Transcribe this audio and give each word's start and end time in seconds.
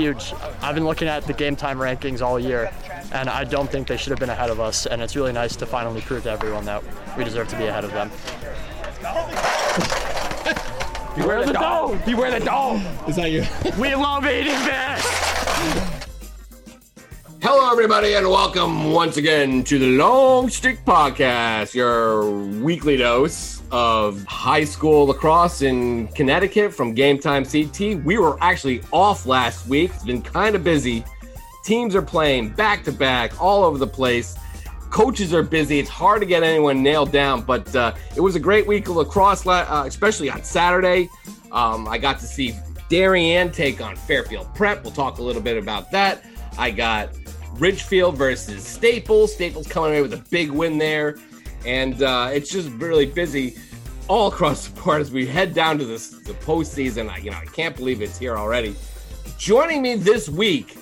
This 0.00 0.16
is 0.16 0.30
huge. 0.30 0.40
I've 0.62 0.74
been 0.74 0.86
looking 0.86 1.08
at 1.08 1.26
the 1.26 1.34
game 1.34 1.56
time 1.56 1.78
rankings 1.78 2.22
all 2.22 2.40
year, 2.40 2.72
and 3.12 3.28
I 3.28 3.44
don't 3.44 3.70
think 3.70 3.86
they 3.86 3.98
should 3.98 4.08
have 4.10 4.18
been 4.18 4.30
ahead 4.30 4.48
of 4.48 4.58
us. 4.58 4.86
And 4.86 5.02
it's 5.02 5.14
really 5.14 5.32
nice 5.32 5.56
to 5.56 5.66
finally 5.66 6.00
prove 6.00 6.22
to 6.22 6.30
everyone 6.30 6.64
that 6.64 6.82
we 7.18 7.24
deserve 7.24 7.48
to 7.48 7.58
be 7.58 7.66
ahead 7.66 7.84
of 7.84 7.90
them. 7.90 8.10
Beware 11.16 11.44
the 11.44 11.52
dog. 11.52 12.02
Beware 12.06 12.30
the 12.30 12.42
dog. 12.42 12.80
Is 13.08 13.16
that 13.16 13.30
you? 13.30 13.44
We 13.78 13.94
love 13.94 14.24
eating 14.24 14.56
fish. 14.56 15.04
Hello, 17.42 17.70
everybody, 17.70 18.14
and 18.14 18.26
welcome 18.26 18.92
once 18.92 19.18
again 19.18 19.64
to 19.64 19.78
the 19.78 19.98
Long 19.98 20.48
Stick 20.48 20.82
Podcast, 20.86 21.74
your 21.74 22.30
weekly 22.62 22.96
dose 22.96 23.59
of 23.72 24.24
high 24.24 24.64
school 24.64 25.06
lacrosse 25.06 25.62
in 25.62 26.08
Connecticut 26.08 26.74
from 26.74 26.94
Game 26.94 27.18
Time 27.18 27.44
CT. 27.44 28.04
We 28.04 28.18
were 28.18 28.36
actually 28.40 28.82
off 28.92 29.26
last 29.26 29.66
week. 29.68 29.90
It's 29.94 30.04
been 30.04 30.22
kind 30.22 30.56
of 30.56 30.64
busy. 30.64 31.04
Teams 31.64 31.94
are 31.94 32.02
playing 32.02 32.50
back 32.50 32.84
to 32.84 32.92
back 32.92 33.40
all 33.40 33.64
over 33.64 33.78
the 33.78 33.86
place. 33.86 34.36
Coaches 34.90 35.32
are 35.32 35.42
busy. 35.42 35.78
It's 35.78 35.90
hard 35.90 36.20
to 36.20 36.26
get 36.26 36.42
anyone 36.42 36.82
nailed 36.82 37.12
down, 37.12 37.42
but 37.42 37.74
uh, 37.76 37.94
it 38.16 38.20
was 38.20 38.34
a 38.34 38.40
great 38.40 38.66
week 38.66 38.88
of 38.88 38.96
lacrosse, 38.96 39.46
uh, 39.46 39.84
especially 39.86 40.30
on 40.30 40.42
Saturday. 40.42 41.08
Um, 41.52 41.86
I 41.86 41.98
got 41.98 42.18
to 42.20 42.26
see 42.26 42.56
Darien 42.88 43.52
take 43.52 43.80
on 43.80 43.94
Fairfield 43.94 44.52
Prep. 44.54 44.82
We'll 44.82 44.92
talk 44.92 45.18
a 45.18 45.22
little 45.22 45.42
bit 45.42 45.56
about 45.56 45.92
that. 45.92 46.24
I 46.58 46.72
got 46.72 47.10
Ridgefield 47.54 48.16
versus 48.16 48.66
Staples. 48.66 49.32
Staples 49.32 49.68
coming 49.68 49.90
away 49.90 50.02
with 50.02 50.14
a 50.14 50.24
big 50.30 50.50
win 50.50 50.76
there. 50.76 51.16
And 51.64 52.02
uh, 52.02 52.30
it's 52.32 52.50
just 52.50 52.70
really 52.72 53.06
busy 53.06 53.56
all 54.08 54.28
across 54.28 54.66
the 54.66 54.80
board 54.80 55.00
as 55.00 55.12
we 55.12 55.26
head 55.26 55.54
down 55.54 55.78
to 55.78 55.84
this, 55.84 56.08
the 56.08 56.32
postseason. 56.32 57.08
I, 57.08 57.18
you 57.18 57.30
know, 57.30 57.36
I 57.36 57.46
can't 57.46 57.76
believe 57.76 58.02
it's 58.02 58.18
here 58.18 58.36
already. 58.36 58.74
Joining 59.38 59.82
me 59.82 59.94
this 59.94 60.28
week 60.28 60.76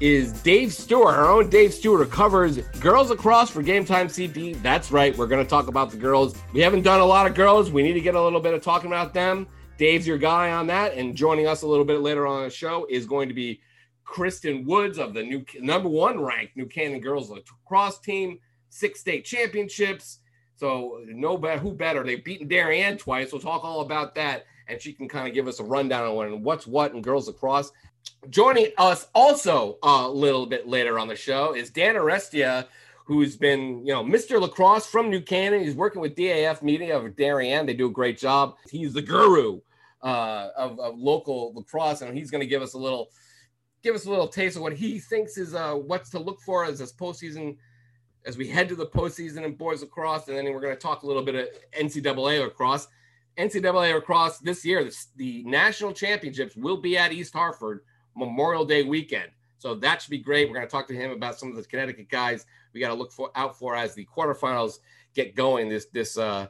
is 0.00 0.32
Dave 0.42 0.72
Stewart, 0.72 1.14
our 1.14 1.28
own 1.28 1.50
Dave 1.50 1.74
Stewart, 1.74 2.06
who 2.06 2.10
covers 2.10 2.58
girls 2.80 3.10
lacrosse 3.10 3.50
for 3.50 3.62
Game 3.62 3.84
Time 3.84 4.08
CT. 4.08 4.62
That's 4.62 4.92
right, 4.92 5.16
we're 5.16 5.26
going 5.26 5.44
to 5.44 5.48
talk 5.48 5.66
about 5.66 5.90
the 5.90 5.96
girls. 5.96 6.36
We 6.52 6.60
haven't 6.60 6.82
done 6.82 7.00
a 7.00 7.04
lot 7.04 7.26
of 7.26 7.34
girls. 7.34 7.72
We 7.72 7.82
need 7.82 7.94
to 7.94 8.00
get 8.00 8.14
a 8.14 8.22
little 8.22 8.40
bit 8.40 8.54
of 8.54 8.62
talking 8.62 8.86
about 8.86 9.12
them. 9.12 9.48
Dave's 9.76 10.06
your 10.06 10.18
guy 10.18 10.52
on 10.52 10.66
that, 10.68 10.94
and 10.94 11.16
joining 11.16 11.46
us 11.46 11.62
a 11.62 11.66
little 11.66 11.84
bit 11.84 12.00
later 12.00 12.26
on 12.26 12.44
the 12.44 12.50
show 12.50 12.86
is 12.88 13.06
going 13.06 13.28
to 13.28 13.34
be 13.34 13.60
Kristen 14.04 14.64
Woods 14.64 14.98
of 14.98 15.14
the 15.14 15.22
new 15.22 15.44
number 15.60 15.88
one 15.88 16.20
ranked 16.20 16.56
New 16.56 16.66
Canaan 16.66 17.00
girls 17.00 17.30
lacrosse 17.30 17.98
team, 17.98 18.38
six 18.70 19.00
state 19.00 19.24
championships. 19.24 20.17
So 20.58 21.00
no 21.06 21.38
better 21.38 21.60
who 21.60 21.72
better. 21.72 22.02
They've 22.02 22.22
beaten 22.22 22.48
Darien 22.48 22.98
twice. 22.98 23.30
We'll 23.30 23.40
talk 23.40 23.62
all 23.62 23.80
about 23.80 24.16
that, 24.16 24.46
and 24.66 24.82
she 24.82 24.92
can 24.92 25.08
kind 25.08 25.28
of 25.28 25.32
give 25.32 25.46
us 25.46 25.60
a 25.60 25.64
rundown 25.64 26.04
on 26.04 26.42
what's 26.42 26.66
what 26.66 26.92
and 26.92 27.02
girls 27.02 27.28
lacrosse. 27.28 27.70
Joining 28.28 28.72
us 28.76 29.06
also 29.14 29.78
a 29.84 30.08
little 30.08 30.46
bit 30.46 30.66
later 30.66 30.98
on 30.98 31.06
the 31.06 31.14
show 31.14 31.54
is 31.54 31.70
Dan 31.70 31.94
Arestia, 31.94 32.66
who's 33.04 33.36
been, 33.36 33.86
you 33.86 33.92
know, 33.92 34.02
Mr. 34.02 34.40
Lacrosse 34.40 34.86
from 34.86 35.10
New 35.10 35.20
Canaan. 35.20 35.62
He's 35.62 35.76
working 35.76 36.02
with 36.02 36.16
DAF 36.16 36.60
Media 36.60 36.98
of 36.98 37.14
Darien. 37.14 37.64
They 37.64 37.74
do 37.74 37.86
a 37.86 37.92
great 37.92 38.18
job. 38.18 38.56
He's 38.68 38.92
the 38.92 39.02
guru 39.02 39.60
uh, 40.02 40.48
of, 40.56 40.80
of 40.80 40.98
local 40.98 41.54
lacrosse, 41.54 42.02
and 42.02 42.18
he's 42.18 42.32
going 42.32 42.40
to 42.40 42.48
give 42.48 42.62
us 42.62 42.74
a 42.74 42.78
little, 42.78 43.10
give 43.84 43.94
us 43.94 44.06
a 44.06 44.10
little 44.10 44.26
taste 44.26 44.56
of 44.56 44.62
what 44.62 44.72
he 44.72 44.98
thinks 44.98 45.38
is 45.38 45.54
uh, 45.54 45.74
what's 45.74 46.10
to 46.10 46.18
look 46.18 46.40
for 46.40 46.64
as 46.64 46.80
this 46.80 46.92
postseason, 46.92 47.56
as 48.28 48.36
we 48.36 48.46
head 48.46 48.68
to 48.68 48.76
the 48.76 48.86
postseason 48.86 49.42
in 49.42 49.54
boys 49.54 49.80
lacrosse, 49.80 50.28
and 50.28 50.36
then 50.36 50.52
we're 50.52 50.60
going 50.60 50.74
to 50.74 50.80
talk 50.80 51.02
a 51.02 51.06
little 51.06 51.22
bit 51.22 51.34
of 51.34 51.48
NCAA 51.72 52.40
lacrosse. 52.40 52.86
NCAA 53.38 53.94
lacrosse 53.94 54.38
this 54.38 54.66
year, 54.66 54.84
the, 54.84 54.94
the 55.16 55.44
national 55.44 55.92
championships 55.92 56.54
will 56.54 56.76
be 56.76 56.98
at 56.98 57.10
East 57.10 57.32
Hartford 57.32 57.80
Memorial 58.14 58.66
Day 58.66 58.82
weekend. 58.82 59.30
So 59.56 59.74
that 59.76 60.02
should 60.02 60.10
be 60.10 60.18
great. 60.18 60.46
We're 60.46 60.56
going 60.56 60.66
to 60.66 60.70
talk 60.70 60.86
to 60.88 60.94
him 60.94 61.10
about 61.10 61.38
some 61.38 61.48
of 61.48 61.56
the 61.56 61.62
Connecticut 61.62 62.10
guys 62.10 62.44
we 62.74 62.80
got 62.80 62.88
to 62.88 62.94
look 62.94 63.12
for 63.12 63.30
out 63.34 63.58
for 63.58 63.74
as 63.74 63.94
the 63.94 64.06
quarterfinals 64.14 64.74
get 65.14 65.34
going 65.34 65.70
this 65.70 65.86
this 65.86 66.18
uh 66.18 66.46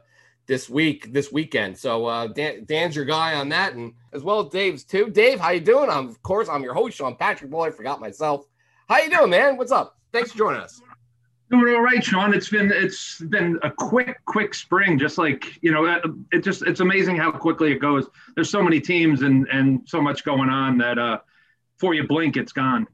this 0.47 0.69
week 0.69 1.11
this 1.13 1.31
weekend. 1.31 1.77
So 1.77 2.05
uh 2.05 2.27
Dan, 2.27 2.65
Dan's 2.65 2.95
your 2.95 3.05
guy 3.05 3.35
on 3.35 3.49
that, 3.49 3.73
and 3.73 3.93
as 4.11 4.21
well 4.21 4.43
Dave's 4.43 4.83
too. 4.83 5.09
Dave, 5.09 5.39
how 5.39 5.51
you 5.51 5.61
doing? 5.61 5.89
I'm 5.89 6.09
of 6.09 6.21
course 6.23 6.49
I'm 6.49 6.61
your 6.61 6.73
host, 6.73 6.97
Sean 6.97 7.15
Patrick 7.15 7.49
Boy. 7.49 7.71
Forgot 7.71 8.01
myself. 8.01 8.45
How 8.89 8.99
you 8.99 9.09
doing, 9.09 9.29
man? 9.29 9.57
What's 9.57 9.71
up? 9.71 9.97
Thanks 10.11 10.33
for 10.33 10.37
joining 10.37 10.61
us. 10.61 10.81
Doing 11.51 11.73
all 11.73 11.81
right, 11.81 12.03
Sean. 12.03 12.33
It's 12.33 12.49
been 12.49 12.71
it's 12.71 13.19
been 13.21 13.57
a 13.63 13.71
quick, 13.71 14.17
quick 14.25 14.53
spring. 14.53 14.99
Just 14.99 15.17
like 15.17 15.59
you 15.63 15.71
know, 15.71 15.99
it 16.31 16.43
just 16.43 16.61
it's 16.63 16.79
amazing 16.79 17.17
how 17.17 17.31
quickly 17.31 17.71
it 17.71 17.79
goes. 17.79 18.07
There's 18.35 18.49
so 18.49 18.61
many 18.61 18.79
teams 18.79 19.23
and 19.23 19.47
and 19.47 19.81
so 19.85 19.99
much 20.01 20.23
going 20.23 20.49
on 20.49 20.77
that 20.77 20.99
uh 20.99 21.19
before 21.79 21.93
you 21.93 22.05
blink, 22.05 22.35
it's 22.35 22.51
gone. 22.51 22.87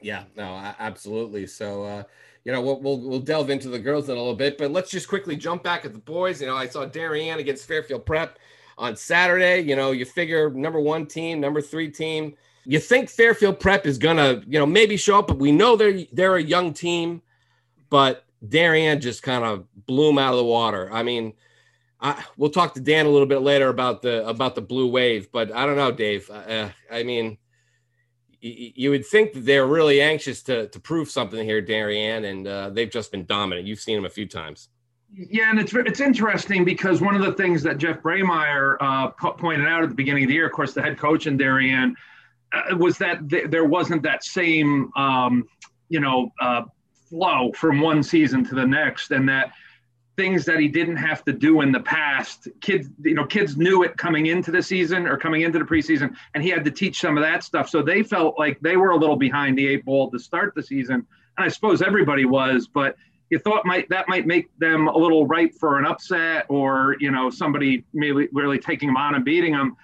Yeah, 0.00 0.24
no, 0.36 0.44
absolutely. 0.78 1.46
So, 1.46 1.82
uh, 1.82 2.02
you 2.44 2.52
know, 2.52 2.60
we'll, 2.60 2.80
we'll, 2.80 3.00
we'll 3.00 3.20
delve 3.20 3.50
into 3.50 3.68
the 3.68 3.78
girls 3.78 4.08
in 4.08 4.16
a 4.16 4.18
little 4.18 4.34
bit, 4.34 4.58
but 4.58 4.70
let's 4.70 4.90
just 4.90 5.08
quickly 5.08 5.34
jump 5.34 5.62
back 5.62 5.84
at 5.84 5.92
the 5.92 5.98
boys. 5.98 6.40
You 6.40 6.46
know, 6.46 6.56
I 6.56 6.68
saw 6.68 6.84
Darien 6.84 7.38
against 7.38 7.66
Fairfield 7.66 8.06
Prep 8.06 8.38
on 8.76 8.96
Saturday. 8.96 9.60
You 9.60 9.76
know, 9.76 9.90
you 9.92 10.04
figure 10.04 10.50
number 10.50 10.78
one 10.78 11.06
team, 11.06 11.40
number 11.40 11.60
three 11.60 11.90
team. 11.90 12.34
You 12.64 12.78
think 12.78 13.08
Fairfield 13.08 13.60
Prep 13.60 13.86
is 13.86 13.98
gonna, 13.98 14.42
you 14.46 14.58
know, 14.58 14.66
maybe 14.66 14.96
show 14.98 15.18
up, 15.20 15.28
but 15.28 15.38
we 15.38 15.52
know 15.52 15.74
they're 15.74 16.04
they're 16.12 16.36
a 16.36 16.42
young 16.42 16.74
team, 16.74 17.22
but 17.90 18.24
Darien 18.46 19.00
just 19.00 19.22
kind 19.22 19.44
of 19.44 19.66
blew 19.86 20.10
him 20.10 20.18
out 20.18 20.32
of 20.32 20.38
the 20.38 20.44
water. 20.44 20.88
I 20.92 21.02
mean, 21.02 21.34
I, 22.00 22.24
we'll 22.36 22.50
talk 22.50 22.74
to 22.74 22.80
Dan 22.80 23.06
a 23.06 23.08
little 23.08 23.26
bit 23.26 23.40
later 23.42 23.68
about 23.68 24.02
the 24.02 24.26
about 24.26 24.54
the 24.54 24.62
blue 24.62 24.88
wave, 24.88 25.32
but 25.32 25.52
I 25.52 25.66
don't 25.66 25.76
know, 25.76 25.90
Dave. 25.90 26.30
Uh, 26.30 26.68
I 26.90 27.02
mean 27.02 27.38
you 28.40 28.90
would 28.90 29.04
think 29.04 29.32
that 29.32 29.44
they're 29.44 29.66
really 29.66 30.00
anxious 30.00 30.42
to 30.44 30.68
to 30.68 30.80
prove 30.80 31.10
something 31.10 31.44
here, 31.44 31.60
Darien, 31.60 32.24
and 32.24 32.46
uh, 32.46 32.70
they've 32.70 32.90
just 32.90 33.10
been 33.10 33.24
dominant. 33.24 33.66
You've 33.66 33.80
seen 33.80 33.96
them 33.96 34.04
a 34.04 34.10
few 34.10 34.26
times. 34.26 34.68
Yeah, 35.12 35.50
and 35.50 35.58
it's 35.58 35.72
it's 35.74 36.00
interesting 36.00 36.64
because 36.64 37.00
one 37.00 37.16
of 37.16 37.22
the 37.22 37.32
things 37.32 37.62
that 37.64 37.78
Jeff 37.78 38.00
Brameier 38.00 38.76
uh, 38.80 39.08
pointed 39.32 39.66
out 39.66 39.82
at 39.82 39.88
the 39.88 39.94
beginning 39.94 40.24
of 40.24 40.28
the 40.28 40.34
year, 40.34 40.46
of 40.46 40.52
course, 40.52 40.72
the 40.72 40.82
head 40.82 40.98
coach 40.98 41.26
in 41.26 41.36
Darien, 41.36 41.96
uh, 42.52 42.76
was 42.76 42.98
that 42.98 43.28
th- 43.28 43.50
there 43.50 43.64
wasn't 43.64 44.02
that 44.02 44.22
same, 44.22 44.90
um, 44.96 45.48
you 45.88 45.98
know, 45.98 46.30
uh, 46.40 46.62
flow 47.08 47.52
from 47.52 47.80
one 47.80 48.02
season 48.02 48.44
to 48.44 48.54
the 48.54 48.66
next, 48.66 49.10
and 49.10 49.28
that 49.28 49.52
things 50.18 50.44
that 50.44 50.58
he 50.58 50.66
didn't 50.66 50.96
have 50.96 51.24
to 51.24 51.32
do 51.32 51.60
in 51.60 51.70
the 51.70 51.80
past. 51.80 52.48
Kids, 52.60 52.88
you 53.04 53.14
know, 53.14 53.24
kids 53.24 53.56
knew 53.56 53.84
it 53.84 53.96
coming 53.96 54.26
into 54.26 54.50
the 54.50 54.60
season 54.60 55.06
or 55.06 55.16
coming 55.16 55.42
into 55.42 55.60
the 55.60 55.64
preseason, 55.64 56.14
and 56.34 56.42
he 56.42 56.50
had 56.50 56.64
to 56.64 56.72
teach 56.72 57.00
some 57.00 57.16
of 57.16 57.22
that 57.22 57.44
stuff. 57.44 57.68
So 57.68 57.82
they 57.82 58.02
felt 58.02 58.36
like 58.36 58.58
they 58.60 58.76
were 58.76 58.90
a 58.90 58.96
little 58.96 59.16
behind 59.16 59.56
the 59.56 59.66
eight 59.66 59.84
ball 59.84 60.10
to 60.10 60.18
start 60.18 60.54
the 60.56 60.62
season, 60.62 61.06
and 61.36 61.46
I 61.46 61.48
suppose 61.48 61.82
everybody 61.82 62.24
was. 62.24 62.66
But 62.66 62.96
you 63.30 63.38
thought 63.38 63.64
might 63.64 63.88
that 63.90 64.08
might 64.08 64.26
make 64.26 64.48
them 64.58 64.88
a 64.88 64.96
little 64.98 65.24
ripe 65.26 65.54
for 65.54 65.78
an 65.78 65.86
upset, 65.86 66.46
or 66.48 66.96
you 66.98 67.12
know, 67.12 67.30
somebody 67.30 67.84
maybe 67.94 68.28
really 68.32 68.58
taking 68.58 68.88
them 68.88 68.96
on 68.96 69.14
and 69.14 69.24
beating 69.24 69.52
them. 69.52 69.76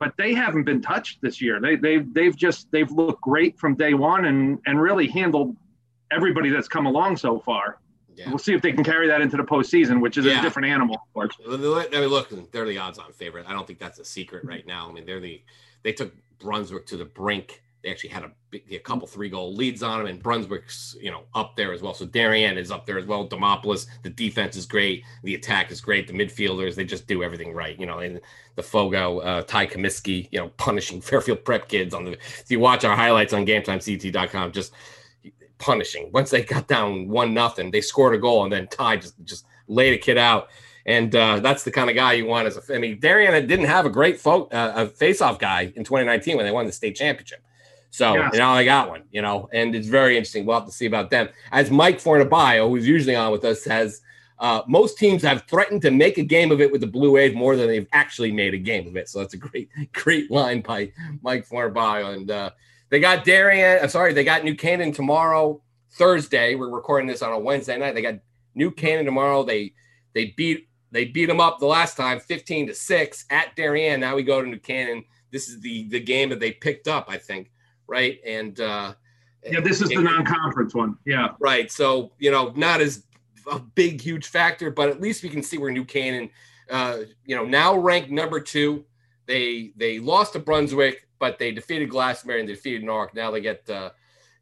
But 0.00 0.14
they 0.18 0.34
haven't 0.34 0.64
been 0.64 0.82
touched 0.82 1.22
this 1.22 1.40
year. 1.40 1.60
They 1.60 1.76
they've 1.76 2.12
they've 2.12 2.36
just 2.36 2.70
they've 2.72 2.90
looked 2.90 3.22
great 3.22 3.56
from 3.56 3.76
day 3.76 3.94
one 3.94 4.24
and 4.24 4.58
and 4.66 4.80
really 4.80 5.06
handled 5.06 5.56
everybody 6.10 6.50
that's 6.50 6.68
come 6.68 6.86
along 6.86 7.16
so 7.16 7.38
far. 7.40 7.78
Yeah. 8.16 8.30
We'll 8.30 8.38
see 8.38 8.54
if 8.54 8.62
they 8.62 8.72
can 8.72 8.82
carry 8.82 9.06
that 9.08 9.20
into 9.20 9.36
the 9.36 9.42
postseason, 9.42 10.00
which 10.00 10.16
is 10.16 10.24
yeah. 10.24 10.38
a 10.38 10.42
different 10.42 10.68
animal. 10.68 10.96
I 11.94 12.00
mean, 12.00 12.08
look, 12.08 12.50
they're 12.50 12.64
the 12.64 12.78
odds-on 12.78 13.12
favorite. 13.12 13.46
I 13.46 13.52
don't 13.52 13.66
think 13.66 13.78
that's 13.78 13.98
a 13.98 14.04
secret 14.04 14.44
right 14.44 14.66
now. 14.66 14.88
I 14.88 14.92
mean, 14.92 15.04
they're 15.04 15.20
the 15.20 15.42
they 15.82 15.92
took 15.92 16.14
Brunswick 16.38 16.86
to 16.86 16.96
the 16.96 17.04
brink. 17.04 17.62
They 17.84 17.90
actually 17.90 18.10
had 18.10 18.24
a, 18.24 18.74
a 18.74 18.78
couple 18.78 19.06
three 19.06 19.28
goal 19.28 19.54
leads 19.54 19.82
on 19.82 19.98
them, 19.98 20.06
and 20.06 20.22
Brunswick's 20.22 20.96
you 20.98 21.10
know 21.10 21.24
up 21.34 21.56
there 21.56 21.74
as 21.74 21.82
well. 21.82 21.92
So 21.92 22.06
Darien 22.06 22.56
is 22.56 22.70
up 22.70 22.86
there 22.86 22.98
as 22.98 23.04
well. 23.04 23.28
Demopolis, 23.28 23.86
the 24.02 24.10
defense 24.10 24.56
is 24.56 24.64
great, 24.64 25.04
the 25.22 25.34
attack 25.34 25.70
is 25.70 25.82
great. 25.82 26.06
The 26.06 26.14
midfielders 26.14 26.74
they 26.74 26.86
just 26.86 27.06
do 27.06 27.22
everything 27.22 27.52
right. 27.52 27.78
You 27.78 27.84
know, 27.84 27.98
and 27.98 28.18
the 28.54 28.62
Fogo, 28.62 29.18
uh, 29.18 29.42
Ty 29.42 29.66
Comiskey, 29.66 30.28
you 30.32 30.38
know, 30.38 30.48
punishing 30.56 31.00
Fairfield 31.02 31.44
Prep 31.44 31.68
kids 31.68 31.92
on 31.92 32.04
the. 32.04 32.12
If 32.12 32.50
you 32.50 32.60
watch 32.60 32.82
our 32.86 32.96
highlights 32.96 33.34
on 33.34 33.44
GameTimeCT.com, 33.44 34.52
just 34.52 34.72
punishing. 35.58 36.10
Once 36.12 36.30
they 36.30 36.42
got 36.42 36.68
down 36.68 37.08
one 37.08 37.34
nothing, 37.34 37.70
they 37.70 37.80
scored 37.80 38.14
a 38.14 38.18
goal 38.18 38.44
and 38.44 38.52
then 38.52 38.66
Ty 38.68 38.96
just 38.98 39.14
just 39.24 39.46
laid 39.68 39.94
a 39.94 39.98
kid 39.98 40.18
out. 40.18 40.48
And 40.86 41.14
uh, 41.16 41.40
that's 41.40 41.64
the 41.64 41.72
kind 41.72 41.90
of 41.90 41.96
guy 41.96 42.12
you 42.12 42.26
want 42.26 42.46
as 42.46 42.56
a. 42.56 42.74
I 42.74 42.78
mean, 42.78 43.00
Darien 43.00 43.46
didn't 43.46 43.66
have 43.66 43.86
a 43.86 43.90
great 43.90 44.20
fo- 44.20 44.46
uh, 44.46 44.72
a 44.76 44.86
face-off 44.86 45.38
guy 45.40 45.72
in 45.74 45.82
2019 45.82 46.36
when 46.36 46.46
they 46.46 46.52
won 46.52 46.66
the 46.66 46.72
state 46.72 46.94
championship. 46.94 47.42
So 47.90 48.28
now 48.34 48.54
they 48.54 48.66
got 48.66 48.90
one, 48.90 49.04
you 49.10 49.22
know, 49.22 49.48
and 49.52 49.74
it's 49.74 49.88
very 49.88 50.16
interesting. 50.16 50.44
We'll 50.44 50.58
have 50.58 50.68
to 50.68 50.72
see 50.72 50.84
about 50.84 51.08
them. 51.08 51.30
As 51.50 51.70
Mike 51.70 51.98
Fornabio, 51.98 52.68
who's 52.68 52.86
usually 52.86 53.16
on 53.16 53.32
with 53.32 53.42
us, 53.44 53.64
says 53.64 54.02
uh, 54.38 54.62
most 54.66 54.98
teams 54.98 55.22
have 55.22 55.44
threatened 55.48 55.80
to 55.82 55.90
make 55.90 56.18
a 56.18 56.22
game 56.22 56.52
of 56.52 56.60
it 56.60 56.70
with 56.70 56.82
the 56.82 56.86
Blue 56.86 57.12
Wave 57.12 57.34
more 57.34 57.56
than 57.56 57.68
they've 57.68 57.88
actually 57.92 58.30
made 58.32 58.52
a 58.52 58.58
game 58.58 58.86
of 58.86 58.96
it. 58.96 59.08
So 59.08 59.20
that's 59.20 59.34
a 59.34 59.38
great, 59.38 59.70
great 59.92 60.30
line 60.30 60.60
by 60.60 60.92
Mike 61.22 61.48
Fornabio. 61.48 62.14
And 62.14 62.30
uh, 62.30 62.50
they 62.88 63.00
got 63.00 63.24
Darien. 63.24 63.80
I'm 63.82 63.88
sorry, 63.88 64.12
they 64.12 64.24
got 64.24 64.44
New 64.44 64.54
Canaan 64.54 64.92
tomorrow, 64.92 65.60
Thursday. 65.92 66.54
We're 66.54 66.70
recording 66.70 67.08
this 67.08 67.22
on 67.22 67.32
a 67.32 67.38
Wednesday 67.38 67.76
night. 67.78 67.94
They 67.94 68.02
got 68.02 68.16
New 68.54 68.70
Canaan 68.70 69.04
tomorrow. 69.04 69.42
They 69.42 69.72
they 70.14 70.34
beat 70.36 70.68
they 70.92 71.04
beat 71.04 71.26
them 71.26 71.40
up 71.40 71.58
the 71.58 71.66
last 71.66 71.96
time, 71.96 72.20
15 72.20 72.68
to 72.68 72.74
six 72.74 73.26
at 73.30 73.54
Darien. 73.56 74.00
Now 74.00 74.16
we 74.16 74.22
go 74.22 74.40
to 74.40 74.48
New 74.48 74.58
Canaan. 74.58 75.04
This 75.30 75.48
is 75.48 75.60
the 75.60 75.88
the 75.88 76.00
game 76.00 76.28
that 76.30 76.40
they 76.40 76.52
picked 76.52 76.88
up, 76.88 77.06
I 77.08 77.18
think, 77.18 77.50
right? 77.86 78.18
And 78.24 78.58
uh, 78.60 78.94
yeah, 79.44 79.60
this 79.60 79.80
is 79.80 79.88
the 79.88 79.96
non-conference 79.96 80.74
one. 80.74 80.96
Yeah, 81.04 81.30
right. 81.40 81.70
So 81.70 82.12
you 82.18 82.30
know, 82.30 82.52
not 82.56 82.80
as 82.80 83.04
a 83.50 83.58
big, 83.58 84.00
huge 84.00 84.26
factor, 84.26 84.70
but 84.70 84.88
at 84.88 85.00
least 85.00 85.22
we 85.22 85.28
can 85.28 85.42
see 85.42 85.58
where 85.58 85.70
New 85.70 85.84
Canaan, 85.84 86.30
uh, 86.70 86.98
you 87.24 87.36
know, 87.36 87.44
now 87.44 87.76
ranked 87.76 88.10
number 88.10 88.40
two. 88.40 88.84
They 89.26 89.72
they 89.76 89.98
lost 89.98 90.32
to 90.34 90.38
Brunswick, 90.38 91.08
but 91.18 91.38
they 91.38 91.52
defeated 91.52 91.90
Glassmere 91.90 92.40
and 92.40 92.48
they 92.48 92.54
defeated 92.54 92.84
Norwalk. 92.84 93.14
Now 93.14 93.30
they 93.30 93.40
get 93.40 93.68
uh, 93.68 93.90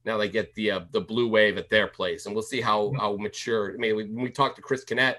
now 0.04 0.18
they 0.18 0.28
get 0.28 0.54
the 0.54 0.70
uh, 0.70 0.80
the 0.90 1.00
blue 1.00 1.28
wave 1.28 1.56
at 1.56 1.70
their 1.70 1.88
place, 1.88 2.26
and 2.26 2.34
we'll 2.34 2.42
see 2.42 2.60
how 2.60 2.92
how 2.98 3.16
mature. 3.16 3.74
I 3.74 3.76
mean, 3.76 3.96
when 3.96 4.14
we 4.14 4.30
talked 4.30 4.56
to 4.56 4.62
Chris 4.62 4.84
Kinnett 4.84 5.16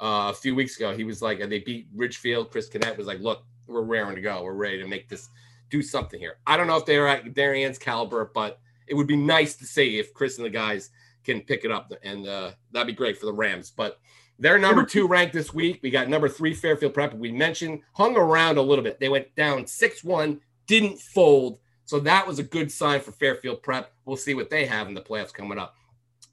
uh, 0.00 0.30
a 0.30 0.34
few 0.34 0.54
weeks 0.54 0.76
ago, 0.76 0.94
he 0.94 1.04
was 1.04 1.22
like, 1.22 1.38
they 1.38 1.60
beat 1.60 1.88
Ridgefield. 1.94 2.50
Chris 2.50 2.68
Kinnett 2.68 2.96
was 2.96 3.06
like, 3.06 3.20
look, 3.20 3.44
we're 3.66 3.82
raring 3.82 4.16
to 4.16 4.20
go. 4.20 4.42
We're 4.42 4.54
ready 4.54 4.78
to 4.78 4.88
make 4.88 5.08
this 5.08 5.28
do 5.70 5.82
something 5.82 6.18
here. 6.18 6.38
I 6.46 6.56
don't 6.56 6.66
know 6.66 6.76
if 6.76 6.86
they're 6.86 7.08
at 7.08 7.34
Darien's 7.34 7.78
caliber, 7.78 8.30
but 8.34 8.60
it 8.86 8.94
would 8.94 9.06
be 9.06 9.16
nice 9.16 9.54
to 9.56 9.64
see 9.64 9.98
if 9.98 10.12
Chris 10.12 10.36
and 10.36 10.44
the 10.44 10.50
guys 10.50 10.90
can 11.24 11.40
pick 11.40 11.64
it 11.64 11.70
up, 11.70 11.92
and 12.02 12.26
uh, 12.26 12.52
that'd 12.72 12.86
be 12.86 12.92
great 12.92 13.16
for 13.18 13.26
the 13.26 13.32
Rams. 13.32 13.70
But 13.70 13.98
they're 14.38 14.58
number 14.58 14.84
two 14.84 15.06
ranked 15.06 15.32
this 15.32 15.54
week. 15.54 15.80
We 15.82 15.90
got 15.90 16.08
number 16.08 16.28
three 16.28 16.54
Fairfield 16.54 16.94
Prep. 16.94 17.14
We 17.14 17.30
mentioned 17.30 17.82
hung 17.92 18.16
around 18.16 18.58
a 18.58 18.62
little 18.62 18.84
bit. 18.84 18.98
They 18.98 19.08
went 19.08 19.34
down 19.36 19.66
six 19.66 20.02
one, 20.02 20.40
didn't 20.66 20.98
fold. 20.98 21.58
So 21.84 22.00
that 22.00 22.26
was 22.26 22.38
a 22.38 22.44
good 22.44 22.72
sign 22.72 23.00
for 23.00 23.12
Fairfield 23.12 23.62
Prep. 23.62 23.92
We'll 24.04 24.16
see 24.16 24.34
what 24.34 24.50
they 24.50 24.66
have 24.66 24.88
in 24.88 24.94
the 24.94 25.02
playoffs 25.02 25.32
coming 25.32 25.58
up. 25.58 25.76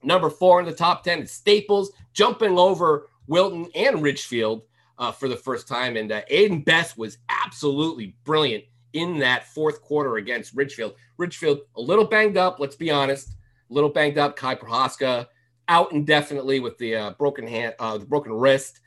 Number 0.04 0.30
four 0.30 0.60
in 0.60 0.66
the 0.66 0.74
top 0.74 1.04
10 1.04 1.24
is 1.24 1.32
Staples, 1.32 1.92
jumping 2.14 2.58
over 2.58 3.10
Wilton 3.28 3.68
and 3.76 4.02
Ridgefield 4.02 4.64
uh, 4.98 5.12
for 5.12 5.28
the 5.28 5.36
first 5.36 5.68
time. 5.68 5.98
And 5.98 6.12
uh, 6.12 6.22
Aiden 6.32 6.66
Best 6.66 6.98
was 6.98 7.18
absolutely 7.30 8.16
brilliant 8.24 8.64
in 8.94 9.20
that 9.20 9.48
fourth 9.48 9.82
quarter 9.82 10.18
against 10.18 10.56
Ridgefield. 10.56 10.96
Ridgefield, 11.18 11.60
a 11.76 11.82
little 11.82 12.06
banged 12.06 12.38
up, 12.38 12.60
let's 12.60 12.76
be 12.76 12.90
honest, 12.90 13.30
a 13.70 13.74
little 13.74 13.90
banged 13.90 14.18
up. 14.18 14.36
Kai 14.36 14.56
Prohaska 14.56 15.28
out 15.72 15.94
indefinitely 15.94 16.60
with 16.60 16.78
the 16.78 16.96
uh, 16.96 17.12
broken 17.12 17.48
hand, 17.48 17.74
uh, 17.80 17.98
the 17.98 18.06
broken 18.06 18.34
wrist. 18.34 18.82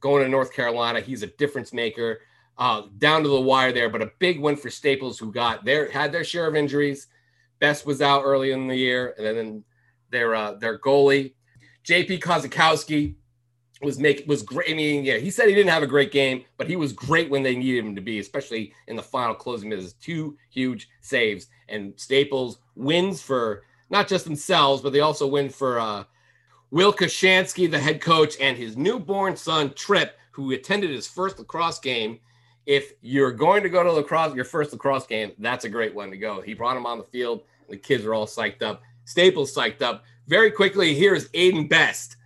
Going 0.00 0.24
to 0.24 0.28
North 0.28 0.52
Carolina, 0.52 1.00
he's 1.00 1.22
a 1.22 1.28
difference 1.28 1.72
maker 1.72 2.20
uh, 2.58 2.82
down 2.98 3.22
to 3.22 3.28
the 3.28 3.40
wire 3.40 3.72
there, 3.72 3.88
but 3.88 4.02
a 4.02 4.10
big 4.18 4.40
win 4.40 4.56
for 4.56 4.68
Staples, 4.68 5.18
who 5.18 5.32
got 5.32 5.64
their 5.64 5.90
had 5.90 6.12
their 6.12 6.24
share 6.24 6.46
of 6.46 6.56
injuries. 6.56 7.06
Best 7.60 7.86
was 7.86 8.02
out 8.02 8.22
early 8.24 8.50
in 8.50 8.66
the 8.66 8.76
year, 8.76 9.14
and 9.16 9.26
then 9.26 9.64
their 10.10 10.34
uh, 10.34 10.52
their 10.54 10.78
goalie, 10.78 11.34
JP 11.84 12.20
Kozakowski, 12.20 13.14
was 13.82 13.98
make 13.98 14.24
was 14.26 14.42
great. 14.42 14.70
I 14.70 14.74
mean, 14.74 15.04
yeah, 15.04 15.16
he 15.16 15.30
said 15.30 15.48
he 15.48 15.54
didn't 15.54 15.70
have 15.70 15.82
a 15.82 15.88
great 15.88 16.12
game, 16.12 16.44
but 16.56 16.66
he 16.66 16.76
was 16.76 16.92
great 16.92 17.30
when 17.30 17.42
they 17.42 17.56
needed 17.56 17.84
him 17.84 17.94
to 17.94 18.02
be, 18.02 18.18
especially 18.18 18.72
in 18.88 18.96
the 18.96 19.02
final 19.02 19.34
closing 19.34 19.68
minutes. 19.68 19.92
Two 19.94 20.36
huge 20.50 20.88
saves, 21.00 21.46
and 21.68 21.92
Staples 21.96 22.58
wins 22.74 23.22
for 23.22 23.62
not 23.90 24.08
just 24.08 24.24
themselves, 24.24 24.82
but 24.82 24.92
they 24.92 25.00
also 25.00 25.26
win 25.26 25.48
for 25.48 25.78
uh, 25.78 26.04
Will 26.70 26.92
Koshansky, 26.92 27.70
the 27.70 27.78
head 27.78 28.00
coach, 28.00 28.34
and 28.40 28.56
his 28.56 28.76
newborn 28.76 29.36
son 29.36 29.72
Trip, 29.74 30.18
who 30.32 30.52
attended 30.52 30.90
his 30.90 31.06
first 31.06 31.38
lacrosse 31.38 31.78
game 31.78 32.18
if 32.66 32.94
you're 33.00 33.32
going 33.32 33.62
to 33.62 33.68
go 33.68 33.82
to 33.82 33.92
lacrosse, 33.92 34.34
your 34.34 34.44
first 34.44 34.72
lacrosse 34.72 35.06
game, 35.06 35.32
that's 35.38 35.64
a 35.64 35.68
great 35.68 35.94
one 35.94 36.10
to 36.10 36.16
go. 36.16 36.40
He 36.40 36.52
brought 36.52 36.76
him 36.76 36.84
on 36.84 36.98
the 36.98 37.04
field. 37.04 37.42
The 37.68 37.76
kids 37.76 38.04
are 38.04 38.12
all 38.12 38.26
psyched 38.26 38.62
up. 38.62 38.82
Staples 39.04 39.54
psyched 39.54 39.82
up. 39.82 40.04
Very 40.26 40.50
quickly, 40.50 40.94
here's 40.94 41.28
Aiden 41.30 41.68
Best, 41.68 42.16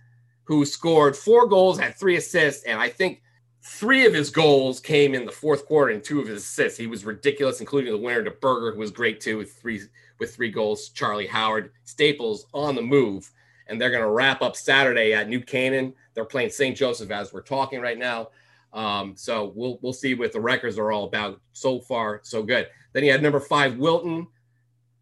who 0.43 0.65
scored 0.65 1.15
four 1.15 1.47
goals, 1.47 1.79
had 1.79 1.95
three 1.95 2.15
assists, 2.15 2.63
and 2.63 2.79
I 2.79 2.89
think 2.89 3.21
three 3.63 4.07
of 4.07 4.13
his 4.15 4.31
goals 4.31 4.79
came 4.79 5.13
in 5.13 5.25
the 5.25 5.31
fourth 5.31 5.67
quarter 5.67 5.91
and 5.91 6.03
two 6.03 6.19
of 6.19 6.27
his 6.27 6.41
assists. 6.41 6.79
He 6.79 6.87
was 6.87 7.05
ridiculous, 7.05 7.59
including 7.59 7.91
the 7.91 7.99
winner 7.99 8.23
to 8.23 8.31
Berger, 8.31 8.71
who 8.73 8.79
was 8.79 8.89
great 8.89 9.21
too 9.21 9.37
with 9.37 9.53
three 9.53 9.81
with 10.19 10.35
three 10.35 10.49
goals. 10.49 10.89
Charlie 10.89 11.27
Howard, 11.27 11.71
Staples 11.83 12.47
on 12.53 12.73
the 12.73 12.81
move, 12.81 13.29
and 13.71 13.79
they're 13.79 13.89
going 13.89 14.03
to 14.03 14.09
wrap 14.09 14.41
up 14.41 14.55
Saturday 14.55 15.13
at 15.13 15.29
New 15.29 15.39
Canaan. 15.39 15.93
They're 16.13 16.25
playing 16.25 16.49
St. 16.49 16.75
Joseph 16.75 17.09
as 17.09 17.31
we're 17.31 17.41
talking 17.41 17.79
right 17.79 17.97
now. 17.97 18.27
Um, 18.73 19.15
so 19.15 19.51
we'll 19.55 19.79
we'll 19.81 19.93
see 19.93 20.13
what 20.13 20.31
the 20.31 20.39
records 20.39 20.77
are 20.77 20.91
all 20.91 21.05
about. 21.05 21.41
So 21.53 21.79
far, 21.79 22.19
so 22.23 22.43
good. 22.43 22.67
Then 22.93 23.03
he 23.03 23.09
had 23.09 23.23
number 23.23 23.39
five, 23.39 23.77
Wilton. 23.77 24.27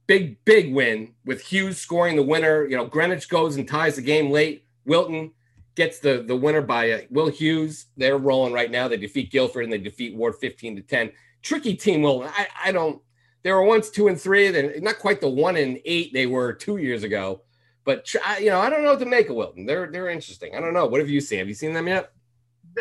Big, 0.08 0.44
big 0.44 0.74
win 0.74 1.14
with 1.26 1.42
Hughes 1.42 1.78
scoring 1.78 2.16
the 2.16 2.24
winner. 2.24 2.66
You 2.66 2.78
know, 2.78 2.86
Greenwich 2.86 3.30
goes 3.30 3.58
and 3.58 3.68
ties 3.68 3.96
the 3.96 4.02
game 4.02 4.32
late. 4.32 4.66
Wilton 4.86 5.32
gets 5.76 6.00
the 6.00 6.24
the 6.26 6.36
winner 6.36 6.62
by 6.62 6.92
uh, 6.92 7.00
Will 7.12 7.30
Hughes. 7.30 7.88
They're 7.98 8.18
rolling 8.18 8.54
right 8.54 8.72
now. 8.72 8.88
They 8.88 8.98
defeat 8.98 9.32
Guilford 9.32 9.64
and 9.64 9.74
they 9.74 9.78
defeat 9.78 10.16
Warde 10.16 10.36
15 10.36 10.78
to 10.78 10.82
10. 10.82 11.12
Tricky 11.42 11.76
team, 11.76 12.02
Wilton. 12.02 12.30
I, 12.36 12.48
I 12.66 12.72
don't. 12.72 13.02
They 13.44 13.52
were 13.52 13.64
once 13.64 13.90
two 13.90 14.08
and 14.08 14.20
three. 14.20 14.50
Then 14.50 14.74
not 14.82 15.00
quite 15.00 15.22
the 15.22 15.30
one 15.30 15.58
and 15.58 15.80
eight 15.86 16.12
they 16.12 16.26
were 16.26 16.54
two 16.54 16.78
years 16.78 17.04
ago. 17.04 17.42
But 17.90 18.14
you 18.40 18.52
know, 18.52 18.60
I 18.60 18.70
don't 18.70 18.84
know 18.84 18.92
what 18.92 19.00
to 19.00 19.08
make 19.08 19.32
of 19.32 19.36
Wilton. 19.36 19.66
They're 19.66 19.90
they're 19.92 20.10
interesting. 20.10 20.54
I 20.56 20.62
don't 20.62 20.76
know. 20.76 20.86
What 20.86 21.00
have 21.00 21.10
you 21.10 21.20
seen? 21.20 21.40
Have 21.40 21.48
you 21.48 21.56
seen 21.56 21.74
them 21.74 21.88
yet? 21.88 22.12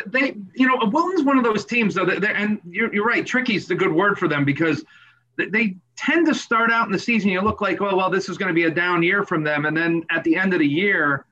they, 0.06 0.37
you 0.55 0.66
know, 0.66 0.76
Wilton's 0.93 1.25
one 1.25 1.38
of 1.38 1.44
those 1.44 1.64
teams 1.64 1.94
though, 1.94 2.05
that, 2.05 2.22
and 2.37 2.60
you're, 2.69 2.93
you're 2.94 3.06
right. 3.06 3.26
Tricky 3.26 3.55
is 3.55 3.66
the 3.66 3.75
good 3.75 3.90
word 3.90 4.19
for 4.19 4.28
them 4.28 4.44
because 4.44 4.84
they 5.38 5.76
tend 5.96 6.26
to 6.26 6.34
start 6.34 6.70
out 6.70 6.84
in 6.84 6.93
the 6.93 6.99
season. 6.99 7.31
You 7.31 7.40
look 7.40 7.62
like, 7.62 7.81
oh, 7.81 7.96
well, 7.96 8.10
this 8.10 8.28
is 8.28 8.37
going 8.37 8.49
to 8.49 8.55
be 8.55 8.64
a 8.64 8.70
down 8.70 9.02
year 9.02 9.25
from 9.25 9.43
them, 9.43 9.64
and 9.64 9.75
then 9.75 10.05
at 10.10 10.25
the 10.25 10.37
end 10.37 10.52
of 10.52 10.58
the 10.58 10.69
year, 10.69 11.25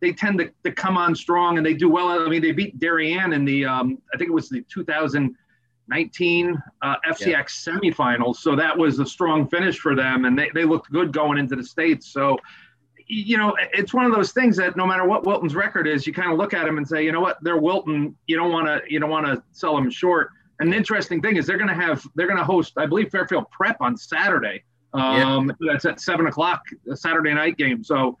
they 0.00 0.12
tend 0.12 0.38
to, 0.38 0.52
to 0.62 0.70
come 0.70 0.96
on 0.96 1.16
strong 1.16 1.56
and 1.56 1.66
they 1.66 1.74
do 1.74 1.88
well. 1.88 2.08
I 2.08 2.28
mean, 2.28 2.42
they 2.42 2.52
beat 2.52 2.78
Darien 2.78 3.32
in 3.32 3.44
the, 3.44 3.64
um, 3.64 3.98
I 4.14 4.18
think 4.18 4.28
it 4.28 4.34
was 4.34 4.50
the 4.50 4.62
2019 4.70 6.62
uh, 6.82 6.94
FCX 7.08 7.26
yeah. 7.26 7.42
semifinals. 7.42 8.36
So 8.36 8.54
that 8.54 8.76
was 8.76 9.00
a 9.00 9.06
strong 9.06 9.48
finish 9.48 9.78
for 9.78 9.96
them, 9.96 10.26
and 10.26 10.38
they, 10.38 10.50
they 10.54 10.64
looked 10.64 10.92
good 10.92 11.12
going 11.12 11.38
into 11.38 11.56
the 11.56 11.64
states. 11.64 12.12
So 12.12 12.38
you 13.06 13.38
know, 13.38 13.56
it's 13.72 13.94
one 13.94 14.04
of 14.04 14.12
those 14.12 14.32
things 14.32 14.56
that 14.56 14.76
no 14.76 14.86
matter 14.86 15.04
what 15.04 15.24
Wilton's 15.24 15.54
record 15.54 15.86
is, 15.86 16.06
you 16.06 16.12
kind 16.12 16.32
of 16.32 16.38
look 16.38 16.54
at 16.54 16.64
them 16.64 16.76
and 16.76 16.86
say, 16.86 17.04
you 17.04 17.12
know 17.12 17.20
what, 17.20 17.38
they're 17.42 17.58
Wilton. 17.58 18.16
You 18.26 18.36
don't 18.36 18.50
want 18.50 18.66
to, 18.66 18.80
you 18.88 18.98
don't 18.98 19.10
want 19.10 19.26
to 19.26 19.42
sell 19.52 19.74
them 19.74 19.90
short. 19.90 20.30
And 20.58 20.72
the 20.72 20.76
interesting 20.76 21.20
thing 21.20 21.36
is 21.36 21.46
they're 21.46 21.58
going 21.58 21.68
to 21.68 21.74
have, 21.74 22.04
they're 22.14 22.26
going 22.26 22.38
to 22.38 22.44
host, 22.44 22.72
I 22.76 22.86
believe, 22.86 23.10
Fairfield 23.10 23.50
Prep 23.50 23.76
on 23.80 23.96
Saturday. 23.96 24.64
Um, 24.92 25.52
yeah. 25.60 25.72
That's 25.72 25.84
at 25.84 26.00
seven 26.00 26.26
o'clock, 26.26 26.62
a 26.90 26.96
Saturday 26.96 27.34
night 27.34 27.56
game. 27.56 27.84
So 27.84 28.16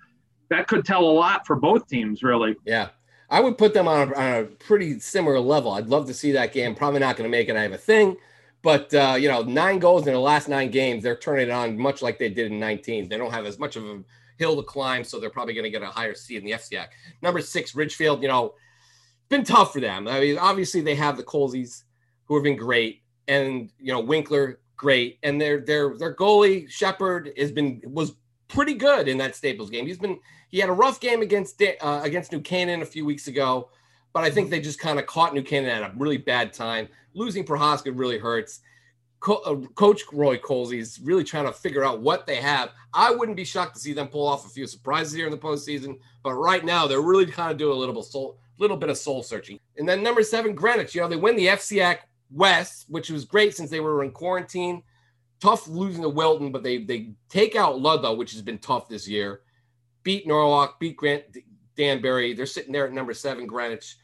that 0.50 0.68
could 0.68 0.84
tell 0.84 1.02
a 1.02 1.10
lot 1.10 1.46
for 1.46 1.56
both 1.56 1.88
teams, 1.88 2.22
really. 2.22 2.54
Yeah. 2.64 2.88
I 3.28 3.40
would 3.40 3.58
put 3.58 3.74
them 3.74 3.88
on 3.88 4.12
a, 4.12 4.14
on 4.14 4.34
a 4.34 4.44
pretty 4.44 5.00
similar 5.00 5.40
level. 5.40 5.72
I'd 5.72 5.88
love 5.88 6.06
to 6.06 6.14
see 6.14 6.32
that 6.32 6.52
game. 6.52 6.74
Probably 6.74 7.00
not 7.00 7.16
going 7.16 7.28
to 7.28 7.36
make 7.36 7.48
it. 7.48 7.56
I 7.56 7.62
have 7.62 7.72
a 7.72 7.78
thing. 7.78 8.16
But 8.62 8.92
uh, 8.94 9.16
you 9.18 9.28
know, 9.28 9.42
nine 9.42 9.78
goals 9.78 10.06
in 10.06 10.12
the 10.12 10.20
last 10.20 10.48
nine 10.48 10.70
games, 10.70 11.02
they're 11.02 11.16
turning 11.16 11.48
it 11.48 11.52
on 11.52 11.78
much 11.78 12.02
like 12.02 12.18
they 12.18 12.28
did 12.28 12.50
in 12.50 12.58
19. 12.58 13.08
They 13.08 13.16
don't 13.16 13.32
have 13.32 13.46
as 13.46 13.58
much 13.58 13.76
of 13.76 13.84
a 13.84 14.02
hill 14.38 14.56
to 14.56 14.62
climb, 14.62 15.04
so 15.04 15.18
they're 15.18 15.30
probably 15.30 15.54
going 15.54 15.64
to 15.64 15.70
get 15.70 15.82
a 15.82 15.86
higher 15.86 16.14
seed 16.14 16.38
in 16.38 16.44
the 16.44 16.52
FCIAC. 16.52 16.88
Number 17.22 17.40
six, 17.40 17.74
Ridgefield, 17.74 18.22
you 18.22 18.28
know, 18.28 18.54
been 19.28 19.44
tough 19.44 19.72
for 19.72 19.80
them. 19.80 20.06
I 20.08 20.20
mean, 20.20 20.38
obviously 20.38 20.80
they 20.80 20.94
have 20.94 21.16
the 21.16 21.22
Colseys 21.22 21.84
who 22.26 22.34
have 22.34 22.44
been 22.44 22.56
great, 22.56 23.02
and 23.28 23.70
you 23.78 23.92
know 23.92 24.00
Winkler 24.00 24.60
great, 24.76 25.18
and 25.22 25.40
their 25.40 25.60
their 25.60 25.96
their 25.96 26.14
goalie 26.14 26.68
Shepard 26.70 27.32
has 27.36 27.50
been 27.50 27.80
was 27.84 28.14
pretty 28.48 28.74
good 28.74 29.08
in 29.08 29.18
that 29.18 29.34
Staples 29.34 29.70
game. 29.70 29.86
He's 29.86 29.98
been 29.98 30.18
he 30.48 30.58
had 30.58 30.68
a 30.68 30.72
rough 30.72 31.00
game 31.00 31.22
against 31.22 31.60
uh, 31.62 32.00
against 32.02 32.32
New 32.32 32.40
Canaan 32.40 32.82
a 32.82 32.86
few 32.86 33.04
weeks 33.04 33.26
ago, 33.26 33.70
but 34.12 34.24
I 34.24 34.30
think 34.30 34.50
they 34.50 34.60
just 34.60 34.78
kind 34.78 34.98
of 34.98 35.06
caught 35.06 35.34
New 35.34 35.42
Canaan 35.42 35.82
at 35.82 35.90
a 35.90 35.94
really 35.96 36.18
bad 36.18 36.52
time. 36.52 36.88
Losing 37.14 37.44
Prohaska 37.44 37.92
really 37.94 38.18
hurts. 38.18 38.60
Co- 39.20 39.42
uh, 39.44 39.56
Coach 39.74 40.02
Roy 40.12 40.36
Colsey 40.38 40.78
is 40.78 41.00
really 41.02 41.24
trying 41.24 41.46
to 41.46 41.52
figure 41.52 41.84
out 41.84 42.00
what 42.00 42.26
they 42.26 42.36
have. 42.36 42.70
I 42.92 43.10
wouldn't 43.10 43.36
be 43.36 43.44
shocked 43.44 43.74
to 43.74 43.80
see 43.80 43.92
them 43.92 44.08
pull 44.08 44.26
off 44.26 44.46
a 44.46 44.50
few 44.50 44.66
surprises 44.66 45.14
here 45.14 45.26
in 45.26 45.32
the 45.32 45.38
postseason, 45.38 45.98
but 46.22 46.34
right 46.34 46.64
now 46.64 46.86
they're 46.86 47.00
really 47.00 47.26
kind 47.26 47.50
of 47.50 47.56
doing 47.58 47.76
a 47.76 47.80
little 47.80 48.02
soul, 48.02 48.38
little 48.58 48.76
bit 48.76 48.90
of 48.90 48.98
soul 48.98 49.22
searching. 49.22 49.58
And 49.78 49.88
then 49.88 50.02
number 50.02 50.22
seven, 50.22 50.54
Greenwich. 50.54 50.94
You 50.94 51.00
know 51.00 51.08
they 51.08 51.16
win 51.16 51.36
the 51.36 51.48
FCIAC 51.48 51.98
West, 52.30 52.86
which 52.88 53.10
was 53.10 53.24
great 53.24 53.56
since 53.56 53.70
they 53.70 53.80
were 53.80 54.02
in 54.02 54.10
quarantine. 54.10 54.82
Tough 55.40 55.68
losing 55.68 56.02
to 56.02 56.08
Wilton, 56.08 56.52
but 56.52 56.62
they 56.62 56.84
they 56.84 57.12
take 57.28 57.56
out 57.56 57.80
Ludlowe, 57.80 58.14
which 58.14 58.32
has 58.32 58.42
been 58.42 58.58
tough 58.58 58.88
this 58.88 59.08
year. 59.08 59.40
Beat 60.02 60.26
Norwalk, 60.26 60.78
beat 60.78 60.96
Grant 60.96 61.24
Danbury. 61.76 62.32
They're 62.32 62.46
sitting 62.46 62.72
there 62.72 62.86
at 62.86 62.92
number 62.92 63.12
seven, 63.12 63.46
Greenwich. 63.46 63.96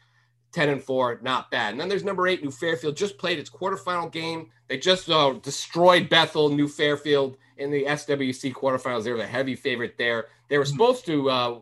10 0.53 0.69
and 0.69 0.83
4, 0.83 1.19
not 1.21 1.51
bad. 1.51 1.71
And 1.71 1.81
then 1.81 1.89
there's 1.89 2.03
number 2.03 2.27
eight, 2.27 2.43
New 2.43 2.51
Fairfield, 2.51 2.95
just 2.95 3.17
played 3.17 3.39
its 3.39 3.49
quarterfinal 3.49 4.11
game. 4.11 4.49
They 4.67 4.77
just 4.77 5.09
uh, 5.09 5.33
destroyed 5.41 6.09
Bethel, 6.09 6.49
New 6.49 6.67
Fairfield 6.67 7.37
in 7.57 7.71
the 7.71 7.83
SWC 7.83 8.53
quarterfinals. 8.53 9.03
They 9.03 9.11
were 9.11 9.17
the 9.17 9.25
heavy 9.25 9.55
favorite 9.55 9.95
there. 9.97 10.27
They 10.49 10.57
were 10.57 10.63
mm-hmm. 10.63 10.71
supposed 10.71 11.05
to 11.07 11.29
uh, 11.29 11.59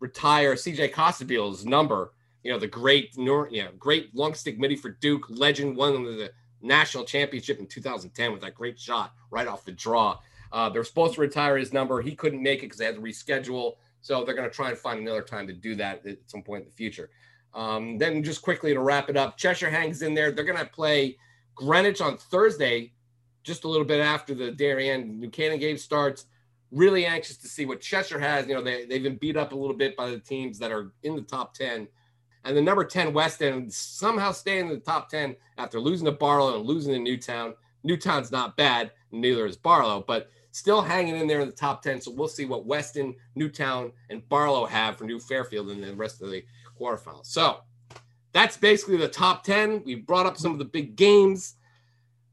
retire 0.00 0.54
CJ 0.54 0.92
Costabile's 0.92 1.64
number, 1.64 2.12
you 2.42 2.52
know, 2.52 2.58
the 2.58 2.66
great, 2.66 3.16
you 3.16 3.24
know, 3.24 3.70
great 3.78 4.14
long 4.14 4.34
stick 4.34 4.58
midi 4.58 4.76
for 4.76 4.90
Duke, 4.90 5.26
legend, 5.30 5.76
won 5.76 6.02
the 6.02 6.32
national 6.60 7.04
championship 7.04 7.60
in 7.60 7.66
2010 7.66 8.32
with 8.32 8.40
that 8.42 8.54
great 8.54 8.78
shot 8.78 9.12
right 9.30 9.46
off 9.46 9.64
the 9.64 9.72
draw. 9.72 10.18
Uh, 10.50 10.68
they're 10.68 10.84
supposed 10.84 11.14
to 11.14 11.20
retire 11.20 11.56
his 11.56 11.72
number. 11.72 12.02
He 12.02 12.14
couldn't 12.14 12.42
make 12.42 12.58
it 12.58 12.62
because 12.62 12.78
they 12.78 12.84
had 12.84 12.96
to 12.96 13.00
reschedule. 13.00 13.74
So 14.00 14.24
they're 14.24 14.34
going 14.34 14.48
to 14.48 14.54
try 14.54 14.70
and 14.70 14.78
find 14.78 15.00
another 15.00 15.22
time 15.22 15.46
to 15.46 15.52
do 15.52 15.76
that 15.76 16.04
at 16.04 16.18
some 16.26 16.42
point 16.42 16.64
in 16.64 16.68
the 16.68 16.74
future. 16.74 17.10
Um, 17.54 17.98
then 17.98 18.22
just 18.22 18.42
quickly 18.42 18.72
to 18.72 18.80
wrap 18.80 19.10
it 19.10 19.16
up, 19.16 19.36
Cheshire 19.36 19.70
hangs 19.70 20.02
in 20.02 20.14
there. 20.14 20.30
They're 20.30 20.44
going 20.44 20.58
to 20.58 20.64
play 20.64 21.16
Greenwich 21.54 22.00
on 22.00 22.16
Thursday 22.16 22.92
just 23.42 23.64
a 23.64 23.68
little 23.68 23.84
bit 23.84 24.00
after 24.00 24.34
the 24.34 24.50
Darien 24.50 25.28
Canaan 25.30 25.58
game 25.58 25.76
starts. 25.76 26.26
Really 26.70 27.04
anxious 27.04 27.36
to 27.38 27.48
see 27.48 27.66
what 27.66 27.80
Cheshire 27.80 28.18
has. 28.18 28.46
You 28.46 28.54
know, 28.54 28.62
they, 28.62 28.86
they've 28.86 29.02
been 29.02 29.16
beat 29.16 29.36
up 29.36 29.52
a 29.52 29.56
little 29.56 29.76
bit 29.76 29.96
by 29.96 30.08
the 30.08 30.18
teams 30.18 30.58
that 30.58 30.72
are 30.72 30.92
in 31.02 31.16
the 31.16 31.22
top 31.22 31.54
10. 31.54 31.86
And 32.44 32.56
the 32.56 32.62
number 32.62 32.84
10 32.84 33.12
Weston 33.12 33.70
somehow 33.70 34.32
staying 34.32 34.68
in 34.68 34.74
the 34.74 34.80
top 34.80 35.08
10 35.08 35.36
after 35.58 35.78
losing 35.78 36.06
to 36.06 36.12
Barlow 36.12 36.56
and 36.56 36.66
losing 36.66 36.92
to 36.92 36.98
Newtown. 36.98 37.54
Newtown's 37.84 38.32
not 38.32 38.56
bad, 38.56 38.92
neither 39.10 39.44
is 39.46 39.56
Barlow, 39.56 40.04
but 40.06 40.30
still 40.52 40.82
hanging 40.82 41.16
in 41.16 41.26
there 41.26 41.40
in 41.40 41.48
the 41.48 41.54
top 41.54 41.82
10. 41.82 42.00
So 42.00 42.10
we'll 42.10 42.28
see 42.28 42.44
what 42.44 42.66
Weston, 42.66 43.14
Newtown, 43.34 43.92
and 44.10 44.26
Barlow 44.28 44.66
have 44.66 44.96
for 44.96 45.04
New 45.04 45.18
Fairfield 45.18 45.70
and 45.70 45.82
the 45.82 45.94
rest 45.94 46.22
of 46.22 46.30
the 46.30 46.44
quarterfinals. 46.82 47.26
So 47.26 47.58
that's 48.32 48.56
basically 48.56 48.96
the 48.96 49.08
top 49.08 49.44
10. 49.44 49.82
We 49.84 49.94
brought 49.94 50.26
up 50.26 50.36
some 50.36 50.52
of 50.52 50.58
the 50.58 50.64
big 50.64 50.96
games. 50.96 51.54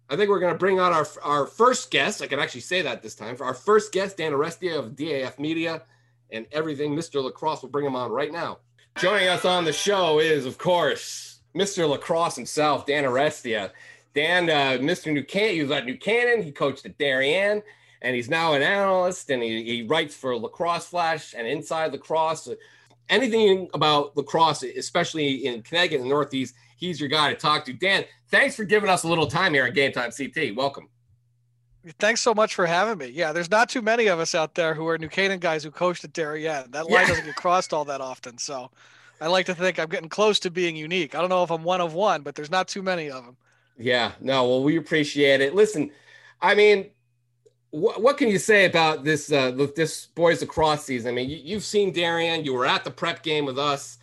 I 0.10 0.16
think 0.16 0.30
we're 0.30 0.40
going 0.40 0.54
to 0.54 0.58
bring 0.58 0.80
on 0.80 0.92
our, 0.92 1.08
our 1.24 1.46
first 1.46 1.92
guest. 1.92 2.22
I 2.22 2.28
can 2.28 2.40
actually 2.40 2.62
say 2.62 2.82
that 2.82 3.04
this 3.04 3.16
time. 3.16 3.36
For 3.36 3.46
our 3.46 3.54
first 3.54 3.92
guest, 3.92 4.18
Dan 4.18 4.32
Arestia 4.32 4.80
of 4.80 4.96
DAF 4.96 5.38
Media 5.38 5.84
and 6.32 6.48
everything 6.52 6.96
Mr. 6.96 7.24
Lacrosse. 7.24 7.62
We'll 7.62 7.72
bring 7.72 7.86
him 7.86 7.96
on 7.96 8.12
right 8.12 8.32
now. 8.32 8.60
Joining 8.98 9.28
us 9.28 9.46
on 9.46 9.66
the 9.66 9.74
show 9.74 10.20
is, 10.20 10.46
of 10.46 10.58
course, 10.58 11.42
Mr. 11.56 11.88
Lacrosse 11.88 12.36
himself, 12.36 12.86
Dan 12.86 13.04
Arestia. 13.04 13.72
Dan, 14.16 14.50
uh, 14.50 14.82
Mr. 14.82 15.14
New 15.14 15.24
Canaan, 15.24 15.56
he 15.56 15.62
was 15.62 15.72
at 15.72 15.86
New 15.86 15.98
Canaan. 15.98 16.42
He 16.42 16.52
coached 16.52 16.86
at 16.86 16.98
Darien, 16.98 17.62
and 18.02 18.16
he's 18.16 18.30
now 18.30 18.54
an 18.54 18.64
analyst, 18.64 19.30
and 19.30 19.44
he, 19.44 19.64
he 19.64 19.84
writes 19.84 20.16
for 20.16 20.36
Lacrosse 20.36 20.88
Flash 20.88 21.36
and 21.38 21.48
Inside 21.48 21.92
Lacrosse. 21.92 22.50
Anything 23.10 23.70
about 23.74 24.16
lacrosse, 24.16 24.64
especially 24.64 25.46
in 25.46 25.62
Connecticut 25.64 26.02
and 26.02 26.06
the 26.06 26.14
Northeast, 26.14 26.56
he's 26.78 27.00
your 27.00 27.10
guy 27.10 27.34
to 27.34 27.40
talk 27.40 27.66
to. 27.66 27.74
Dan, 27.74 28.06
thanks 28.30 28.56
for 28.56 28.64
giving 28.64 28.90
us 28.90 29.04
a 29.04 29.08
little 29.08 29.28
time 29.28 29.54
here 29.54 29.66
at 29.66 29.74
Game 29.74 29.92
Time 29.92 30.12
CT. 30.12 30.56
Welcome. 30.56 30.90
Thanks 31.98 32.22
so 32.22 32.34
much 32.34 32.56
for 32.56 32.66
having 32.66 32.98
me. 32.98 33.08
Yeah, 33.08 33.32
there's 33.32 33.50
not 33.50 33.70
too 33.70 33.82
many 33.82 34.08
of 34.08 34.20
us 34.20 34.36
out 34.36 34.54
there 34.54 34.74
who 34.74 34.88
are 34.88 34.98
New 34.98 35.08
Canaan 35.08 35.40
guys 35.40 35.64
who 35.64 35.72
coached 35.72 36.04
at 36.04 36.14
Darien. 36.14 36.70
That 36.72 36.90
line 36.90 37.04
yeah. 37.04 37.08
doesn't 37.08 37.26
get 37.26 37.36
crossed 37.36 37.74
all 37.74 37.86
that 37.86 38.02
often. 38.02 38.38
So 38.38 38.70
I 39.22 39.28
like 39.28 39.46
to 39.48 39.56
think 39.56 39.80
I'm 39.80 39.90
getting 39.90 40.10
close 40.10 40.40
to 40.40 40.52
being 40.52 40.76
unique. 40.76 41.16
I 41.16 41.22
don't 41.22 41.30
know 41.30 41.44
if 41.44 41.52
I'm 41.52 41.64
one 41.64 41.82
of 41.82 41.94
one, 41.94 42.22
but 42.22 42.36
there's 42.36 42.52
not 42.52 42.68
too 42.68 42.82
many 42.82 43.10
of 43.10 43.26
them. 43.26 43.38
Yeah, 43.78 44.12
no, 44.20 44.48
well, 44.48 44.64
we 44.64 44.76
appreciate 44.76 45.40
it. 45.40 45.56
Listen, 45.56 45.90
I 46.42 46.54
mean, 46.54 46.90
what, 47.72 48.02
what 48.02 48.18
can 48.18 48.30
you 48.30 48.40
say 48.40 48.66
about 48.66 49.04
this 49.04 49.32
uh, 49.32 49.52
this 49.76 50.08
boys 50.08 50.42
lacrosse 50.42 50.84
season? 50.84 51.12
I 51.12 51.16
mean, 51.16 51.30
you, 51.30 51.56
have 51.56 51.64
seen 51.64 51.92
Darien. 51.92 52.44
You 52.44 52.54
were 52.54 52.66
at 52.66 52.84
the 52.84 52.92
prep 52.92 53.22
game 53.22 53.46
with 53.46 53.60
us, 53.60 54.00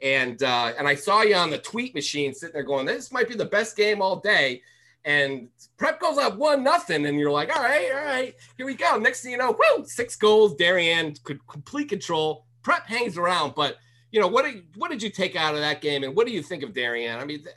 and 0.00 0.42
uh, 0.42 0.72
and 0.78 0.88
I 0.88 0.94
saw 0.94 1.22
you 1.22 1.34
on 1.34 1.50
the 1.50 1.58
tweet 1.58 1.94
machine 1.94 2.32
sitting 2.32 2.54
there 2.54 2.62
going, 2.62 2.86
"This 2.86 3.12
might 3.12 3.28
be 3.28 3.34
the 3.34 3.44
best 3.44 3.76
game 3.76 4.00
all 4.00 4.16
day." 4.16 4.62
And 5.04 5.48
prep 5.76 6.00
goes 6.00 6.16
up 6.16 6.36
one 6.36 6.62
nothing, 6.62 7.04
and 7.04 7.18
you're 7.18 7.30
like, 7.30 7.54
"All 7.54 7.62
right, 7.62 7.90
all 7.92 8.04
right, 8.04 8.34
here 8.56 8.66
we 8.66 8.74
go." 8.74 8.98
Next 8.98 9.22
thing 9.22 9.32
you 9.32 9.38
know, 9.38 9.52
whoo, 9.52 9.84
six 9.84 10.16
goals. 10.16 10.54
Darien 10.54 11.14
could 11.24 11.46
complete 11.46 11.88
control. 11.90 12.46
Prep 12.62 12.86
hangs 12.86 13.18
around, 13.18 13.54
but 13.54 13.76
you 14.10 14.20
know 14.20 14.28
what? 14.28 14.44
Did, 14.46 14.64
what 14.76 14.90
did 14.90 15.02
you 15.02 15.10
take 15.10 15.36
out 15.36 15.54
of 15.54 15.60
that 15.60 15.82
game, 15.82 16.02
and 16.02 16.16
what 16.16 16.26
do 16.26 16.32
you 16.32 16.42
think 16.42 16.62
of 16.62 16.72
Darien? 16.72 17.18
I 17.18 17.24
mean. 17.24 17.42
Th- 17.42 17.56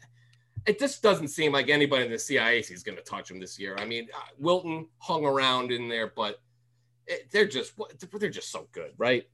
it 0.66 0.80
just 0.80 1.04
doesn't 1.04 1.28
seem 1.28 1.52
like 1.52 1.70
anybody 1.70 2.06
in 2.06 2.12
the 2.12 2.18
CIAC 2.18 2.72
is 2.72 2.84
going 2.84 2.98
to 2.98 3.04
touch 3.04 3.30
him 3.30 3.40
this 3.40 3.60
year. 3.60 3.76
I 3.80 3.86
mean, 3.86 4.08
uh, 4.14 4.20
Wilton 4.38 4.88
hung 4.98 5.26
around 5.26 5.72
in 5.72 5.88
there, 5.88 6.12
but 6.16 6.42
it, 7.08 7.30
they're 7.32 7.48
just 7.48 7.74
they're 8.20 8.30
just 8.30 8.52
so 8.52 8.68
good, 8.72 8.92
right? 8.98 9.28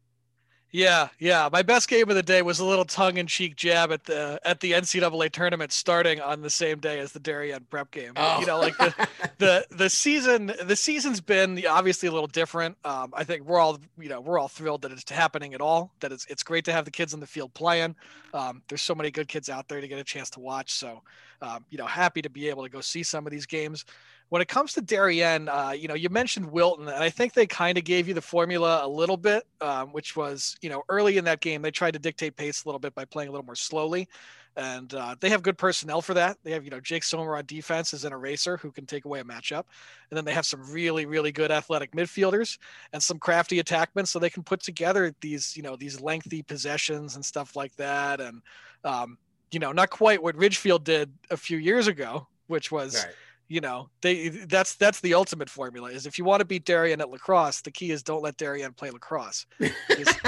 Yeah, 0.71 1.09
yeah. 1.19 1.49
My 1.51 1.63
best 1.63 1.89
game 1.89 2.09
of 2.09 2.15
the 2.15 2.23
day 2.23 2.41
was 2.41 2.59
a 2.59 2.65
little 2.65 2.85
tongue-in-cheek 2.85 3.57
jab 3.57 3.91
at 3.91 4.05
the 4.05 4.39
at 4.45 4.61
the 4.61 4.71
NCAA 4.71 5.29
tournament 5.31 5.71
starting 5.71 6.21
on 6.21 6.41
the 6.41 6.49
same 6.49 6.79
day 6.79 6.99
as 6.99 7.11
the 7.11 7.19
Darien 7.19 7.65
prep 7.69 7.91
game. 7.91 8.13
Oh. 8.15 8.39
You 8.39 8.45
know, 8.45 8.57
like 8.57 8.77
the 8.77 9.07
the 9.37 9.65
the 9.69 9.89
season 9.89 10.53
the 10.63 10.75
season's 10.77 11.19
been 11.19 11.61
obviously 11.67 12.07
a 12.07 12.11
little 12.11 12.27
different. 12.27 12.77
Um, 12.85 13.13
I 13.13 13.25
think 13.25 13.45
we're 13.45 13.59
all 13.59 13.79
you 13.99 14.07
know 14.07 14.21
we're 14.21 14.39
all 14.39 14.47
thrilled 14.47 14.83
that 14.83 14.91
it's 14.91 15.09
happening 15.09 15.53
at 15.53 15.61
all. 15.61 15.91
That 15.99 16.13
it's 16.13 16.25
it's 16.27 16.43
great 16.43 16.65
to 16.65 16.71
have 16.71 16.85
the 16.85 16.91
kids 16.91 17.13
in 17.13 17.19
the 17.19 17.27
field 17.27 17.53
playing. 17.53 17.95
Um, 18.33 18.61
there's 18.69 18.81
so 18.81 18.95
many 18.95 19.11
good 19.11 19.27
kids 19.27 19.49
out 19.49 19.67
there 19.67 19.81
to 19.81 19.87
get 19.87 19.99
a 19.99 20.05
chance 20.05 20.29
to 20.31 20.39
watch. 20.39 20.71
So, 20.71 21.01
um, 21.41 21.65
you 21.69 21.77
know, 21.77 21.85
happy 21.85 22.21
to 22.21 22.29
be 22.29 22.49
able 22.49 22.63
to 22.63 22.69
go 22.69 22.81
see 22.81 23.03
some 23.03 23.25
of 23.25 23.31
these 23.31 23.45
games 23.45 23.85
when 24.31 24.41
it 24.41 24.47
comes 24.47 24.71
to 24.71 24.81
Darien, 24.81 25.49
uh, 25.49 25.71
you 25.71 25.89
know, 25.89 25.93
you 25.93 26.07
mentioned 26.07 26.49
Wilton, 26.49 26.87
and 26.87 27.03
I 27.03 27.09
think 27.09 27.33
they 27.33 27.45
kind 27.45 27.77
of 27.77 27.83
gave 27.83 28.07
you 28.07 28.13
the 28.13 28.21
formula 28.21 28.79
a 28.81 28.87
little 28.87 29.17
bit, 29.17 29.43
um, 29.59 29.89
which 29.89 30.15
was, 30.15 30.55
you 30.61 30.69
know, 30.69 30.83
early 30.87 31.17
in 31.17 31.25
that 31.25 31.41
game, 31.41 31.61
they 31.61 31.69
tried 31.69 31.91
to 31.95 31.99
dictate 31.99 32.37
pace 32.37 32.63
a 32.63 32.67
little 32.69 32.79
bit 32.79 32.95
by 32.95 33.03
playing 33.03 33.27
a 33.27 33.33
little 33.33 33.45
more 33.45 33.57
slowly. 33.57 34.07
And 34.55 34.93
uh, 34.93 35.15
they 35.19 35.27
have 35.27 35.43
good 35.43 35.57
personnel 35.57 36.01
for 36.01 36.13
that. 36.13 36.37
They 36.45 36.51
have, 36.51 36.63
you 36.63 36.69
know, 36.69 36.79
Jake 36.79 37.03
Sommer 37.03 37.35
on 37.35 37.45
defense 37.45 37.93
as 37.93 38.05
an 38.05 38.13
eraser 38.13 38.55
who 38.55 38.71
can 38.71 38.85
take 38.85 39.03
away 39.03 39.19
a 39.19 39.23
matchup. 39.25 39.65
And 40.09 40.17
then 40.17 40.23
they 40.23 40.33
have 40.33 40.45
some 40.45 40.63
really, 40.71 41.05
really 41.05 41.33
good 41.33 41.51
athletic 41.51 41.91
midfielders 41.91 42.57
and 42.93 43.03
some 43.03 43.19
crafty 43.19 43.61
attackmen 43.61 44.07
so 44.07 44.17
they 44.17 44.29
can 44.29 44.43
put 44.43 44.61
together 44.61 45.13
these, 45.19 45.57
you 45.57 45.63
know, 45.63 45.75
these 45.75 45.99
lengthy 45.99 46.41
possessions 46.41 47.15
and 47.15 47.25
stuff 47.25 47.57
like 47.57 47.75
that. 47.75 48.21
And, 48.21 48.41
um, 48.85 49.17
you 49.51 49.59
know, 49.59 49.71
not 49.71 49.89
quite 49.89 50.23
what 50.23 50.35
Ridgefield 50.35 50.83
did 50.83 51.11
a 51.29 51.37
few 51.37 51.57
years 51.57 51.87
ago, 51.87 52.27
which 52.47 52.71
was. 52.71 52.95
Right. 53.05 53.13
you 53.47 53.59
know 53.59 53.89
they 53.99 54.29
that's 54.29 54.75
that's 54.75 55.01
the 55.01 55.13
ultimate 55.13 55.49
formula 55.49 55.89
is 55.89 56.05
if 56.05 56.17
you 56.17 56.23
want 56.23 56.39
to 56.39 56.45
beat 56.45 56.63
Darien 56.63 57.01
at 57.01 57.09
lacrosse 57.09 57.59
the 57.59 57.69
key 57.69 57.91
is 57.91 58.01
don't 58.01 58.23
let 58.23 58.37
Darien 58.37 58.71
play 58.71 58.91
lacrosse. 58.91 59.45
You 59.59 60.05
just, 60.05 60.19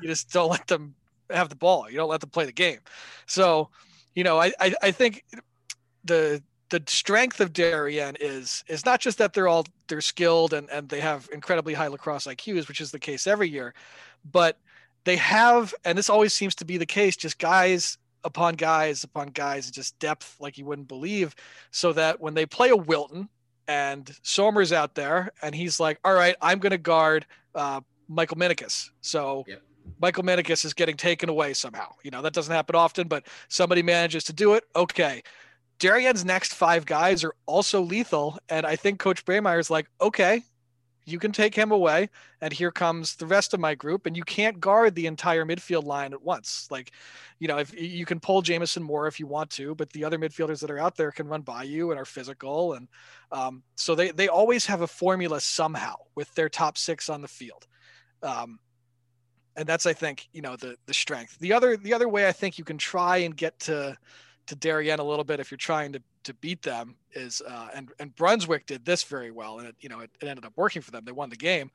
you 0.00 0.08
just 0.08 0.32
don't 0.32 0.50
let 0.50 0.66
them 0.66 0.94
have 1.28 1.50
the 1.50 1.56
ball. 1.56 1.90
You 1.90 1.96
don't 1.98 2.08
let 2.08 2.20
them 2.20 2.30
play 2.30 2.46
the 2.46 2.52
game. 2.52 2.78
So 3.26 3.68
you 4.16 4.24
know 4.24 4.40
I, 4.40 4.52
I 4.58 4.74
i, 4.82 4.90
think 4.90 5.22
the 6.04 6.42
the 6.70 6.82
strength 6.86 7.40
of 7.40 7.52
Darien 7.52 8.16
is 8.18 8.64
is 8.66 8.84
not 8.84 9.00
just 9.00 9.18
that 9.18 9.32
they're 9.32 9.46
all 9.46 9.64
they're 9.86 10.00
skilled 10.00 10.52
and 10.52 10.68
and 10.70 10.88
they 10.88 11.00
have 11.00 11.28
incredibly 11.32 11.74
high 11.74 11.86
lacrosse 11.86 12.26
IQs 12.26 12.66
which 12.66 12.80
is 12.80 12.90
the 12.90 12.98
case 12.98 13.28
every 13.28 13.48
year 13.48 13.74
but 14.32 14.58
they 15.04 15.16
have 15.16 15.72
and 15.84 15.96
this 15.96 16.10
always 16.10 16.32
seems 16.32 16.54
to 16.56 16.64
be 16.64 16.76
the 16.76 16.86
case 16.86 17.16
just 17.16 17.38
guys 17.38 17.98
upon 18.26 18.56
guys 18.56 19.04
upon 19.04 19.28
guys, 19.28 19.70
just 19.70 19.98
depth 19.98 20.36
like 20.40 20.58
you 20.58 20.66
wouldn't 20.66 20.88
believe. 20.88 21.34
So 21.70 21.92
that 21.94 22.20
when 22.20 22.34
they 22.34 22.44
play 22.44 22.68
a 22.70 22.76
Wilton 22.76 23.28
and 23.68 24.10
Sommer's 24.22 24.72
out 24.72 24.94
there 24.94 25.30
and 25.40 25.54
he's 25.54 25.80
like, 25.80 25.98
all 26.04 26.12
right, 26.12 26.36
I'm 26.42 26.58
going 26.58 26.72
to 26.72 26.78
guard 26.78 27.24
uh, 27.54 27.80
Michael 28.08 28.36
Minikis. 28.36 28.90
So 29.00 29.44
yep. 29.46 29.62
Michael 30.00 30.24
Minikis 30.24 30.64
is 30.64 30.74
getting 30.74 30.96
taken 30.96 31.28
away 31.28 31.54
somehow. 31.54 31.92
You 32.02 32.10
know, 32.10 32.20
that 32.20 32.34
doesn't 32.34 32.54
happen 32.54 32.74
often, 32.74 33.08
but 33.08 33.26
somebody 33.48 33.82
manages 33.82 34.24
to 34.24 34.32
do 34.32 34.54
it. 34.54 34.64
Okay. 34.74 35.22
Darien's 35.78 36.24
next 36.24 36.54
five 36.54 36.84
guys 36.84 37.22
are 37.22 37.34
also 37.46 37.80
lethal. 37.80 38.38
And 38.48 38.66
I 38.66 38.76
think 38.76 38.98
Coach 38.98 39.22
is 39.28 39.70
like, 39.70 39.88
okay, 40.00 40.42
you 41.06 41.20
can 41.20 41.30
take 41.30 41.54
him 41.54 41.70
away 41.70 42.10
and 42.40 42.52
here 42.52 42.72
comes 42.72 43.14
the 43.14 43.26
rest 43.26 43.54
of 43.54 43.60
my 43.60 43.74
group 43.74 44.06
and 44.06 44.16
you 44.16 44.24
can't 44.24 44.60
guard 44.60 44.94
the 44.94 45.06
entire 45.06 45.46
midfield 45.46 45.84
line 45.84 46.12
at 46.12 46.20
once. 46.20 46.66
Like 46.70 46.90
you 47.38 47.48
know 47.48 47.58
if 47.58 47.72
you 47.80 48.04
can 48.04 48.20
pull 48.20 48.42
Jamison 48.42 48.82
Moore 48.82 49.06
if 49.06 49.20
you 49.20 49.26
want 49.26 49.50
to 49.50 49.74
but 49.74 49.90
the 49.90 50.04
other 50.04 50.18
midfielders 50.18 50.60
that 50.60 50.70
are 50.70 50.78
out 50.78 50.96
there 50.96 51.12
can 51.12 51.28
run 51.28 51.42
by 51.42 51.62
you 51.62 51.92
and 51.92 52.00
are 52.00 52.04
physical 52.04 52.74
and 52.74 52.88
um, 53.30 53.62
so 53.76 53.94
they 53.94 54.10
they 54.10 54.28
always 54.28 54.66
have 54.66 54.82
a 54.82 54.86
formula 54.86 55.40
somehow 55.40 55.94
with 56.16 56.34
their 56.34 56.48
top 56.48 56.76
six 56.76 57.08
on 57.08 57.22
the 57.22 57.28
field. 57.28 57.66
Um, 58.22 58.58
and 59.56 59.66
that's 59.66 59.86
i 59.86 59.92
think 59.92 60.28
you 60.32 60.42
know 60.42 60.56
the 60.56 60.76
the 60.86 60.94
strength. 60.94 61.38
The 61.38 61.52
other 61.52 61.76
the 61.76 61.94
other 61.94 62.08
way 62.08 62.28
i 62.28 62.32
think 62.32 62.58
you 62.58 62.64
can 62.64 62.78
try 62.78 63.18
and 63.18 63.36
get 63.36 63.58
to 63.60 63.96
to 64.46 64.56
Darien 64.56 65.00
a 65.00 65.04
little 65.04 65.24
bit 65.24 65.40
if 65.40 65.50
you're 65.50 65.58
trying 65.58 65.92
to 65.92 66.02
to 66.24 66.34
beat 66.34 66.62
them 66.62 66.96
is 67.12 67.42
uh, 67.46 67.68
and 67.74 67.90
and 67.98 68.14
Brunswick 68.16 68.66
did 68.66 68.84
this 68.84 69.04
very 69.04 69.30
well 69.30 69.58
and 69.58 69.68
it 69.68 69.76
you 69.80 69.88
know 69.88 70.00
it, 70.00 70.10
it 70.20 70.26
ended 70.26 70.44
up 70.44 70.52
working 70.56 70.82
for 70.82 70.90
them. 70.90 71.04
They 71.04 71.12
won 71.12 71.30
the 71.30 71.36
game. 71.36 71.70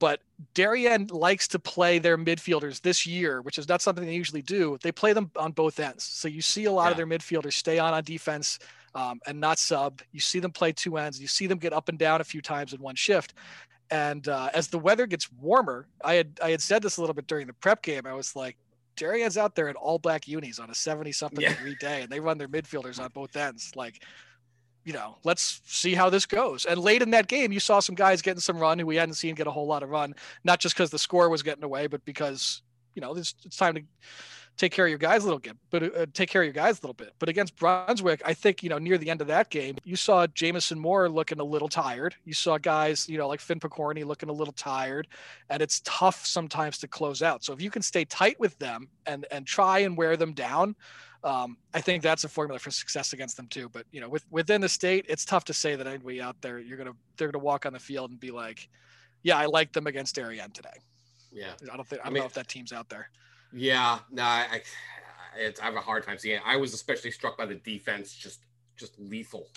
But 0.00 0.20
Darien 0.54 1.08
likes 1.08 1.48
to 1.48 1.58
play 1.58 1.98
their 1.98 2.16
midfielders 2.16 2.80
this 2.80 3.06
year 3.06 3.42
which 3.42 3.58
is 3.58 3.68
not 3.68 3.82
something 3.82 4.06
they 4.06 4.14
usually 4.14 4.42
do. 4.42 4.78
They 4.82 4.92
play 4.92 5.12
them 5.12 5.30
on 5.36 5.52
both 5.52 5.80
ends. 5.80 6.04
So 6.04 6.28
you 6.28 6.42
see 6.42 6.66
a 6.66 6.72
lot 6.72 6.86
yeah. 6.86 6.90
of 6.92 6.96
their 6.96 7.06
midfielders 7.06 7.54
stay 7.54 7.78
on 7.78 7.94
on 7.94 8.04
defense 8.04 8.58
um, 8.94 9.20
and 9.26 9.40
not 9.40 9.58
sub. 9.58 10.00
You 10.12 10.20
see 10.20 10.38
them 10.38 10.52
play 10.52 10.72
two 10.72 10.96
ends. 10.96 11.20
You 11.20 11.26
see 11.26 11.46
them 11.46 11.58
get 11.58 11.72
up 11.72 11.88
and 11.88 11.98
down 11.98 12.20
a 12.20 12.24
few 12.24 12.40
times 12.40 12.72
in 12.72 12.80
one 12.80 12.94
shift. 12.94 13.34
And 13.90 14.28
uh, 14.28 14.50
as 14.52 14.68
the 14.68 14.78
weather 14.78 15.06
gets 15.06 15.32
warmer 15.32 15.86
i 16.04 16.12
had 16.12 16.38
i 16.42 16.50
had 16.50 16.60
said 16.60 16.82
this 16.82 16.98
a 16.98 17.00
little 17.00 17.14
bit 17.14 17.26
during 17.26 17.46
the 17.46 17.54
prep 17.54 17.82
game. 17.82 18.06
I 18.06 18.12
was 18.12 18.36
like 18.36 18.56
Darien's 18.98 19.38
out 19.38 19.54
there 19.54 19.68
in 19.68 19.76
all 19.76 19.98
black 19.98 20.28
unis 20.28 20.58
on 20.58 20.70
a 20.70 20.74
70 20.74 21.12
something 21.12 21.40
yeah. 21.40 21.54
degree 21.54 21.76
day 21.80 22.02
and 22.02 22.10
they 22.10 22.20
run 22.20 22.38
their 22.38 22.48
midfielders 22.48 23.00
on 23.00 23.10
both 23.14 23.36
ends. 23.36 23.72
Like, 23.74 24.02
you 24.84 24.92
know, 24.92 25.18
let's 25.24 25.60
see 25.64 25.94
how 25.94 26.10
this 26.10 26.26
goes. 26.26 26.64
And 26.64 26.80
late 26.80 27.02
in 27.02 27.10
that 27.10 27.28
game, 27.28 27.52
you 27.52 27.60
saw 27.60 27.80
some 27.80 27.94
guys 27.94 28.22
getting 28.22 28.40
some 28.40 28.58
run 28.58 28.78
who 28.78 28.86
we 28.86 28.96
hadn't 28.96 29.14
seen 29.14 29.34
get 29.34 29.46
a 29.46 29.50
whole 29.50 29.66
lot 29.66 29.82
of 29.82 29.90
run, 29.90 30.14
not 30.44 30.60
just 30.60 30.74
because 30.74 30.90
the 30.90 30.98
score 30.98 31.28
was 31.28 31.42
getting 31.42 31.64
away, 31.64 31.86
but 31.86 32.04
because, 32.04 32.62
you 32.94 33.02
know, 33.02 33.14
it's, 33.14 33.34
it's 33.44 33.56
time 33.56 33.74
to 33.74 33.82
take 34.58 34.72
care 34.72 34.84
of 34.84 34.88
your 34.90 34.98
guys 34.98 35.22
a 35.22 35.26
little 35.26 35.38
bit, 35.38 35.56
but 35.70 35.82
uh, 35.82 36.06
take 36.12 36.28
care 36.28 36.42
of 36.42 36.46
your 36.46 36.52
guys 36.52 36.78
a 36.78 36.82
little 36.82 36.94
bit. 36.94 37.14
But 37.18 37.28
against 37.28 37.56
Brunswick, 37.56 38.20
I 38.24 38.34
think 38.34 38.62
you 38.62 38.68
know 38.68 38.78
near 38.78 38.98
the 38.98 39.08
end 39.08 39.20
of 39.20 39.28
that 39.28 39.48
game, 39.48 39.76
you 39.84 39.96
saw 39.96 40.26
Jamison 40.26 40.78
Moore 40.78 41.08
looking 41.08 41.40
a 41.40 41.44
little 41.44 41.68
tired. 41.68 42.14
You 42.24 42.34
saw 42.34 42.58
guys, 42.58 43.08
you 43.08 43.16
know, 43.16 43.28
like 43.28 43.40
Finn 43.40 43.60
Picorni 43.60 44.04
looking 44.04 44.28
a 44.28 44.32
little 44.32 44.52
tired, 44.52 45.06
and 45.48 45.62
it's 45.62 45.80
tough 45.84 46.26
sometimes 46.26 46.78
to 46.78 46.88
close 46.88 47.22
out. 47.22 47.44
So 47.44 47.52
if 47.52 47.62
you 47.62 47.70
can 47.70 47.82
stay 47.82 48.04
tight 48.04 48.38
with 48.38 48.58
them 48.58 48.88
and 49.06 49.24
and 49.30 49.46
try 49.46 49.78
and 49.80 49.96
wear 49.96 50.16
them 50.16 50.32
down, 50.32 50.74
um, 51.24 51.56
I 51.72 51.80
think 51.80 52.02
that's 52.02 52.24
a 52.24 52.28
formula 52.28 52.58
for 52.58 52.70
success 52.70 53.12
against 53.12 53.36
them 53.36 53.46
too. 53.46 53.68
But 53.68 53.86
you 53.92 54.00
know, 54.00 54.08
with 54.08 54.24
within 54.30 54.60
the 54.60 54.68
state, 54.68 55.06
it's 55.08 55.24
tough 55.24 55.44
to 55.44 55.54
say 55.54 55.76
that 55.76 55.86
anybody 55.86 56.20
out 56.20 56.40
there 56.42 56.58
you're 56.58 56.78
gonna 56.78 56.96
they're 57.16 57.30
gonna 57.30 57.44
walk 57.44 57.64
on 57.64 57.72
the 57.72 57.78
field 57.78 58.10
and 58.10 58.18
be 58.18 58.32
like, 58.32 58.68
yeah, 59.22 59.38
I 59.38 59.46
like 59.46 59.72
them 59.72 59.86
against 59.86 60.16
Darien 60.16 60.50
today. 60.50 60.68
Yeah, 61.32 61.52
I 61.72 61.76
don't 61.76 61.86
think 61.86 62.02
I, 62.04 62.08
I 62.08 62.10
mean, 62.10 62.22
know 62.22 62.26
if 62.26 62.34
that 62.34 62.48
team's 62.48 62.72
out 62.72 62.88
there. 62.88 63.10
Yeah, 63.52 64.00
no, 64.10 64.22
I, 64.22 64.62
I, 65.36 65.52
I 65.60 65.64
have 65.64 65.76
a 65.76 65.80
hard 65.80 66.04
time 66.04 66.18
seeing 66.18 66.36
it. 66.36 66.42
I 66.44 66.56
was 66.56 66.74
especially 66.74 67.10
struck 67.10 67.38
by 67.38 67.46
the 67.46 67.56
defense, 67.56 68.14
just 68.14 68.40
just 68.76 68.98
lethal 68.98 69.48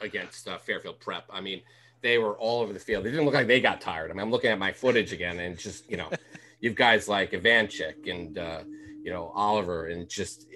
against 0.00 0.48
uh, 0.48 0.58
Fairfield 0.58 1.00
Prep. 1.00 1.24
I 1.30 1.40
mean, 1.40 1.62
they 2.02 2.18
were 2.18 2.38
all 2.38 2.60
over 2.62 2.72
the 2.72 2.78
field. 2.80 3.04
They 3.04 3.10
didn't 3.10 3.24
look 3.24 3.34
like 3.34 3.46
they 3.46 3.60
got 3.60 3.80
tired. 3.80 4.10
I 4.10 4.14
mean, 4.14 4.22
I'm 4.22 4.30
looking 4.30 4.50
at 4.50 4.58
my 4.58 4.72
footage 4.72 5.12
again, 5.12 5.38
and 5.38 5.58
just 5.58 5.88
you 5.90 5.96
know, 5.96 6.10
you've 6.60 6.74
guys 6.74 7.08
like 7.08 7.32
Ivanchik 7.32 8.10
and 8.10 8.38
uh, 8.38 8.62
you 9.02 9.12
know 9.12 9.32
Oliver, 9.34 9.88
and 9.88 10.08
just 10.08 10.46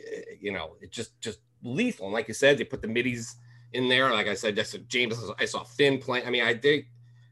you 0.40 0.52
know, 0.52 0.76
it 0.80 0.90
just 0.90 1.20
just 1.20 1.38
lethal. 1.62 2.06
And 2.06 2.14
like 2.14 2.28
you 2.28 2.34
said, 2.34 2.58
they 2.58 2.64
put 2.64 2.82
the 2.82 2.88
middies 2.88 3.36
in 3.72 3.88
there. 3.88 4.10
Like 4.12 4.28
I 4.28 4.34
said, 4.34 4.56
just 4.56 4.76
James. 4.88 5.16
I 5.38 5.44
saw 5.44 5.64
Finn 5.64 5.98
playing. 5.98 6.26
I 6.26 6.30
mean, 6.30 6.44
I 6.44 6.54
did 6.54 6.86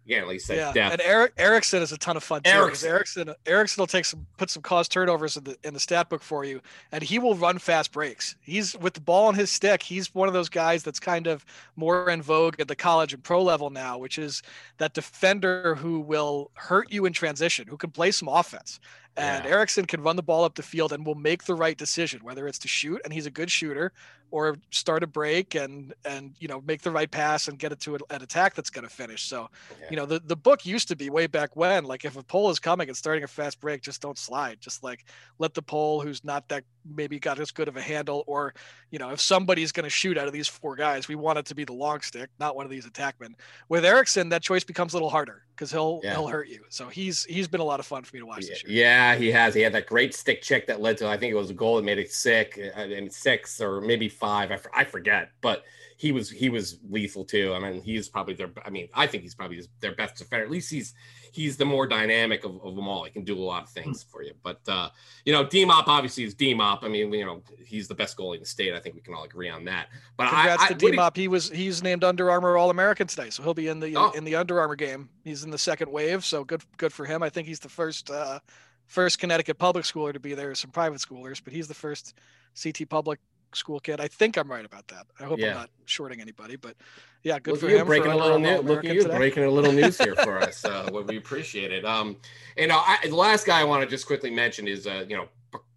again, 0.07 0.27
like 0.27 0.35
you 0.35 0.41
said, 0.41 0.57
yeah. 0.57 0.73
Death. 0.73 0.93
And 0.93 1.01
Eric 1.03 1.33
Erickson 1.37 1.83
is 1.83 1.93
a 1.93 1.99
ton 1.99 2.17
of 2.17 2.23
fun 2.23 2.43
too. 2.43 2.51
Erickson. 2.51 2.89
Erickson 2.89 3.35
Erickson 3.47 3.83
will 3.83 3.87
take 3.87 4.05
some 4.05 4.27
put 4.37 4.51
some 4.51 4.63
cause 4.63 4.89
turnovers 4.89 5.37
in 5.37 5.45
the 5.45 5.57
in 5.65 5.75
the 5.75 5.81
stat 5.81 6.09
book 6.09 6.23
for 6.23 6.45
you, 6.45 6.61
and 6.93 7.03
he 7.03 7.19
will 7.19 7.35
run 7.35 7.59
fast 7.59 7.93
breaks. 7.93 8.37
He's 8.41 8.77
with 8.79 8.95
the 8.95 9.01
ball 9.01 9.29
on 9.29 9.35
his 9.35 9.51
stick. 9.51 9.83
He's 9.83 10.15
one 10.15 10.29
of 10.29 10.35
those 10.35 10.49
guys 10.49 10.83
that's 10.83 11.01
kind 11.01 11.27
of 11.27 11.45
more 11.77 12.11
in 12.11 12.23
vogue 12.23 12.61
at 12.61 12.69
the 12.69 12.77
college 12.77 13.13
and 13.15 13.23
pro 13.23 13.43
level 13.43 13.71
now, 13.71 13.99
which 13.99 14.19
is 14.19 14.43
that 14.79 14.95
defender 14.95 15.75
who 15.75 16.01
will 16.01 16.51
hurt 16.55 16.93
you 16.93 17.07
in 17.07 17.13
transition, 17.13 17.67
who 17.69 17.77
can 17.77 17.91
play 17.91 18.11
some 18.11 18.29
offense. 18.29 18.81
And 19.17 19.45
yeah. 19.45 19.51
Erickson 19.51 19.85
can 19.85 20.03
run 20.03 20.17
the 20.17 20.23
ball 20.23 20.45
up 20.45 20.55
the 20.55 20.63
field 20.63 20.93
and 20.93 21.05
will 21.05 21.15
make 21.15 21.45
the 21.45 21.55
right 21.55 21.77
decision, 21.77 22.21
whether 22.23 22.47
it's 22.47 22.59
to 22.61 22.69
shoot, 22.69 23.01
and 23.05 23.13
he's 23.13 23.27
a 23.27 23.31
good 23.31 23.51
shooter, 23.51 23.93
or 24.33 24.57
start 24.71 25.03
a 25.03 25.07
break 25.07 25.55
and 25.55 25.93
and 26.07 26.35
you 26.39 26.49
know 26.49 26.63
make 26.63 26.81
the 26.81 26.91
right 26.91 27.11
pass 27.11 27.49
and 27.49 27.59
get 27.59 27.71
it 27.71 27.79
to 27.81 27.95
an 27.95 28.23
attack 28.23 28.55
that's 28.55 28.71
going 28.71 28.89
to 28.89 28.91
finish. 28.91 29.25
So, 29.25 29.51
yeah. 29.79 29.87
you 29.91 29.97
know, 29.97 30.07
the 30.07 30.21
the 30.21 30.35
book 30.35 30.65
used 30.65 30.89
to 30.89 30.97
be 30.97 31.11
way 31.11 31.27
back 31.27 31.55
when, 31.55 31.85
like 31.85 32.07
if 32.07 32.17
a 32.17 32.23
pole 32.23 32.49
is 32.51 32.59
coming 32.59 32.89
and 32.89 32.97
starting 32.97 33.23
a 33.23 33.29
fast 33.29 33.61
break, 33.61 33.83
just 33.83 34.01
don't 34.01 34.19
slide. 34.19 34.59
Just 34.61 34.83
like 34.83 35.05
let 35.39 35.53
the 35.53 35.63
pole 35.63 36.01
who's 36.01 36.25
not 36.25 36.49
that 36.49 36.65
maybe 36.85 37.19
got 37.19 37.39
as 37.39 37.51
good 37.51 37.69
of 37.69 37.77
a 37.77 37.83
handle, 37.83 38.25
or 38.27 38.55
you 38.91 38.99
know, 38.99 39.11
if 39.11 39.21
somebody's 39.21 39.73
going 39.73 39.85
to 39.85 39.91
shoot 39.91 40.17
out 40.17 40.27
of 40.27 40.33
these 40.33 40.49
four 40.49 40.75
guys, 40.75 41.07
we 41.07 41.15
want 41.15 41.39
it 41.39 41.45
to 41.47 41.55
be 41.55 41.65
the 41.65 41.75
long 41.75 42.01
stick, 42.01 42.31
not 42.41 42.57
one 42.57 42.65
of 42.65 42.71
these 42.71 42.87
attackmen. 42.87 43.35
With 43.69 43.85
Erickson, 43.85 44.31
that 44.31 44.43
choice 44.43 44.65
becomes 44.65 44.95
a 44.95 44.97
little 44.97 45.11
harder 45.11 45.43
because 45.55 45.71
he'll 45.71 46.01
yeah. 46.03 46.15
he'll 46.15 46.27
hurt 46.27 46.49
you. 46.49 46.65
So 46.69 46.89
he's 46.89 47.25
he's 47.25 47.49
been 47.49 47.61
a 47.61 47.65
lot 47.65 47.81
of 47.81 47.87
fun 47.87 48.03
for 48.05 48.17
me 48.17 48.21
to 48.21 48.27
watch 48.27 48.45
yeah, 48.45 48.49
this 48.51 48.65
year. 48.65 48.85
Yeah, 48.85 49.15
he 49.17 49.31
has. 49.31 49.55
He 49.55 49.61
had 49.61 49.73
that 49.75 49.87
great 49.87 50.15
stick 50.15 50.43
check 50.43 50.67
that 50.67 50.81
led 50.81 50.99
to 50.99 51.09
I 51.09 51.17
think 51.17 51.33
it 51.33 51.37
was 51.37 51.51
a 51.51 51.55
goal 51.55 51.77
that 51.77 51.83
made 51.83 51.99
it 51.99 52.13
sick 52.13 52.59
uh, 52.59 52.81
and 52.81 53.13
six 53.13 53.61
or 53.61 53.81
maybe 53.81 54.09
five. 54.09 54.51
I, 54.51 54.59
I 54.75 54.85
forget, 54.85 55.31
but 55.41 55.65
he 55.97 56.11
was 56.11 56.31
he 56.31 56.49
was 56.49 56.79
lethal 56.91 57.25
too. 57.25 57.55
I 57.55 57.59
mean, 57.59 57.83
he's 57.83 58.09
probably 58.09 58.35
their. 58.35 58.51
I 58.65 58.71
mean, 58.71 58.89
I 58.93 59.07
think 59.07 59.23
he's 59.23 59.35
probably 59.35 59.63
their 59.81 59.95
best 59.95 60.17
defender. 60.17 60.45
At 60.45 60.51
least 60.51 60.71
he's 60.71 60.95
he's 61.33 61.57
the 61.57 61.65
more 61.65 61.87
dynamic 61.87 62.45
of, 62.45 62.63
of 62.63 62.77
them 62.77 62.87
all. 62.87 63.05
He 63.05 63.11
can 63.11 63.25
do 63.25 63.37
a 63.37 63.43
lot 63.43 63.65
of 63.65 63.71
things 63.71 64.03
for 64.03 64.23
you. 64.23 64.33
But 64.43 64.61
uh, 64.69 64.91
you 65.25 65.33
know, 65.33 65.45
D-Mop 65.45 65.89
obviously 65.89 66.25
is 66.25 66.35
D-Mop. 66.35 66.85
I 66.85 66.89
mean, 66.89 67.13
you 67.13 67.25
know, 67.25 67.43
he's 67.65 67.89
the 67.89 67.95
best 67.95 68.17
goalie 68.17 68.37
in 68.37 68.41
the 68.41 68.47
state. 68.47 68.75
I 68.75 68.79
think 68.79 68.95
we 68.95 69.01
can 69.01 69.15
all 69.15 69.25
agree 69.25 69.49
on 69.49 69.65
that. 69.65 69.89
But 70.17 70.29
congrats 70.29 70.63
I, 70.63 70.69
to 70.69 70.75
D-Mop. 70.75 71.17
He, 71.17 71.23
he, 71.23 71.29
was 71.29 71.51
he's 71.51 71.83
named 71.83 72.05
Under 72.05 72.31
Armour 72.31 72.57
All 72.57 72.71
American 72.71 73.07
today, 73.07 73.31
so 73.31 73.43
he'll 73.43 73.55
be 73.55 73.69
in 73.69 73.81
the 73.81 73.97
oh. 73.97 74.11
in 74.13 74.25
the 74.25 74.37
Under 74.37 74.61
Armour 74.61 74.77
game. 74.77 75.09
He's 75.25 75.43
in 75.43 75.51
the 75.51 75.59
second 75.59 75.91
wave, 75.91 76.25
so 76.25 76.45
good 76.45 76.63
good 76.77 76.93
for 76.93 77.07
him. 77.07 77.23
I 77.23 77.31
think 77.31 77.49
he's 77.49 77.61
the 77.61 77.69
first 77.69 78.11
uh, 78.11 78.39
first 78.87 79.19
Connecticut 79.19 79.59
public 79.59 79.85
schooler 79.85 80.13
to 80.13 80.21
be 80.21 80.35
there. 80.35 80.55
Some 80.55 80.71
private 80.71 81.01
schoolers, 81.01 81.43
but 81.43 81.53
he's 81.53 81.67
the 81.67 81.75
first 81.75 82.15
CT 82.63 82.89
public 82.89 83.19
school 83.55 83.81
kid. 83.81 84.01
I 84.01 84.09
think 84.09 84.37
I'm 84.37 84.51
right 84.51 84.65
about 84.65 84.89
that. 84.89 85.07
I 85.21 85.25
hope 85.25 85.39
yeah. 85.39 85.49
I'm 85.49 85.55
not 85.55 85.71
shorting 85.85 86.21
anybody, 86.21 86.57
but 86.57 86.77
yeah, 87.23 87.39
good 87.39 87.53
look 87.53 87.61
for 87.61 87.69
him. 87.69 87.87
Breaking 87.87 88.13
a 88.13 88.17
little 88.17 88.39
news. 88.39 88.63
Look 88.65 88.85
at 88.85 88.95
you 88.95 89.03
today. 89.03 89.17
breaking 89.17 89.45
a 89.45 89.51
little 89.51 89.73
news 89.73 89.99
here 89.99 90.15
for 90.17 90.39
us. 90.39 90.65
Uh, 90.65 90.89
what 90.91 91.07
we 91.07 91.17
appreciate 91.17 91.73
it. 91.73 91.85
Um, 91.85 92.17
and 92.57 92.73
uh, 92.73 92.83
I, 92.85 92.99
the 93.05 93.17
last 93.17 93.47
guy 93.47 93.61
I 93.61 93.65
want 93.65 93.83
to 93.83 93.89
just 93.89 94.07
quickly 94.07 94.31
mention 94.31 94.67
is 94.67 94.87
uh, 94.87 95.05
you 95.09 95.17
know 95.17 95.29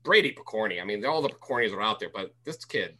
Brady 0.04 0.34
Picorni. 0.34 0.82
I 0.82 0.86
mean, 0.86 1.06
all 1.06 1.22
the 1.22 1.30
Picornis 1.30 1.74
are 1.74 1.82
out 1.82 2.00
there, 2.00 2.12
but 2.14 2.34
this 2.44 2.64
kid, 2.66 2.98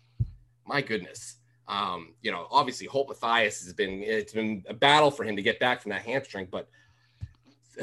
my 0.66 0.82
goodness. 0.82 1.38
Um, 1.68 2.14
you 2.22 2.32
know, 2.32 2.48
obviously 2.52 2.86
Holt 2.86 3.10
Matthias 3.10 3.64
has 3.64 3.74
been 3.74 4.04
it's 4.04 4.34
been 4.34 4.64
a 4.68 4.74
battle 4.74 5.10
for 5.10 5.24
him 5.24 5.36
to 5.36 5.42
get 5.42 5.60
back 5.60 5.82
from 5.82 5.92
that 5.92 6.04
hamstring, 6.04 6.48
but 6.52 6.70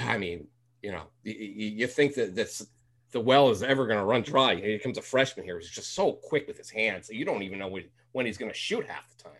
I 0.00 0.18
mean, 0.18 0.46
you 0.82 0.92
know, 0.92 1.02
you, 1.24 1.34
you 1.34 1.86
think 1.86 2.14
that 2.14 2.34
that's 2.34 2.66
the 3.12 3.20
well 3.20 3.50
is 3.50 3.62
ever 3.62 3.86
going 3.86 3.98
to 3.98 4.04
run 4.04 4.22
dry. 4.22 4.56
He 4.56 4.78
comes 4.78 4.98
a 4.98 5.02
freshman 5.02 5.44
here. 5.44 5.58
He's 5.58 5.70
just 5.70 5.94
so 5.94 6.12
quick 6.12 6.48
with 6.48 6.56
his 6.56 6.70
hands. 6.70 7.08
You 7.10 7.24
don't 7.24 7.42
even 7.42 7.58
know 7.58 7.68
when, 7.68 7.84
when 8.12 8.26
he's 8.26 8.38
going 8.38 8.50
to 8.50 8.56
shoot 8.56 8.86
half 8.86 9.08
the 9.16 9.22
time. 9.22 9.38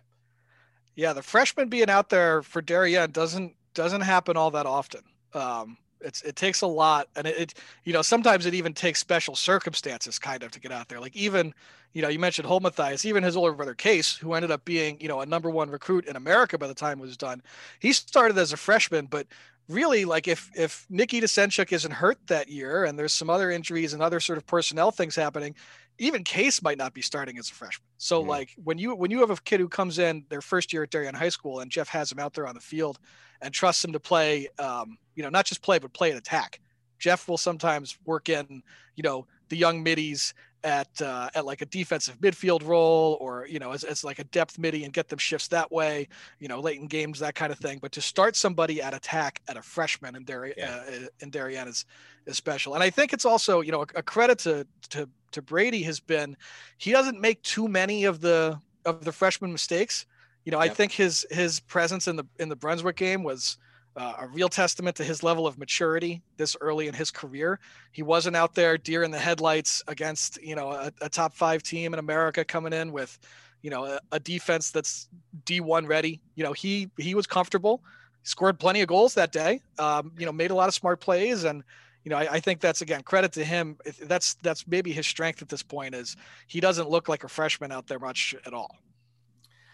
Yeah, 0.95 1.13
the 1.13 1.23
freshman 1.23 1.69
being 1.69 1.89
out 1.89 2.09
there 2.09 2.43
for 2.43 2.61
Darien 2.61 3.11
doesn't 3.11 3.55
doesn't 3.73 4.01
happen 4.01 4.37
all 4.37 4.51
that 4.51 4.67
often. 4.67 5.01
Um, 5.33 5.77
it's 6.01 6.21
it 6.21 6.35
takes 6.35 6.61
a 6.61 6.67
lot, 6.67 7.07
and 7.15 7.25
it, 7.25 7.39
it, 7.39 7.53
you 7.83 7.93
know 7.93 8.03
sometimes 8.03 8.45
it 8.45 8.53
even 8.53 8.73
takes 8.73 8.99
special 8.99 9.35
circumstances 9.35 10.19
kind 10.19 10.43
of 10.43 10.51
to 10.51 10.59
get 10.59 10.71
out 10.71 10.89
there. 10.89 10.99
Like 10.99 11.15
even 11.15 11.53
you 11.93 12.03
know 12.03 12.09
you 12.09 12.19
mentioned 12.19 12.47
Holt 12.47 12.61
Matthias, 12.61 13.05
even 13.05 13.23
his 13.23 13.35
older 13.35 13.53
brother 13.53 13.73
Case, 13.73 14.15
who 14.15 14.33
ended 14.33 14.51
up 14.51 14.63
being 14.65 14.99
you 14.99 15.07
know 15.07 15.21
a 15.21 15.25
number 15.25 15.49
one 15.49 15.71
recruit 15.71 16.05
in 16.05 16.15
America 16.15 16.59
by 16.59 16.67
the 16.67 16.75
time 16.75 16.99
it 16.99 17.03
was 17.03 17.17
done. 17.17 17.41
He 17.79 17.91
started 17.93 18.37
as 18.37 18.53
a 18.53 18.57
freshman, 18.57 19.07
but 19.07 19.25
really 19.69 20.05
like 20.05 20.27
if 20.27 20.49
if 20.55 20.85
Nikita 20.89 21.27
Senchuk 21.27 21.71
isn't 21.71 21.91
hurt 21.91 22.17
that 22.27 22.49
year 22.49 22.85
and 22.85 22.97
there's 22.97 23.13
some 23.13 23.29
other 23.29 23.51
injuries 23.51 23.93
and 23.93 24.01
other 24.01 24.19
sort 24.19 24.37
of 24.37 24.45
personnel 24.45 24.91
things 24.91 25.15
happening, 25.15 25.55
even 25.99 26.23
Case 26.23 26.61
might 26.61 26.77
not 26.77 26.93
be 26.93 27.01
starting 27.01 27.37
as 27.37 27.49
a 27.49 27.53
freshman. 27.53 27.87
So 27.97 28.19
mm-hmm. 28.19 28.29
like 28.29 28.53
when 28.63 28.77
you 28.77 28.95
when 28.95 29.11
you 29.11 29.19
have 29.19 29.29
a 29.29 29.35
kid 29.37 29.59
who 29.59 29.69
comes 29.69 29.99
in 29.99 30.25
their 30.29 30.41
first 30.41 30.73
year 30.73 30.83
at 30.83 30.89
Darien 30.89 31.15
High 31.15 31.29
School 31.29 31.59
and 31.59 31.71
Jeff 31.71 31.87
has 31.89 32.11
him 32.11 32.19
out 32.19 32.33
there 32.33 32.47
on 32.47 32.55
the 32.55 32.61
field 32.61 32.99
and 33.41 33.53
trusts 33.53 33.83
him 33.83 33.93
to 33.93 33.99
play, 33.99 34.47
um, 34.59 34.97
you 35.15 35.23
know, 35.23 35.29
not 35.29 35.45
just 35.45 35.61
play 35.61 35.79
but 35.79 35.93
play 35.93 36.11
an 36.11 36.17
attack. 36.17 36.59
Jeff 36.99 37.27
will 37.27 37.37
sometimes 37.37 37.97
work 38.05 38.29
in, 38.29 38.63
you 38.95 39.03
know, 39.03 39.27
the 39.49 39.57
young 39.57 39.83
middies 39.83 40.33
at 40.63 41.01
uh, 41.01 41.29
at 41.35 41.45
like 41.45 41.61
a 41.61 41.65
defensive 41.65 42.19
midfield 42.19 42.65
role 42.65 43.17
or 43.19 43.45
you 43.47 43.59
know 43.59 43.71
as, 43.71 43.83
as 43.83 44.03
like 44.03 44.19
a 44.19 44.23
depth 44.25 44.57
midi 44.57 44.83
and 44.83 44.93
get 44.93 45.09
them 45.09 45.19
shifts 45.19 45.47
that 45.49 45.71
way 45.71 46.07
you 46.39 46.47
know 46.47 46.59
late 46.59 46.79
in 46.79 46.87
games 46.87 47.19
that 47.19 47.35
kind 47.35 47.51
of 47.51 47.59
thing. 47.59 47.79
But 47.81 47.91
to 47.93 48.01
start 48.01 48.35
somebody 48.35 48.81
at 48.81 48.93
attack 48.93 49.41
at 49.47 49.57
a 49.57 49.61
freshman 49.61 50.15
in 50.15 50.23
Darien 50.23 50.55
yeah. 50.57 50.83
uh, 50.87 51.07
in 51.19 51.29
Darien 51.29 51.67
is 51.67 51.85
is 52.25 52.37
special. 52.37 52.73
And 52.73 52.83
I 52.83 52.89
think 52.89 53.13
it's 53.13 53.25
also 53.25 53.61
you 53.61 53.71
know 53.71 53.81
a, 53.81 53.99
a, 53.99 54.03
credit 54.03 54.39
to 54.39 54.65
to 54.89 55.09
to 55.31 55.41
Brady 55.41 55.83
has 55.83 55.99
been 55.99 56.37
he 56.77 56.91
doesn't 56.91 57.19
make 57.19 57.41
too 57.43 57.67
many 57.67 58.05
of 58.05 58.21
the 58.21 58.59
of 58.85 59.03
the 59.03 59.11
freshman 59.11 59.51
mistakes. 59.51 60.05
You 60.45 60.51
know 60.51 60.59
I 60.59 60.69
think 60.69 60.91
his 60.91 61.25
his 61.29 61.59
presence 61.59 62.07
in 62.07 62.15
the 62.15 62.25
in 62.39 62.49
the 62.49 62.55
Brunswick 62.55 62.95
game 62.95 63.23
was 63.23 63.57
uh, 63.95 64.13
a 64.19 64.27
real 64.27 64.49
testament 64.49 64.95
to 64.95 65.03
his 65.03 65.23
level 65.23 65.45
of 65.45 65.57
maturity 65.57 66.21
this 66.37 66.55
early 66.61 66.87
in 66.87 66.93
his 66.93 67.11
career. 67.11 67.59
He 67.91 68.01
wasn't 68.01 68.35
out 68.35 68.55
there 68.55 68.77
deer 68.77 69.03
in 69.03 69.11
the 69.11 69.19
headlights 69.19 69.83
against 69.87 70.41
you 70.41 70.55
know 70.55 70.71
a, 70.71 70.91
a 71.01 71.09
top 71.09 71.33
five 71.33 71.63
team 71.63 71.93
in 71.93 71.99
America 71.99 72.43
coming 72.43 72.73
in 72.73 72.91
with 72.91 73.19
you 73.61 73.69
know 73.69 73.85
a, 73.85 73.99
a, 74.11 74.19
defense 74.19 74.71
that's 74.71 75.09
D1 75.45 75.87
ready. 75.87 76.21
You 76.35 76.43
know 76.43 76.53
he 76.53 76.89
he 76.97 77.13
was 77.13 77.27
comfortable, 77.27 77.83
scored 78.23 78.59
plenty 78.59 78.81
of 78.81 78.87
goals 78.87 79.13
that 79.13 79.31
day. 79.31 79.61
Um, 79.77 80.11
you 80.17 80.25
know 80.25 80.31
made 80.31 80.51
a 80.51 80.55
lot 80.55 80.67
of 80.67 80.73
smart 80.73 80.99
plays 80.99 81.43
and. 81.43 81.63
You 82.05 82.09
know, 82.09 82.17
I, 82.17 82.33
I 82.33 82.39
think 82.41 82.59
that's 82.59 82.81
again 82.81 83.01
credit 83.01 83.31
to 83.31 83.45
him. 83.45 83.77
That's 84.01 84.33
that's 84.41 84.67
maybe 84.67 84.91
his 84.91 85.07
strength 85.07 85.41
at 85.41 85.47
this 85.47 85.63
point 85.63 85.95
is 85.95 86.17
he 86.47 86.59
doesn't 86.59 86.89
look 86.89 87.07
like 87.07 87.23
a 87.23 87.29
freshman 87.29 87.71
out 87.71 87.87
there 87.87 87.97
much 87.97 88.35
at 88.45 88.53
all. 88.53 88.75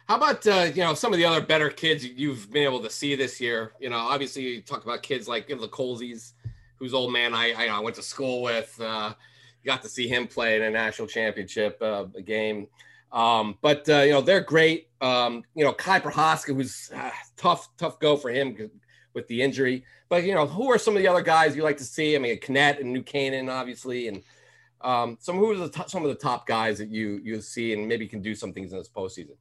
How 0.09 0.15
about 0.15 0.47
uh, 0.47 0.71
you 0.73 0.81
know 0.81 0.95
some 0.95 1.13
of 1.13 1.19
the 1.19 1.25
other 1.25 1.39
better 1.39 1.69
kids 1.69 2.03
you've 2.03 2.51
been 2.51 2.63
able 2.63 2.79
to 2.79 2.89
see 2.89 3.13
this 3.13 3.39
year? 3.39 3.73
You 3.79 3.91
know, 3.91 3.99
obviously 3.99 4.41
you 4.41 4.61
talk 4.63 4.83
about 4.83 5.03
kids 5.03 5.27
like 5.27 5.47
the 5.47 5.67
Colseys, 5.67 6.33
whose 6.77 6.95
old 6.95 7.13
man 7.13 7.35
I, 7.35 7.53
I, 7.55 7.67
I 7.67 7.79
went 7.79 7.95
to 7.97 8.01
school 8.01 8.41
with. 8.41 8.75
Uh, 8.81 9.13
got 9.63 9.83
to 9.83 9.87
see 9.87 10.07
him 10.07 10.25
play 10.25 10.55
in 10.55 10.63
a 10.63 10.71
national 10.71 11.07
championship 11.07 11.79
uh, 11.79 12.05
game. 12.25 12.65
Um, 13.11 13.59
but 13.61 13.87
uh, 13.87 13.99
you 13.99 14.13
know 14.13 14.21
they're 14.21 14.41
great. 14.41 14.87
Um, 14.99 15.43
you 15.53 15.63
know 15.63 15.73
Kai 15.73 15.99
Prohaska 15.99 16.55
was 16.55 16.89
uh, 16.95 17.11
tough, 17.37 17.69
tough 17.77 17.99
go 17.99 18.17
for 18.17 18.31
him 18.31 18.57
with 19.13 19.27
the 19.27 19.43
injury. 19.43 19.85
But 20.09 20.23
you 20.23 20.33
know 20.33 20.47
who 20.47 20.71
are 20.71 20.79
some 20.79 20.95
of 20.95 21.03
the 21.03 21.07
other 21.07 21.21
guys 21.21 21.55
you 21.55 21.61
like 21.61 21.77
to 21.77 21.85
see? 21.85 22.15
I 22.15 22.17
mean, 22.17 22.39
Knet 22.39 22.79
and 22.79 22.91
New 22.91 23.03
Canaan, 23.03 23.47
obviously, 23.47 24.07
and 24.07 24.23
um, 24.81 25.19
some 25.21 25.37
who 25.37 25.51
are 25.51 25.67
the 25.67 25.85
some 25.85 26.01
of 26.01 26.09
the 26.09 26.15
top 26.15 26.47
guys 26.47 26.79
that 26.79 26.89
you 26.89 27.21
you 27.23 27.39
see 27.41 27.73
and 27.73 27.87
maybe 27.87 28.07
can 28.07 28.23
do 28.23 28.33
some 28.33 28.53
things 28.53 28.71
in 28.71 28.79
this 28.79 28.89
postseason 28.89 29.35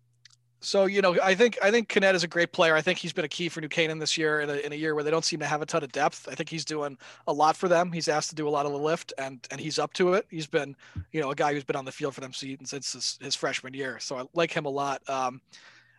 so 0.61 0.87
you 0.87 1.01
know, 1.01 1.17
I 1.23 1.35
think 1.35 1.57
I 1.63 1.71
think 1.71 1.89
Knet 1.89 2.15
is 2.15 2.25
a 2.25 2.29
great 2.29 2.53
player. 2.53 2.75
I 2.75 2.81
think 2.81 2.99
he's 2.99 3.13
been 3.13 3.25
a 3.25 3.29
key 3.29 3.49
for 3.49 3.61
New 3.61 3.69
Canaan 3.69 3.99
this 3.99 4.19
year 4.19 4.41
in 4.41 4.51
a, 4.51 4.55
in 4.55 4.73
a 4.73 4.77
year 4.77 4.95
where 4.95 5.05
they 5.05 5.11
don't 5.11 5.25
seem 5.25 5.39
to 5.41 5.47
have 5.47 5.63
a 5.63 5.67
ton 5.67 5.85
of 5.85 5.93
depth. 5.93 6.29
I 6.31 6.35
think 6.35 6.49
he's 6.49 6.65
doing 6.65 6.99
a 7.27 7.33
lot 7.33 7.57
for 7.57 7.69
them. 7.69 7.93
He's 7.93 8.09
asked 8.09 8.31
to 8.31 8.37
do 8.37 8.49
a 8.49 8.51
lot 8.51 8.67
of 8.67 8.73
the 8.73 8.79
lift, 8.79 9.13
and 9.19 9.47
and 9.51 9.61
he's 9.61 9.79
up 9.79 9.93
to 9.95 10.15
it. 10.15 10.27
He's 10.31 10.47
been, 10.47 10.75
you 11.13 11.21
know, 11.21 11.31
a 11.31 11.35
guy 11.35 11.53
who's 11.53 11.65
been 11.65 11.77
on 11.77 11.85
the 11.85 11.93
field 11.93 12.15
for 12.15 12.21
them 12.21 12.33
since 12.33 12.71
his, 12.71 13.19
his 13.21 13.35
freshman 13.37 13.75
year. 13.75 13.99
So 14.01 14.19
I 14.19 14.25
like 14.35 14.53
him 14.53 14.67
a 14.67 14.71
lot. 14.71 15.09
Um, 15.09 15.41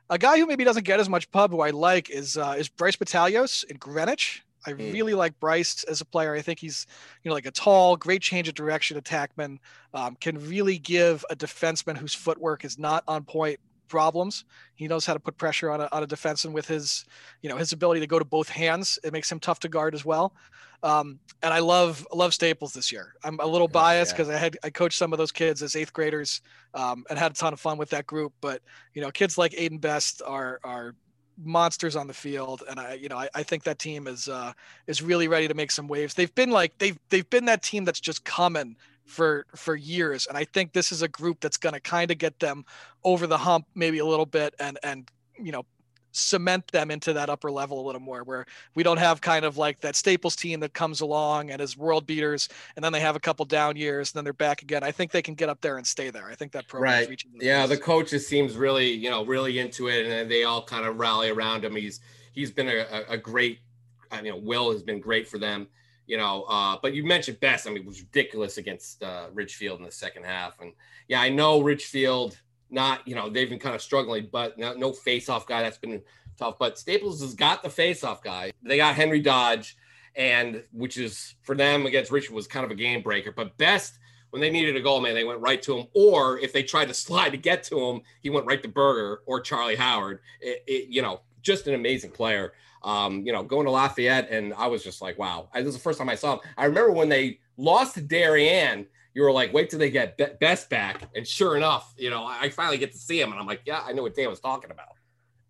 a 0.09 0.17
guy 0.17 0.37
who 0.37 0.45
maybe 0.45 0.63
doesn't 0.63 0.85
get 0.85 0.99
as 0.99 1.07
much 1.07 1.29
pub 1.31 1.51
who 1.51 1.61
I 1.61 1.69
like 1.69 2.09
is 2.09 2.35
uh, 2.35 2.55
is 2.57 2.67
Bryce 2.67 2.97
Batalios 2.97 3.63
in 3.65 3.77
Greenwich. 3.77 4.43
I 4.65 4.73
mm. 4.73 4.91
really 4.91 5.13
like 5.13 5.39
Bryce 5.39 5.85
as 5.85 6.01
a 6.01 6.05
player. 6.05 6.35
I 6.35 6.41
think 6.41 6.59
he's, 6.59 6.85
you 7.23 7.29
know, 7.29 7.35
like 7.35 7.45
a 7.45 7.51
tall, 7.51 7.95
great 7.95 8.21
change 8.21 8.49
of 8.49 8.55
direction 8.55 8.99
attackman. 8.99 9.57
Um, 9.93 10.17
can 10.19 10.37
really 10.49 10.77
give 10.77 11.23
a 11.29 11.35
defenseman 11.35 11.95
whose 11.95 12.13
footwork 12.13 12.65
is 12.65 12.77
not 12.77 13.05
on 13.07 13.23
point 13.23 13.59
problems. 13.89 14.45
He 14.75 14.87
knows 14.87 15.05
how 15.05 15.13
to 15.13 15.19
put 15.19 15.37
pressure 15.37 15.69
on 15.71 15.81
a, 15.81 15.89
on 15.91 16.03
a 16.03 16.07
defenseman 16.07 16.53
with 16.53 16.67
his, 16.67 17.05
you 17.41 17.49
know, 17.49 17.57
his 17.57 17.73
ability 17.73 17.99
to 17.99 18.07
go 18.07 18.19
to 18.19 18.25
both 18.25 18.47
hands. 18.47 18.99
It 19.03 19.11
makes 19.11 19.31
him 19.31 19.39
tough 19.39 19.59
to 19.61 19.69
guard 19.69 19.93
as 19.93 20.05
well. 20.05 20.33
Um, 20.81 21.19
and 21.43 21.53
I 21.53 21.59
love 21.59 22.07
love 22.13 22.33
Staples 22.33 22.73
this 22.73 22.91
year. 22.91 23.15
I'm 23.23 23.39
a 23.39 23.45
little 23.45 23.67
biased 23.67 24.13
because 24.13 24.29
yeah. 24.29 24.35
I 24.35 24.37
had 24.37 24.57
I 24.63 24.69
coached 24.69 24.97
some 24.97 25.11
of 25.11 25.19
those 25.19 25.31
kids 25.31 25.61
as 25.61 25.75
eighth 25.75 25.91
graders 25.91 26.41
um, 26.73 27.03
and 27.09 27.19
had 27.19 27.31
a 27.31 27.35
ton 27.35 27.51
of 27.53 27.59
fun 27.59 27.77
with 27.77 27.89
that 27.89 28.07
group. 28.07 28.33
But 28.39 28.61
you 28.93 29.01
know, 29.01 29.11
kids 29.11 29.37
like 29.37 29.51
Aiden 29.53 29.81
Best 29.81 30.21
are 30.25 30.59
are 30.63 30.95
monsters 31.43 31.95
on 31.95 32.07
the 32.07 32.13
field, 32.13 32.63
and 32.69 32.79
I, 32.79 32.93
you 32.93 33.09
know, 33.09 33.17
I, 33.17 33.29
I 33.35 33.43
think 33.43 33.63
that 33.63 33.79
team 33.79 34.07
is 34.07 34.27
uh, 34.27 34.53
is 34.87 35.01
really 35.01 35.27
ready 35.27 35.47
to 35.47 35.53
make 35.53 35.71
some 35.71 35.87
waves. 35.87 36.13
They've 36.13 36.33
been 36.33 36.51
like 36.51 36.77
they've 36.77 36.97
they've 37.09 37.29
been 37.29 37.45
that 37.45 37.61
team 37.61 37.83
that's 37.83 37.99
just 37.99 38.23
coming 38.23 38.77
for 39.09 39.45
for 39.55 39.75
years, 39.75 40.27
and 40.27 40.37
I 40.37 40.45
think 40.45 40.73
this 40.73 40.91
is 40.91 41.01
a 41.01 41.07
group 41.07 41.39
that's 41.39 41.57
going 41.57 41.73
to 41.73 41.79
kind 41.79 42.11
of 42.11 42.17
get 42.17 42.39
them 42.39 42.65
over 43.03 43.27
the 43.27 43.37
hump, 43.37 43.65
maybe 43.75 43.99
a 43.99 44.05
little 44.05 44.25
bit, 44.25 44.55
and 44.59 44.77
and 44.83 45.09
you 45.37 45.51
know 45.51 45.65
cement 46.11 46.65
them 46.71 46.89
into 46.89 47.13
that 47.13 47.29
upper 47.29 47.51
level 47.51 47.79
a 47.79 47.85
little 47.85 48.01
more 48.01 48.23
where 48.23 48.45
we 48.73 48.81
don't 48.81 48.97
have 48.97 49.21
kind 49.21 49.45
of 49.45 49.57
like 49.57 49.79
that 49.81 49.95
staples 49.95 50.35
team 50.35 50.59
that 50.59 50.73
comes 50.73 51.01
along 51.01 51.51
and 51.51 51.61
is 51.61 51.77
world 51.77 52.07
beaters 52.07 52.49
and 52.75 52.83
then 52.83 52.91
they 52.91 52.99
have 52.99 53.15
a 53.15 53.19
couple 53.19 53.45
down 53.45 53.75
years 53.75 54.09
and 54.09 54.17
then 54.17 54.23
they're 54.23 54.33
back 54.33 54.63
again. 54.63 54.83
I 54.83 54.91
think 54.91 55.11
they 55.11 55.21
can 55.21 55.35
get 55.35 55.49
up 55.49 55.61
there 55.61 55.77
and 55.77 55.85
stay 55.85 56.09
there. 56.09 56.27
I 56.27 56.33
think 56.33 56.51
that 56.53 56.67
program 56.67 57.07
right. 57.07 57.23
yeah 57.39 57.67
the 57.67 57.77
coach 57.77 58.09
just 58.09 58.27
seems 58.27 58.57
really 58.57 58.89
you 58.89 59.09
know 59.09 59.23
really 59.23 59.59
into 59.59 59.87
it 59.87 60.05
and 60.07 60.29
they 60.29 60.43
all 60.43 60.63
kind 60.63 60.85
of 60.85 60.97
rally 60.97 61.29
around 61.29 61.63
him. 61.63 61.75
He's 61.75 61.99
he's 62.33 62.51
been 62.51 62.67
a, 62.67 63.03
a 63.07 63.17
great 63.17 63.59
i 64.11 64.21
mean 64.21 64.43
will 64.43 64.71
has 64.71 64.81
been 64.81 64.99
great 64.99 65.27
for 65.27 65.37
them 65.37 65.67
you 66.09 66.17
know 66.17 66.43
uh, 66.49 66.75
but 66.81 66.93
you 66.93 67.05
mentioned 67.05 67.39
best 67.39 67.67
i 67.67 67.69
mean 67.69 67.83
it 67.83 67.85
was 67.85 68.01
ridiculous 68.01 68.57
against 68.57 69.01
uh, 69.03 69.27
ridgefield 69.33 69.79
in 69.79 69.85
the 69.85 69.91
second 69.91 70.25
half 70.25 70.59
and 70.59 70.73
yeah 71.07 71.21
i 71.21 71.29
know 71.29 71.61
ridgefield 71.61 72.37
not, 72.69 73.07
you 73.07 73.15
know, 73.15 73.29
they've 73.29 73.49
been 73.49 73.59
kind 73.59 73.75
of 73.75 73.81
struggling, 73.81 74.29
but 74.31 74.57
no, 74.57 74.73
no 74.73 74.93
face-off 74.93 75.47
guy. 75.47 75.61
That's 75.61 75.77
been 75.77 76.01
tough. 76.37 76.57
But 76.59 76.77
Staples 76.77 77.21
has 77.21 77.33
got 77.33 77.63
the 77.63 77.69
face-off 77.69 78.23
guy. 78.23 78.51
They 78.63 78.77
got 78.77 78.95
Henry 78.95 79.21
Dodge, 79.21 79.77
and 80.15 80.63
which 80.71 80.97
is 80.97 81.35
for 81.41 81.55
them 81.55 81.85
against 81.85 82.11
Richard 82.11 82.33
was 82.33 82.47
kind 82.47 82.65
of 82.65 82.71
a 82.71 82.75
game 82.75 83.01
breaker. 83.01 83.31
But 83.31 83.57
best 83.57 83.99
when 84.29 84.41
they 84.41 84.51
needed 84.51 84.75
a 84.75 84.81
goal, 84.81 85.01
man, 85.01 85.15
they 85.15 85.23
went 85.23 85.39
right 85.39 85.61
to 85.63 85.77
him. 85.77 85.87
Or 85.93 86.39
if 86.39 86.53
they 86.53 86.61
tried 86.61 86.87
to 86.89 86.93
slide 86.93 87.31
to 87.31 87.37
get 87.37 87.63
to 87.65 87.79
him, 87.79 88.01
he 88.21 88.29
went 88.29 88.45
right 88.45 88.61
to 88.61 88.69
Berger 88.69 89.21
or 89.25 89.41
Charlie 89.41 89.75
Howard. 89.75 90.19
It, 90.39 90.63
it, 90.67 90.89
you 90.89 91.01
know, 91.01 91.21
just 91.41 91.67
an 91.67 91.73
amazing 91.73 92.11
player. 92.11 92.53
Um, 92.83 93.25
you 93.25 93.33
know, 93.33 93.43
going 93.43 93.65
to 93.65 93.71
Lafayette, 93.71 94.29
and 94.29 94.53
I 94.53 94.67
was 94.67 94.83
just 94.83 95.01
like, 95.01 95.19
wow. 95.19 95.49
I, 95.53 95.61
this 95.61 95.69
is 95.69 95.75
the 95.75 95.81
first 95.81 95.99
time 95.99 96.09
I 96.09 96.15
saw 96.15 96.33
him. 96.33 96.39
I 96.57 96.65
remember 96.65 96.91
when 96.91 97.09
they 97.09 97.39
lost 97.57 97.95
to 97.95 98.01
Darien 98.01 98.87
you 99.13 99.23
were 99.23 99.31
like, 99.31 99.53
wait 99.53 99.69
till 99.69 99.79
they 99.79 99.89
get 99.89 100.39
Best 100.39 100.69
back. 100.69 101.09
And 101.15 101.27
sure 101.27 101.57
enough, 101.57 101.93
you 101.97 102.09
know, 102.09 102.25
I 102.25 102.49
finally 102.49 102.77
get 102.77 102.91
to 102.93 102.97
see 102.97 103.19
him. 103.19 103.31
And 103.31 103.39
I'm 103.39 103.47
like, 103.47 103.61
yeah, 103.65 103.81
I 103.85 103.91
know 103.91 104.03
what 104.03 104.15
Dan 104.15 104.29
was 104.29 104.39
talking 104.39 104.71
about. 104.71 104.89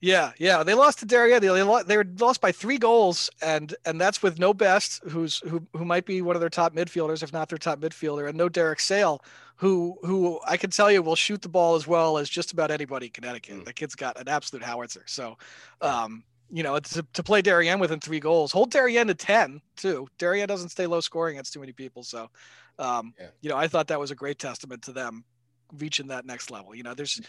Yeah, 0.02 0.32
yeah, 0.38 0.64
they 0.64 0.74
lost 0.74 1.00
to 1.00 1.06
Darien. 1.06 1.42
They, 1.42 1.50
lost, 1.50 1.88
they 1.88 1.98
were 1.98 2.08
lost 2.20 2.40
by 2.40 2.54
three 2.54 2.78
goals, 2.78 3.30
and 3.42 3.76
and 3.86 4.00
that's 4.00 4.24
with 4.24 4.40
no 4.40 4.54
Best, 4.54 5.04
who's 5.10 5.40
who 5.40 5.62
who 5.76 5.84
might 5.84 6.06
be 6.06 6.22
one 6.22 6.38
of 6.38 6.40
their 6.40 6.50
top 6.50 6.74
midfielders, 6.74 7.22
if 7.22 7.34
not 7.34 7.50
their 7.50 7.58
top 7.58 7.82
midfielder, 7.82 8.30
and 8.30 8.38
no 8.38 8.48
Derek 8.48 8.80
Sale, 8.80 9.22
who 9.58 9.98
who 10.04 10.40
I 10.48 10.56
can 10.56 10.70
tell 10.70 10.90
you 10.90 11.02
will 11.04 11.18
shoot 11.18 11.42
the 11.42 11.50
ball 11.50 11.76
as 11.76 11.86
well 11.86 12.18
as 12.18 12.30
just 12.30 12.54
about 12.54 12.72
anybody 12.72 13.08
in 13.08 13.12
Connecticut. 13.12 13.58
Mm. 13.58 13.66
The 13.66 13.74
kid's 13.74 13.94
got 13.94 14.18
an 14.18 14.30
absolute 14.30 14.64
howitzer. 14.64 15.04
So, 15.06 15.38
um, 15.82 16.24
you 16.52 16.64
know, 16.64 16.80
to, 16.80 17.06
to 17.14 17.24
play 17.24 17.42
Darien 17.42 17.80
within 17.80 18.00
three 18.00 18.20
goals, 18.20 18.52
hold 18.52 18.72
Darien 18.72 19.08
to 19.08 19.14
ten 19.14 19.62
too. 19.76 20.08
Darien 20.18 20.48
doesn't 20.48 20.70
stay 20.70 20.88
low 20.88 21.00
scoring 21.00 21.36
against 21.36 21.54
too 21.54 21.60
many 21.60 21.72
people, 21.72 22.04
so 22.04 22.30
um, 22.80 23.14
yeah. 23.20 23.28
You 23.42 23.50
know, 23.50 23.58
I 23.58 23.68
thought 23.68 23.88
that 23.88 24.00
was 24.00 24.10
a 24.10 24.16
great 24.16 24.40
testament 24.40 24.82
to 24.84 24.94
them 24.94 25.24
reaching 25.78 26.08
that 26.08 26.26
next 26.26 26.50
level. 26.50 26.74
You 26.74 26.84
know, 26.84 26.94
there's, 26.94 27.22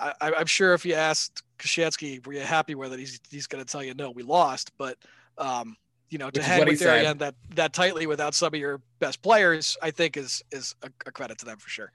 I, 0.00 0.32
am 0.40 0.46
sure 0.46 0.74
if 0.74 0.84
you 0.84 0.94
asked 0.94 1.42
Koshansky, 1.58 2.26
were 2.26 2.32
you 2.32 2.40
happy 2.40 2.74
with 2.74 2.92
it? 2.92 2.98
He's 2.98 3.20
he's 3.30 3.46
going 3.46 3.64
to 3.64 3.70
tell 3.70 3.84
you 3.84 3.94
no, 3.94 4.10
we 4.10 4.22
lost. 4.22 4.72
But 4.78 4.96
um, 5.38 5.76
you 6.08 6.18
know, 6.18 6.30
to 6.30 6.42
hang 6.42 6.64
with 6.64 6.80
Darien 6.80 7.18
that 7.18 7.34
that 7.54 7.72
tightly 7.72 8.06
without 8.06 8.34
some 8.34 8.54
of 8.54 8.60
your 8.60 8.80
best 8.98 9.22
players, 9.22 9.76
I 9.82 9.90
think 9.90 10.16
is 10.16 10.42
is 10.50 10.74
a, 10.82 10.90
a 11.06 11.12
credit 11.12 11.38
to 11.38 11.44
them 11.44 11.58
for 11.58 11.68
sure. 11.68 11.92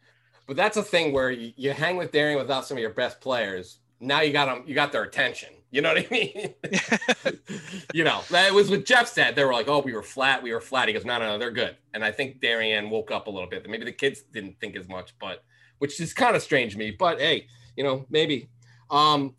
But 0.48 0.56
that's 0.56 0.78
a 0.78 0.84
thing 0.84 1.14
where 1.14 1.32
you, 1.32 1.54
you 1.56 1.72
hang 1.72 1.98
with 1.98 2.12
Darien 2.12 2.38
without 2.38 2.66
some 2.66 2.78
of 2.78 2.82
your 2.82 2.94
best 2.94 3.20
players. 3.20 3.80
Now 4.00 4.22
you 4.22 4.34
got 4.34 4.46
them, 4.46 4.64
you 4.68 4.76
got 4.76 4.92
their 4.92 5.04
attention. 5.04 5.50
You 5.72 5.82
know 5.82 5.94
what 5.94 6.06
I 6.06 6.08
mean? 6.12 6.54
you 7.94 8.04
know, 8.04 8.22
that 8.30 8.54
was 8.54 8.70
what 8.70 8.86
Jeff 8.86 9.08
said. 9.08 9.36
They 9.36 9.46
were 9.46 9.54
like, 9.54 9.70
"Oh, 9.70 9.80
we 9.80 9.94
were 9.94 10.04
flat. 10.04 10.44
We 10.44 10.54
were 10.54 10.60
flat." 10.60 10.90
He 10.90 10.94
goes, 10.94 11.06
"No, 11.06 11.18
no, 11.18 11.28
no, 11.28 11.38
they're 11.38 11.50
good." 11.50 11.78
And 11.94 12.04
I 12.04 12.12
think 12.12 12.42
Darien 12.42 12.90
woke 12.90 13.10
up 13.10 13.28
a 13.28 13.30
little 13.30 13.50
bit. 13.50 13.68
Maybe 13.70 13.86
the 13.86 13.92
kids 13.94 14.22
didn't 14.22 14.60
think 14.60 14.76
as 14.76 14.90
much, 14.90 15.14
but 15.20 15.44
which 15.80 16.00
is 16.02 16.14
kind 16.14 16.36
of 16.36 16.42
strange 16.42 16.74
to 16.74 16.78
me. 16.78 16.92
But 16.92 17.20
hey, 17.20 17.48
you 17.78 17.84
know, 17.84 18.06
maybe. 18.10 18.50
Um, 18.90 19.36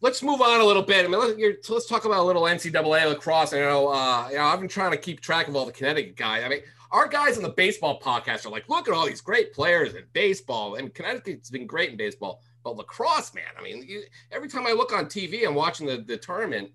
let's 0.00 0.22
move 0.22 0.40
on 0.40 0.60
a 0.60 0.64
little 0.64 0.82
bit. 0.82 1.04
I 1.04 1.08
mean, 1.08 1.20
let's, 1.20 1.70
let's 1.70 1.86
talk 1.86 2.04
about 2.04 2.20
a 2.20 2.22
little 2.22 2.42
NCAA 2.42 3.08
lacrosse. 3.08 3.52
I 3.52 3.60
know, 3.60 3.88
uh, 3.88 4.28
you 4.30 4.36
know, 4.36 4.42
I've 4.42 4.58
been 4.58 4.68
trying 4.68 4.90
to 4.90 4.96
keep 4.96 5.20
track 5.20 5.48
of 5.48 5.56
all 5.56 5.64
the 5.64 5.72
Connecticut 5.72 6.16
guys. 6.16 6.42
I 6.44 6.48
mean, 6.48 6.60
our 6.90 7.08
guys 7.08 7.36
on 7.36 7.42
the 7.42 7.50
baseball 7.50 8.00
podcast 8.00 8.46
are 8.46 8.50
like, 8.50 8.68
look 8.68 8.88
at 8.88 8.94
all 8.94 9.06
these 9.06 9.20
great 9.20 9.52
players 9.52 9.94
in 9.94 10.04
baseball, 10.12 10.76
and 10.76 10.92
Connecticut's 10.94 11.50
been 11.50 11.66
great 11.66 11.90
in 11.90 11.96
baseball. 11.96 12.42
But 12.66 12.78
lacrosse, 12.78 13.32
man, 13.32 13.44
I 13.56 13.62
mean, 13.62 13.84
you, 13.86 14.02
every 14.32 14.48
time 14.48 14.66
I 14.66 14.72
look 14.72 14.92
on 14.92 15.06
TV, 15.06 15.46
I'm 15.46 15.54
watching 15.54 15.86
the, 15.86 15.98
the 15.98 16.16
tournament. 16.16 16.72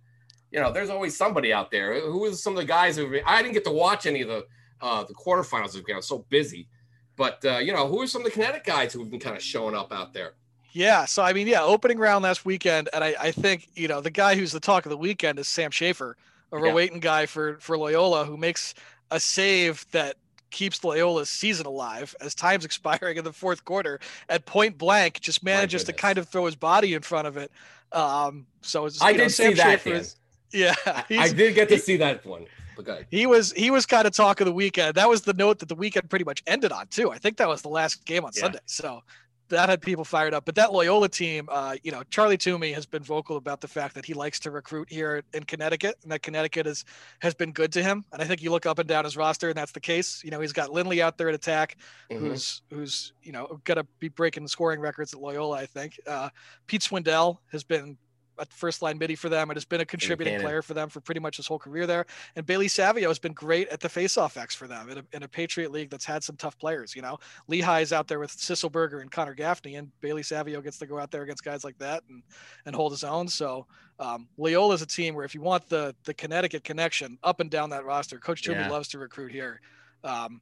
You 0.49 0.61
know, 0.61 0.71
there's 0.71 0.89
always 0.89 1.17
somebody 1.17 1.51
out 1.51 1.69
there. 1.69 1.99
Who 1.99 2.23
is 2.23 2.41
some 2.41 2.53
of 2.53 2.59
the 2.59 2.65
guys 2.65 2.95
who 2.95 3.19
I 3.25 3.41
didn't 3.41 3.55
get 3.55 3.65
to 3.65 3.71
watch 3.71 4.05
any 4.05 4.21
of 4.21 4.29
the 4.29 4.45
uh, 4.79 5.03
the 5.03 5.13
quarterfinals 5.13 5.73
because 5.73 5.91
I 5.91 5.95
was 5.97 6.07
so 6.07 6.25
busy. 6.29 6.69
But 7.17 7.43
uh, 7.43 7.57
you 7.57 7.73
know, 7.73 7.89
who 7.89 8.01
are 8.01 8.07
some 8.07 8.21
of 8.21 8.25
the 8.25 8.31
Connecticut 8.31 8.63
guys 8.63 8.93
who've 8.93 9.11
been 9.11 9.19
kind 9.19 9.35
of 9.35 9.43
showing 9.43 9.75
up 9.75 9.91
out 9.91 10.13
there? 10.13 10.35
Yeah, 10.71 11.03
so 11.03 11.23
I 11.23 11.33
mean, 11.33 11.47
yeah, 11.47 11.61
opening 11.61 11.97
round 11.97 12.23
last 12.23 12.45
weekend, 12.45 12.87
and 12.93 13.03
I, 13.03 13.13
I 13.19 13.31
think 13.33 13.67
you 13.75 13.89
know 13.89 13.99
the 13.99 14.11
guy 14.11 14.35
who's 14.35 14.53
the 14.53 14.61
talk 14.61 14.85
of 14.85 14.91
the 14.91 14.97
weekend 14.97 15.39
is 15.39 15.49
Sam 15.49 15.71
Schaefer, 15.71 16.15
a 16.53 16.55
yeah. 16.55 16.63
Rowayton 16.63 17.01
guy 17.01 17.25
for 17.25 17.57
for 17.57 17.77
Loyola, 17.77 18.23
who 18.23 18.37
makes 18.37 18.75
a 19.11 19.19
save 19.19 19.85
that 19.91 20.15
keeps 20.51 20.79
Loyola's 20.83 21.29
season 21.29 21.65
alive 21.65 22.15
as 22.21 22.35
time's 22.35 22.65
expiring 22.71 23.17
in 23.17 23.23
the 23.23 23.33
fourth 23.33 23.65
quarter 23.65 23.99
at 24.29 24.45
point 24.45 24.77
blank, 24.77 25.19
just 25.19 25.43
manages 25.43 25.83
to 25.85 25.93
kind 25.93 26.17
of 26.17 26.27
throw 26.27 26.45
his 26.45 26.55
body 26.55 26.93
in 26.93 27.01
front 27.01 27.27
of 27.27 27.37
it. 27.37 27.51
Um, 27.91 28.45
so 28.61 28.85
it's, 28.85 29.01
I 29.01 29.13
did 29.13 29.19
know, 29.19 29.27
see 29.27 29.53
that. 29.53 29.85
Is, 29.87 30.15
yeah, 30.51 30.75
I 31.09 31.29
did 31.29 31.55
get 31.55 31.69
to 31.69 31.75
he, 31.75 31.81
see 31.81 31.97
that 31.97 32.25
one. 32.25 32.45
Okay. 32.79 33.05
He 33.11 33.25
was 33.25 33.51
he 33.51 33.69
was 33.69 33.85
kind 33.85 34.07
of 34.07 34.13
talk 34.13 34.41
of 34.41 34.45
the 34.45 34.53
weekend. 34.53 34.95
That 34.95 35.09
was 35.09 35.21
the 35.21 35.33
note 35.33 35.59
that 35.59 35.69
the 35.69 35.75
weekend 35.75 36.09
pretty 36.09 36.25
much 36.25 36.41
ended 36.47 36.71
on 36.71 36.87
too. 36.87 37.11
I 37.11 37.17
think 37.17 37.37
that 37.37 37.47
was 37.47 37.61
the 37.61 37.69
last 37.69 38.05
game 38.05 38.25
on 38.25 38.31
yeah. 38.35 38.41
Sunday. 38.41 38.59
So 38.65 39.03
that 39.51 39.69
had 39.69 39.81
people 39.81 40.03
fired 40.03 40.33
up. 40.33 40.45
But 40.45 40.55
that 40.55 40.73
Loyola 40.73 41.07
team, 41.07 41.47
uh, 41.51 41.75
you 41.83 41.91
know, 41.91 42.03
Charlie 42.09 42.37
Toomey 42.37 42.71
has 42.71 42.85
been 42.85 43.03
vocal 43.03 43.37
about 43.37 43.61
the 43.61 43.67
fact 43.67 43.95
that 43.95 44.05
he 44.05 44.13
likes 44.13 44.39
to 44.41 44.51
recruit 44.51 44.89
here 44.89 45.23
in 45.33 45.43
Connecticut, 45.43 45.97
and 46.03 46.11
that 46.11 46.23
Connecticut 46.23 46.67
is 46.67 46.83
has 47.19 47.33
been 47.33 47.51
good 47.51 47.71
to 47.73 47.83
him. 47.83 48.03
And 48.11 48.21
I 48.21 48.25
think 48.25 48.41
you 48.41 48.51
look 48.51 48.65
up 48.65 48.79
and 48.79 48.87
down 48.87 49.05
his 49.05 49.15
roster, 49.15 49.49
and 49.49 49.57
that's 49.57 49.71
the 49.71 49.79
case. 49.79 50.21
You 50.23 50.31
know, 50.31 50.39
he's 50.39 50.53
got 50.53 50.71
Lindley 50.71 51.01
out 51.01 51.17
there 51.17 51.29
at 51.29 51.35
attack, 51.35 51.77
mm-hmm. 52.09 52.25
who's 52.25 52.61
who's 52.69 53.13
you 53.23 53.31
know 53.31 53.59
going 53.65 53.77
to 53.77 53.85
be 53.99 54.09
breaking 54.09 54.47
scoring 54.47 54.79
records 54.79 55.13
at 55.13 55.19
Loyola. 55.19 55.57
I 55.57 55.65
think 55.65 55.99
uh, 56.07 56.29
Pete 56.67 56.81
Swindell 56.81 57.37
has 57.51 57.63
been 57.63 57.97
a 58.37 58.45
first 58.45 58.81
line 58.81 58.97
midi 58.97 59.15
for 59.15 59.29
them 59.29 59.49
and 59.49 59.55
has 59.57 59.65
been 59.65 59.81
a 59.81 59.85
contributing 59.85 60.39
player 60.39 60.61
for 60.61 60.73
them 60.73 60.89
for 60.89 61.01
pretty 61.01 61.19
much 61.19 61.37
his 61.37 61.47
whole 61.47 61.59
career 61.59 61.85
there. 61.85 62.05
And 62.35 62.45
Bailey 62.45 62.67
Savio 62.67 63.07
has 63.09 63.19
been 63.19 63.33
great 63.33 63.67
at 63.69 63.79
the 63.79 63.87
faceoff 63.87 64.37
X 64.37 64.55
for 64.55 64.67
them 64.67 64.89
in 64.89 64.97
a, 64.99 65.03
in 65.13 65.23
a 65.23 65.27
Patriot 65.27 65.71
league 65.71 65.89
that's 65.89 66.05
had 66.05 66.23
some 66.23 66.35
tough 66.35 66.57
players. 66.57 66.95
You 66.95 67.01
know, 67.01 67.17
Lehigh 67.47 67.81
is 67.81 67.93
out 67.93 68.07
there 68.07 68.19
with 68.19 68.31
Cecil 68.31 68.69
Berger 68.69 68.99
and 68.99 69.11
Connor 69.11 69.33
Gaffney, 69.33 69.75
and 69.75 69.91
Bailey 70.01 70.23
Savio 70.23 70.61
gets 70.61 70.77
to 70.79 70.85
go 70.85 70.99
out 70.99 71.11
there 71.11 71.23
against 71.23 71.43
guys 71.43 71.63
like 71.63 71.77
that 71.79 72.03
and 72.09 72.23
and 72.65 72.75
hold 72.75 72.91
his 72.91 73.03
own. 73.03 73.27
So 73.27 73.67
um, 73.99 74.27
Loyola 74.37 74.73
is 74.73 74.81
a 74.81 74.87
team 74.87 75.15
where 75.15 75.25
if 75.25 75.35
you 75.35 75.41
want 75.41 75.67
the 75.69 75.95
the 76.05 76.13
Connecticut 76.13 76.63
connection 76.63 77.17
up 77.23 77.39
and 77.39 77.49
down 77.49 77.69
that 77.71 77.85
roster, 77.85 78.17
Coach 78.17 78.43
Toomey 78.43 78.59
yeah. 78.59 78.69
loves 78.69 78.87
to 78.89 78.99
recruit 78.99 79.31
here. 79.31 79.61
Um, 80.03 80.41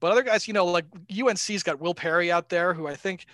but 0.00 0.10
other 0.10 0.22
guys, 0.22 0.48
you 0.48 0.54
know, 0.54 0.66
like 0.66 0.84
UNC's 1.16 1.62
got 1.62 1.80
Will 1.80 1.94
Perry 1.94 2.32
out 2.32 2.48
there, 2.48 2.74
who 2.74 2.88
I 2.88 2.96
think 2.96 3.26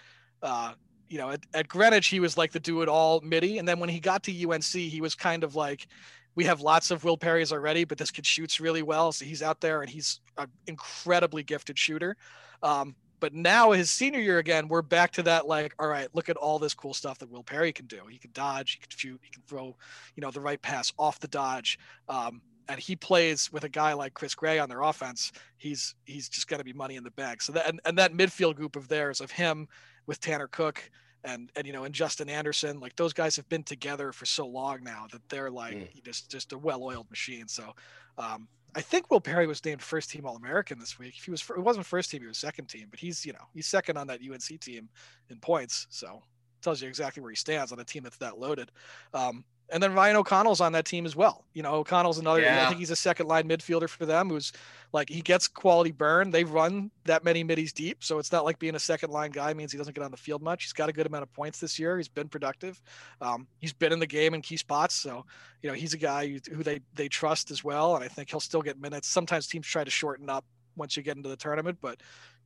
uh, 0.42 0.74
you 1.09 1.18
know, 1.18 1.31
at, 1.31 1.40
at 1.55 1.68
Greenwich, 1.68 2.09
he 2.09 2.21
was 2.21 2.37
like 2.37 2.53
the 2.53 2.61
do 2.61 2.83
it 2.83 2.88
all 2.88 3.21
midi. 3.21 3.59
And 3.59 3.66
then 3.66 3.81
when 3.81 3.88
he 3.88 4.01
got 4.01 4.23
to 4.25 4.51
UNC, 4.51 4.64
he 4.64 5.01
was 5.01 5.14
kind 5.14 5.44
of 5.44 5.55
like, 5.55 5.87
we 6.35 6.44
have 6.44 6.61
lots 6.61 6.90
of 6.90 7.03
Will 7.03 7.18
Perrys 7.18 7.53
already, 7.53 7.85
but 7.85 7.99
this 7.99 8.11
kid 8.11 8.25
shoots 8.25 8.61
really 8.61 8.83
well. 8.83 9.11
So 9.11 9.25
he's 9.25 9.42
out 9.42 9.61
there 9.61 9.83
and 9.83 9.90
he's 9.90 10.21
an 10.37 10.49
incredibly 10.66 11.42
gifted 11.42 11.79
shooter. 11.79 12.16
Um, 12.62 12.94
but 13.21 13.35
now 13.35 13.73
his 13.73 13.90
senior 13.90 14.21
year 14.21 14.38
again, 14.38 14.68
we're 14.68 14.83
back 14.83 15.11
to 15.12 15.23
that 15.25 15.49
like, 15.49 15.75
all 15.79 15.88
right, 15.88 16.09
look 16.14 16.29
at 16.29 16.37
all 16.37 16.59
this 16.59 16.75
cool 16.75 16.94
stuff 16.94 17.18
that 17.18 17.31
Will 17.31 17.42
Perry 17.42 17.73
can 17.73 17.87
do. 17.87 18.03
He 18.09 18.18
can 18.18 18.31
dodge, 18.33 18.73
he 18.73 18.79
can 18.79 18.97
shoot, 18.97 19.21
he 19.23 19.31
can 19.31 19.42
throw, 19.49 19.77
you 20.14 20.21
know, 20.21 20.31
the 20.31 20.40
right 20.40 20.62
pass 20.62 20.92
off 20.99 21.18
the 21.18 21.29
dodge. 21.29 21.79
Um, 22.09 22.40
and 22.68 22.79
he 22.79 22.94
plays 22.94 23.51
with 23.51 23.64
a 23.64 23.68
guy 23.68 23.94
like 23.94 24.14
Chris 24.14 24.35
Gray 24.35 24.59
on 24.59 24.68
their 24.68 24.83
offense. 24.83 25.33
He's 25.57 25.94
he's 26.05 26.29
just 26.29 26.49
going 26.49 26.59
to 26.59 26.64
be 26.64 26.75
money 26.75 26.97
in 26.97 27.03
the 27.03 27.11
bag. 27.11 27.42
So 27.42 27.53
that 27.53 27.66
and, 27.66 27.81
and 27.85 27.97
that 27.99 28.12
midfield 28.12 28.57
group 28.57 28.77
of 28.77 28.88
theirs 28.88 29.21
of 29.21 29.31
him 29.31 29.66
with 30.09 30.18
Tanner 30.18 30.49
Cook 30.49 30.90
and 31.23 31.51
and 31.55 31.66
you 31.66 31.73
know 31.73 31.85
and 31.85 31.94
Justin 31.94 32.29
Anderson 32.29 32.81
like 32.81 32.97
those 32.97 33.12
guys 33.12 33.37
have 33.37 33.49
been 33.49 33.62
together 33.62 34.12
for 34.12 34.27
so 34.27 34.47
long 34.47 34.83
now 34.83 35.07
that 35.12 35.21
they're 35.29 35.51
like 35.51 35.75
mm. 35.75 36.05
just 36.05 36.29
just 36.29 36.53
a 36.53 36.59
well-oiled 36.59 37.09
machine. 37.11 37.47
So 37.47 37.73
um, 38.18 38.49
I 38.75 38.81
think 38.81 39.11
Will 39.11 39.21
Perry 39.21 39.47
was 39.47 39.64
named 39.64 39.83
first 39.83 40.11
team 40.11 40.27
All 40.27 40.37
American 40.37 40.79
this 40.79 40.99
week. 40.99 41.14
If 41.16 41.25
he 41.25 41.31
was, 41.31 41.42
it 41.42 41.59
wasn't 41.59 41.87
first 41.87 42.11
team, 42.11 42.21
he 42.21 42.27
was 42.27 42.38
second 42.38 42.66
team, 42.66 42.88
but 42.90 43.01
he's, 43.01 43.25
you 43.25 43.33
know, 43.33 43.44
he's 43.55 43.66
second 43.66 43.97
on 43.97 44.07
that 44.09 44.21
UNC 44.21 44.61
team 44.61 44.88
in 45.31 45.38
points. 45.38 45.87
So 45.90 46.23
tells 46.61 46.83
you 46.83 46.88
exactly 46.88 47.23
where 47.23 47.31
he 47.31 47.37
stands 47.37 47.73
on 47.73 47.81
a 47.81 47.85
team 47.85 48.03
that's 48.03 48.18
that 48.18 48.38
loaded. 48.38 48.71
Um, 49.14 49.44
and 49.70 49.83
then 49.83 49.92
Ryan 49.94 50.16
O'Connell's 50.16 50.61
on 50.61 50.72
that 50.72 50.85
team 50.85 51.04
as 51.04 51.14
well. 51.14 51.44
You 51.52 51.62
know, 51.62 51.74
O'Connell's 51.74 52.18
another. 52.18 52.40
Yeah. 52.40 52.64
I 52.64 52.68
think 52.68 52.78
he's 52.78 52.90
a 52.90 52.96
second 52.96 53.26
line 53.26 53.48
midfielder 53.48 53.88
for 53.88 54.07
them. 54.07 54.31
Who's 54.31 54.52
like 54.92 55.09
he 55.09 55.20
gets 55.20 55.46
quality 55.46 55.90
burn. 55.90 56.31
They 56.31 56.44
run 56.44 56.90
that 57.04 57.24
many 57.24 57.44
middies 57.44 57.72
deep, 57.72 58.02
so 58.02 58.18
it's 58.18 58.33
not 58.33 58.44
like 58.44 58.59
being 58.59 58.74
a 58.74 58.81
second 58.81 59.11
line 59.11 59.31
guy 59.31 59.52
means 59.52 59.72
he 59.72 59.78
doesn't 59.78 59.94
get 59.94 60.04
on 60.04 60.11
the 60.11 60.16
field 60.16 60.42
much. 60.42 60.64
He's 60.64 60.72
got 60.72 60.88
a 60.88 60.92
good 60.92 61.07
amount 61.07 61.22
of 61.22 61.33
points 61.33 61.61
this 61.61 61.78
year. 61.78 61.96
He's 61.96 62.09
been 62.09 62.28
productive. 62.28 62.81
Um, 63.20 63.46
he's 63.59 63.72
been 63.72 63.92
in 63.92 63.98
the 63.98 64.07
game 64.07 64.35
in 64.35 64.42
key 64.42 64.57
spots, 64.57 64.94
so 64.94 65.24
you 65.62 65.68
know 65.68 65.74
he's 65.74 65.94
a 65.94 65.98
guy 65.98 66.28
who, 66.28 66.38
who 66.54 66.62
they 66.62 66.81
they 66.94 67.09
trust 67.09 67.50
as 67.50 67.62
well. 67.62 67.96
And 67.96 68.04
I 68.04 68.09
think 68.09 68.31
he'll 68.31 68.40
still 68.40 68.62
get 68.62 68.81
minutes. 68.81 69.09
Sometimes 69.09 69.46
teams 69.46 69.66
try 69.66 69.85
to 69.85 69.90
shorten 69.90 70.31
up 70.31 70.44
once 70.76 70.96
you 70.96 71.02
get 71.02 71.16
into 71.16 71.28
the 71.28 71.37
tournament, 71.37 71.78
but 71.81 72.00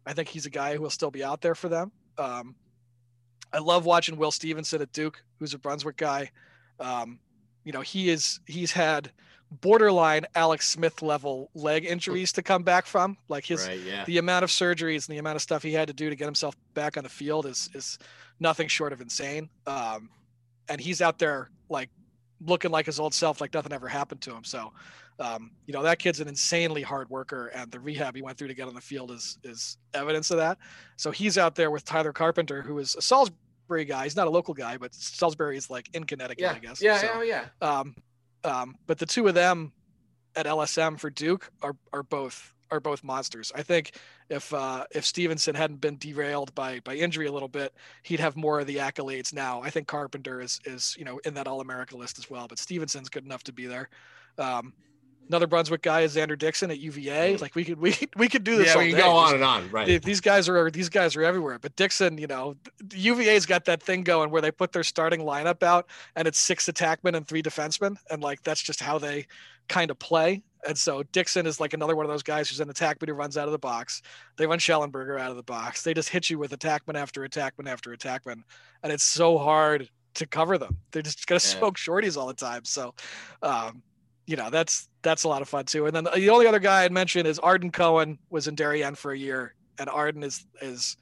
I 0.07 0.13
think 0.13 0.29
he's 0.29 0.47
a 0.47 0.51
guy 0.51 0.75
who 0.75 0.83
will 0.83 0.91
still 0.91 1.11
be 1.11 1.23
out 1.23 1.41
there 1.41 1.55
for 1.55 1.69
them. 1.69 1.93
Um, 2.19 2.57
I 3.53 3.59
love 3.59 3.85
watching 3.85 4.17
Will 4.17 4.31
Stevenson 4.31 4.81
at 4.81 4.93
Duke, 4.93 5.23
who's 5.39 5.55
a 5.55 5.59
Brunswick 5.59 5.97
guy. 5.97 6.31
Um, 6.83 7.19
you 7.65 7.73
know, 7.73 7.81
he 7.81 8.11
is 8.11 8.41
he's 8.47 8.73
had 8.73 9.11
borderline 9.61 10.25
Alex 10.35 10.69
Smith 10.69 11.03
level 11.03 11.51
leg 11.55 11.85
injuries 11.85 12.33
to 12.33 12.43
come 12.43 12.63
back 12.63 12.87
from. 12.87 13.17
Like 13.29 13.45
his 13.45 13.67
right, 13.67 13.81
yeah. 13.81 14.05
the 14.05 14.19
amount 14.19 14.45
of 14.45 14.51
surgeries 14.51 15.09
and 15.09 15.15
the 15.15 15.19
amount 15.19 15.37
of 15.37 15.43
stuff 15.43 15.63
he 15.63 15.73
had 15.73 15.89
to 15.89 15.95
do 15.95 16.11
to 16.11 16.17
get 16.17 16.25
himself 16.25 16.57
back 16.75 16.97
on 16.97 17.05
the 17.05 17.11
field 17.11 17.47
is 17.47 17.71
is 17.75 17.99
nothing 18.41 18.69
short 18.69 18.93
of 18.93 19.01
insane. 19.01 19.49
Um, 19.67 20.11
and 20.69 20.81
he's 20.81 21.03
out 21.03 21.19
there 21.19 21.51
like 21.69 21.91
looking 22.45 22.71
like 22.71 22.87
his 22.87 22.99
old 22.99 23.15
self, 23.15 23.41
like 23.41 23.55
nothing 23.55 23.73
ever 23.73 23.89
happened 23.89 24.21
to 24.23 24.35
him. 24.35 24.43
So, 24.43 24.73
um, 25.21 25.53
you 25.67 25.73
know, 25.73 25.83
that 25.83 25.99
kid's 25.99 26.21
an 26.21 26.29
insanely 26.29 26.83
hard 26.83 27.09
worker, 27.11 27.49
and 27.49 27.71
the 27.71 27.79
rehab 27.79 28.17
he 28.17 28.23
went 28.23 28.39
through 28.39 28.49
to 28.49 28.55
get 28.55 28.69
on 28.69 28.75
the 28.75 28.81
field 28.81 29.11
is 29.11 29.39
is 29.45 29.77
evidence 29.95 30.31
of 30.31 30.39
that. 30.39 30.59
So 30.97 31.11
he's 31.11 31.39
out 31.39 31.55
there 31.55 31.71
with 31.71 31.85
Tyler 31.85 32.13
Carpenter, 32.13 32.63
who 32.63 32.79
is 32.79 32.97
a 32.97 33.03
Salisbury 33.03 33.39
Salisbury 33.73 33.85
guy. 33.85 34.05
He's 34.05 34.17
not 34.17 34.27
a 34.27 34.31
local 34.31 34.55
guy, 34.55 34.77
but 34.77 34.95
Salisbury 34.95 35.57
is 35.57 35.71
like 35.71 35.89
in 35.95 36.05
Connecticut, 36.05 36.43
yeah. 36.43 36.53
I 36.53 36.59
guess. 36.59 36.83
Yeah, 36.83 36.99
so, 36.99 37.11
oh, 37.15 37.23
yeah. 37.23 37.47
Um, 37.61 37.95
um, 38.45 38.77
but 38.87 38.99
the 38.99 39.07
two 39.07 39.27
of 39.29 39.35
them 39.35 39.73
at 40.37 40.47
LSM 40.47 40.99
for 40.99 41.11
Duke 41.11 41.51
are 41.63 41.77
are 41.93 42.03
both 42.03 42.53
are 42.71 42.81
both 42.81 43.05
monsters. 43.05 43.53
I 43.55 43.63
think 43.63 43.93
if 44.29 44.53
uh, 44.53 44.85
if 44.91 45.05
Stevenson 45.05 45.55
hadn't 45.55 45.81
been 45.81 45.97
derailed 45.97 46.55
by 46.55 46.81
by 46.81 46.97
injury 46.97 47.27
a 47.27 47.33
little 47.33 47.49
bit, 47.49 47.73
he'd 48.03 48.21
have 48.21 48.37
more 48.37 48.61
of 48.61 48.67
the 48.67 48.77
accolades 48.77 49.33
now. 49.33 49.63
I 49.63 49.71
think 49.71 49.87
Carpenter 49.87 50.41
is 50.41 50.61
is 50.65 50.95
you 50.99 51.05
know 51.05 51.21
in 51.25 51.35
that 51.35 51.47
All 51.47 51.61
America 51.61 51.97
list 51.97 52.19
as 52.19 52.29
well, 52.29 52.47
but 52.49 52.59
Stevenson's 52.59 53.09
good 53.09 53.25
enough 53.25 53.43
to 53.45 53.53
be 53.53 53.67
there. 53.67 53.89
Um, 54.39 54.73
Another 55.29 55.47
Brunswick 55.47 55.83
guy 55.83 56.03
is 56.03 56.17
Xander 56.17 56.39
Dixon 56.39 56.71
at 56.71 56.79
UVA. 56.79 57.37
Like 57.39 57.55
we 57.55 57.65
could 57.65 57.79
we 57.79 57.97
we 58.17 58.29
could 58.29 58.45
do 58.45 58.57
this. 58.57 58.69
Yeah, 58.69 58.79
we 58.79 58.91
can 58.91 58.99
go 58.99 59.11
on 59.11 59.35
and 59.35 59.45
on. 59.45 59.71
Right. 59.71 60.03
These 60.03 60.21
guys 60.21 60.49
are 60.49 60.71
these 60.71 60.89
guys 60.89 61.17
are 61.17 61.23
everywhere. 61.23 61.59
But 61.59 61.75
Dixon, 61.77 62.19
you 62.19 62.27
know, 62.27 62.57
UVA's 62.93 63.47
got 63.47 63.65
that 63.67 63.83
thing 63.83 64.03
going 64.03 64.31
where 64.31 64.43
they 64.43 64.51
put 64.51 64.73
their 64.73 64.85
starting 64.85 65.21
lineup 65.21 65.63
out 65.63 65.89
and 66.17 66.29
it's 66.29 66.39
six 66.39 66.67
attackmen 66.67 67.17
and 67.17 67.27
three 67.27 67.43
defensemen, 67.43 67.97
and 68.11 68.23
like 68.23 68.43
that's 68.43 68.63
just 68.63 68.81
how 68.81 68.99
they 68.99 69.27
kind 69.69 69.91
of 69.91 69.99
play. 69.99 70.43
And 70.67 70.79
so 70.79 71.03
Dixon 71.13 71.47
is 71.47 71.59
like 71.59 71.73
another 71.73 71.97
one 71.97 72.07
of 72.07 72.11
those 72.11 72.23
guys 72.23 72.49
who's 72.49 72.61
an 72.61 72.69
attackman 72.69 73.09
who 73.09 73.15
runs 73.15 73.37
out 73.37 73.49
of 73.49 73.53
the 73.53 73.59
box. 73.59 74.03
They 74.37 74.47
run 74.47 74.59
Shellenberger 74.59 75.19
out 75.19 75.31
of 75.31 75.37
the 75.37 75.43
box. 75.43 75.83
They 75.83 75.93
just 75.93 76.09
hit 76.09 76.31
you 76.31 76.39
with 76.39 76.57
attackman 76.57 76.95
after 76.95 77.27
attackman 77.27 77.69
after 77.69 77.91
attackman, 77.97 78.43
and 78.83 78.93
it's 78.93 79.05
so 79.05 79.39
hard 79.39 79.89
to 80.15 80.27
cover 80.27 80.59
them. 80.59 80.77
They're 80.91 81.03
just 81.03 81.27
gonna 81.27 81.37
yeah. 81.37 81.59
smoke 81.59 81.77
shorties 81.77 82.17
all 82.17 82.27
the 82.27 82.35
time. 82.35 82.65
So, 82.65 82.95
um, 83.43 83.83
you 84.27 84.37
know 84.37 84.51
that's 84.51 84.89
that's 85.03 85.25
a 85.25 85.29
lot 85.29 85.43
of 85.43 85.49
fun 85.49 85.65
too. 85.65 85.87
And 85.87 85.95
then 85.95 86.05
the 86.05 86.31
only 86.31 86.47
other 86.47 86.59
guy 86.59 86.85
I'd 86.85 86.93
mention 86.93 87.27
is 87.27 87.39
Arden 87.39 87.71
Cohen 87.71 88.19
was 88.31 88.49
in 88.49 88.55
Darien 88.55 88.95
for 88.95 89.13
a 89.13 89.19
year, 89.19 89.55
and 89.79 89.89
Arden 89.89 90.23
is 90.23 90.47
is 90.61 90.97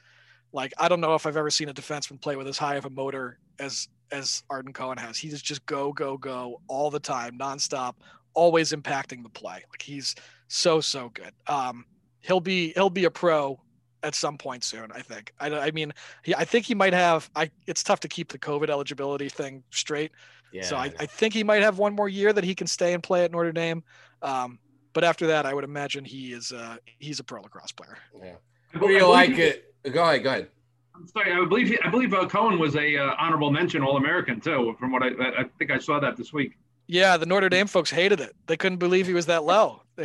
like 0.53 0.73
I 0.79 0.89
don't 0.89 1.01
know 1.01 1.15
if 1.15 1.27
I've 1.27 1.37
ever 1.37 1.51
seen 1.51 1.69
a 1.69 1.75
defenseman 1.75 2.21
play 2.21 2.37
with 2.37 2.47
as 2.47 2.59
high 2.59 2.77
of 2.77 2.87
a 2.87 2.91
motor 2.91 3.39
as 3.59 3.89
as 4.11 4.43
Arden 4.51 4.73
Cohen 4.73 4.99
has. 4.99 5.19
He's 5.19 5.41
just 5.43 5.65
go 5.67 5.93
go 5.93 6.17
go 6.17 6.61
all 6.67 6.91
the 6.91 7.01
time, 7.01 7.39
nonstop, 7.39 7.95
always 8.35 8.73
impacting 8.73 9.23
the 9.23 9.29
play. 9.29 9.65
Like 9.71 9.83
he's 9.83 10.15
so 10.49 10.81
so 10.81 11.11
good. 11.11 11.33
Um, 11.47 11.85
he'll 12.21 12.41
be 12.41 12.73
he'll 12.75 12.91
be 12.91 13.05
a 13.05 13.11
pro 13.11 13.61
at 14.03 14.15
some 14.15 14.39
point 14.39 14.65
soon. 14.65 14.91
I 14.93 15.03
think. 15.03 15.33
I, 15.39 15.51
I 15.51 15.71
mean, 15.73 15.93
he, 16.23 16.35
I 16.35 16.45
think 16.45 16.65
he 16.65 16.75
might 16.75 16.95
have. 16.95 17.29
I. 17.37 17.51
It's 17.67 17.83
tough 17.83 18.01
to 18.01 18.09
keep 18.09 18.33
the 18.33 18.39
COVID 18.39 18.71
eligibility 18.71 19.29
thing 19.29 19.63
straight 19.71 20.13
yeah. 20.53 20.63
So 20.63 20.77
I, 20.77 20.93
I 20.99 21.07
think 21.07 21.35
he 21.35 21.45
might 21.45 21.63
have 21.63 21.79
one 21.79 21.95
more 21.95 22.09
year 22.09 22.33
that 22.33 22.45
he 22.45 22.55
can 22.55 22.67
stay 22.67 22.93
and 22.93 23.03
play 23.03 23.25
at 23.25 23.33
Notre 23.33 23.53
Dame. 23.53 23.83
Um, 24.23 24.59
but 24.93 25.05
after 25.05 25.29
that, 25.29 25.47
I 25.47 25.55
would 25.55 25.65
imagine 25.65 26.05
he 26.05 26.33
is 26.33 26.53
uh, 26.53 26.77
he's 26.99 27.21
a 27.21 27.25
pro 27.25 27.41
lacrosse 27.41 27.73
player. 27.73 27.97
Yeah. 28.21 28.35
Who 28.73 28.89
do 28.89 28.93
you 28.93 29.07
like 29.07 29.39
it? 29.39 29.75
Go 29.93 30.03
ahead. 30.03 30.23
Go 30.23 30.31
ahead. 30.31 30.49
I'm 30.95 31.07
sorry. 31.07 31.33
I 31.33 31.45
believe 31.47 31.69
he, 31.69 31.79
I 31.83 31.89
believe 31.89 32.13
uh, 32.13 32.27
Cohen 32.27 32.59
was 32.59 32.77
a 32.77 32.97
uh, 32.97 33.15
honorable 33.19 33.51
mention 33.51 33.83
All 33.83 33.97
American 33.97 34.41
too. 34.41 34.77
From 34.79 34.93
what 34.93 35.03
I 35.03 35.09
I 35.39 35.45
think 35.59 35.71
I 35.71 35.79
saw 35.79 36.01
that 36.01 36.17
this 36.17 36.33
week. 36.33 36.59
Yeah, 36.87 37.17
the 37.17 37.27
Notre 37.27 37.49
Dame 37.49 37.69
folks 37.69 37.91
hated 37.91 38.21
it. 38.21 38.35
They 38.47 38.57
couldn't 38.57 38.79
believe 38.79 39.07
he 39.07 39.15
was 39.15 39.27
that 39.27 39.45
low. 39.45 39.83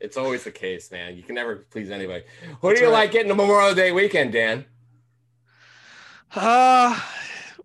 it's 0.00 0.18
always 0.18 0.44
the 0.44 0.50
case, 0.50 0.90
man. 0.90 1.16
You 1.16 1.22
can 1.22 1.34
never 1.34 1.56
please 1.70 1.90
anybody. 1.90 2.24
Who 2.60 2.68
That's 2.68 2.80
do 2.80 2.86
you 2.86 2.92
right. 2.92 3.00
like 3.00 3.12
getting 3.12 3.28
the 3.28 3.34
Memorial 3.34 3.74
Day 3.74 3.90
weekend, 3.90 4.32
Dan? 4.32 4.66
Uh 6.34 7.00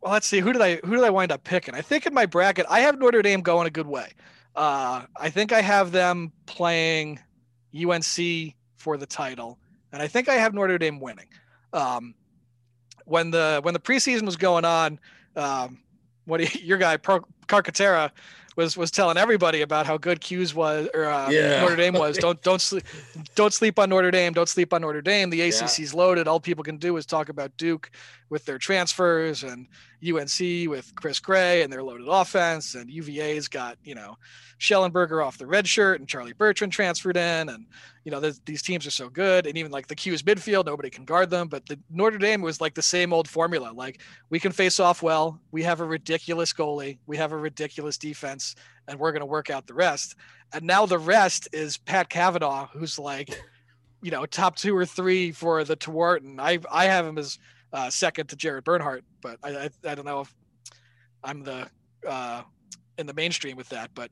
well, 0.04 0.12
let's 0.12 0.28
see. 0.28 0.42
Who 0.42 0.52
did 0.52 0.62
I 0.62 0.76
who 0.84 0.96
did 0.96 1.04
I 1.04 1.10
wind 1.10 1.32
up 1.32 1.46
picking? 1.46 1.74
I 1.74 1.82
think 1.82 2.06
in 2.06 2.13
my 2.13 2.26
bracket, 2.26 2.66
I 2.70 2.82
have 2.82 3.00
Notre 3.00 3.22
Dame 3.22 3.39
going 3.39 3.68
a 3.68 3.70
good 3.70 3.88
way. 3.88 4.12
Uh, 4.54 5.04
I 5.16 5.30
think 5.30 5.54
I 5.54 5.62
have 5.62 5.94
them 5.94 6.34
playing 6.46 7.20
UNC 7.74 8.54
for 8.76 8.98
the 8.98 9.06
title, 9.06 9.58
and 9.94 10.02
I 10.02 10.08
think 10.08 10.28
I 10.28 10.34
have 10.34 10.54
Notre 10.54 10.78
Dame 10.78 11.00
winning. 11.00 11.28
Um, 11.72 12.16
when 13.06 13.32
the 13.32 13.62
when 13.63 13.74
the 13.74 13.80
preseason 13.80 14.24
was 14.24 14.36
going 14.36 14.66
on, 14.66 15.00
um, 15.38 15.80
what 16.26 16.54
your 16.63 16.78
guy 16.78 16.98
Carcaterra 16.98 18.12
was 18.56 18.78
was 18.78 18.92
telling 18.92 19.18
everybody 19.18 19.62
about 19.62 19.86
how 19.86 19.98
good 19.98 20.22
Q's 20.22 20.54
was 20.54 20.88
or 20.94 21.06
uh, 21.06 21.30
yeah. 21.30 21.62
Notre 21.62 21.76
Dame 21.76 21.94
was. 21.94 22.18
Don't 22.18 22.42
don't 22.42 22.62
sleep 22.62 22.84
don't 23.36 23.54
sleep 23.54 23.80
on 23.80 23.89
Notre 23.89 24.12
Dame. 24.12 24.34
Don't 24.34 24.50
sleep 24.50 24.74
on 24.74 24.82
Notre 24.82 25.02
Dame. 25.02 25.30
The 25.30 25.42
ACC's 25.42 25.80
yeah. 25.80 26.00
loaded. 26.00 26.28
All 26.28 26.39
people 26.39 26.63
can 26.63 26.78
do 26.78 26.98
is 26.98 27.06
talk 27.06 27.30
about 27.30 27.56
Duke 27.58 27.89
with 28.30 28.46
their 28.46 28.58
transfers 28.58 29.44
and 29.44 29.68
UNC 30.04 30.70
with 30.70 30.94
Chris 30.96 31.20
Gray 31.20 31.62
and 31.62 31.72
their 31.72 31.84
loaded 31.84 32.08
offense 32.08 32.76
and 32.76 32.89
UVA's 32.89 33.48
got 33.48 33.78
you 33.84 33.96
know 33.96 34.18
Shellenberger 34.60 35.26
off 35.26 35.38
the 35.38 35.48
red 35.48 35.68
shirt 35.68 36.00
and 36.00 36.08
Charlie 36.08 36.34
Bertrand 36.34 36.74
transferred 36.74 37.18
in 37.18 37.50
and 37.50 37.66
you 38.04 38.12
know 38.12 38.20
these 38.20 38.62
teams 38.62 38.86
are 38.86 38.92
so 38.92 39.10
good 39.10 39.46
and 39.46 39.58
even 39.58 39.72
like 39.72 39.88
the 39.88 39.96
Q's 39.96 40.24
midfield 40.24 40.66
nobody 40.66 40.89
can 40.89 41.06
guard 41.06 41.30
them 41.30 41.48
but 41.48 41.66
the 41.66 41.80
Notre 41.89 42.18
Dame 42.18 42.42
was 42.42 42.62
like 42.62 42.74
the 42.74 42.82
same 42.82 43.13
old 43.13 43.28
formula 43.28 43.72
like 43.74 44.02
we 44.30 44.39
can 44.39 44.52
face 44.52 44.80
off 44.80 45.02
well 45.02 45.39
we 45.52 45.63
have 45.63 45.80
a 45.80 45.86
ridiculous 45.86 46.54
goalie 46.54 46.98
we 47.06 47.18
have 47.18 47.32
a 47.32 47.38
ridiculous 47.38 47.98
defense 47.98 48.56
and 48.88 49.00
we're 49.00 49.12
going 49.12 49.22
to 49.22 49.26
work 49.26 49.50
out 49.50 49.68
the 49.68 49.74
rest. 49.74 50.16
And 50.52 50.63
now 50.63 50.86
the 50.86 51.00
rest 51.00 51.48
is 51.54 51.78
Pat 51.78 52.10
Kavanagh 52.10 52.68
who's 52.74 53.00
like 53.00 53.42
you 54.02 54.12
know 54.12 54.26
top 54.26 54.56
two 54.56 54.76
or 54.76 54.86
three 54.86 55.32
for 55.32 55.63
the 55.63 55.76
Tewaaraton 55.76 56.39
I 56.39 56.60
I 56.72 56.86
have 56.86 57.06
him 57.06 57.18
as 57.18 57.39
uh, 57.73 57.89
second 57.89 58.27
to 58.27 58.36
Jared 58.36 58.63
Bernhardt 58.63 59.03
but 59.21 59.38
I, 59.43 59.49
I 59.49 59.69
I 59.86 59.95
don't 59.95 60.05
know 60.05 60.21
if 60.21 60.33
I'm 61.23 61.43
the 61.43 61.67
uh, 62.07 62.43
in 62.97 63.05
the 63.05 63.13
mainstream 63.13 63.57
with 63.57 63.69
that 63.69 63.91
but 63.93 64.12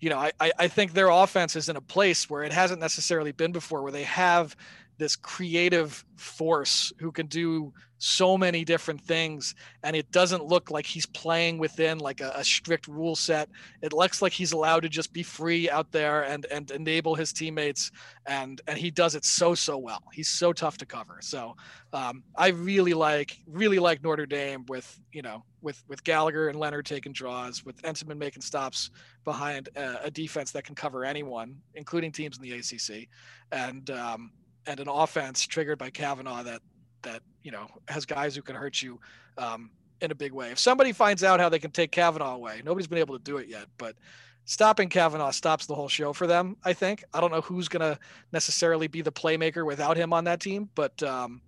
you 0.00 0.10
know, 0.10 0.18
I, 0.18 0.32
I 0.58 0.68
think 0.68 0.92
their 0.92 1.08
offense 1.08 1.56
is 1.56 1.68
in 1.68 1.76
a 1.76 1.80
place 1.80 2.30
where 2.30 2.44
it 2.44 2.52
hasn't 2.52 2.80
necessarily 2.80 3.32
been 3.32 3.52
before, 3.52 3.82
where 3.82 3.92
they 3.92 4.04
have 4.04 4.56
this 4.98 5.16
creative 5.16 6.04
force 6.16 6.92
who 6.98 7.12
can 7.12 7.26
do 7.26 7.72
so 7.98 8.38
many 8.38 8.64
different 8.64 9.00
things 9.00 9.56
and 9.82 9.96
it 9.96 10.10
doesn't 10.12 10.44
look 10.44 10.70
like 10.70 10.86
he's 10.86 11.06
playing 11.06 11.58
within 11.58 11.98
like 11.98 12.20
a, 12.20 12.32
a, 12.36 12.44
strict 12.44 12.86
rule 12.86 13.16
set. 13.16 13.48
It 13.82 13.92
looks 13.92 14.22
like 14.22 14.32
he's 14.32 14.52
allowed 14.52 14.80
to 14.80 14.88
just 14.88 15.12
be 15.12 15.24
free 15.24 15.68
out 15.68 15.90
there 15.90 16.22
and 16.22 16.46
and 16.46 16.70
enable 16.70 17.16
his 17.16 17.32
teammates 17.32 17.90
and 18.26 18.60
and 18.68 18.78
he 18.78 18.90
does 18.90 19.16
it 19.16 19.24
so 19.24 19.54
so 19.54 19.78
well. 19.78 20.02
He's 20.12 20.28
so 20.28 20.52
tough 20.52 20.78
to 20.78 20.86
cover. 20.86 21.18
So 21.20 21.56
um, 21.92 22.22
i 22.36 22.48
really 22.48 22.94
like 22.94 23.38
really 23.46 23.78
like 23.78 24.02
notre 24.02 24.26
dame 24.26 24.64
with 24.68 25.00
you 25.12 25.22
know 25.22 25.42
with 25.62 25.82
with 25.88 26.04
gallagher 26.04 26.48
and 26.48 26.58
leonard 26.58 26.84
taking 26.84 27.12
draws 27.12 27.64
with 27.64 27.80
Entenmann 27.82 28.18
making 28.18 28.42
stops 28.42 28.90
behind 29.24 29.68
a, 29.76 30.04
a 30.04 30.10
defense 30.10 30.52
that 30.52 30.64
can 30.64 30.74
cover 30.74 31.04
anyone 31.04 31.56
including 31.74 32.12
teams 32.12 32.36
in 32.36 32.42
the 32.42 32.54
acc 32.54 33.08
and 33.52 33.90
um, 33.90 34.30
and 34.68 34.78
an 34.78 34.88
offense 34.88 35.44
triggered 35.46 35.78
by 35.78 35.90
Kavanagh 35.90 36.44
that 36.44 36.60
that 37.02 37.22
you 37.42 37.50
know 37.50 37.66
has 37.88 38.04
guys 38.06 38.36
who 38.36 38.42
can 38.42 38.54
hurt 38.54 38.80
you 38.82 39.00
um, 39.38 39.70
in 40.00 40.10
a 40.12 40.14
big 40.14 40.32
way. 40.32 40.50
If 40.52 40.58
somebody 40.58 40.92
finds 40.92 41.24
out 41.24 41.40
how 41.40 41.48
they 41.48 41.58
can 41.58 41.70
take 41.72 41.90
Kavanagh 41.90 42.34
away, 42.34 42.62
nobody's 42.64 42.86
been 42.86 42.98
able 42.98 43.16
to 43.18 43.24
do 43.24 43.38
it 43.38 43.48
yet, 43.48 43.66
but 43.78 43.96
stopping 44.44 44.88
Kavanagh 44.88 45.30
stops 45.32 45.66
the 45.66 45.74
whole 45.74 45.88
show 45.88 46.12
for 46.12 46.26
them. 46.26 46.56
I 46.64 46.72
think. 46.72 47.02
I 47.12 47.20
don't 47.20 47.32
know 47.32 47.40
who's 47.40 47.68
gonna 47.68 47.98
necessarily 48.32 48.86
be 48.86 49.02
the 49.02 49.12
playmaker 49.12 49.64
without 49.66 49.96
him 49.96 50.12
on 50.12 50.24
that 50.24 50.40
team, 50.40 50.68
but 50.74 51.02
um, 51.02 51.40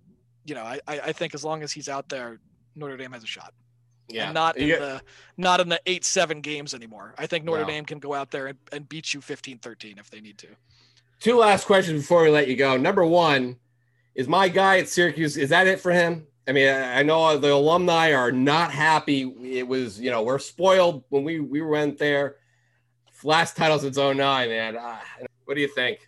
you 0.45 0.55
know, 0.55 0.63
I, 0.63 0.79
I 0.87 1.11
think 1.13 1.35
as 1.35 1.43
long 1.45 1.61
as 1.63 1.71
he's 1.71 1.87
out 1.87 2.09
there, 2.09 2.39
Notre 2.75 2.97
Dame 2.97 3.11
has 3.11 3.23
a 3.23 3.27
shot. 3.27 3.53
Yeah. 4.09 4.25
And 4.25 4.33
not 4.33 4.57
in 4.57 4.67
You- 4.67 4.79
the 4.79 5.01
not 5.37 5.59
in 5.61 5.69
the 5.69 5.79
eight 5.85 6.03
seven 6.03 6.41
games 6.41 6.73
anymore. 6.73 7.13
I 7.17 7.27
think 7.27 7.45
Notre 7.45 7.61
No. 7.61 7.67
Dame 7.67 7.85
can 7.85 7.99
go 7.99 8.13
out 8.13 8.31
there 8.31 8.47
and, 8.47 8.57
and 8.71 8.89
beat 8.89 9.13
you 9.13 9.21
15-13 9.21 9.99
if 9.99 10.09
they 10.09 10.19
need 10.19 10.37
to. 10.39 10.47
Two 11.21 11.37
last 11.37 11.65
questions 11.65 12.01
before 12.01 12.23
we 12.23 12.29
let 12.29 12.47
you 12.47 12.55
go. 12.55 12.75
Number 12.77 13.05
one, 13.05 13.55
is 14.15 14.27
my 14.27 14.49
guy 14.49 14.79
at 14.79 14.89
Syracuse, 14.89 15.37
is 15.37 15.49
that 15.49 15.67
it 15.67 15.79
for 15.79 15.91
him? 15.91 16.25
I 16.47 16.51
mean, 16.51 16.67
I 16.67 17.03
know 17.03 17.37
the 17.37 17.53
alumni 17.53 18.11
are 18.11 18.31
not 18.31 18.71
happy. 18.71 19.31
It 19.43 19.67
was, 19.67 19.99
you 20.01 20.09
know, 20.09 20.23
we're 20.23 20.39
spoiled 20.39 21.03
when 21.09 21.23
we, 21.23 21.39
we 21.39 21.61
went 21.61 21.99
there. 21.99 22.37
Last 23.23 23.55
title 23.55 23.77
since 23.77 23.97
09, 23.97 24.17
man. 24.49 24.75
Uh, 24.75 24.97
what 25.45 25.53
do 25.53 25.61
you 25.61 25.67
think? 25.67 25.99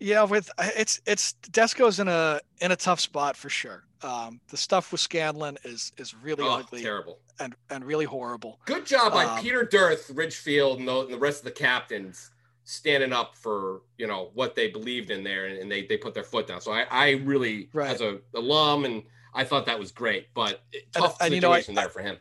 Yeah, 0.00 0.22
with 0.24 0.50
it's 0.58 1.00
it's 1.06 1.34
Desko's 1.50 2.00
in 2.00 2.08
a 2.08 2.40
in 2.60 2.70
a 2.72 2.76
tough 2.76 3.00
spot 3.00 3.36
for 3.36 3.50
sure. 3.50 3.84
Um, 4.02 4.40
the 4.48 4.56
stuff 4.56 4.92
with 4.92 5.00
Scanlan 5.02 5.58
is 5.64 5.92
is 5.98 6.14
really 6.14 6.42
Oh, 6.42 6.52
ugly 6.58 6.82
terrible. 6.82 7.18
and 7.38 7.54
and 7.70 7.84
really 7.84 8.04
horrible. 8.06 8.60
Good 8.64 8.86
job 8.86 9.12
by 9.12 9.24
Um, 9.24 9.42
Peter 9.42 9.62
Dearth, 9.64 10.10
Ridgefield, 10.14 10.78
and 10.80 10.88
the, 10.88 11.00
and 11.00 11.12
the 11.12 11.18
rest 11.18 11.38
of 11.40 11.44
the 11.44 11.50
captains 11.50 12.30
standing 12.66 13.12
up 13.12 13.34
for 13.36 13.80
you 13.96 14.06
know 14.06 14.30
what 14.34 14.54
they 14.54 14.68
believed 14.68 15.10
in 15.10 15.22
there, 15.24 15.46
and, 15.46 15.56
and 15.58 15.70
they 15.72 15.86
they 15.86 15.96
put 15.96 16.12
their 16.12 16.24
foot 16.24 16.46
down. 16.46 16.60
So 16.60 16.72
I 16.72 16.84
I 16.90 17.10
really 17.24 17.70
Right. 17.72 17.88
as 17.90 18.00
a 18.02 18.18
alum 18.34 18.84
and 18.84 19.02
I 19.34 19.44
thought 19.44 19.66
that 19.66 19.78
was 19.78 19.92
great, 19.92 20.28
but 20.34 20.62
it- 20.72 20.84
And- 20.94 21.04
tough 21.04 21.16
and, 21.20 21.32
you 21.34 21.40
know, 21.40 21.52
I- 21.52 21.60
situation 21.60 21.74
there 21.76 21.88
for 21.88 22.02
him. 22.02 22.18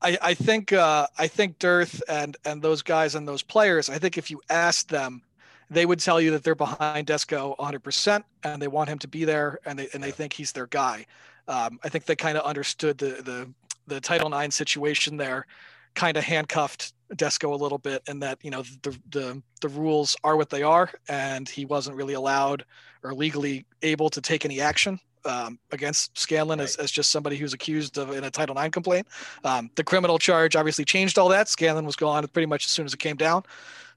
I, 0.00 0.18
I 0.20 0.34
think 0.34 0.72
uh, 0.72 1.06
I 1.18 1.26
think 1.28 1.58
Dearth 1.58 2.02
and 2.08 2.36
and 2.44 2.62
those 2.62 2.82
guys 2.82 3.14
and 3.14 3.26
those 3.28 3.42
players. 3.42 3.88
I 3.90 3.98
think 3.98 4.16
if 4.18 4.30
you 4.30 4.40
asked 4.50 4.88
them, 4.88 5.22
they 5.70 5.86
would 5.86 6.00
tell 6.00 6.20
you 6.20 6.30
that 6.32 6.42
they're 6.44 6.54
behind 6.54 7.06
Desko 7.06 7.56
100 7.58 7.82
percent 7.82 8.24
and 8.44 8.60
they 8.62 8.68
want 8.68 8.88
him 8.88 8.98
to 9.00 9.08
be 9.08 9.24
there 9.24 9.58
and 9.64 9.78
they 9.78 9.88
and 9.94 10.02
they 10.02 10.08
Yeah. 10.08 10.12
think 10.14 10.32
he's 10.32 10.52
their 10.52 10.66
guy. 10.68 11.06
Um, 11.48 11.78
I 11.84 11.88
think 11.88 12.04
they 12.06 12.16
kind 12.16 12.36
of 12.38 12.44
understood 12.44 12.98
the 12.98 13.22
the 13.22 13.48
the 13.88 14.00
Title 14.00 14.32
IX 14.32 14.54
situation 14.54 15.16
there, 15.16 15.46
kind 15.94 16.16
of 16.16 16.24
handcuffed 16.24 16.92
Desko 17.14 17.52
a 17.52 17.56
little 17.56 17.78
bit, 17.78 18.02
and 18.08 18.22
that 18.22 18.38
you 18.42 18.50
know 18.50 18.62
the 18.82 18.98
the 19.10 19.42
the 19.60 19.68
rules 19.68 20.16
are 20.24 20.36
what 20.36 20.50
they 20.50 20.62
are, 20.62 20.90
and 21.08 21.48
he 21.48 21.64
wasn't 21.64 21.96
really 21.96 22.14
allowed 22.14 22.64
or 23.02 23.14
legally 23.14 23.66
able 23.82 24.08
to 24.10 24.20
take 24.20 24.44
any 24.44 24.60
action 24.60 24.98
um, 25.24 25.58
against 25.70 26.16
Scanlan 26.18 26.60
as, 26.60 26.76
as 26.76 26.90
just 26.90 27.10
somebody 27.10 27.36
who's 27.36 27.52
accused 27.52 27.98
of 27.98 28.12
in 28.12 28.24
a 28.24 28.30
Title 28.30 28.58
IX 28.58 28.70
complaint. 28.70 29.06
Um, 29.44 29.70
the 29.74 29.84
criminal 29.84 30.18
charge 30.18 30.56
obviously 30.56 30.84
changed 30.84 31.18
all 31.18 31.28
that. 31.28 31.48
Scanlan 31.48 31.84
was 31.84 31.96
gone 31.96 32.26
pretty 32.28 32.46
much 32.46 32.64
as 32.64 32.70
soon 32.70 32.86
as 32.86 32.94
it 32.94 32.98
came 32.98 33.16
down. 33.16 33.42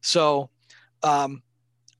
So 0.02 0.50
um, 1.04 1.42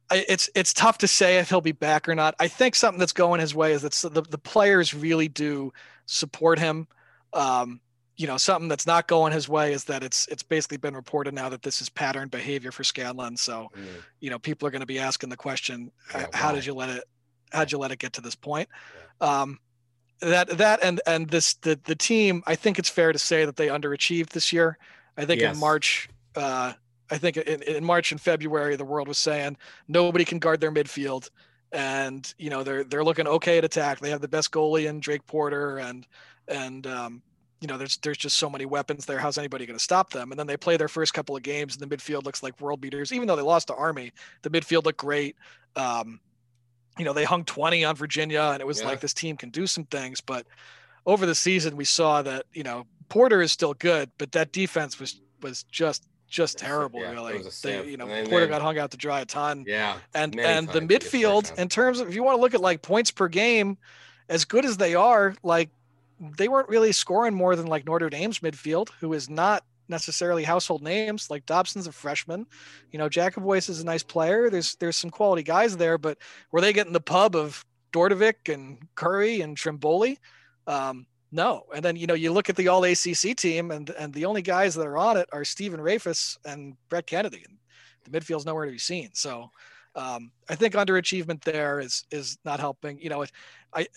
I, 0.10 0.26
it's 0.28 0.50
it's 0.56 0.74
tough 0.74 0.98
to 1.00 1.08
say 1.08 1.38
if 1.38 1.50
he'll 1.50 1.62
be 1.62 1.72
back 1.72 2.08
or 2.08 2.16
not. 2.16 2.36
I 2.40 2.48
think 2.48 2.76
something 2.76 3.00
that's 3.00 3.14
going 3.14 3.40
his 3.40 3.56
way 3.56 3.74
is 3.74 3.82
that 3.82 3.94
the, 4.14 4.22
the 4.22 4.38
players 4.38 4.94
really 4.94 5.28
do 5.28 5.74
support 6.06 6.60
him. 6.60 6.88
Um, 7.34 7.82
you 8.18 8.28
know, 8.28 8.38
something 8.38 8.70
that's 8.70 8.88
not 8.88 9.08
going 9.08 9.34
his 9.34 9.50
way 9.50 9.74
is 9.74 9.84
that 9.86 10.04
it's 10.04 10.28
it's 10.28 10.44
basically 10.44 10.78
been 10.78 10.96
reported 10.96 11.34
now 11.34 11.50
that 11.50 11.62
this 11.62 11.82
is 11.82 11.90
pattern 11.90 12.30
behavior 12.30 12.72
for 12.72 12.84
Scanlan. 12.84 13.36
So 13.38 13.70
Mm. 13.76 13.88
you 14.22 14.30
know, 14.30 14.40
people 14.40 14.68
are 14.68 14.72
going 14.72 14.82
to 14.82 14.86
be 14.86 15.00
asking 15.00 15.30
the 15.30 15.38
question, 15.38 15.92
Yeah, 16.14 16.28
how 16.34 16.52
did 16.54 16.66
you 16.66 16.74
let 16.74 16.90
it? 16.90 17.04
How'd 17.52 17.72
you 17.72 17.78
let 17.78 17.92
it 17.92 18.00
get 18.00 18.14
to 18.14 18.22
this 18.22 18.36
point? 18.36 18.70
Um, 19.22 19.60
that 20.22 20.48
that 20.58 20.80
and 20.82 21.02
and 21.06 21.30
this 21.30 21.56
the 21.56 21.80
the 21.84 21.96
team. 21.96 22.42
I 22.48 22.56
think 22.56 22.80
it's 22.80 22.90
fair 22.90 23.12
to 23.12 23.20
say 23.20 23.46
that 23.46 23.58
they 23.58 23.68
underachieved 23.68 24.30
this 24.30 24.54
year. 24.54 24.78
I 25.18 25.26
think 25.26 25.42
Yes. 25.42 25.54
in 25.54 25.60
March, 25.60 26.10
uh, 26.36 26.74
I 27.12 27.18
think 27.18 27.38
in, 27.38 27.62
in 27.64 27.84
March 27.84 28.12
and 28.12 28.20
February, 28.20 28.76
the 28.76 28.86
world 28.86 29.08
was 29.08 29.18
saying 29.18 29.58
nobody 29.88 30.26
can 30.26 30.40
guard 30.40 30.62
their 30.62 30.72
midfield, 30.72 31.30
and 31.72 32.34
you 32.38 32.50
know 32.50 32.64
they're 32.64 32.86
they're 32.86 33.04
looking 33.04 33.28
okay 33.28 33.58
at 33.58 33.66
attack. 33.66 34.00
They 34.00 34.10
have 34.10 34.22
the 34.22 34.28
best 34.30 34.52
goalie 34.52 34.88
in 34.88 35.02
Drake 35.02 35.26
Porter, 35.28 35.78
and 35.80 36.08
and 36.48 36.88
um, 36.88 37.22
you 37.62 37.68
know 37.68 37.78
there's 37.78 37.98
there's 37.98 38.18
just 38.18 38.38
so 38.38 38.50
many 38.50 38.66
weapons 38.66 39.06
there. 39.06 39.18
How's 39.20 39.38
anybody 39.38 39.66
going 39.66 39.78
to 39.78 39.84
stop 39.84 40.12
them? 40.12 40.32
And 40.32 40.40
then 40.40 40.48
they 40.48 40.58
play 40.58 40.78
their 40.78 40.88
first 40.88 41.14
couple 41.14 41.36
of 41.36 41.44
games, 41.44 41.76
and 41.78 41.90
the 41.90 41.96
midfield 41.96 42.24
looks 42.24 42.44
like 42.44 42.60
world 42.60 42.82
beaters. 42.82 43.12
Even 43.14 43.28
though 43.28 43.36
they 43.36 43.42
lost 43.42 43.68
to 43.68 43.76
Army, 43.76 44.12
the 44.42 44.50
midfield 44.50 44.86
looked 44.86 45.00
great. 45.00 45.36
Um, 45.76 46.20
you 46.98 47.06
know 47.06 47.14
they 47.14 47.24
hung 47.26 47.44
20 47.46 47.84
on 47.86 47.96
Virginia, 47.96 48.42
and 48.54 48.62
it 48.62 48.68
was 48.68 48.82
Yeah. 48.82 48.88
like 48.88 49.00
this 49.02 49.14
team 49.14 49.38
can 49.38 49.50
do 49.50 49.68
some 49.68 49.86
things. 49.86 50.22
But 50.22 50.46
over 51.06 51.26
the 51.26 51.36
season, 51.36 51.76
we 51.76 51.86
saw 51.86 52.22
that 52.22 52.46
you 52.54 52.64
know 52.64 52.86
Porter 53.10 53.42
is 53.42 53.52
still 53.52 53.74
good, 53.74 54.12
but 54.18 54.32
that 54.34 54.52
defense 54.52 55.00
was 55.00 55.20
was 55.42 55.64
just 55.64 56.08
just 56.28 56.58
terrible. 56.58 57.02
Yeah, 57.02 57.12
really, 57.12 57.44
they, 57.64 57.88
you 57.88 57.98
know 57.98 58.08
And 58.08 58.28
Porter 58.28 58.48
got 58.48 58.62
hung 58.62 58.80
out 58.80 58.92
to 58.92 58.98
dry 58.98 59.22
a 59.22 59.26
ton 59.26 59.64
Yeah. 59.68 59.98
and 60.14 60.38
and 60.40 60.68
the 60.68 60.82
midfield 60.82 61.58
in 61.58 61.70
terms 61.70 62.00
of 62.00 62.10
if 62.10 62.16
you 62.16 62.24
want 62.24 62.38
to 62.38 62.42
look 62.42 62.54
at 62.56 62.62
like 62.62 62.82
points 62.82 63.12
per 63.12 63.28
game 63.28 63.78
as 64.28 64.44
good 64.44 64.66
as 64.66 64.78
they 64.78 64.96
are 64.96 65.36
like 65.44 65.70
they 66.20 66.48
weren't 66.48 66.70
really 66.70 66.92
scoring 66.92 67.34
more 67.34 67.56
than 67.56 67.68
like 67.68 67.86
Notre 67.86 68.10
Dame's 68.10 68.40
midfield 68.40 68.90
who 69.00 69.14
is 69.14 69.30
not 69.30 69.64
necessarily 69.88 70.44
household 70.44 70.82
names. 70.82 71.30
Like 71.30 71.46
Dobson's 71.46 71.88
a 71.88 71.92
freshman. 71.92 72.46
You 72.92 73.00
know 73.00 73.10
Jacobois 73.10 73.70
is 73.70 73.82
a 73.82 73.86
nice 73.86 74.04
player. 74.04 74.50
There's 74.50 74.76
there's 74.76 74.96
some 74.96 75.10
quality 75.10 75.44
guys 75.44 75.78
there 75.78 75.98
but 75.98 76.18
were 76.52 76.62
they 76.62 76.74
getting 76.74 76.94
the 76.94 77.02
pub 77.02 77.36
of 77.36 77.64
Dordevic 77.94 78.54
and 78.54 78.78
Curry 78.96 79.42
and 79.42 79.58
Trimboli 79.58 80.18
um 80.68 81.06
no. 81.32 81.66
And 81.76 81.84
then 81.84 81.96
you 81.96 82.08
know 82.08 82.14
you 82.14 82.32
look 82.32 82.50
at 82.50 82.56
the 82.56 82.68
all 82.70 82.84
ACC 82.84 83.36
team 83.36 83.72
and 83.72 83.90
and 83.92 84.14
the 84.14 84.26
only 84.26 84.42
guys 84.42 84.76
that 84.76 84.88
are 84.88 84.98
on 84.98 85.18
it 85.18 85.28
are 85.32 85.44
Stephen 85.44 85.80
Rehfuss 85.80 86.38
and 86.46 86.76
Brett 86.90 87.08
Kennedy 87.08 87.44
and 87.48 87.58
the 88.06 88.18
midfield's 88.18 88.46
nowhere 88.46 88.66
to 88.66 88.72
be 88.72 88.78
seen. 88.78 89.10
So 89.14 89.50
um, 89.96 90.32
I 90.50 90.56
think 90.56 90.76
underachievement 90.76 91.44
there 91.44 91.80
is 91.80 92.06
is 92.12 92.38
not 92.46 92.60
helping. 92.60 93.00
You 93.00 93.10
know, 93.10 93.22
it, 93.24 93.32
I 93.74 93.88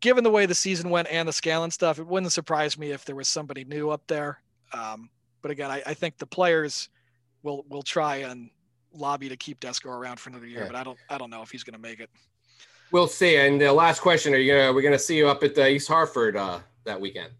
given 0.00 0.24
the 0.24 0.30
way 0.30 0.46
the 0.46 0.54
season 0.54 0.90
went 0.90 1.08
and 1.08 1.28
the 1.28 1.32
Scanlan 1.32 1.70
stuff, 1.70 1.98
it 1.98 2.06
wouldn't 2.06 2.32
surprise 2.32 2.78
me 2.78 2.90
if 2.90 3.04
there 3.04 3.16
was 3.16 3.28
somebody 3.28 3.64
new 3.64 3.90
up 3.90 4.02
there. 4.06 4.40
Um, 4.72 5.10
but 5.42 5.50
again, 5.50 5.70
I, 5.70 5.82
I 5.86 5.94
think 5.94 6.18
the 6.18 6.26
players 6.26 6.88
will 7.42 7.64
will 7.68 7.82
try 7.82 8.16
and 8.16 8.50
lobby 8.92 9.28
to 9.28 9.36
keep 9.36 9.60
Desko 9.60 9.86
around 9.86 10.18
for 10.18 10.30
another 10.30 10.46
year. 10.46 10.60
Yeah. 10.60 10.66
But 10.66 10.76
I 10.76 10.84
don't 10.84 10.98
I 11.08 11.18
don't 11.18 11.30
know 11.30 11.42
if 11.42 11.50
he's 11.50 11.64
going 11.64 11.74
to 11.74 11.80
make 11.80 12.00
it. 12.00 12.10
We'll 12.90 13.06
see. 13.06 13.36
And 13.36 13.60
the 13.60 13.72
last 13.72 14.00
question: 14.00 14.34
Are 14.34 14.38
you 14.38 14.52
gonna 14.52 14.72
we're 14.72 14.82
gonna 14.82 14.98
see 14.98 15.16
you 15.16 15.28
up 15.28 15.42
at 15.42 15.56
uh, 15.58 15.66
East 15.66 15.88
Hartford 15.88 16.36
uh, 16.36 16.60
that 16.84 17.00
weekend? 17.00 17.32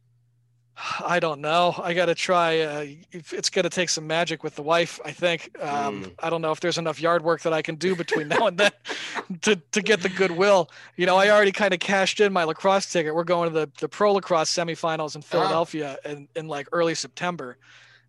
I 1.01 1.19
don't 1.19 1.41
know. 1.41 1.75
I 1.83 1.93
got 1.95 2.07
to 2.07 2.15
try. 2.15 2.61
Uh, 2.61 2.87
it's 3.13 3.51
going 3.51 3.65
to 3.65 3.71
take 3.71 3.89
some 3.89 4.07
magic 4.07 4.45
with 4.45 4.55
the 4.55 4.63
wife. 4.63 5.01
I 5.05 5.13
think. 5.13 5.51
Um, 5.61 5.89
Mm. 6.05 6.13
I 6.21 6.31
don't 6.31 6.43
know 6.43 6.53
if 6.53 6.61
there's 6.61 6.79
enough 6.79 7.01
yard 7.01 7.25
work 7.25 7.41
that 7.43 7.53
I 7.53 7.63
can 7.63 7.77
do 7.77 7.97
between 7.97 8.29
now 8.29 8.47
and 8.47 8.59
then 8.59 8.71
to 9.43 9.57
to 9.57 9.83
get 9.83 10.03
the 10.03 10.09
goodwill. 10.09 10.71
You 10.97 11.07
know, 11.07 11.17
I 11.17 11.31
already 11.31 11.53
kind 11.53 11.73
of 11.75 11.81
cashed 11.81 12.21
in 12.21 12.33
my 12.33 12.45
lacrosse 12.45 12.87
ticket. 12.93 13.15
We're 13.15 13.25
going 13.25 13.53
to 13.53 13.55
the 13.61 13.71
the 13.81 13.89
pro 13.89 14.13
lacrosse 14.13 14.51
semifinals 14.55 15.17
in 15.17 15.23
Philadelphia 15.23 15.99
in 16.05 16.29
in 16.37 16.49
like 16.49 16.69
early 16.73 16.95
September. 16.95 17.57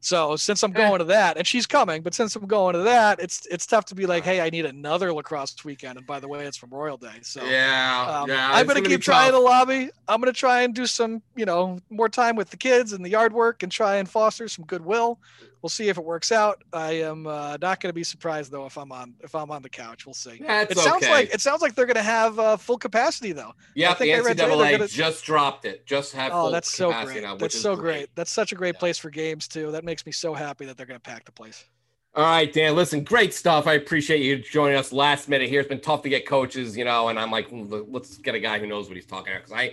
So 0.01 0.35
since 0.37 0.63
I'm 0.63 0.75
Eh. 0.75 0.87
going 0.87 0.99
to 0.99 1.05
that, 1.05 1.37
and 1.37 1.45
she's 1.45 1.65
coming, 1.65 2.01
but 2.01 2.13
since 2.13 2.35
I'm 2.35 2.45
going 2.47 2.73
to 2.73 2.79
that, 2.83 3.19
it's 3.19 3.45
it's 3.47 3.65
tough 3.65 3.85
to 3.85 3.95
be 3.95 4.05
like, 4.05 4.23
hey, 4.23 4.39
I 4.39 4.49
need 4.49 4.65
another 4.65 5.11
lacrosse 5.13 5.55
weekend. 5.65 5.97
And 5.97 6.07
by 6.07 6.19
the 6.19 6.27
way, 6.27 6.45
it's 6.45 6.61
Memorial 6.61 6.97
Day. 6.97 7.19
So 7.21 7.43
yeah, 7.43 8.21
um, 8.21 8.29
yeah. 8.29 8.51
I'm 8.53 8.61
it's 8.65 8.73
gonna 8.73 8.85
keep 8.87 9.01
trying 9.01 9.31
to 9.31 9.39
lobby. 9.39 9.89
I'm 10.07 10.21
gonna 10.21 10.31
try 10.31 10.61
and 10.61 10.73
do 10.73 10.85
some, 10.85 11.21
you 11.35 11.45
know, 11.45 11.79
more 11.89 12.07
time 12.09 12.35
with 12.35 12.49
the 12.49 12.57
kids 12.57 12.93
and 12.93 13.03
the 13.03 13.09
yard 13.09 13.33
work 13.33 13.61
and 13.63 13.71
try 13.71 13.97
and 13.97 14.09
foster 14.09 14.47
some 14.47 14.65
goodwill. 14.65 15.19
We'll 15.61 15.69
see 15.69 15.89
if 15.89 15.97
it 15.97 16.05
works 16.05 16.31
out. 16.31 16.63
I 16.71 16.93
am 17.01 17.27
uh, 17.27 17.57
not 17.61 17.81
gonna 17.81 17.93
be 17.93 18.03
surprised 18.03 18.51
though 18.51 18.65
if 18.65 18.77
I'm 18.77 18.91
on 18.91 19.13
if 19.21 19.35
I'm 19.35 19.51
on 19.51 19.61
the 19.61 19.69
couch. 19.69 20.05
We'll 20.05 20.13
see. 20.13 20.37
That's 20.45 20.71
it 20.71 20.77
sounds 20.77 21.03
okay. 21.03 21.11
like 21.11 21.33
it 21.33 21.41
sounds 21.41 21.61
like 21.61 21.75
they're 21.75 21.85
gonna 21.85 22.01
have 22.01 22.39
uh, 22.39 22.55
full 22.57 22.77
capacity 22.77 23.33
though. 23.33 23.53
Yeah, 23.75 23.91
I 23.91 23.93
think 23.95 24.23
the 24.23 24.33
NCAA 24.33 24.71
gonna- 24.71 24.87
just 24.87 25.25
dropped 25.25 25.65
it. 25.65 25.85
Just 25.85 26.13
have 26.13 26.31
Oh, 26.31 26.43
full 26.43 26.51
that's 26.51 26.71
so 26.73 26.89
capacity 26.89 27.13
great. 27.15 27.23
now, 27.23 27.33
which 27.33 27.41
That's 27.41 27.61
so 27.61 27.75
great. 27.75 28.09
That's 28.15 28.31
such 28.31 28.51
a 28.51 28.55
great 28.55 28.75
Yeah. 28.75 28.79
place 28.79 28.97
for 28.97 29.09
games 29.09 29.47
too. 29.47 29.71
That 29.71 29.83
makes 29.83 30.05
me 30.05 30.11
so 30.13 30.33
happy 30.33 30.65
that 30.65 30.77
they're 30.77 30.85
gonna 30.85 30.99
pack 30.99 31.25
the 31.25 31.31
place. 31.31 31.65
All 32.15 32.23
right, 32.23 32.51
Dan. 32.51 32.75
Listen, 32.75 33.03
great 33.03 33.33
stuff. 33.35 33.67
I 33.67 33.73
appreciate 33.73 34.21
you 34.21 34.37
joining 34.39 34.77
us 34.77 34.91
last 34.91 35.29
minute 35.29 35.47
here. 35.47 35.59
It's 35.59 35.69
been 35.69 35.79
tough 35.79 36.01
to 36.03 36.09
get 36.09 36.25
coaches, 36.25 36.75
you 36.75 36.83
know, 36.83 37.09
and 37.09 37.19
I'm 37.19 37.29
like, 37.31 37.49
"Mm, 37.51 37.85
let's 37.89 38.17
get 38.17 38.33
a 38.33 38.39
guy 38.39 38.57
who 38.59 38.65
knows 38.65 38.87
what 38.87 38.95
he's 38.95 39.05
talking 39.05 39.31
about. 39.33 39.45
Because 39.45 39.71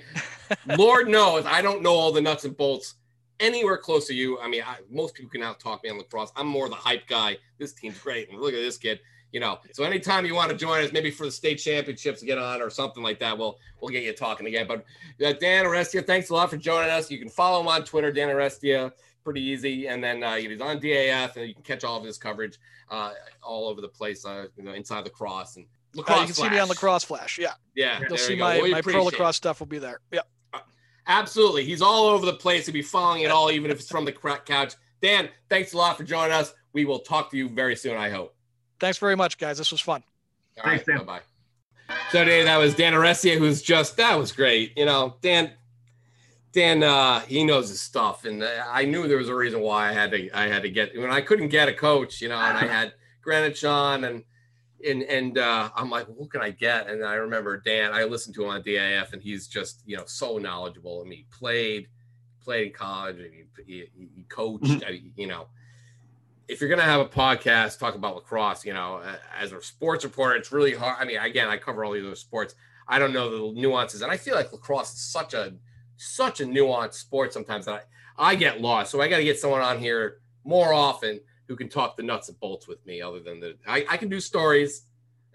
I, 0.68 0.76
Lord 0.76 1.08
knows, 1.08 1.46
I 1.46 1.62
don't 1.62 1.80
know 1.80 1.94
all 1.94 2.12
the 2.12 2.20
nuts 2.20 2.44
and 2.44 2.54
bolts 2.56 2.94
anywhere 3.40 3.76
close 3.76 4.06
to 4.08 4.14
you. 4.14 4.38
I 4.40 4.48
mean, 4.48 4.62
I, 4.66 4.76
most 4.90 5.14
people 5.14 5.30
can 5.30 5.42
out 5.42 5.60
talk 5.60 5.82
me 5.84 5.90
on 5.90 5.98
lacrosse. 5.98 6.32
I'm 6.36 6.46
more 6.46 6.68
the 6.68 6.74
hype 6.74 7.06
guy. 7.06 7.38
This 7.58 7.72
team's 7.72 7.98
great, 7.98 8.30
and 8.30 8.40
look 8.40 8.52
at 8.54 8.56
this 8.60 8.78
kid. 8.78 9.00
You 9.32 9.40
know, 9.40 9.58
so 9.72 9.82
anytime 9.84 10.24
you 10.24 10.34
want 10.34 10.50
to 10.50 10.56
join 10.56 10.82
us, 10.84 10.92
maybe 10.92 11.10
for 11.10 11.26
the 11.26 11.32
state 11.32 11.56
championships 11.56 12.20
to 12.20 12.26
get 12.26 12.38
on 12.38 12.62
or 12.62 12.70
something 12.70 13.02
like 13.02 13.18
that, 13.20 13.36
we'll 13.36 13.58
we'll 13.80 13.90
get 13.90 14.04
you 14.04 14.12
talking 14.14 14.46
again. 14.46 14.66
But 14.66 14.84
uh, 15.24 15.32
Dan 15.34 15.64
Arestia, 15.64 16.06
thanks 16.06 16.30
a 16.30 16.34
lot 16.34 16.48
for 16.48 16.56
joining 16.56 16.90
us. 16.90 17.10
You 17.10 17.18
can 17.18 17.28
follow 17.28 17.60
him 17.60 17.68
on 17.68 17.84
Twitter, 17.84 18.12
Dan 18.12 18.28
Arestia 18.28 18.92
pretty 19.24 19.42
easy. 19.42 19.88
And 19.88 20.02
then 20.02 20.22
uh, 20.22 20.36
he's 20.36 20.60
on 20.60 20.78
DAF, 20.78 21.36
and 21.36 21.48
you 21.48 21.54
can 21.54 21.64
catch 21.64 21.82
all 21.82 21.98
of 21.98 22.04
his 22.04 22.16
coverage 22.16 22.58
uh, 22.90 23.10
all 23.42 23.66
over 23.68 23.80
the 23.80 23.88
place, 23.88 24.24
uh, 24.24 24.46
you 24.56 24.62
know, 24.62 24.72
inside 24.72 25.04
the 25.04 25.10
cross 25.10 25.56
and 25.56 25.66
Uh, 25.66 25.98
lacrosse. 25.98 26.20
you 26.20 26.26
can 26.26 26.34
see 26.34 26.42
me 26.48 26.58
on 26.60 26.66
Flash. 26.68 26.68
Lacrosse 26.68 27.04
Flash. 27.04 27.38
Yeah, 27.40 27.54
Yeah, 27.74 28.00
you'll 28.08 28.16
see 28.18 28.36
my, 28.36 28.62
We 28.62 28.70
my 28.70 28.80
pro 28.80 28.92
appreciate 28.92 29.00
it. 29.00 29.04
lacrosse 29.06 29.36
stuff 29.36 29.58
will 29.58 29.66
be 29.66 29.78
there. 29.80 29.98
Yeah. 30.12 30.20
Absolutely, 31.08 31.64
he's 31.64 31.82
all 31.82 32.06
over 32.06 32.26
the 32.26 32.32
place. 32.34 32.66
He'll 32.66 32.72
be 32.72 32.82
following 32.82 33.22
it 33.22 33.30
all, 33.30 33.50
even 33.50 33.70
if 33.70 33.78
it's 33.78 33.88
from 33.90 34.04
the 34.04 34.12
cra- 34.12 34.40
couch. 34.44 34.74
Dan, 35.00 35.28
thanks 35.48 35.72
a 35.72 35.76
lot 35.76 35.96
for 35.96 36.04
joining 36.04 36.32
us. 36.32 36.52
We 36.72 36.84
will 36.84 36.98
talk 37.00 37.30
to 37.30 37.36
you 37.36 37.48
very 37.48 37.76
soon. 37.76 37.96
I 37.96 38.10
hope. 38.10 38.34
Thanks 38.80 38.98
very 38.98 39.16
much, 39.16 39.38
guys. 39.38 39.56
This 39.58 39.70
was 39.72 39.80
fun. 39.80 40.02
All 40.58 40.64
Thanks, 40.64 40.86
right, 40.88 40.96
Dan. 40.98 41.06
bye 41.06 41.20
bye. 41.88 41.94
So 42.10 42.24
Dave, 42.24 42.46
that 42.46 42.56
was 42.56 42.74
Dan 42.74 42.92
Arestia, 42.94 43.38
who's 43.38 43.62
just 43.62 43.96
that 43.98 44.18
was 44.18 44.32
great. 44.32 44.76
You 44.76 44.86
know, 44.86 45.16
Dan, 45.22 45.52
Dan, 46.52 46.82
uh, 46.82 47.20
he 47.20 47.44
knows 47.44 47.68
his 47.68 47.80
stuff, 47.80 48.24
and 48.24 48.42
I 48.42 48.84
knew 48.84 49.06
there 49.06 49.18
was 49.18 49.28
a 49.28 49.34
reason 49.34 49.60
why 49.60 49.88
I 49.90 49.92
had 49.92 50.10
to 50.10 50.30
I 50.36 50.48
had 50.48 50.62
to 50.62 50.70
get 50.70 50.98
when 50.98 51.10
I 51.10 51.20
couldn't 51.20 51.48
get 51.48 51.68
a 51.68 51.72
coach, 51.72 52.20
you 52.20 52.28
know, 52.28 52.36
and 52.38 52.56
I 52.58 52.66
had 52.66 52.94
Greenwich 53.22 53.64
on 53.64 54.04
and 54.04 54.24
and 54.84 55.02
and 55.04 55.38
uh, 55.38 55.70
I'm 55.74 55.90
like, 55.90 56.08
well, 56.08 56.16
who 56.18 56.26
can 56.26 56.40
I 56.42 56.50
get? 56.50 56.88
And 56.88 57.04
I 57.04 57.14
remember 57.14 57.56
Dan. 57.58 57.92
I 57.92 58.04
listened 58.04 58.34
to 58.36 58.44
him 58.44 58.50
on 58.50 58.62
DAF, 58.62 59.12
and 59.12 59.22
he's 59.22 59.46
just 59.46 59.82
you 59.86 59.96
know 59.96 60.04
so 60.06 60.38
knowledgeable. 60.38 61.02
I 61.04 61.08
mean, 61.08 61.18
he 61.18 61.26
played 61.30 61.88
played 62.46 62.68
in 62.68 62.72
college, 62.72 63.16
he, 63.18 63.64
he, 63.66 63.88
he 63.96 64.22
coached. 64.28 64.64
Mm-hmm. 64.64 64.86
I 64.86 64.90
mean, 64.92 65.12
you 65.16 65.26
know, 65.26 65.48
if 66.46 66.60
you're 66.60 66.70
gonna 66.70 66.82
have 66.82 67.00
a 67.00 67.06
podcast 67.06 67.78
talk 67.78 67.96
about 67.96 68.14
lacrosse, 68.14 68.64
you 68.64 68.72
know, 68.72 69.02
as 69.36 69.52
a 69.52 69.60
sports 69.60 70.04
reporter, 70.04 70.36
it's 70.36 70.52
really 70.52 70.74
hard. 70.74 70.96
I 71.00 71.04
mean, 71.04 71.18
again, 71.18 71.48
I 71.48 71.56
cover 71.56 71.84
all 71.84 71.92
these 71.92 72.04
other 72.04 72.14
sports. 72.14 72.54
I 72.88 73.00
don't 73.00 73.12
know 73.12 73.52
the 73.52 73.60
nuances, 73.60 74.02
and 74.02 74.12
I 74.12 74.16
feel 74.16 74.36
like 74.36 74.52
lacrosse 74.52 74.94
is 74.94 75.00
such 75.00 75.34
a 75.34 75.54
such 75.96 76.40
a 76.40 76.44
nuanced 76.44 76.94
sport 76.94 77.32
sometimes 77.32 77.66
that 77.66 77.88
I, 78.16 78.32
I 78.32 78.34
get 78.36 78.60
lost. 78.60 78.92
So 78.92 79.00
I 79.00 79.08
got 79.08 79.18
to 79.18 79.24
get 79.24 79.40
someone 79.40 79.62
on 79.62 79.78
here 79.78 80.18
more 80.44 80.72
often 80.72 81.20
who 81.48 81.56
can 81.56 81.68
talk 81.68 81.96
the 81.96 82.02
nuts 82.02 82.28
and 82.28 82.38
bolts 82.40 82.66
with 82.66 82.84
me 82.86 83.00
other 83.00 83.20
than 83.20 83.40
the 83.40 83.56
I, 83.66 83.84
I 83.88 83.96
can 83.96 84.08
do 84.08 84.20
stories 84.20 84.82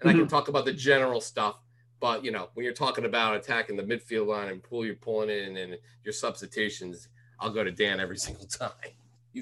mm-hmm. 0.00 0.08
I 0.08 0.12
can 0.12 0.20
mm-hmm. 0.22 0.28
talk 0.28 0.48
about 0.48 0.64
the 0.64 0.72
general 0.72 1.20
stuff. 1.20 1.56
But 2.00 2.24
you 2.24 2.32
know, 2.32 2.48
when 2.54 2.64
you're 2.64 2.74
talking 2.74 3.04
about 3.04 3.36
attacking 3.36 3.76
the 3.76 3.82
midfield 3.82 4.26
line 4.26 4.48
and 4.48 4.62
pull 4.62 4.84
you're 4.84 4.96
pulling 4.96 5.30
in 5.30 5.56
and 5.56 5.78
your 6.04 6.12
substitutions, 6.12 7.08
I'll 7.38 7.52
go 7.52 7.64
to 7.64 7.70
Dan 7.70 8.00
every 8.00 8.16
single 8.18 8.46
time. 8.46 8.70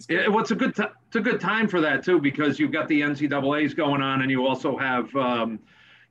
Yeah, 0.08 0.28
well, 0.28 0.38
it's 0.38 0.52
a 0.52 0.56
good 0.56 0.76
t- 0.76 0.84
it's 1.08 1.16
a 1.16 1.20
good 1.20 1.40
time 1.40 1.66
for 1.66 1.80
that 1.80 2.04
too 2.04 2.20
because 2.20 2.60
you've 2.60 2.70
got 2.70 2.86
the 2.86 3.00
NCAA's 3.00 3.74
going 3.74 4.00
on 4.00 4.22
and 4.22 4.30
you 4.30 4.46
also 4.46 4.76
have 4.76 5.14
um, 5.16 5.58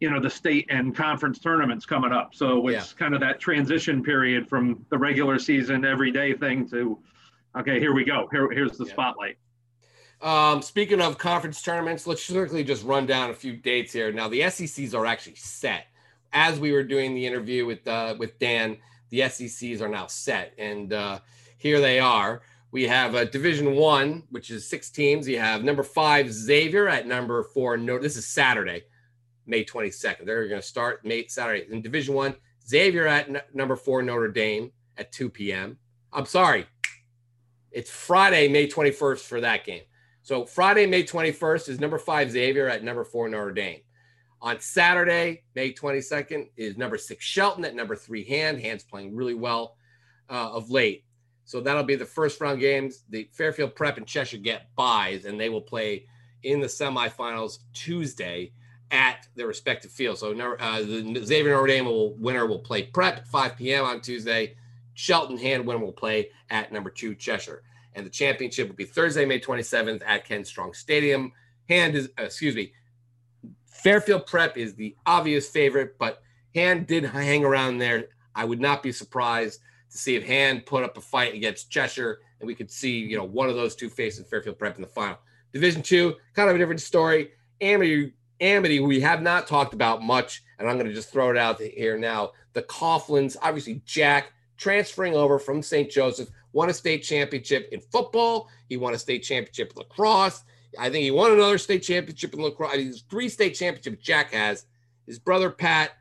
you 0.01 0.09
know 0.09 0.19
the 0.19 0.29
state 0.29 0.65
and 0.69 0.93
conference 0.93 1.39
tournaments 1.39 1.85
coming 1.85 2.11
up. 2.11 2.35
So 2.35 2.67
it's 2.67 2.91
yeah. 2.91 2.97
kind 2.97 3.13
of 3.13 3.21
that 3.21 3.39
transition 3.39 4.03
period 4.03 4.49
from 4.49 4.85
the 4.89 4.97
regular 4.97 5.39
season 5.39 5.85
everyday 5.85 6.33
thing 6.33 6.67
to 6.69 6.99
okay, 7.57 7.79
here 7.79 7.93
we 7.93 8.03
go. 8.03 8.27
Here, 8.31 8.49
here's 8.51 8.77
the 8.77 8.85
yeah. 8.85 8.93
spotlight. 8.93 9.37
Um, 10.21 10.61
speaking 10.61 11.01
of 11.01 11.17
conference 11.17 11.61
tournaments, 11.61 12.05
let's 12.05 12.29
quickly 12.29 12.63
just 12.63 12.83
run 12.83 13.05
down 13.05 13.29
a 13.29 13.33
few 13.33 13.55
dates 13.55 13.93
here. 13.93 14.11
Now, 14.11 14.27
the 14.27 14.41
SCCs 14.41 14.93
are 14.93 15.05
actually 15.05 15.35
set. 15.35 15.87
As 16.33 16.59
we 16.59 16.71
were 16.73 16.83
doing 16.83 17.15
the 17.15 17.25
interview 17.25 17.65
with 17.65 17.87
uh, 17.87 18.15
with 18.19 18.37
Dan, 18.37 18.77
the 19.09 19.21
SCCs 19.21 19.81
are 19.81 19.87
now 19.87 20.05
set, 20.07 20.53
and 20.59 20.93
uh, 20.93 21.19
here 21.57 21.79
they 21.79 21.99
are. 21.99 22.41
We 22.71 22.83
have 22.83 23.15
a 23.15 23.25
Division 23.25 23.75
One, 23.75 24.23
which 24.29 24.51
is 24.51 24.67
six 24.67 24.91
teams. 24.91 25.27
You 25.27 25.39
have 25.39 25.63
number 25.63 25.81
five 25.81 26.31
Xavier 26.31 26.87
at 26.87 27.07
number 27.07 27.41
four. 27.41 27.77
No, 27.77 27.97
this 27.97 28.15
is 28.15 28.27
Saturday, 28.27 28.83
May 29.47 29.63
twenty 29.63 29.89
second. 29.89 30.27
They're 30.27 30.47
going 30.47 30.61
to 30.61 30.67
start 30.67 31.03
May 31.03 31.25
Saturday 31.27 31.65
in 31.71 31.81
Division 31.81 32.13
One. 32.13 32.35
Xavier 32.67 33.07
at 33.07 33.27
n- 33.29 33.41
number 33.55 33.75
four 33.75 34.03
Notre 34.03 34.27
Dame 34.27 34.71
at 34.97 35.11
two 35.11 35.29
p.m. 35.29 35.79
I'm 36.13 36.25
sorry, 36.27 36.67
it's 37.71 37.89
Friday, 37.89 38.47
May 38.49 38.67
twenty 38.67 38.91
first 38.91 39.25
for 39.25 39.41
that 39.41 39.65
game. 39.65 39.81
So 40.29 40.45
Friday, 40.45 40.85
May 40.85 41.01
21st 41.01 41.69
is 41.69 41.79
number 41.79 41.97
five 41.97 42.29
Xavier 42.29 42.67
at 42.69 42.83
number 42.83 43.03
four 43.03 43.27
Notre 43.27 43.51
Dame. 43.51 43.79
On 44.43 44.59
Saturday, 44.59 45.41
May 45.55 45.73
22nd 45.73 46.49
is 46.55 46.77
number 46.77 46.99
six 46.99 47.25
Shelton 47.25 47.65
at 47.65 47.73
number 47.73 47.95
three 47.95 48.23
Hand. 48.23 48.61
Hand's 48.61 48.83
playing 48.83 49.15
really 49.15 49.33
well 49.33 49.75
uh, 50.29 50.51
of 50.51 50.69
late. 50.69 51.03
So 51.45 51.61
that'll 51.61 51.81
be 51.81 51.95
the 51.95 52.05
first 52.05 52.39
round 52.41 52.59
games. 52.59 53.05
The 53.09 53.27
Fairfield 53.33 53.75
Prep 53.75 53.97
and 53.97 54.05
Cheshire 54.05 54.37
get 54.37 54.67
buys, 54.75 55.25
and 55.25 55.39
they 55.39 55.49
will 55.49 55.63
play 55.63 56.05
in 56.43 56.59
the 56.59 56.67
semifinals 56.67 57.61
Tuesday 57.73 58.51
at 58.91 59.27
their 59.35 59.47
respective 59.47 59.89
fields. 59.89 60.19
So 60.19 60.39
uh, 60.39 60.81
the 60.81 61.23
Xavier 61.25 61.55
Notre 61.55 61.65
Dame 61.65 61.85
will, 61.85 62.13
winner 62.17 62.45
will 62.45 62.59
play 62.59 62.83
Prep 62.83 63.25
5 63.25 63.57
p.m. 63.57 63.83
on 63.83 63.99
Tuesday. 63.99 64.55
Shelton 64.93 65.39
Hand 65.39 65.65
winner 65.65 65.79
will 65.79 65.91
play 65.91 66.29
at 66.51 66.71
number 66.71 66.91
two 66.91 67.15
Cheshire 67.15 67.63
and 67.99 68.05
the 68.05 68.11
championship 68.11 68.69
will 68.69 68.75
be 68.75 68.85
Thursday, 68.85 69.25
May 69.25 69.39
27th 69.39 70.01
at 70.05 70.25
Ken 70.25 70.45
Strong 70.45 70.73
Stadium. 70.73 71.33
Hand 71.67 71.95
is, 71.95 72.09
uh, 72.17 72.23
excuse 72.23 72.55
me, 72.55 72.71
Fairfield 73.67 74.25
Prep 74.25 74.57
is 74.57 74.73
the 74.73 74.95
obvious 75.05 75.49
favorite, 75.49 75.97
but 75.99 76.21
Hand 76.55 76.87
did 76.87 77.03
hang 77.03 77.43
around 77.43 77.77
there. 77.77 78.07
I 78.33 78.45
would 78.45 78.61
not 78.61 78.81
be 78.81 78.93
surprised 78.93 79.59
to 79.91 79.97
see 79.97 80.15
if 80.15 80.23
Hand 80.23 80.65
put 80.65 80.83
up 80.83 80.97
a 80.97 81.01
fight 81.01 81.35
against 81.35 81.69
Cheshire, 81.69 82.19
and 82.39 82.47
we 82.47 82.55
could 82.55 82.71
see, 82.71 82.97
you 82.97 83.17
know, 83.17 83.25
one 83.25 83.49
of 83.49 83.55
those 83.55 83.75
two 83.75 83.89
facing 83.89 84.25
Fairfield 84.25 84.57
Prep 84.57 84.77
in 84.77 84.81
the 84.81 84.87
final. 84.87 85.19
Division 85.51 85.81
two, 85.81 86.15
kind 86.33 86.49
of 86.49 86.55
a 86.55 86.59
different 86.59 86.81
story. 86.81 87.31
Amity, 87.59 88.13
Amity, 88.39 88.79
we 88.79 89.01
have 89.01 89.21
not 89.21 89.45
talked 89.45 89.73
about 89.73 90.01
much, 90.01 90.43
and 90.57 90.69
I'm 90.69 90.77
going 90.77 90.87
to 90.87 90.93
just 90.93 91.11
throw 91.11 91.31
it 91.31 91.37
out 91.37 91.59
here 91.59 91.97
now. 91.97 92.31
The 92.53 92.61
Coughlins, 92.63 93.35
obviously 93.41 93.81
Jack 93.85 94.31
transferring 94.57 95.15
over 95.15 95.39
from 95.39 95.61
St. 95.61 95.89
Joseph 95.89 96.29
won 96.53 96.69
a 96.69 96.73
state 96.73 97.03
championship 97.03 97.69
in 97.71 97.79
football. 97.79 98.49
He 98.67 98.77
won 98.77 98.93
a 98.93 98.99
state 98.99 99.23
championship 99.23 99.71
in 99.71 99.77
lacrosse. 99.77 100.43
I 100.77 100.89
think 100.89 101.03
he 101.03 101.11
won 101.11 101.31
another 101.31 101.57
state 101.57 101.83
championship 101.83 102.33
in 102.33 102.41
lacrosse. 102.41 102.75
He's 102.75 103.01
three 103.09 103.29
state 103.29 103.51
championships 103.51 104.03
Jack 104.03 104.33
has. 104.33 104.65
His 105.07 105.19
brother 105.19 105.49
Pat 105.49 105.91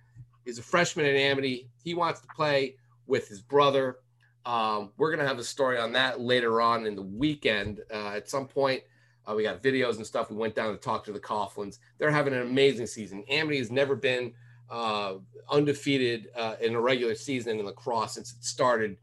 is 0.45 0.59
a 0.59 0.63
freshman 0.63 1.07
at 1.07 1.15
Amity. 1.15 1.71
He 1.83 1.95
wants 1.95 2.21
to 2.21 2.27
play 2.29 2.77
with 3.07 3.29
his 3.29 3.41
brother. 3.41 3.99
Um, 4.45 4.93
we're 4.97 5.11
going 5.11 5.21
to 5.21 5.29
have 5.29 5.39
a 5.39 5.45
story 5.45 5.79
on 5.79 5.93
that 5.93 6.21
later 6.21 6.61
on 6.61 6.87
in 6.87 6.95
the 6.95 7.03
weekend. 7.03 7.81
Uh, 7.93 8.11
at 8.11 8.29
some 8.29 8.47
point, 8.47 8.83
uh, 9.27 9.35
we 9.35 9.43
got 9.43 9.63
videos 9.63 9.97
and 9.97 10.07
stuff. 10.07 10.31
We 10.31 10.37
went 10.37 10.55
down 10.55 10.73
to 10.73 10.79
talk 10.79 11.05
to 11.05 11.13
the 11.13 11.21
Coughlins. 11.21 11.79
They're 11.99 12.11
having 12.11 12.33
an 12.33 12.43
amazing 12.43 12.87
season. 12.87 13.25
Amity 13.29 13.59
has 13.59 13.71
never 13.71 13.95
been 13.95 14.33
uh, 14.71 15.15
undefeated 15.51 16.29
uh, 16.37 16.57
in 16.61 16.75
a 16.75 16.81
regular 16.81 17.15
season 17.15 17.59
in 17.59 17.67
lacrosse 17.67 18.15
since 18.15 18.33
it 18.33 18.45
started 18.45 18.97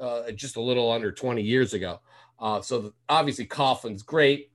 uh, 0.00 0.30
just 0.32 0.56
a 0.56 0.60
little 0.60 0.90
under 0.90 1.12
20 1.12 1.42
years 1.42 1.74
ago. 1.74 2.00
Uh, 2.38 2.60
so 2.60 2.80
the, 2.80 2.92
obviously 3.08 3.46
Coughlin's 3.46 4.02
great. 4.02 4.50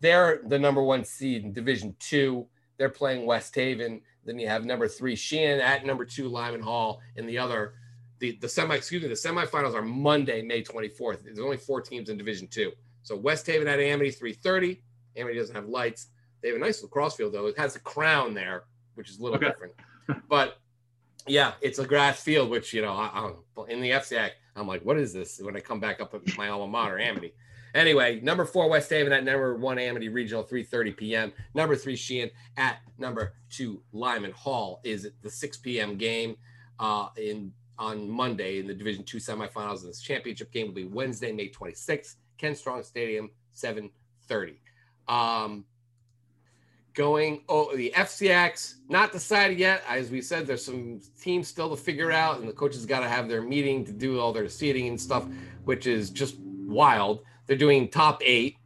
They're 0.00 0.42
the 0.46 0.58
number 0.58 0.82
one 0.82 1.04
seed 1.04 1.44
in 1.44 1.52
Division 1.52 1.96
Two. 1.98 2.46
They're 2.76 2.90
playing 2.90 3.26
West 3.26 3.54
Haven. 3.54 4.02
Then 4.24 4.38
you 4.38 4.48
have 4.48 4.64
number 4.64 4.88
three 4.88 5.16
Sheehan 5.16 5.60
at 5.60 5.86
number 5.86 6.04
two 6.04 6.28
Lyman 6.28 6.62
Hall, 6.62 7.00
and 7.16 7.28
the 7.28 7.38
other 7.38 7.74
the 8.18 8.38
the 8.40 8.48
semi 8.48 8.74
excuse 8.74 9.02
me 9.02 9.08
the 9.08 9.14
semifinals 9.14 9.74
are 9.74 9.82
Monday, 9.82 10.42
May 10.42 10.62
24th. 10.62 11.24
There's 11.24 11.38
only 11.38 11.56
four 11.56 11.80
teams 11.80 12.08
in 12.08 12.18
Division 12.18 12.48
Two. 12.48 12.72
So 13.02 13.16
West 13.16 13.46
Haven 13.46 13.66
at 13.66 13.80
Amity 13.80 14.10
3:30. 14.10 14.80
Amity 15.16 15.38
doesn't 15.38 15.54
have 15.54 15.68
lights. 15.68 16.08
They 16.42 16.48
have 16.48 16.56
a 16.56 16.60
nice 16.60 16.82
lacrosse 16.82 17.16
field 17.16 17.32
though. 17.32 17.46
It 17.46 17.58
has 17.58 17.76
a 17.76 17.80
crown 17.80 18.34
there, 18.34 18.64
which 18.94 19.10
is 19.10 19.18
a 19.18 19.22
little 19.22 19.38
okay. 19.38 19.48
different. 19.48 19.74
But 20.28 20.58
yeah, 21.26 21.52
it's 21.62 21.78
a 21.78 21.86
grass 21.86 22.22
field, 22.22 22.50
which 22.50 22.74
you 22.74 22.82
know, 22.82 22.92
I, 22.92 23.32
I 23.56 23.70
in 23.70 23.80
the 23.80 23.90
FCI 23.90 24.30
I'm 24.56 24.68
like, 24.68 24.84
what 24.84 24.98
is 24.98 25.12
this? 25.12 25.40
When 25.40 25.56
I 25.56 25.60
come 25.60 25.80
back 25.80 26.00
up 26.00 26.14
at 26.14 26.36
my 26.36 26.48
alma 26.48 26.66
mater, 26.66 26.98
Amity. 26.98 27.34
Anyway, 27.74 28.20
number 28.20 28.44
four, 28.44 28.68
West 28.68 28.88
Haven 28.88 29.12
at 29.12 29.24
number 29.24 29.56
one, 29.56 29.78
Amity 29.80 30.08
Regional, 30.08 30.44
3:30 30.44 30.96
p.m. 30.96 31.32
Number 31.54 31.74
three, 31.74 31.96
Sheehan 31.96 32.30
at 32.56 32.78
number 32.98 33.34
two, 33.50 33.82
Lyman 33.92 34.30
Hall 34.30 34.80
is 34.84 35.08
the 35.22 35.30
6 35.30 35.56
p.m. 35.58 35.96
game 35.96 36.36
uh, 36.78 37.08
in 37.16 37.52
on 37.76 38.08
Monday 38.08 38.60
in 38.60 38.68
the 38.68 38.74
Division 38.74 39.02
Two 39.02 39.18
semifinals. 39.18 39.80
And 39.80 39.88
this 39.88 40.00
championship 40.00 40.52
game 40.52 40.68
will 40.68 40.74
be 40.74 40.84
Wednesday, 40.84 41.32
May 41.32 41.50
26th, 41.50 42.14
Ken 42.38 42.54
Strong 42.54 42.84
Stadium, 42.84 43.30
7:30. 43.56 44.54
Um, 45.08 45.64
going 46.94 47.42
oh 47.48 47.74
the 47.76 47.92
FCX 47.96 48.76
not 48.88 49.12
decided 49.12 49.58
yet. 49.58 49.82
As 49.88 50.10
we 50.10 50.20
said, 50.20 50.46
there's 50.46 50.64
some 50.64 51.00
teams 51.20 51.48
still 51.48 51.70
to 51.70 51.76
figure 51.76 52.12
out, 52.12 52.38
and 52.38 52.48
the 52.48 52.52
coaches 52.52 52.86
got 52.86 53.00
to 53.00 53.08
have 53.08 53.28
their 53.28 53.42
meeting 53.42 53.84
to 53.84 53.92
do 53.92 54.20
all 54.20 54.32
their 54.32 54.48
seating 54.48 54.88
and 54.88 55.00
stuff, 55.00 55.26
which 55.64 55.86
is 55.86 56.10
just 56.10 56.36
wild. 56.38 57.24
They're 57.46 57.56
doing 57.56 57.88
top 57.88 58.22
eight, 58.24 58.56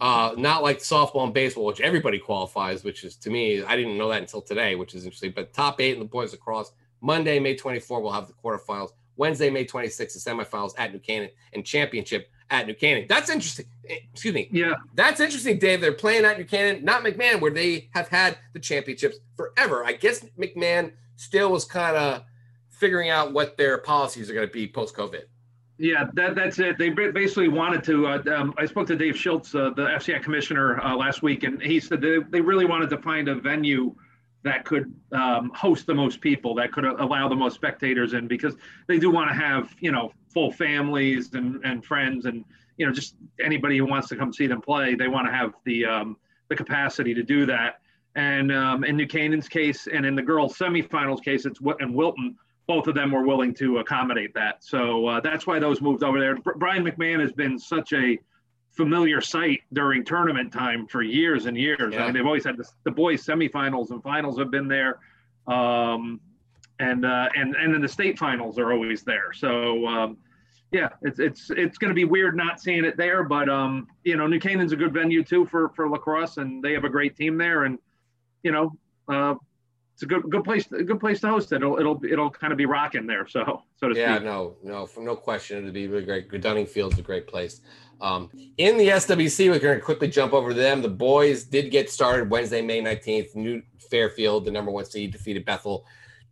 uh, 0.00 0.34
not 0.36 0.62
like 0.62 0.78
softball 0.78 1.24
and 1.24 1.34
baseball, 1.34 1.64
which 1.64 1.80
everybody 1.80 2.18
qualifies, 2.18 2.84
which 2.84 3.04
is 3.04 3.16
to 3.16 3.30
me, 3.30 3.62
I 3.62 3.76
didn't 3.76 3.96
know 3.96 4.08
that 4.10 4.20
until 4.20 4.42
today, 4.42 4.74
which 4.74 4.94
is 4.94 5.04
interesting. 5.04 5.32
But 5.34 5.52
top 5.52 5.80
eight 5.80 5.94
in 5.94 6.00
the 6.00 6.04
boys 6.04 6.34
across 6.34 6.72
Monday, 7.00 7.38
May 7.38 7.54
24, 7.54 8.00
we'll 8.00 8.12
have 8.12 8.26
the 8.26 8.34
quarterfinals. 8.34 8.90
Wednesday, 9.16 9.48
May 9.48 9.64
26, 9.64 10.14
the 10.14 10.30
semifinals 10.30 10.72
at 10.76 10.92
New 10.92 10.98
Canaan, 10.98 11.30
and 11.52 11.64
championship 11.64 12.30
at 12.60 12.66
New 12.66 12.74
Canaan. 12.74 13.06
That's 13.08 13.30
interesting. 13.30 13.66
Eh, 13.88 13.96
excuse 14.12 14.34
me. 14.34 14.48
Yeah. 14.50 14.74
That's 14.94 15.20
interesting, 15.20 15.58
Dave. 15.58 15.80
They're 15.80 15.92
playing 15.92 16.24
at 16.24 16.38
New 16.38 16.44
Canaan, 16.44 16.84
not 16.84 17.02
McMahon, 17.02 17.40
where 17.40 17.50
they 17.50 17.88
have 17.92 18.08
had 18.08 18.38
the 18.52 18.60
championships 18.60 19.18
forever. 19.36 19.84
I 19.84 19.92
guess 19.92 20.24
McMahon 20.38 20.92
still 21.16 21.50
was 21.50 21.64
kind 21.64 21.96
of 21.96 22.22
figuring 22.70 23.10
out 23.10 23.32
what 23.32 23.56
their 23.56 23.78
policies 23.78 24.30
are 24.30 24.34
going 24.34 24.46
to 24.46 24.52
be 24.52 24.66
post 24.66 24.94
COVID. 24.96 25.22
Yeah, 25.76 26.04
that, 26.14 26.36
that's 26.36 26.58
it. 26.60 26.78
They 26.78 26.90
basically 26.90 27.48
wanted 27.48 27.82
to. 27.84 28.06
Uh, 28.06 28.22
um, 28.36 28.54
I 28.58 28.66
spoke 28.66 28.86
to 28.88 28.96
Dave 28.96 29.16
Schultz, 29.16 29.54
uh, 29.54 29.70
the 29.74 29.86
FCI 29.86 30.22
commissioner, 30.22 30.80
uh, 30.80 30.94
last 30.96 31.22
week, 31.22 31.42
and 31.42 31.60
he 31.60 31.80
said 31.80 32.00
they, 32.00 32.18
they 32.30 32.40
really 32.40 32.64
wanted 32.64 32.90
to 32.90 32.98
find 32.98 33.28
a 33.28 33.34
venue 33.34 33.94
that 34.44 34.64
could 34.64 34.94
um, 35.12 35.50
host 35.54 35.86
the 35.86 35.94
most 35.94 36.20
people, 36.20 36.54
that 36.54 36.70
could 36.70 36.84
allow 36.84 37.28
the 37.28 37.34
most 37.34 37.54
spectators 37.54 38.12
in, 38.12 38.28
because 38.28 38.54
they 38.86 38.98
do 38.98 39.10
want 39.10 39.28
to 39.28 39.34
have 39.34 39.74
you 39.80 39.90
know 39.90 40.12
full 40.28 40.52
families 40.52 41.34
and, 41.34 41.64
and 41.64 41.84
friends 41.84 42.26
and 42.26 42.44
you 42.76 42.86
know 42.86 42.92
just 42.92 43.16
anybody 43.40 43.78
who 43.78 43.86
wants 43.86 44.08
to 44.08 44.16
come 44.16 44.32
see 44.32 44.46
them 44.46 44.60
play. 44.60 44.94
They 44.94 45.08
want 45.08 45.26
to 45.26 45.32
have 45.32 45.54
the 45.64 45.86
um, 45.86 46.16
the 46.48 46.56
capacity 46.56 47.14
to 47.14 47.22
do 47.22 47.46
that. 47.46 47.80
And 48.16 48.52
um, 48.52 48.84
in 48.84 48.96
New 48.96 49.08
Canaan's 49.08 49.48
case, 49.48 49.88
and 49.88 50.06
in 50.06 50.14
the 50.14 50.22
girls' 50.22 50.56
semifinals 50.56 51.24
case, 51.24 51.46
it's 51.46 51.60
and 51.80 51.94
Wilton. 51.94 52.36
Both 52.66 52.86
of 52.86 52.94
them 52.94 53.12
were 53.12 53.26
willing 53.26 53.52
to 53.56 53.76
accommodate 53.78 54.32
that, 54.32 54.64
so 54.64 55.06
uh, 55.06 55.20
that's 55.20 55.46
why 55.46 55.58
those 55.58 55.82
moved 55.82 56.02
over 56.02 56.18
there. 56.18 56.34
Brien 56.34 56.82
McMahon 56.82 57.20
has 57.20 57.30
been 57.30 57.58
such 57.58 57.92
a 57.92 58.18
familiar 58.76 59.20
sight 59.20 59.60
during 59.72 60.04
tournament 60.04 60.52
time 60.52 60.86
for 60.86 61.02
years 61.02 61.46
and 61.46 61.56
years. 61.56 61.92
Yeah. 61.92 62.02
I 62.02 62.04
mean, 62.06 62.14
they've 62.14 62.26
always 62.26 62.44
had 62.44 62.56
the, 62.56 62.68
the 62.84 62.90
boys' 62.90 63.24
semifinals 63.24 63.90
and 63.90 64.02
finals 64.02 64.38
have 64.38 64.50
been 64.50 64.68
there. 64.68 64.98
Um, 65.46 66.20
and 66.80 67.04
uh, 67.04 67.28
and 67.36 67.54
and 67.54 67.72
then 67.72 67.80
the 67.80 67.88
state 67.88 68.18
finals 68.18 68.58
are 68.58 68.72
always 68.72 69.02
there. 69.02 69.32
So 69.32 69.86
um, 69.86 70.16
yeah, 70.72 70.88
it's 71.02 71.20
it's 71.20 71.50
it's 71.50 71.78
going 71.78 71.90
to 71.90 71.94
be 71.94 72.04
weird 72.04 72.36
not 72.36 72.60
seeing 72.60 72.84
it 72.84 72.96
there, 72.96 73.22
but 73.22 73.48
um, 73.48 73.86
you 74.02 74.16
know, 74.16 74.26
New 74.26 74.40
Canaan's 74.40 74.72
a 74.72 74.76
good 74.76 74.92
venue 74.92 75.22
too 75.22 75.46
for 75.46 75.68
for 75.70 75.88
lacrosse, 75.88 76.36
and 76.38 76.62
they 76.62 76.72
have 76.72 76.84
a 76.84 76.88
great 76.88 77.16
team 77.16 77.38
there, 77.38 77.64
and 77.64 77.78
you 78.42 78.50
know, 78.50 78.72
uh, 79.08 79.34
it's 79.94 80.02
a 80.02 80.06
good 80.06 80.22
good 80.28 80.42
place 80.42 80.70
a 80.72 80.82
good 80.82 80.98
place 80.98 81.20
to 81.20 81.28
host 81.28 81.52
it. 81.52 81.56
It'll 81.56 81.78
it'll 81.78 82.00
it'll 82.04 82.30
kind 82.30 82.52
of 82.52 82.56
be 82.56 82.66
rocking 82.66 83.06
there, 83.06 83.28
so 83.28 83.62
so 83.76 83.88
to 83.88 83.98
yeah, 83.98 84.16
speak. 84.16 84.24
no, 84.24 84.56
no, 84.64 84.88
no 84.98 85.14
question, 85.14 85.58
it'll 85.58 85.70
be 85.70 85.86
really 85.86 86.04
great. 86.04 86.40
Dunning 86.40 86.66
Field's 86.66 86.98
a 86.98 87.02
great 87.02 87.28
place. 87.28 87.60
Um, 88.00 88.30
in 88.58 88.76
the 88.76 88.88
SWC, 88.88 89.50
we're 89.50 89.58
going 89.58 89.78
to 89.78 89.84
quickly 89.84 90.08
jump 90.08 90.32
over 90.32 90.50
to 90.50 90.54
them. 90.54 90.82
The 90.82 90.88
boys 90.88 91.44
did 91.44 91.70
get 91.70 91.90
started 91.90 92.30
Wednesday, 92.30 92.62
May 92.62 92.82
19th. 92.82 93.34
New 93.34 93.62
Fairfield, 93.90 94.44
the 94.44 94.50
number 94.50 94.70
one 94.70 94.84
seed, 94.84 95.12
defeated 95.12 95.44
Bethel 95.44 95.84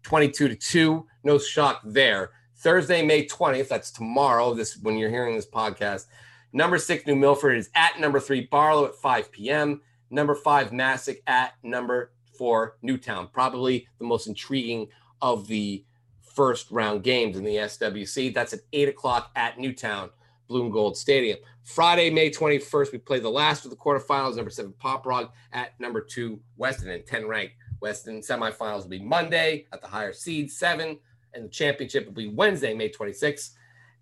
22 0.03 0.49
to 0.49 0.57
2. 0.57 1.07
No 1.25 1.39
shock 1.39 1.81
there. 1.85 2.31
Thursday, 2.57 3.03
May 3.05 3.27
20th, 3.27 3.69
that's 3.69 3.91
tomorrow. 3.91 4.55
This 4.55 4.77
when 4.77 4.97
you're 4.97 5.11
hearing 5.11 5.35
this 5.35 5.49
podcast. 5.49 6.07
Number 6.53 6.79
six, 6.79 7.07
New 7.07 7.17
Milford 7.17 7.57
is 7.57 7.71
at 7.75 7.99
number 7.99 8.21
three, 8.21 8.43
Barlow 8.43 8.85
at 8.85 8.95
5 8.95 9.33
p.m. 9.33 9.81
Number 10.11 10.35
five, 10.35 10.71
Masuk 10.71 11.17
at 11.27 11.55
number 11.63 12.13
four, 12.37 12.77
Newtown. 12.83 13.29
Probably 13.33 13.89
the 13.99 14.05
most 14.05 14.27
intriguing 14.27 14.89
of 15.23 15.47
the 15.47 15.85
first 16.21 16.71
round 16.71 17.03
games 17.03 17.37
in 17.37 17.45
the 17.45 17.57
SWC. 17.57 18.35
That's 18.35 18.53
at 18.53 18.61
8 18.73 18.91
o'clock 18.91 19.31
at 19.35 19.59
Newtown, 19.59 20.11
Bloom 20.53 20.71
Gold 20.71 20.99
Stadium. 20.99 21.39
Friday, 21.63 22.11
May 22.11 22.29
21st, 22.29 22.93
we 22.93 22.99
play 22.99 23.19
the 23.21 23.31
last 23.31 23.65
of 23.65 23.71
the 23.71 23.77
quarterfinals. 23.77 24.37
Number 24.37 24.51
seven, 24.51 24.75
Pomperaug 24.79 25.31
at 25.55 25.81
number 25.81 26.03
two, 26.03 26.41
Weston, 26.59 26.91
and 26.91 27.07
10 27.07 27.27
ranked 27.27 27.55
Weston 27.81 28.21
semifinals 28.21 28.83
will 28.83 28.91
be 28.91 29.01
Monday 29.01 29.67
at 29.73 29.81
the 29.81 29.89
higher 29.89 30.13
seed 30.13 30.51
seven, 30.51 30.99
and 31.33 31.45
the 31.45 31.49
championship 31.49 32.05
will 32.05 32.13
be 32.13 32.29
Wednesday, 32.29 32.75
May 32.75 32.91
26th, 32.91 33.55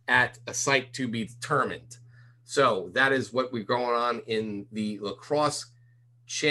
at 0.08 0.40
a 0.48 0.52
site 0.52 0.92
to 0.94 1.06
be 1.06 1.26
determined. 1.26 1.98
So 2.42 2.90
that 2.94 3.12
is 3.12 3.32
what 3.32 3.52
we're 3.52 3.62
going 3.62 3.94
on 3.94 4.22
in 4.26 4.66
the 4.72 4.98
lacrosse, 4.98 5.66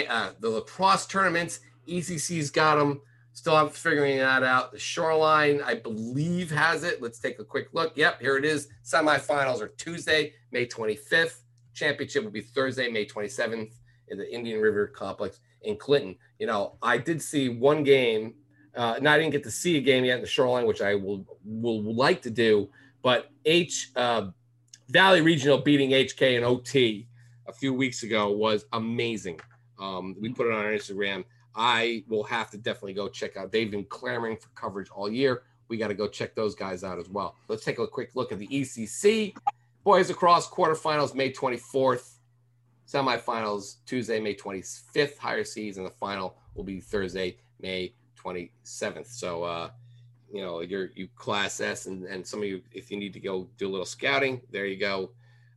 uh, 0.08 0.30
the 0.40 0.48
lacrosse 0.48 1.06
tournaments. 1.06 1.60
ECC's 1.86 2.50
got 2.50 2.76
them. 2.76 3.02
Still 3.40 3.66
to 3.66 3.72
figuring 3.72 4.18
that 4.18 4.42
out. 4.42 4.70
The 4.70 4.78
Shoreline, 4.78 5.62
I 5.62 5.72
believe, 5.72 6.50
has 6.50 6.84
it. 6.84 7.00
Let's 7.00 7.18
take 7.18 7.38
a 7.38 7.44
quick 7.44 7.68
look. 7.72 7.96
Yep, 7.96 8.20
here 8.20 8.36
it 8.36 8.44
is. 8.44 8.68
Semifinals 8.84 9.62
are 9.62 9.68
Tuesday, 9.68 10.34
May 10.52 10.66
25th. 10.66 11.40
Championship 11.72 12.22
will 12.22 12.30
be 12.30 12.42
Thursday, 12.42 12.90
May 12.90 13.06
27th 13.06 13.72
in 14.08 14.18
the 14.18 14.30
Indian 14.30 14.60
River 14.60 14.88
Complex 14.88 15.40
in 15.62 15.78
Clinton. 15.78 16.16
You 16.38 16.48
know, 16.48 16.76
I 16.82 16.98
did 16.98 17.22
see 17.22 17.48
one 17.48 17.82
game. 17.82 18.34
Uh, 18.76 18.98
now 19.00 19.14
I 19.14 19.18
didn't 19.18 19.32
get 19.32 19.44
to 19.44 19.50
see 19.50 19.78
a 19.78 19.80
game 19.80 20.04
yet 20.04 20.16
in 20.16 20.20
the 20.20 20.28
Shoreline, 20.28 20.66
which 20.66 20.82
I 20.82 20.94
will 20.94 21.24
will 21.42 21.94
like 21.94 22.20
to 22.22 22.30
do. 22.30 22.68
But 23.00 23.30
H 23.46 23.90
uh, 23.96 24.32
Valley 24.90 25.22
Regional 25.22 25.56
beating 25.56 25.92
HK 25.92 26.36
and 26.36 26.44
OT 26.44 27.08
a 27.48 27.54
few 27.54 27.72
weeks 27.72 28.02
ago 28.02 28.32
was 28.32 28.66
amazing. 28.74 29.40
Um, 29.78 30.14
we 30.20 30.28
put 30.28 30.46
it 30.46 30.52
on 30.52 30.62
our 30.62 30.72
Instagram. 30.72 31.24
I 31.62 32.04
will 32.08 32.24
have 32.24 32.50
to 32.52 32.56
definitely 32.56 32.94
go 32.94 33.06
check 33.06 33.36
out. 33.36 33.52
They've 33.52 33.70
been 33.70 33.84
clamoring 33.84 34.38
for 34.38 34.48
coverage 34.54 34.88
all 34.88 35.10
year. 35.10 35.42
We 35.68 35.76
got 35.76 35.88
to 35.88 35.94
go 35.94 36.08
check 36.08 36.34
those 36.34 36.54
guys 36.54 36.82
out 36.82 36.98
as 36.98 37.10
well. 37.10 37.36
Let's 37.48 37.62
take 37.62 37.78
a 37.78 37.86
quick 37.86 38.12
look 38.14 38.32
at 38.32 38.38
the 38.38 38.48
ECC 38.48 39.34
boys 39.84 40.08
lacrosse 40.08 40.48
quarterfinals 40.48 41.14
May 41.14 41.30
24th 41.30 42.14
semifinals 42.88 43.76
Tuesday, 43.84 44.20
May 44.20 44.34
25th, 44.34 45.18
higher 45.18 45.44
seeds, 45.44 45.76
and 45.76 45.86
the 45.86 45.90
final 45.90 46.38
will 46.54 46.64
be 46.64 46.80
Thursday, 46.80 47.36
May 47.60 47.92
27th. 48.18 49.08
So, 49.08 49.44
uh, 49.44 49.70
you 50.32 50.40
know, 50.40 50.60
you're 50.60 50.88
you 50.94 51.08
class 51.14 51.60
S, 51.60 51.84
and, 51.84 52.04
and 52.04 52.26
some 52.26 52.40
of 52.40 52.46
you, 52.46 52.62
if 52.72 52.90
you 52.90 52.96
need 52.96 53.12
to 53.12 53.20
go 53.20 53.46
do 53.58 53.68
a 53.68 53.70
little 53.70 53.84
scouting, 53.84 54.40
there 54.50 54.64
you 54.64 54.78
go. 54.78 55.10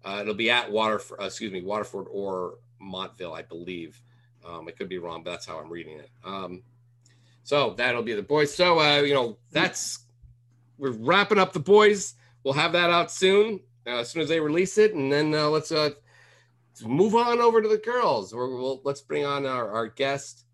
Uh, 0.03 0.19
it'll 0.21 0.33
be 0.33 0.51
at 0.51 0.69
Waterford, 0.69 1.21
uh, 1.21 1.25
excuse 1.25 1.53
me, 1.53 1.61
Waterford 1.61 2.07
or 2.11 2.55
Montville, 2.81 3.33
I 3.33 3.43
believe. 3.43 4.01
Um, 4.45 4.67
I 4.67 4.71
could 4.71 4.89
be 4.89 4.97
wrong, 4.97 5.23
but 5.23 5.31
that's 5.31 5.45
how 5.45 5.57
I'm 5.57 5.69
reading 5.69 5.99
it. 5.99 6.09
Um, 6.23 6.63
so 7.43 7.73
that'll 7.77 8.03
be 8.03 8.13
the 8.13 8.21
boys. 8.23 8.53
So, 8.53 8.79
uh, 8.79 9.01
you 9.01 9.13
know, 9.13 9.37
that's 9.51 9.99
we're 10.77 10.91
wrapping 10.91 11.39
up 11.39 11.53
the 11.53 11.59
boys. 11.59 12.15
We'll 12.43 12.53
have 12.53 12.73
that 12.73 12.89
out 12.89 13.11
soon, 13.11 13.59
uh, 13.87 13.99
as 13.99 14.09
soon 14.09 14.21
as 14.21 14.29
they 14.29 14.39
release 14.39 14.77
it, 14.77 14.93
and 14.93 15.11
then 15.11 15.33
uh, 15.33 15.49
let's 15.49 15.71
uh, 15.71 15.91
move 16.85 17.15
on 17.15 17.39
over 17.39 17.61
to 17.61 17.67
the 17.67 17.77
girls. 17.77 18.33
We're, 18.33 18.49
we'll, 18.49 18.81
let's 18.83 19.01
bring 19.01 19.25
on 19.25 19.45
our, 19.45 19.69
our 19.71 19.87
guest, 19.87 20.45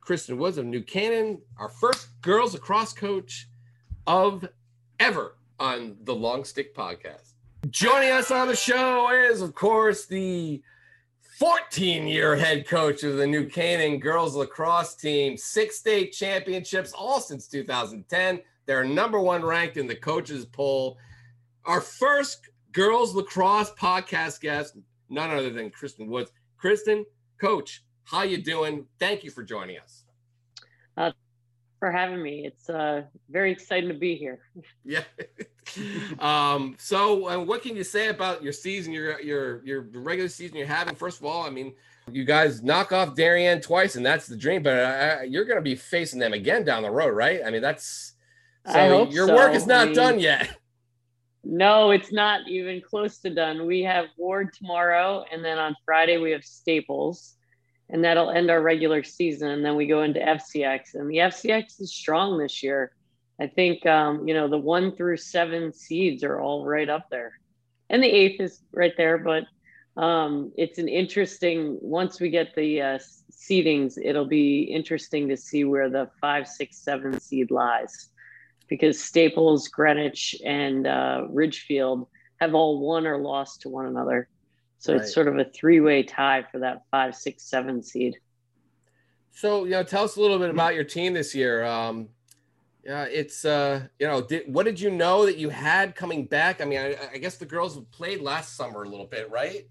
Kristen 0.00 0.38
Woods 0.38 0.58
of 0.58 0.66
New 0.66 0.82
Canaan, 0.82 1.40
our 1.58 1.68
first 1.68 2.08
girls 2.20 2.54
lacrosse 2.54 2.92
coach 2.92 3.48
of 4.06 4.46
ever 5.00 5.36
on 5.58 5.96
the 6.04 6.14
Long 6.14 6.44
Stick 6.44 6.74
Podcast. 6.74 7.32
Joining 7.70 8.10
us 8.10 8.30
on 8.30 8.48
the 8.48 8.56
show 8.56 9.10
is, 9.10 9.40
of 9.40 9.54
course, 9.54 10.06
the 10.06 10.62
14 11.38 12.06
year 12.06 12.36
head 12.36 12.66
coach 12.66 13.02
of 13.02 13.16
the 13.16 13.26
New 13.26 13.48
Canaan 13.48 13.98
girls 13.98 14.36
lacrosse 14.36 14.94
team, 14.94 15.36
six 15.36 15.76
state 15.76 16.12
championships, 16.12 16.92
all 16.92 17.20
since 17.20 17.48
2010. 17.48 18.40
They're 18.66 18.84
number 18.84 19.20
one 19.20 19.44
ranked 19.44 19.76
in 19.76 19.88
the 19.88 19.96
coaches 19.96 20.46
poll. 20.46 20.96
Our 21.64 21.80
first 21.80 22.48
girls 22.70 23.16
lacrosse 23.16 23.72
podcast 23.72 24.40
guest, 24.40 24.76
none 25.08 25.30
other 25.30 25.50
than 25.50 25.70
Kristen 25.70 26.06
Woods. 26.06 26.30
Kristen, 26.56 27.04
coach, 27.40 27.82
how 28.04 28.22
you 28.22 28.38
doing? 28.38 28.86
Thank 29.00 29.24
you 29.24 29.30
for 29.30 29.42
joining 29.42 29.78
us. 29.78 30.04
Uh, 30.96 31.10
for 31.80 31.90
having 31.90 32.22
me. 32.22 32.46
It's 32.46 32.70
uh, 32.70 33.02
very 33.28 33.50
exciting 33.50 33.88
to 33.88 33.94
be 33.94 34.14
here. 34.14 34.38
Yeah. 34.84 35.02
um, 36.18 36.76
so, 36.78 37.28
uh, 37.28 37.38
what 37.38 37.62
can 37.62 37.76
you 37.76 37.84
say 37.84 38.08
about 38.08 38.42
your 38.42 38.52
season, 38.52 38.92
your 38.92 39.20
your 39.20 39.64
your 39.64 39.82
regular 39.92 40.28
season 40.28 40.56
you're 40.56 40.66
having? 40.66 40.94
First 40.94 41.20
of 41.20 41.26
all, 41.26 41.44
I 41.44 41.50
mean, 41.50 41.74
you 42.10 42.24
guys 42.24 42.62
knock 42.62 42.92
off 42.92 43.14
Darien 43.14 43.60
twice, 43.60 43.96
and 43.96 44.04
that's 44.04 44.26
the 44.26 44.36
dream. 44.36 44.62
But 44.62 44.78
uh, 44.78 45.22
you're 45.26 45.44
going 45.44 45.58
to 45.58 45.62
be 45.62 45.74
facing 45.74 46.20
them 46.20 46.32
again 46.32 46.64
down 46.64 46.82
the 46.82 46.90
road, 46.90 47.10
right? 47.10 47.40
I 47.44 47.50
mean, 47.50 47.62
that's 47.62 48.14
so 48.70 49.08
your 49.08 49.28
so. 49.28 49.34
work 49.34 49.54
is 49.54 49.66
not 49.66 49.82
I 49.82 49.84
mean, 49.86 49.94
done 49.94 50.18
yet. 50.18 50.58
No, 51.46 51.90
it's 51.90 52.10
not 52.10 52.48
even 52.48 52.80
close 52.80 53.18
to 53.18 53.28
done. 53.28 53.66
We 53.66 53.82
have 53.82 54.06
Warde 54.16 54.54
tomorrow, 54.54 55.24
and 55.30 55.44
then 55.44 55.58
on 55.58 55.76
Friday 55.84 56.16
we 56.16 56.30
have 56.30 56.42
Staples, 56.42 57.36
and 57.90 58.02
that'll 58.02 58.30
end 58.30 58.50
our 58.50 58.62
regular 58.62 59.02
season. 59.02 59.50
And 59.50 59.62
then 59.62 59.76
we 59.76 59.86
go 59.86 60.04
into 60.04 60.20
FCX, 60.20 60.94
and 60.94 61.10
the 61.10 61.18
FCX 61.18 61.82
is 61.82 61.94
strong 61.94 62.38
this 62.38 62.62
year. 62.62 62.92
I 63.40 63.46
think 63.48 63.84
um, 63.86 64.26
you 64.28 64.34
know 64.34 64.48
the 64.48 64.58
one 64.58 64.94
through 64.94 65.16
seven 65.16 65.72
seeds 65.72 66.22
are 66.22 66.40
all 66.40 66.64
right 66.64 66.88
up 66.88 67.08
there, 67.10 67.32
and 67.90 68.02
the 68.02 68.08
eighth 68.08 68.40
is 68.40 68.60
right 68.72 68.92
there. 68.96 69.18
But 69.18 69.44
um, 70.00 70.52
it's 70.56 70.78
an 70.78 70.88
interesting. 70.88 71.78
Once 71.80 72.20
we 72.20 72.30
get 72.30 72.54
the 72.54 72.80
uh, 72.80 72.98
seedings, 73.32 73.98
it'll 74.02 74.26
be 74.26 74.62
interesting 74.62 75.28
to 75.28 75.36
see 75.36 75.64
where 75.64 75.90
the 75.90 76.10
five, 76.20 76.46
six, 76.46 76.78
seven 76.78 77.20
seed 77.20 77.50
lies 77.50 78.10
because 78.68 79.02
Staples, 79.02 79.68
Greenwich, 79.68 80.34
and 80.44 80.86
uh, 80.86 81.26
Ridgefield 81.28 82.08
have 82.40 82.54
all 82.54 82.80
won 82.80 83.06
or 83.06 83.18
lost 83.18 83.62
to 83.62 83.68
one 83.68 83.86
another. 83.86 84.28
So 84.78 84.92
right. 84.92 85.02
it's 85.02 85.14
sort 85.14 85.28
of 85.28 85.38
a 85.38 85.44
three-way 85.44 86.02
tie 86.02 86.44
for 86.50 86.60
that 86.60 86.82
five, 86.90 87.14
six, 87.14 87.44
seven 87.44 87.82
seed. 87.82 88.16
So 89.32 89.64
you 89.64 89.72
know, 89.72 89.82
tell 89.82 90.04
us 90.04 90.16
a 90.16 90.20
little 90.20 90.38
bit 90.38 90.50
about 90.50 90.74
your 90.74 90.84
team 90.84 91.14
this 91.14 91.34
year. 91.34 91.64
Um, 91.64 92.08
yeah, 92.84 93.04
it's 93.04 93.44
uh, 93.44 93.86
you 93.98 94.06
know, 94.06 94.20
did, 94.20 94.52
what 94.52 94.64
did 94.66 94.78
you 94.78 94.90
know 94.90 95.24
that 95.24 95.38
you 95.38 95.48
had 95.48 95.94
coming 95.94 96.26
back? 96.26 96.60
I 96.60 96.64
mean, 96.64 96.78
I, 96.78 96.96
I 97.14 97.18
guess 97.18 97.36
the 97.36 97.46
girls 97.46 97.80
played 97.90 98.20
last 98.20 98.56
summer 98.56 98.82
a 98.82 98.88
little 98.88 99.06
bit, 99.06 99.30
right? 99.30 99.66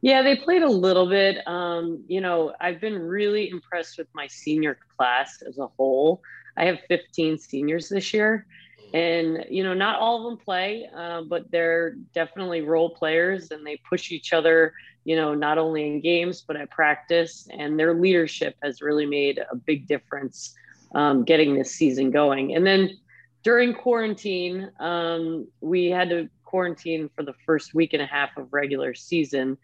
Yeah, 0.00 0.22
they 0.22 0.36
played 0.36 0.62
a 0.62 0.70
little 0.70 1.08
bit. 1.08 1.46
Um, 1.46 2.04
you 2.06 2.20
know, 2.20 2.54
I've 2.60 2.80
been 2.80 2.98
really 2.98 3.50
impressed 3.50 3.98
with 3.98 4.08
my 4.14 4.26
senior 4.26 4.78
class 4.96 5.42
as 5.46 5.58
a 5.58 5.66
whole. 5.66 6.22
I 6.56 6.64
have 6.64 6.78
15 6.88 7.38
seniors 7.38 7.88
this 7.88 8.12
year. 8.12 8.46
And, 8.94 9.44
you 9.50 9.64
know, 9.64 9.74
not 9.74 9.98
all 9.98 10.18
of 10.18 10.24
them 10.24 10.42
play, 10.42 10.88
uh, 10.96 11.22
but 11.22 11.50
they're 11.50 11.96
definitely 12.14 12.62
role 12.62 12.90
players 12.90 13.50
and 13.50 13.66
they 13.66 13.76
push 13.88 14.10
each 14.10 14.32
other, 14.32 14.72
you 15.04 15.14
know, 15.14 15.34
not 15.34 15.58
only 15.58 15.86
in 15.86 16.00
games, 16.00 16.42
but 16.46 16.56
at 16.56 16.70
practice. 16.70 17.46
And 17.50 17.78
their 17.78 17.92
leadership 17.92 18.56
has 18.62 18.80
really 18.80 19.04
made 19.04 19.40
a 19.50 19.56
big 19.56 19.86
difference 19.86 20.54
um, 20.94 21.24
getting 21.24 21.54
this 21.54 21.72
season 21.72 22.10
going. 22.10 22.54
And 22.54 22.66
then 22.66 22.98
during 23.42 23.74
quarantine, 23.74 24.70
um, 24.80 25.46
we 25.60 25.86
had 25.86 26.10
to 26.10 26.28
quarantine 26.44 27.10
for 27.14 27.22
the 27.22 27.34
first 27.44 27.74
week 27.74 27.92
and 27.92 28.02
a 28.02 28.06
half 28.06 28.36
of 28.36 28.52
regular 28.52 28.94
season. 28.94 29.58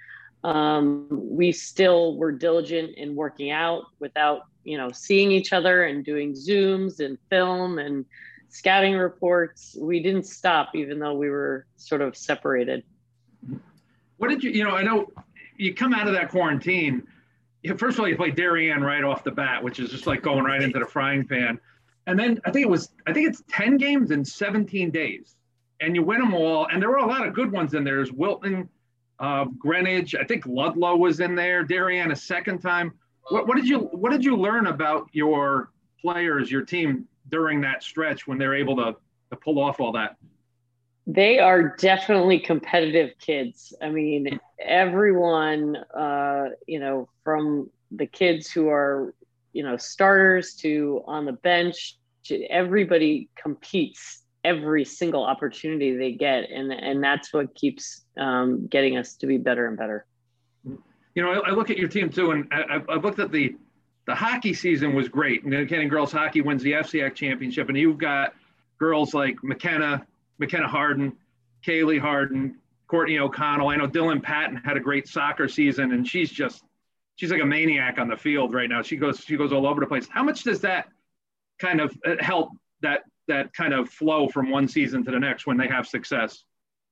um, 0.44 1.06
we 1.10 1.50
still 1.52 2.16
were 2.16 2.30
diligent 2.30 2.96
in 2.96 3.14
working 3.14 3.50
out 3.50 3.84
without 3.98 4.42
you 4.62 4.76
know 4.76 4.90
seeing 4.92 5.30
each 5.30 5.52
other 5.52 5.84
and 5.84 6.04
doing 6.04 6.32
zooms 6.34 7.00
and 7.00 7.18
film 7.30 7.78
and 7.78 8.04
scouting 8.48 8.94
reports 8.94 9.76
we 9.80 10.00
didn't 10.00 10.26
stop 10.26 10.74
even 10.74 10.98
though 10.98 11.14
we 11.14 11.28
were 11.28 11.66
sort 11.76 12.00
of 12.00 12.16
separated 12.16 12.84
what 14.18 14.28
did 14.28 14.42
you 14.44 14.50
you 14.50 14.64
know 14.64 14.70
i 14.70 14.82
know 14.82 15.10
you 15.56 15.74
come 15.74 15.92
out 15.94 16.06
of 16.06 16.14
that 16.14 16.30
quarantine 16.30 17.02
first 17.76 17.96
of 17.96 18.00
all 18.00 18.08
you 18.08 18.16
play 18.16 18.30
darien 18.30 18.82
right 18.82 19.04
off 19.04 19.24
the 19.24 19.30
bat 19.30 19.62
which 19.62 19.78
is 19.78 19.90
just 19.90 20.06
like 20.06 20.22
going 20.22 20.44
right 20.44 20.62
into 20.62 20.78
the 20.78 20.86
frying 20.86 21.26
pan. 21.26 21.58
And 22.06 22.18
then 22.18 22.40
i 22.44 22.50
think 22.50 22.64
it 22.64 22.70
was 22.70 22.90
i 23.06 23.12
think 23.12 23.28
it's 23.28 23.42
10 23.50 23.76
games 23.76 24.10
in 24.10 24.24
17 24.24 24.90
days. 24.90 25.36
And 25.80 25.94
you 25.94 26.02
win 26.02 26.20
them 26.20 26.34
all 26.34 26.66
and 26.66 26.80
there 26.80 26.90
were 26.90 26.96
a 26.98 27.06
lot 27.06 27.26
of 27.26 27.34
good 27.34 27.50
ones 27.50 27.74
in 27.74 27.84
there. 27.84 27.96
There's 27.96 28.12
wilton 28.12 28.68
uh, 29.18 29.44
greenwich. 29.58 30.14
I 30.14 30.24
think 30.24 30.46
ludlowe 30.46 30.96
was 30.96 31.20
in 31.20 31.34
there. 31.34 31.64
Darien 31.64 32.10
a 32.10 32.16
second 32.16 32.58
time. 32.60 32.92
What, 33.30 33.46
what 33.46 33.56
did 33.56 33.68
you 33.68 33.80
What 33.80 34.12
did 34.12 34.24
you 34.24 34.36
learn 34.36 34.66
about 34.66 35.08
your 35.12 35.70
players, 36.00 36.50
your 36.50 36.62
team 36.62 37.06
during 37.30 37.60
that 37.62 37.82
stretch 37.82 38.26
when 38.26 38.38
they're 38.38 38.54
able 38.54 38.76
to 38.76 38.96
to 39.30 39.36
pull 39.36 39.58
off 39.58 39.80
all 39.80 39.92
that? 39.92 40.16
They 41.06 41.38
are 41.38 41.76
definitely 41.76 42.38
competitive 42.38 43.12
kids. 43.18 43.74
I 43.82 43.90
mean, 43.90 44.40
everyone, 44.58 45.76
uh, 45.76 46.50
you 46.66 46.80
know, 46.80 47.08
from 47.22 47.70
the 47.90 48.06
kids 48.06 48.50
who 48.50 48.68
are, 48.68 49.14
you 49.52 49.62
know, 49.62 49.76
starters 49.76 50.54
to 50.56 51.02
on 51.06 51.26
the 51.26 51.32
bench, 51.32 51.98
to 52.24 52.42
everybody 52.46 53.28
competes 53.36 54.22
every 54.44 54.84
single 54.84 55.24
opportunity 55.24 55.96
they 55.96 56.12
get, 56.12 56.50
and 56.50 56.72
and 56.72 57.04
that's 57.04 57.32
what 57.34 57.54
keeps 57.54 58.02
um, 58.18 58.66
getting 58.66 58.96
us 58.96 59.14
to 59.16 59.26
be 59.26 59.36
better 59.36 59.66
and 59.66 59.76
better 59.76 60.06
you 61.14 61.22
know, 61.22 61.32
I, 61.32 61.50
I, 61.50 61.50
look 61.52 61.70
at 61.70 61.78
your 61.78 61.88
team 61.88 62.10
too, 62.10 62.32
and 62.32 62.48
I, 62.50 62.80
have 62.88 63.04
looked 63.04 63.18
at 63.18 63.30
the 63.30 63.56
the 64.06 64.14
hockey 64.14 64.52
season 64.52 64.94
was 64.94 65.08
great. 65.08 65.44
And 65.44 65.52
then 65.52 65.66
Canyon 65.66 65.88
girls 65.88 66.12
hockey 66.12 66.42
wins 66.42 66.62
the 66.62 66.72
FCX 66.72 67.14
championship, 67.14 67.68
and 67.68 67.78
you've 67.78 67.98
got 67.98 68.34
girls 68.78 69.14
like 69.14 69.36
McKenna, 69.42 70.06
McKenna 70.38 70.68
Harden, 70.68 71.12
Kaylee 71.66 72.00
Harden, 72.00 72.58
Courtney 72.86 73.18
O'Connell. 73.18 73.68
I 73.68 73.76
know 73.76 73.88
Dylan 73.88 74.22
Patton 74.22 74.56
had 74.64 74.76
a 74.76 74.80
great 74.80 75.08
soccer 75.08 75.48
season, 75.48 75.92
and 75.92 76.06
she's 76.06 76.30
just 76.30 76.62
she's 77.16 77.30
like 77.30 77.42
a 77.42 77.46
maniac 77.46 77.98
on 77.98 78.08
the 78.08 78.16
field 78.16 78.52
right 78.52 78.68
now. 78.68 78.82
She 78.82 78.96
goes 78.96 79.20
she 79.20 79.36
goes 79.36 79.52
all 79.52 79.66
over 79.66 79.80
the 79.80 79.86
place. 79.86 80.06
How 80.08 80.22
much 80.22 80.42
does 80.42 80.60
that 80.60 80.88
kind 81.58 81.80
of 81.80 81.96
uh, 82.06 82.16
help 82.20 82.50
that 82.82 83.04
that 83.28 83.52
kind 83.54 83.72
of 83.72 83.88
flow 83.88 84.28
from 84.28 84.50
one 84.50 84.68
season 84.68 85.04
to 85.04 85.10
the 85.10 85.18
next 85.18 85.46
when 85.46 85.56
they 85.56 85.68
have 85.68 85.86
success? 85.86 86.44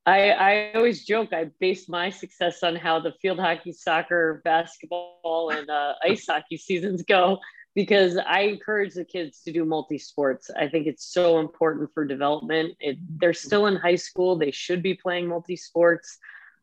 I, 0.05 0.31
I 0.31 0.73
always 0.75 1.05
joke 1.05 1.33
I 1.33 1.51
base 1.61 1.89
my 1.89 2.11
success 2.11 2.65
on 2.65 2.75
how 2.75 2.99
the 2.99 3.13
field 3.23 3.39
hockey, 3.39 3.73
soccer, 3.73 4.41
basketball, 4.45 5.53
and 5.55 5.71
uh, 5.71 5.95
ice 6.03 6.27
hockey 6.29 6.57
seasons 6.57 7.03
go 7.03 7.39
because 7.75 8.19
I 8.19 8.41
encourage 8.41 8.95
the 8.95 9.05
kids 9.05 9.43
to 9.43 9.53
do 9.53 9.65
multi 9.65 9.99
sports. 9.99 10.51
I 10.51 10.69
think 10.69 10.87
it's 10.87 11.07
so 11.07 11.39
important 11.39 11.91
for 11.95 12.05
development. 12.05 12.77
It, 12.81 12.99
they're 13.19 13.33
still 13.33 13.67
in 13.67 13.77
high 13.77 13.97
school, 13.97 14.37
they 14.37 14.51
should 14.51 14.83
be 14.83 14.95
playing 14.95 15.27
multi 15.27 15.57
sports. 15.57 16.19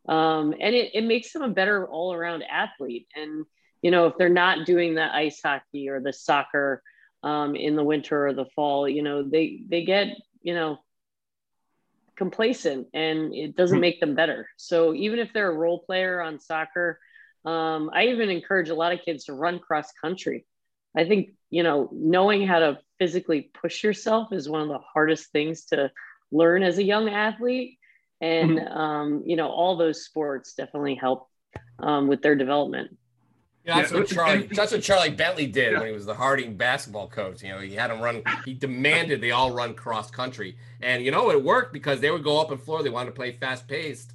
Um, 0.08 0.54
and 0.60 0.76
it, 0.76 0.92
it 0.94 1.04
makes 1.04 1.34
them 1.34 1.42
a 1.42 1.50
better 1.50 1.88
all 1.88 2.14
around 2.14 2.44
athlete. 2.44 3.08
And, 3.16 3.46
you 3.82 3.92
know, 3.92 4.08
if 4.08 4.18
they're 4.18 4.30
not 4.30 4.66
doing 4.66 4.96
the 4.96 5.14
ice 5.14 5.42
hockey 5.44 5.90
or 5.90 6.00
the 6.00 6.14
soccer 6.14 6.82
um, 7.22 7.56
in 7.56 7.76
the 7.76 7.84
winter 7.84 8.28
or 8.28 8.34
the 8.34 8.46
fall, 8.56 8.88
you 8.88 9.04
know, 9.04 9.24
they, 9.24 9.62
they 9.68 9.84
get, 9.84 10.08
you 10.42 10.54
know, 10.54 10.80
complacent 12.16 12.88
and 12.94 13.34
it 13.34 13.56
doesn't 13.56 13.78
hmm. 13.78 13.82
make 13.82 14.00
them 14.00 14.14
better. 14.16 14.48
So 14.58 14.94
even 14.94 15.20
if 15.20 15.32
they're 15.34 15.52
a 15.52 15.56
role 15.56 15.80
player 15.80 16.22
on 16.22 16.40
soccer, 16.40 17.00
um, 17.46 17.90
I 17.94 18.08
even 18.08 18.30
encourage 18.30 18.70
a 18.70 18.76
lot 18.76 18.92
of 18.92 19.02
kids 19.04 19.26
to 19.26 19.34
run 19.34 19.60
cross 19.60 19.92
country. 19.94 20.46
I 20.96 21.06
think, 21.06 21.32
you 21.50 21.64
know, 21.64 21.90
knowing 21.92 22.46
how 22.46 22.60
to 22.60 22.80
physically 22.98 23.50
push 23.54 23.84
yourself 23.84 24.34
is 24.34 24.50
one 24.50 24.62
of 24.62 24.68
the 24.68 24.80
hardest 24.80 25.32
things 25.32 25.66
to 25.66 25.92
learn 26.32 26.64
as 26.64 26.78
a 26.78 26.84
young 26.84 27.10
athlete. 27.10 27.78
And, 28.22 28.60
mm-hmm. 28.60 28.78
um, 28.78 29.24
you 29.26 29.36
know, 29.36 29.48
all 29.50 29.78
those 29.78 30.04
sports 30.04 30.54
definitely 30.54 30.96
help 30.96 31.30
um, 31.80 32.08
with 32.08 32.22
their 32.22 32.36
development. 32.36 32.98
Yeah, 33.66 33.82
that's 33.82 33.92
what 33.92 34.08
Charlie. 34.08 34.48
That's 34.52 34.72
what 34.72 34.82
Charlie 34.82 35.12
Bentley 35.12 35.46
did 35.46 35.74
yeah. 35.74 35.80
when 35.80 35.88
he 35.90 35.94
was 35.94 36.06
the 36.06 36.14
Harding 36.14 36.56
basketball 36.56 37.08
coach. 37.08 37.44
You 37.44 37.50
know, 37.50 37.60
he 37.60 37.76
had 37.76 37.92
them 37.92 38.00
run. 38.00 38.24
He 38.46 38.54
demanded 38.54 39.22
they 39.22 39.32
all 39.32 39.52
run 39.52 39.76
cross 39.76 40.10
country, 40.10 40.58
and 40.82 41.04
you 41.04 41.12
know 41.12 41.30
it 41.30 41.44
worked 41.44 41.74
because 41.74 42.00
they 42.00 42.10
would 42.10 42.24
go 42.24 42.40
up 42.40 42.52
and 42.52 42.60
floor. 42.60 42.82
They 42.82 42.90
wanted 42.90 43.12
to 43.12 43.16
play 43.16 43.34
fast 43.34 43.68
paced, 43.68 44.14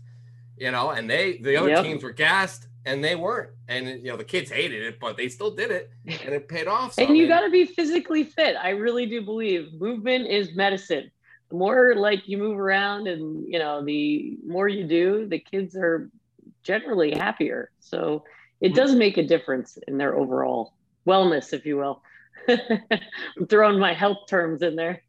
you 0.56 0.70
know, 0.70 0.90
and 0.90 1.08
they 1.08 1.38
the 1.38 1.56
other 1.56 1.68
yep. 1.68 1.84
teams 1.84 2.02
were 2.02 2.12
gassed 2.12 2.66
and 2.86 3.02
they 3.02 3.16
weren't. 3.16 3.50
And 3.68 3.86
you 3.86 4.10
know 4.10 4.16
the 4.16 4.24
kids 4.24 4.50
hated 4.50 4.82
it, 4.82 5.00
but 5.00 5.16
they 5.16 5.28
still 5.28 5.50
did 5.50 5.70
it, 5.70 5.90
and 6.06 6.34
it 6.34 6.48
paid 6.48 6.66
off. 6.66 6.98
And 6.98 7.16
you 7.16 7.26
got 7.28 7.40
to 7.40 7.50
be 7.50 7.64
physically 7.64 8.24
fit. 8.24 8.56
I 8.56 8.70
really 8.70 9.06
do 9.06 9.22
believe 9.22 9.72
movement 9.80 10.26
is 10.28 10.54
medicine. 10.54 11.10
The 11.50 11.56
more 11.56 11.94
like 11.96 12.28
you 12.28 12.38
move 12.38 12.58
around, 12.58 13.06
and 13.06 13.44
you 13.46 13.58
know, 13.58 13.84
the 13.84 14.38
more 14.46 14.68
you 14.68 14.84
do, 14.84 15.26
the 15.26 15.38
kids 15.38 15.76
are 15.76 16.10
generally 16.62 17.14
happier. 17.14 17.70
So 17.80 18.24
it 18.60 18.68
mm-hmm. 18.68 18.76
does 18.76 18.94
make 18.94 19.16
a 19.18 19.26
difference 19.26 19.78
in 19.88 19.98
their 19.98 20.16
overall 20.16 20.74
wellness, 21.06 21.52
if 21.52 21.66
you 21.66 21.76
will. 21.76 22.02
I'm 22.48 23.46
throwing 23.48 23.78
my 23.78 23.94
health 23.94 24.26
terms 24.28 24.62
in 24.62 24.76
there. 24.76 25.02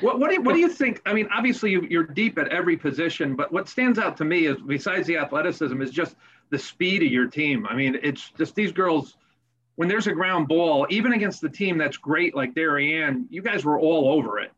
what, 0.00 0.18
what, 0.18 0.28
do 0.28 0.34
you, 0.34 0.42
what 0.42 0.54
do 0.54 0.60
you 0.60 0.68
think? 0.68 1.00
I 1.06 1.12
mean, 1.12 1.28
obviously 1.32 1.72
you, 1.72 2.00
are 2.00 2.04
deep 2.04 2.38
at 2.38 2.48
every 2.48 2.76
position, 2.76 3.36
but 3.36 3.52
what 3.52 3.68
stands 3.68 3.98
out 3.98 4.16
to 4.18 4.24
me 4.24 4.46
is 4.46 4.56
besides 4.66 5.06
the 5.06 5.16
athleticism 5.16 5.80
is 5.82 5.90
just 5.90 6.16
the 6.50 6.58
speed 6.58 7.02
of 7.02 7.10
your 7.10 7.26
team. 7.26 7.66
I 7.66 7.74
mean, 7.74 7.98
it's 8.02 8.30
just 8.38 8.54
these 8.54 8.72
girls, 8.72 9.16
when 9.76 9.88
there's 9.88 10.06
a 10.06 10.12
ground 10.12 10.48
ball, 10.48 10.86
even 10.90 11.12
against 11.12 11.40
the 11.40 11.48
team 11.48 11.78
that's 11.78 11.96
great 11.96 12.34
like 12.34 12.54
Darien, 12.54 13.26
you 13.30 13.42
guys 13.42 13.64
were 13.64 13.78
all 13.78 14.08
over 14.12 14.38
it. 14.38 14.52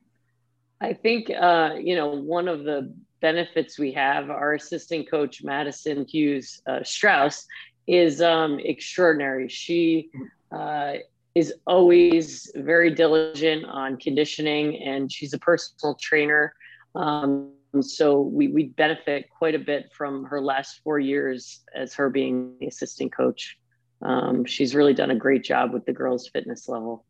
I 0.80 0.93
think, 0.93 1.30
uh, 1.30 1.74
you 1.80 1.97
know, 1.97 2.09
one 2.09 2.49
of 2.49 2.64
the 2.64 2.93
benefits 3.20 3.78
we 3.78 3.93
have, 3.93 4.30
our 4.30 4.55
assistant 4.55 5.11
coach, 5.11 5.43
Madison 5.43 6.05
Hughes 6.05 6.61
uh, 6.66 6.82
Strauss, 6.82 7.47
is 7.87 8.20
um, 8.20 8.59
extraordinary. 8.59 9.49
She 9.49 10.11
uh, 10.53 10.94
is 11.34 11.53
always 11.66 12.51
very 12.57 12.90
diligent 12.90 13.64
on 13.66 13.97
conditioning, 13.99 14.82
and 14.82 15.12
she's 15.12 15.34
a 15.34 15.38
personal 15.38 15.94
trainer. 16.01 16.55
Um, 16.94 17.53
so 17.80 18.20
we, 18.20 18.49
we 18.49 18.64
benefit 18.64 19.28
quite 19.28 19.55
a 19.55 19.59
bit 19.59 19.92
from 19.92 20.24
her 20.24 20.40
last 20.40 20.80
four 20.82 20.99
years 20.99 21.61
as 21.74 21.92
her 21.94 22.09
being 22.09 22.55
the 22.61 22.66
assistant 22.66 23.12
coach. 23.12 23.59
Um, 24.03 24.44
she's 24.44 24.74
really 24.74 24.94
done 24.94 25.11
a 25.11 25.14
great 25.14 25.44
job 25.44 25.72
with 25.72 25.84
the 25.84 25.92
girls' 25.92 26.28
fitness 26.28 26.68
level. 26.68 27.05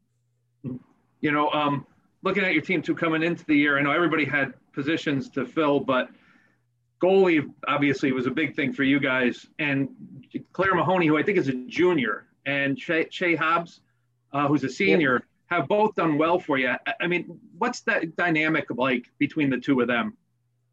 You 1.20 1.30
know, 1.30 1.50
um, 1.50 1.86
looking 2.22 2.44
at 2.44 2.52
your 2.52 2.62
team 2.62 2.82
too 2.82 2.94
coming 2.94 3.22
into 3.22 3.44
the 3.44 3.56
year, 3.56 3.78
I 3.78 3.82
know 3.82 3.92
everybody 3.92 4.24
had 4.24 4.54
positions 4.72 5.28
to 5.30 5.46
fill, 5.46 5.80
but 5.80 6.08
goalie 7.00 7.48
obviously 7.68 8.12
was 8.12 8.26
a 8.26 8.30
big 8.30 8.54
thing 8.54 8.72
for 8.72 8.82
you 8.82 9.00
guys. 9.00 9.46
And 9.58 9.88
Claire 10.52 10.74
Mahoney, 10.74 11.06
who 11.06 11.16
I 11.16 11.22
think 11.22 11.38
is 11.38 11.48
a 11.48 11.54
junior, 11.66 12.26
and 12.46 12.78
Shay, 12.78 13.06
Shay 13.10 13.34
Hobbs, 13.34 13.80
uh, 14.32 14.48
who's 14.48 14.64
a 14.64 14.68
senior, 14.68 15.14
yep. 15.14 15.22
have 15.46 15.68
both 15.68 15.94
done 15.94 16.16
well 16.16 16.38
for 16.38 16.56
you. 16.56 16.74
I 17.00 17.06
mean, 17.06 17.38
what's 17.58 17.80
that 17.82 18.16
dynamic 18.16 18.66
like 18.70 19.06
between 19.18 19.50
the 19.50 19.58
two 19.58 19.80
of 19.80 19.88
them? 19.88 20.16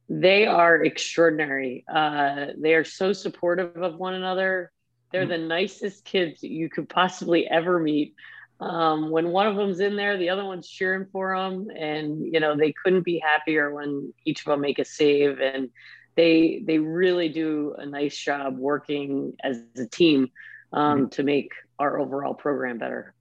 They 0.08 0.46
are 0.46 0.84
extraordinary. 0.84 1.84
Uh, 1.92 2.48
they 2.58 2.76
are 2.76 2.84
so 2.84 3.14
supportive 3.14 3.76
of 3.78 3.96
one 3.96 4.14
another. 4.14 4.72
They're 5.12 5.24
mm-hmm. 5.24 5.32
the 5.32 5.48
nicest 5.48 6.06
kids 6.06 6.44
you 6.44 6.70
could 6.70 6.88
possibly 6.88 7.48
ever 7.48 7.80
meet 7.80 8.16
um, 8.64 9.10
when 9.10 9.30
one 9.30 9.48
of 9.48 9.56
them's 9.56 9.80
in 9.80 9.96
there, 9.96 10.18
the 10.18 10.30
other 10.30 10.46
one's 10.46 10.70
cheering 10.70 11.08
for 11.12 11.36
them, 11.36 11.68
and 11.78 12.26
you 12.34 12.40
know 12.40 12.56
they 12.56 12.74
couldn't 12.84 13.04
be 13.04 13.20
happier 13.20 13.74
when 13.74 14.14
each 14.26 14.40
of 14.42 14.46
them 14.46 14.62
make 14.62 14.80
a 14.80 14.86
save, 14.86 15.40
and 15.40 15.70
they 16.16 16.64
they 16.66 16.78
really 16.78 17.30
do 17.30 17.76
a 17.78 17.86
nice 17.86 18.16
job 18.16 18.58
working 18.58 19.34
as 19.44 19.62
a 19.78 19.86
team 19.86 20.32
um, 20.72 21.00
mm-hmm. 21.00 21.08
to 21.10 21.24
make 21.24 21.52
our 21.80 22.00
overall 22.00 22.34
program 22.34 22.78
better. 22.78 23.14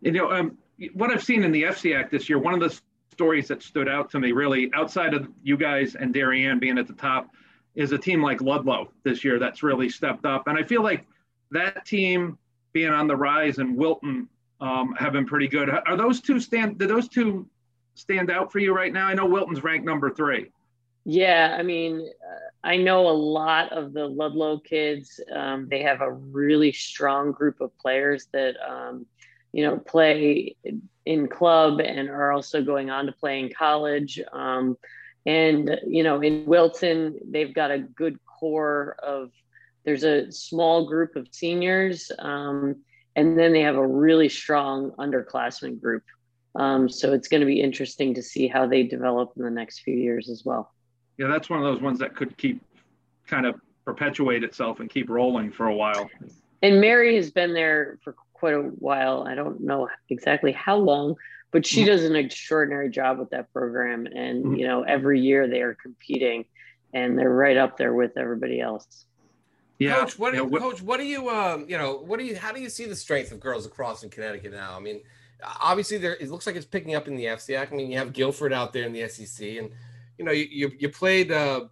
You 0.00 0.12
know, 0.12 0.30
um, 0.30 0.58
what 0.94 1.10
I've 1.10 1.22
seen 1.22 1.42
in 1.42 1.52
the 1.52 1.64
FCIAC 1.64 2.10
this 2.10 2.28
year, 2.28 2.38
one 2.38 2.54
of 2.54 2.60
the 2.60 2.78
stories 3.12 3.48
that 3.48 3.62
stood 3.62 3.88
out 3.88 4.10
to 4.10 4.20
me, 4.20 4.32
really, 4.32 4.70
outside 4.74 5.14
of 5.14 5.28
you 5.42 5.56
guys 5.56 5.94
and 5.94 6.12
Darien 6.12 6.58
being 6.58 6.78
at 6.78 6.86
the 6.86 6.92
top, 6.92 7.30
is 7.74 7.92
a 7.92 7.98
team 7.98 8.22
like 8.22 8.40
Ludlowe 8.40 8.90
this 9.04 9.24
year 9.24 9.38
that's 9.38 9.62
really 9.62 9.88
stepped 9.88 10.24
up, 10.24 10.48
and 10.48 10.58
I 10.58 10.62
feel 10.62 10.82
like 10.82 11.06
that 11.50 11.84
team 11.84 12.38
being 12.72 12.90
on 12.90 13.06
the 13.06 13.16
rise 13.16 13.58
and 13.58 13.76
Wilton 13.76 14.28
um, 14.60 14.94
have 14.98 15.12
been 15.12 15.26
pretty 15.26 15.48
good. 15.48 15.70
Are 15.70 15.96
those 15.96 16.20
two 16.20 16.40
stand? 16.40 16.78
Do 16.78 16.86
those 16.86 17.08
two 17.08 17.46
stand 17.94 18.30
out 18.30 18.52
for 18.52 18.58
you 18.58 18.74
right 18.74 18.92
now? 18.92 19.06
I 19.06 19.14
know 19.14 19.26
Wilton's 19.26 19.62
ranked 19.62 19.86
number 19.86 20.10
three. 20.10 20.50
Yeah, 21.08 21.54
I 21.56 21.62
mean, 21.62 22.00
uh, 22.00 22.66
I 22.66 22.78
know 22.78 23.08
a 23.08 23.10
lot 23.14 23.72
of 23.72 23.92
the 23.92 24.06
Ludlowe 24.06 24.58
kids. 24.58 25.20
Um, 25.32 25.68
they 25.70 25.82
have 25.82 26.00
a 26.00 26.12
really 26.12 26.72
strong 26.72 27.30
group 27.30 27.60
of 27.60 27.70
players 27.78 28.26
that 28.32 28.56
um, 28.68 29.06
you 29.52 29.64
know 29.64 29.78
play 29.78 30.56
in 31.04 31.28
club 31.28 31.80
and 31.80 32.08
are 32.10 32.32
also 32.32 32.60
going 32.60 32.90
on 32.90 33.06
to 33.06 33.12
play 33.12 33.38
in 33.38 33.52
college. 33.56 34.20
Um, 34.32 34.76
and 35.24 35.78
you 35.86 36.02
know, 36.02 36.20
in 36.20 36.44
Wilton, 36.44 37.20
they've 37.30 37.54
got 37.54 37.70
a 37.70 37.78
good 37.78 38.18
core 38.26 38.96
of. 39.00 39.30
There's 39.84 40.02
a 40.02 40.32
small 40.32 40.88
group 40.88 41.14
of 41.14 41.28
seniors, 41.30 42.10
um, 42.18 42.82
and 43.14 43.38
then 43.38 43.52
they 43.52 43.60
have 43.60 43.76
a 43.76 43.86
really 43.86 44.28
strong 44.28 44.90
underclassmen 44.98 45.80
group. 45.80 46.02
Um, 46.56 46.88
so 46.88 47.12
it's 47.12 47.28
going 47.28 47.42
to 47.42 47.46
be 47.46 47.60
interesting 47.60 48.14
to 48.14 48.24
see 48.24 48.48
how 48.48 48.66
they 48.66 48.82
develop 48.82 49.34
in 49.36 49.44
the 49.44 49.50
next 49.50 49.82
few 49.82 49.94
years 49.94 50.28
as 50.28 50.42
well. 50.44 50.72
Yeah, 51.18 51.28
that's 51.28 51.48
one 51.48 51.58
of 51.58 51.64
those 51.64 51.80
ones 51.80 51.98
that 52.00 52.14
could 52.14 52.36
keep 52.36 52.62
kind 53.26 53.46
of 53.46 53.60
perpetuate 53.84 54.44
itself 54.44 54.80
and 54.80 54.90
keep 54.90 55.08
rolling 55.08 55.50
for 55.50 55.66
a 55.66 55.74
while. 55.74 56.10
And 56.62 56.80
Mary 56.80 57.16
has 57.16 57.30
been 57.30 57.54
there 57.54 57.98
for 58.02 58.14
quite 58.34 58.54
a 58.54 58.60
while. 58.60 59.26
I 59.26 59.34
don't 59.34 59.60
know 59.60 59.88
exactly 60.10 60.52
how 60.52 60.76
long, 60.76 61.16
but 61.52 61.64
she 61.64 61.80
mm-hmm. 61.80 61.86
does 61.86 62.04
an 62.04 62.16
extraordinary 62.16 62.90
job 62.90 63.18
with 63.18 63.30
that 63.30 63.52
program. 63.52 64.06
And, 64.06 64.44
mm-hmm. 64.44 64.54
you 64.56 64.66
know, 64.66 64.82
every 64.82 65.20
year 65.20 65.48
they 65.48 65.62
are 65.62 65.74
competing 65.74 66.44
and 66.92 67.18
they're 67.18 67.30
right 67.30 67.56
up 67.56 67.76
there 67.76 67.94
with 67.94 68.16
everybody 68.16 68.60
else. 68.60 69.06
Yeah. 69.78 70.00
Coach, 70.00 70.18
what, 70.18 70.34
yeah, 70.34 70.40
what, 70.40 70.62
Coach, 70.62 70.82
what 70.82 70.98
do 70.98 71.04
you, 71.04 71.28
um, 71.28 71.66
you 71.68 71.76
know, 71.76 71.98
what 71.98 72.18
do 72.18 72.24
you, 72.24 72.36
how 72.36 72.52
do 72.52 72.60
you 72.60 72.70
see 72.70 72.86
the 72.86 72.96
strength 72.96 73.32
of 73.32 73.40
girls 73.40 73.64
lacrosse 73.64 74.02
in 74.02 74.10
Connecticut 74.10 74.52
now? 74.52 74.74
I 74.74 74.80
mean, 74.80 75.02
obviously 75.60 75.98
there, 75.98 76.16
it 76.16 76.30
looks 76.30 76.46
like 76.46 76.56
it's 76.56 76.66
picking 76.66 76.94
up 76.94 77.08
in 77.08 77.16
the 77.16 77.26
FCIAC. 77.26 77.72
I 77.72 77.76
mean, 77.76 77.90
you 77.90 77.98
have 77.98 78.12
Guilford 78.12 78.52
out 78.52 78.72
there 78.72 78.84
in 78.84 78.92
the 78.92 79.02
SCC 79.02 79.58
and, 79.58 79.70
you 80.18 80.24
know, 80.24 80.32
you, 80.32 80.46
you, 80.50 80.72
you 80.78 80.88
played, 80.88 81.32
uh, 81.32 81.66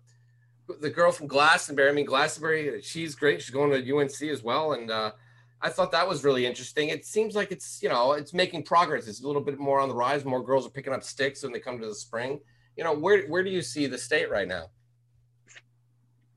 the 0.80 0.90
girl 0.90 1.12
from 1.12 1.26
Glastonbury. 1.26 1.90
I 1.90 1.92
mean, 1.92 2.06
Glastonbury, 2.06 2.80
she's 2.82 3.14
great. 3.14 3.42
She's 3.42 3.50
going 3.50 3.70
to 3.70 3.96
UNC 3.96 4.22
as 4.22 4.42
well. 4.42 4.72
And, 4.72 4.90
uh, 4.90 5.12
I 5.60 5.70
thought 5.70 5.92
that 5.92 6.06
was 6.06 6.24
really 6.24 6.44
interesting. 6.44 6.90
It 6.90 7.06
seems 7.06 7.34
like 7.34 7.50
it's, 7.50 7.82
you 7.82 7.88
know, 7.88 8.12
it's 8.12 8.34
making 8.34 8.64
progress. 8.64 9.08
It's 9.08 9.22
a 9.22 9.26
little 9.26 9.40
bit 9.40 9.58
more 9.58 9.80
on 9.80 9.88
the 9.88 9.94
rise. 9.94 10.24
More 10.24 10.44
girls 10.44 10.66
are 10.66 10.70
picking 10.70 10.92
up 10.92 11.02
sticks 11.02 11.42
when 11.42 11.52
they 11.52 11.58
come 11.58 11.80
to 11.80 11.86
the 11.86 11.94
spring. 11.94 12.40
You 12.76 12.84
know, 12.84 12.92
where, 12.92 13.26
where 13.28 13.42
do 13.42 13.50
you 13.50 13.62
see 13.62 13.86
the 13.86 13.96
state 13.96 14.30
right 14.30 14.46
now? 14.46 14.66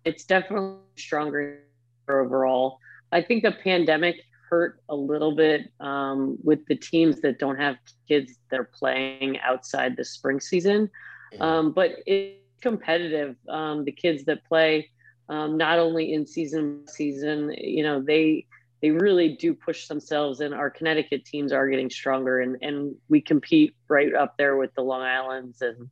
It's 0.06 0.24
definitely 0.24 0.78
stronger 0.96 1.64
overall. 2.08 2.80
I 3.12 3.22
think 3.22 3.44
the 3.44 3.52
pandemic 3.52 4.16
hurt 4.50 4.80
a 4.88 4.96
little 4.96 5.36
bit 5.36 5.74
um, 5.82 6.38
with 6.42 6.66
the 6.68 6.76
teams 6.76 7.20
that 7.20 7.38
don't 7.38 7.58
have 7.58 7.76
kids 8.08 8.38
that 8.50 8.60
are 8.62 8.72
playing 8.74 9.40
outside 9.40 9.98
the 9.98 10.06
spring 10.06 10.40
season. 10.40 10.90
Mm-hmm. 11.34 11.42
Um, 11.42 11.72
but 11.72 11.92
it's 12.06 12.40
competitive. 12.62 13.36
Um, 13.50 13.84
the 13.86 13.92
kids 13.92 14.26
that 14.26 14.46
play 14.46 14.90
um, 15.30 15.58
not 15.58 15.80
only 15.80 16.14
in 16.14 16.26
season 16.26 16.88
season, 16.88 17.54
you 17.58 17.84
know, 17.84 18.02
they 18.02 18.46
they 18.82 18.92
really 18.92 19.30
do 19.30 19.54
push 19.54 19.88
themselves 19.88 20.40
and 20.40 20.54
our 20.54 20.70
connecticut 20.70 21.26
teams 21.26 21.52
are 21.52 21.68
getting 21.68 21.90
stronger 21.90 22.40
and, 22.40 22.58
and 22.62 22.96
we 23.10 23.20
compete 23.20 23.76
right 23.88 24.14
up 24.14 24.38
there 24.38 24.56
with 24.56 24.74
the 24.76 24.82
long 24.82 25.02
islands 25.02 25.62
and 25.62 25.90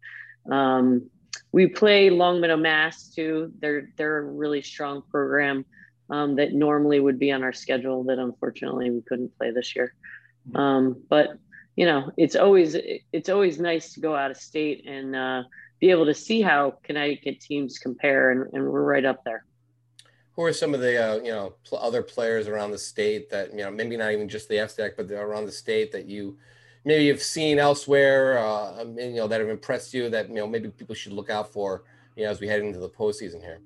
um, 0.53 1.09
we 1.51 1.67
play 1.67 2.09
longmeadow 2.09 2.57
mass 2.57 3.09
too 3.09 3.51
they're 3.59 3.89
they're 3.97 4.19
a 4.19 4.23
really 4.23 4.61
strong 4.61 5.01
program 5.09 5.65
um, 6.11 6.35
that 6.35 6.53
normally 6.53 6.99
would 6.99 7.17
be 7.17 7.31
on 7.31 7.43
our 7.43 7.53
schedule 7.53 8.03
that 8.03 8.19
unfortunately 8.19 8.91
we 8.91 9.01
couldn't 9.01 9.35
play 9.37 9.51
this 9.51 9.75
year 9.75 9.93
um, 10.53 11.01
but 11.09 11.29
you 11.75 11.85
know 11.85 12.11
it's 12.17 12.35
always 12.35 12.75
it's 13.11 13.29
always 13.29 13.59
nice 13.59 13.93
to 13.93 13.99
go 13.99 14.15
out 14.15 14.31
of 14.31 14.37
state 14.37 14.85
and 14.87 15.15
uh, 15.15 15.43
be 15.79 15.91
able 15.91 16.05
to 16.05 16.13
see 16.13 16.41
how 16.41 16.77
connecticut 16.83 17.39
teams 17.39 17.79
compare 17.79 18.31
and, 18.31 18.53
and 18.53 18.63
we're 18.63 18.83
right 18.83 19.05
up 19.05 19.23
there 19.23 19.45
who 20.35 20.43
are 20.43 20.53
some 20.53 20.73
of 20.73 20.81
the 20.81 20.97
uh, 20.97 21.15
you 21.17 21.31
know 21.31 21.55
pl- 21.63 21.79
other 21.79 22.01
players 22.01 22.47
around 22.47 22.71
the 22.71 22.77
state 22.77 23.29
that 23.29 23.51
you 23.51 23.57
know 23.57 23.71
maybe 23.71 23.97
not 23.97 24.11
even 24.11 24.29
just 24.29 24.49
the 24.49 24.55
FCIAC, 24.55 24.91
but 24.97 25.11
around 25.11 25.45
the 25.45 25.51
state 25.51 25.91
that 25.91 26.05
you 26.05 26.37
maybe 26.83 27.07
have 27.07 27.21
seen 27.21 27.57
elsewhere, 27.57 28.37
uh, 28.37 28.79
and, 28.79 28.99
you 28.99 29.15
know 29.15 29.27
that 29.27 29.39
have 29.39 29.49
impressed 29.49 29.93
you 29.93 30.09
that 30.09 30.29
you 30.29 30.35
know 30.35 30.47
maybe 30.47 30.69
people 30.69 30.95
should 30.95 31.13
look 31.13 31.29
out 31.29 31.51
for 31.51 31.83
you 32.15 32.23
know 32.23 32.29
as 32.29 32.39
we 32.39 32.47
head 32.47 32.61
into 32.61 32.79
the 32.79 32.89
postseason 32.89 33.41
here. 33.41 33.59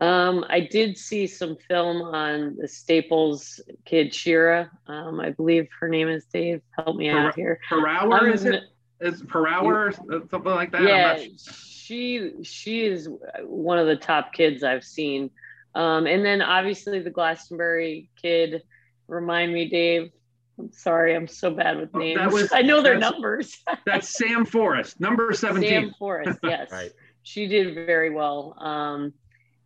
Um, 0.00 0.46
I 0.48 0.60
did 0.60 0.96
see 0.96 1.26
some 1.26 1.56
film 1.68 2.00
on 2.00 2.56
the 2.56 2.66
Staples 2.66 3.60
kid 3.84 4.14
Shira. 4.14 4.70
Um, 4.86 5.20
I 5.20 5.30
believe 5.30 5.68
her 5.78 5.88
name 5.88 6.08
is 6.08 6.24
Dave. 6.32 6.62
Help 6.70 6.96
me 6.96 7.10
per, 7.10 7.18
out 7.18 7.34
here. 7.34 7.60
Per 7.68 7.86
hour 7.86 8.14
um, 8.14 8.32
is 8.32 8.44
it? 8.44 8.64
Is 9.00 9.22
per 9.22 9.46
hour 9.46 9.92
something 9.92 10.42
like 10.44 10.72
that? 10.72 10.82
Yeah, 10.82 11.18
she 11.36 12.32
she 12.42 12.84
is 12.86 13.08
one 13.42 13.78
of 13.78 13.86
the 13.86 13.96
top 13.96 14.32
kids 14.32 14.62
I've 14.62 14.84
seen. 14.84 15.30
Um, 15.74 16.06
and 16.06 16.24
then 16.24 16.40
obviously 16.42 17.00
the 17.00 17.10
Glastonbury 17.10 18.10
kid. 18.20 18.62
Remind 19.06 19.52
me, 19.52 19.68
Dave. 19.68 20.10
I'm 20.58 20.72
sorry, 20.72 21.16
I'm 21.16 21.26
so 21.26 21.50
bad 21.50 21.78
with 21.78 21.94
names. 21.94 22.32
Was, 22.32 22.52
I 22.54 22.62
know 22.62 22.82
their 22.82 22.98
numbers. 22.98 23.62
that's 23.86 24.16
Sam 24.16 24.44
Forrest, 24.44 25.00
number 25.00 25.32
17. 25.32 25.68
Sam 25.68 25.94
Forrest, 25.98 26.38
yes. 26.42 26.70
right. 26.70 26.92
She 27.22 27.46
did 27.46 27.74
very 27.74 28.10
well. 28.10 28.54
Um, 28.58 29.14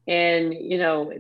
and 0.06 0.54
you 0.54 0.78
know, 0.78 1.12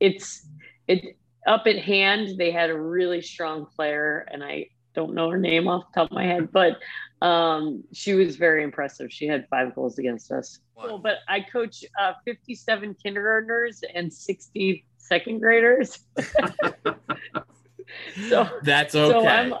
it's 0.00 0.46
it 0.86 1.16
up 1.46 1.66
at 1.66 1.78
hand. 1.78 2.38
They 2.38 2.50
had 2.50 2.70
a 2.70 2.80
really 2.80 3.22
strong 3.22 3.66
player, 3.66 4.26
and 4.30 4.42
I 4.42 4.68
don't 4.94 5.14
know 5.14 5.30
her 5.30 5.38
name 5.38 5.68
off 5.68 5.84
the 5.92 6.00
top 6.00 6.10
of 6.10 6.14
my 6.14 6.24
head, 6.24 6.50
but 6.52 6.78
um, 7.22 7.84
she 7.92 8.14
was 8.14 8.36
very 8.36 8.62
impressive. 8.64 9.12
She 9.12 9.26
had 9.26 9.46
five 9.48 9.74
goals 9.74 9.98
against 9.98 10.32
us. 10.32 10.58
Cool, 10.76 10.98
but 10.98 11.18
I 11.28 11.40
coach 11.40 11.84
uh, 12.00 12.14
57 12.24 12.96
kindergartners 13.02 13.82
and 13.94 14.12
60 14.12 14.84
second 14.96 15.40
graders. 15.40 16.00
so 18.28 18.48
that's 18.62 18.94
okay. 18.94 19.10
So 19.12 19.26
I'm, 19.26 19.54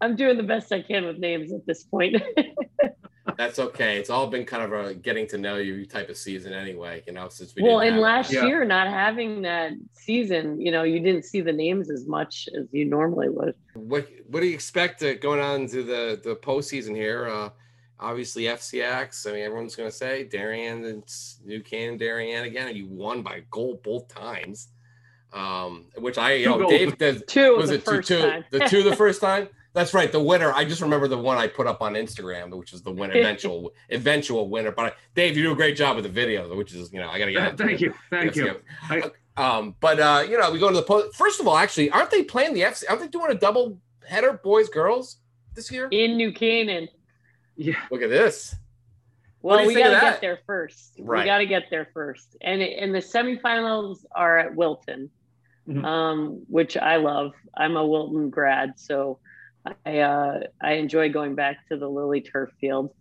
I'm 0.00 0.16
doing 0.16 0.36
the 0.36 0.42
best 0.42 0.72
I 0.72 0.82
can 0.82 1.06
with 1.06 1.18
names 1.18 1.52
at 1.52 1.64
this 1.66 1.84
point. 1.84 2.16
that's 3.36 3.58
okay. 3.58 3.98
It's 3.98 4.10
all 4.10 4.26
been 4.26 4.44
kind 4.44 4.62
of 4.62 4.72
a 4.72 4.94
getting 4.94 5.26
to 5.28 5.38
know 5.38 5.56
you 5.56 5.86
type 5.86 6.08
of 6.10 6.16
season 6.16 6.52
anyway, 6.52 7.02
you 7.06 7.12
know, 7.12 7.28
since 7.28 7.54
we 7.54 7.62
Well, 7.62 7.80
in 7.80 7.98
last 7.98 8.32
yeah. 8.32 8.44
year 8.44 8.64
not 8.64 8.88
having 8.88 9.42
that 9.42 9.72
season, 9.92 10.60
you 10.60 10.70
know, 10.70 10.82
you 10.82 11.00
didn't 11.00 11.24
see 11.24 11.40
the 11.40 11.52
names 11.52 11.90
as 11.90 12.06
much 12.06 12.48
as 12.58 12.66
you 12.72 12.84
normally 12.84 13.28
would. 13.28 13.54
What 13.74 14.08
what 14.28 14.40
do 14.40 14.46
you 14.46 14.54
expect 14.54 15.02
uh, 15.02 15.14
going 15.14 15.40
on 15.40 15.62
into 15.62 15.82
the 15.82 16.20
the 16.22 16.36
postseason 16.36 16.94
here? 16.94 17.28
Uh 17.28 17.50
obviously 18.00 18.44
FCX. 18.44 19.28
I 19.28 19.32
mean, 19.32 19.44
everyone's 19.44 19.76
going 19.76 19.90
to 19.90 19.96
say 19.96 20.24
Darien 20.24 20.84
it's 20.84 21.38
New 21.44 21.62
Canaan, 21.62 21.96
Darien 21.96 22.44
again, 22.44 22.68
and 22.68 22.76
you 22.76 22.86
won 22.86 23.22
by 23.22 23.42
goal 23.50 23.80
both 23.82 24.08
times. 24.08 24.68
Um, 25.32 25.86
which 25.96 26.16
I, 26.16 26.34
you 26.34 26.44
two 26.44 26.58
know, 26.58 26.68
Dave, 26.68 26.96
the, 26.98 27.18
two 27.26 27.56
was 27.56 27.70
it 27.70 27.84
two, 27.84 28.00
two, 28.02 28.44
the 28.50 28.60
two 28.68 28.84
the 28.84 28.94
first 29.02 29.20
time? 29.20 29.48
That's 29.74 29.92
right. 29.92 30.10
The 30.10 30.20
winner. 30.20 30.52
I 30.52 30.64
just 30.64 30.80
remember 30.80 31.08
the 31.08 31.18
one 31.18 31.36
I 31.36 31.48
put 31.48 31.66
up 31.66 31.82
on 31.82 31.94
Instagram, 31.94 32.56
which 32.56 32.72
is 32.72 32.82
the 32.82 32.92
winner, 32.92 33.14
eventual, 33.16 33.72
eventual 33.90 34.48
winner. 34.48 34.70
But 34.70 34.84
I, 34.84 34.92
Dave, 35.14 35.36
you 35.36 35.42
do 35.42 35.52
a 35.52 35.56
great 35.56 35.76
job 35.76 35.96
with 35.96 36.04
the 36.04 36.10
video, 36.10 36.54
which 36.56 36.72
is, 36.72 36.92
you 36.92 37.00
know, 37.00 37.08
I 37.08 37.18
got 37.18 37.26
to 37.26 37.32
get. 37.32 37.58
thank 37.58 37.80
you, 37.80 37.92
thank 38.08 38.36
you. 38.36 38.60
I, 38.88 39.10
um, 39.36 39.74
but 39.80 39.98
uh, 39.98 40.24
you 40.28 40.38
know, 40.38 40.50
we 40.52 40.60
go 40.60 40.68
to 40.70 40.76
the 40.76 40.82
post. 40.82 41.16
First 41.16 41.40
of 41.40 41.48
all, 41.48 41.56
actually, 41.56 41.90
aren't 41.90 42.12
they 42.12 42.22
playing 42.22 42.54
the 42.54 42.60
FC? 42.60 42.84
Aren't 42.88 43.02
they 43.02 43.08
doing 43.08 43.32
a 43.32 43.34
double 43.34 43.78
header, 44.06 44.34
boys, 44.44 44.68
girls, 44.68 45.18
this 45.54 45.70
year 45.72 45.88
in 45.90 46.16
New 46.16 46.32
Canaan? 46.32 46.88
Yeah. 47.56 47.80
Look 47.90 48.02
at 48.02 48.10
this. 48.10 48.54
Well, 49.42 49.66
we 49.66 49.74
got 49.74 49.90
to 49.90 50.00
get 50.00 50.20
there 50.20 50.38
first. 50.46 50.94
Right. 50.98 51.20
We 51.20 51.26
got 51.26 51.38
to 51.38 51.46
get 51.46 51.64
there 51.68 51.88
first. 51.92 52.36
And 52.40 52.62
and 52.62 52.94
the 52.94 53.00
semifinals 53.00 54.04
are 54.14 54.38
at 54.38 54.54
Wilton, 54.54 55.10
mm-hmm. 55.68 55.84
um, 55.84 56.42
which 56.48 56.76
I 56.76 56.96
love. 56.96 57.32
I'm 57.56 57.76
a 57.76 57.84
Wilton 57.84 58.30
grad, 58.30 58.78
so 58.78 59.18
I 59.86 59.98
uh, 59.98 60.40
I 60.60 60.72
enjoy 60.74 61.10
going 61.10 61.34
back 61.34 61.66
to 61.68 61.76
the 61.76 61.88
Lily 61.88 62.20
Turf 62.20 62.50
Field. 62.60 62.92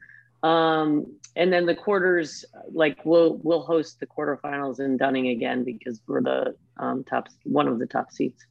Um, 0.43 1.15
and 1.35 1.51
then 1.51 1.65
the 1.65 1.75
quarters, 1.75 2.45
like 2.71 3.05
we'll 3.05 3.39
we'll 3.43 3.63
host 3.63 3.99
the 3.99 4.05
quarterfinals 4.05 4.79
in 4.79 4.97
Dunning 4.97 5.29
again 5.29 5.63
because 5.63 6.01
we're 6.07 6.21
the 6.21 6.55
um, 6.77 7.03
top 7.03 7.29
one 7.43 7.67
of 7.67 7.79
the 7.79 7.87
top 7.87 8.11
seats. 8.11 8.45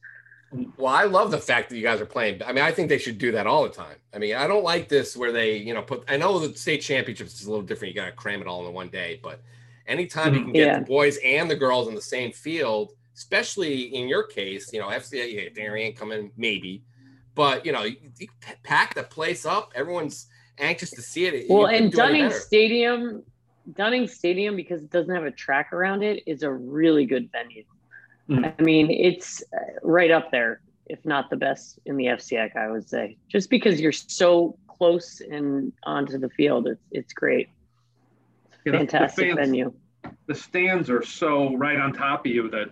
Well, 0.77 0.93
I 0.93 1.05
love 1.05 1.31
the 1.31 1.39
fact 1.39 1.69
that 1.69 1.77
you 1.77 1.81
guys 1.81 1.99
are 1.99 2.05
playing. 2.05 2.43
I 2.43 2.53
mean, 2.53 2.63
I 2.63 2.71
think 2.71 2.89
they 2.89 2.99
should 2.99 3.17
do 3.17 3.31
that 3.31 3.47
all 3.47 3.63
the 3.63 3.69
time. 3.69 3.95
I 4.13 4.19
mean, 4.19 4.35
I 4.35 4.45
don't 4.45 4.63
like 4.63 4.87
this 4.87 5.17
where 5.17 5.31
they, 5.31 5.57
you 5.57 5.73
know, 5.73 5.81
put. 5.81 6.03
I 6.07 6.17
know 6.17 6.37
the 6.39 6.55
state 6.57 6.81
championships 6.81 7.39
is 7.39 7.47
a 7.47 7.49
little 7.49 7.65
different. 7.65 7.93
You 7.93 8.01
got 8.01 8.07
to 8.07 8.11
cram 8.11 8.41
it 8.41 8.47
all 8.47 8.67
in 8.67 8.73
one 8.73 8.89
day, 8.89 9.19
but 9.23 9.41
anytime 9.87 10.33
you 10.33 10.39
mm-hmm. 10.39 10.45
can 10.45 10.53
get 10.53 10.67
yeah. 10.67 10.79
the 10.79 10.85
boys 10.85 11.17
and 11.23 11.49
the 11.49 11.55
girls 11.55 11.87
in 11.87 11.95
the 11.95 12.01
same 12.01 12.31
field, 12.31 12.91
especially 13.15 13.95
in 13.95 14.07
your 14.07 14.23
case, 14.23 14.71
you 14.73 14.79
know, 14.79 14.87
FCA, 14.87 15.33
yeah, 15.33 15.49
Darien 15.53 15.93
coming 15.93 16.31
maybe, 16.37 16.83
but 17.35 17.65
you 17.65 17.71
know, 17.71 17.83
you, 17.83 17.97
you, 18.19 18.27
pack 18.63 18.95
the 18.95 19.03
place 19.03 19.45
up. 19.45 19.71
Everyone's 19.75 20.27
anxious 20.57 20.91
to 20.91 21.01
see 21.01 21.25
it. 21.25 21.45
Well, 21.49 21.67
and 21.67 21.91
Dunning 21.91 22.31
Stadium, 22.31 23.23
Dunning 23.75 24.07
Stadium, 24.07 24.55
because 24.55 24.83
it 24.83 24.91
doesn't 24.91 25.13
have 25.13 25.25
a 25.25 25.31
track 25.31 25.73
around 25.73 26.03
it, 26.03 26.23
is 26.25 26.43
a 26.43 26.51
really 26.51 27.05
good 27.05 27.31
venue. 27.31 27.63
Mm. 28.29 28.53
I 28.57 28.61
mean, 28.61 28.89
it's 28.89 29.43
uh, 29.53 29.79
right 29.81 30.11
up 30.11 30.31
there, 30.31 30.61
if 30.85 31.05
not 31.05 31.29
the 31.29 31.35
best 31.35 31.79
in 31.85 31.97
the 31.97 32.05
FCIAC, 32.05 32.55
I 32.55 32.71
would 32.71 32.87
say. 32.87 33.17
Just 33.27 33.49
because 33.49 33.81
you're 33.81 33.91
so 33.91 34.57
close 34.67 35.21
and 35.21 35.73
onto 35.83 36.17
the 36.17 36.29
field, 36.29 36.67
it's 36.67 36.83
it's 36.91 37.13
great. 37.13 37.49
Yeah, 38.65 38.73
Fantastic 38.73 39.29
the 39.29 39.35
fans, 39.35 39.47
venue. 39.47 39.73
The 40.27 40.35
stands 40.35 40.89
are 40.89 41.03
so 41.03 41.55
right 41.57 41.77
on 41.77 41.91
top 41.91 42.25
of 42.25 42.31
you 42.31 42.49
that 42.49 42.69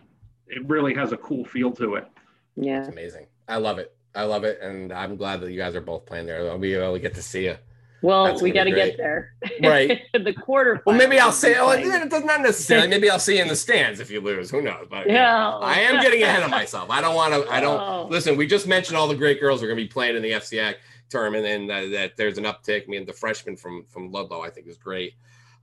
it 0.48 0.66
really 0.68 0.94
has 0.94 1.12
a 1.12 1.18
cool 1.18 1.44
feel 1.44 1.72
to 1.74 1.96
it. 1.96 2.08
Yeah, 2.56 2.80
it's 2.80 2.90
amazing. 2.90 3.28
I 3.48 3.58
love 3.58 3.78
it. 3.80 3.94
I 4.14 4.24
love 4.24 4.44
it, 4.44 4.60
and 4.62 4.92
I'm 4.92 5.16
glad 5.16 5.42
that 5.42 5.52
you 5.52 5.58
guys 5.58 5.76
are 5.76 5.82
both 5.82 6.06
playing 6.06 6.26
there. 6.26 6.50
I'll 6.50 6.58
be 6.58 6.74
able 6.74 6.94
to 6.94 7.00
get 7.00 7.16
to 7.16 7.22
see 7.22 7.46
you. 7.46 7.56
Well, 8.04 8.40
we 8.42 8.50
got 8.50 8.64
to 8.64 8.72
get 8.72 8.98
there. 8.98 9.36
Right. 9.62 10.02
the 10.14 10.34
quarter. 10.34 10.82
Well, 10.88 10.98
maybe 10.98 11.20
I'll 11.20 11.32
say, 11.32 11.56
oh, 11.60 11.70
it 11.70 12.10
does 12.10 12.24
not 12.24 12.42
necessarily. 12.42 12.88
maybe 12.88 13.10
I'll 13.12 13.20
see 13.20 13.36
you 13.36 13.44
in 13.44 13.48
the 13.48 13.56
stands 13.56 14.00
if 14.00 14.10
you 14.10 14.20
lose. 14.22 14.50
Who 14.50 14.60
knows? 14.62 14.88
But 14.90 15.08
yeah, 15.08 15.50
I 15.60 15.82
am 15.82 16.02
getting 16.02 16.24
ahead 16.24 16.42
of 16.42 16.50
myself. 16.60 16.90
I 16.90 17.00
don't 17.00 17.14
want 17.14 17.34
to, 17.36 17.48
I 17.52 17.60
don't, 17.62 17.80
Oh. 17.80 18.08
listen, 18.10 18.38
we 18.38 18.48
just 18.48 18.66
mentioned 18.68 18.98
all 18.98 19.08
the 19.08 19.16
great 19.16 19.40
girls 19.40 19.62
are 19.62 19.68
going 19.68 19.78
to 19.78 19.84
be 19.84 19.88
playing 19.88 20.16
in 20.16 20.24
the 20.24 20.32
FCAC 20.32 20.76
tournament 21.10 21.46
and 21.46 21.70
uh, 21.72 21.96
that 21.96 22.18
there's 22.18 22.40
an 22.40 22.46
uptick. 22.46 22.84
I 22.84 22.88
mean, 22.88 23.06
the 23.06 23.14
freshman 23.14 23.56
from, 23.56 23.86
from 23.88 24.12
Ludlowe, 24.12 24.42
I 24.42 24.50
think 24.50 24.66
is 24.68 24.78
great. 24.78 25.14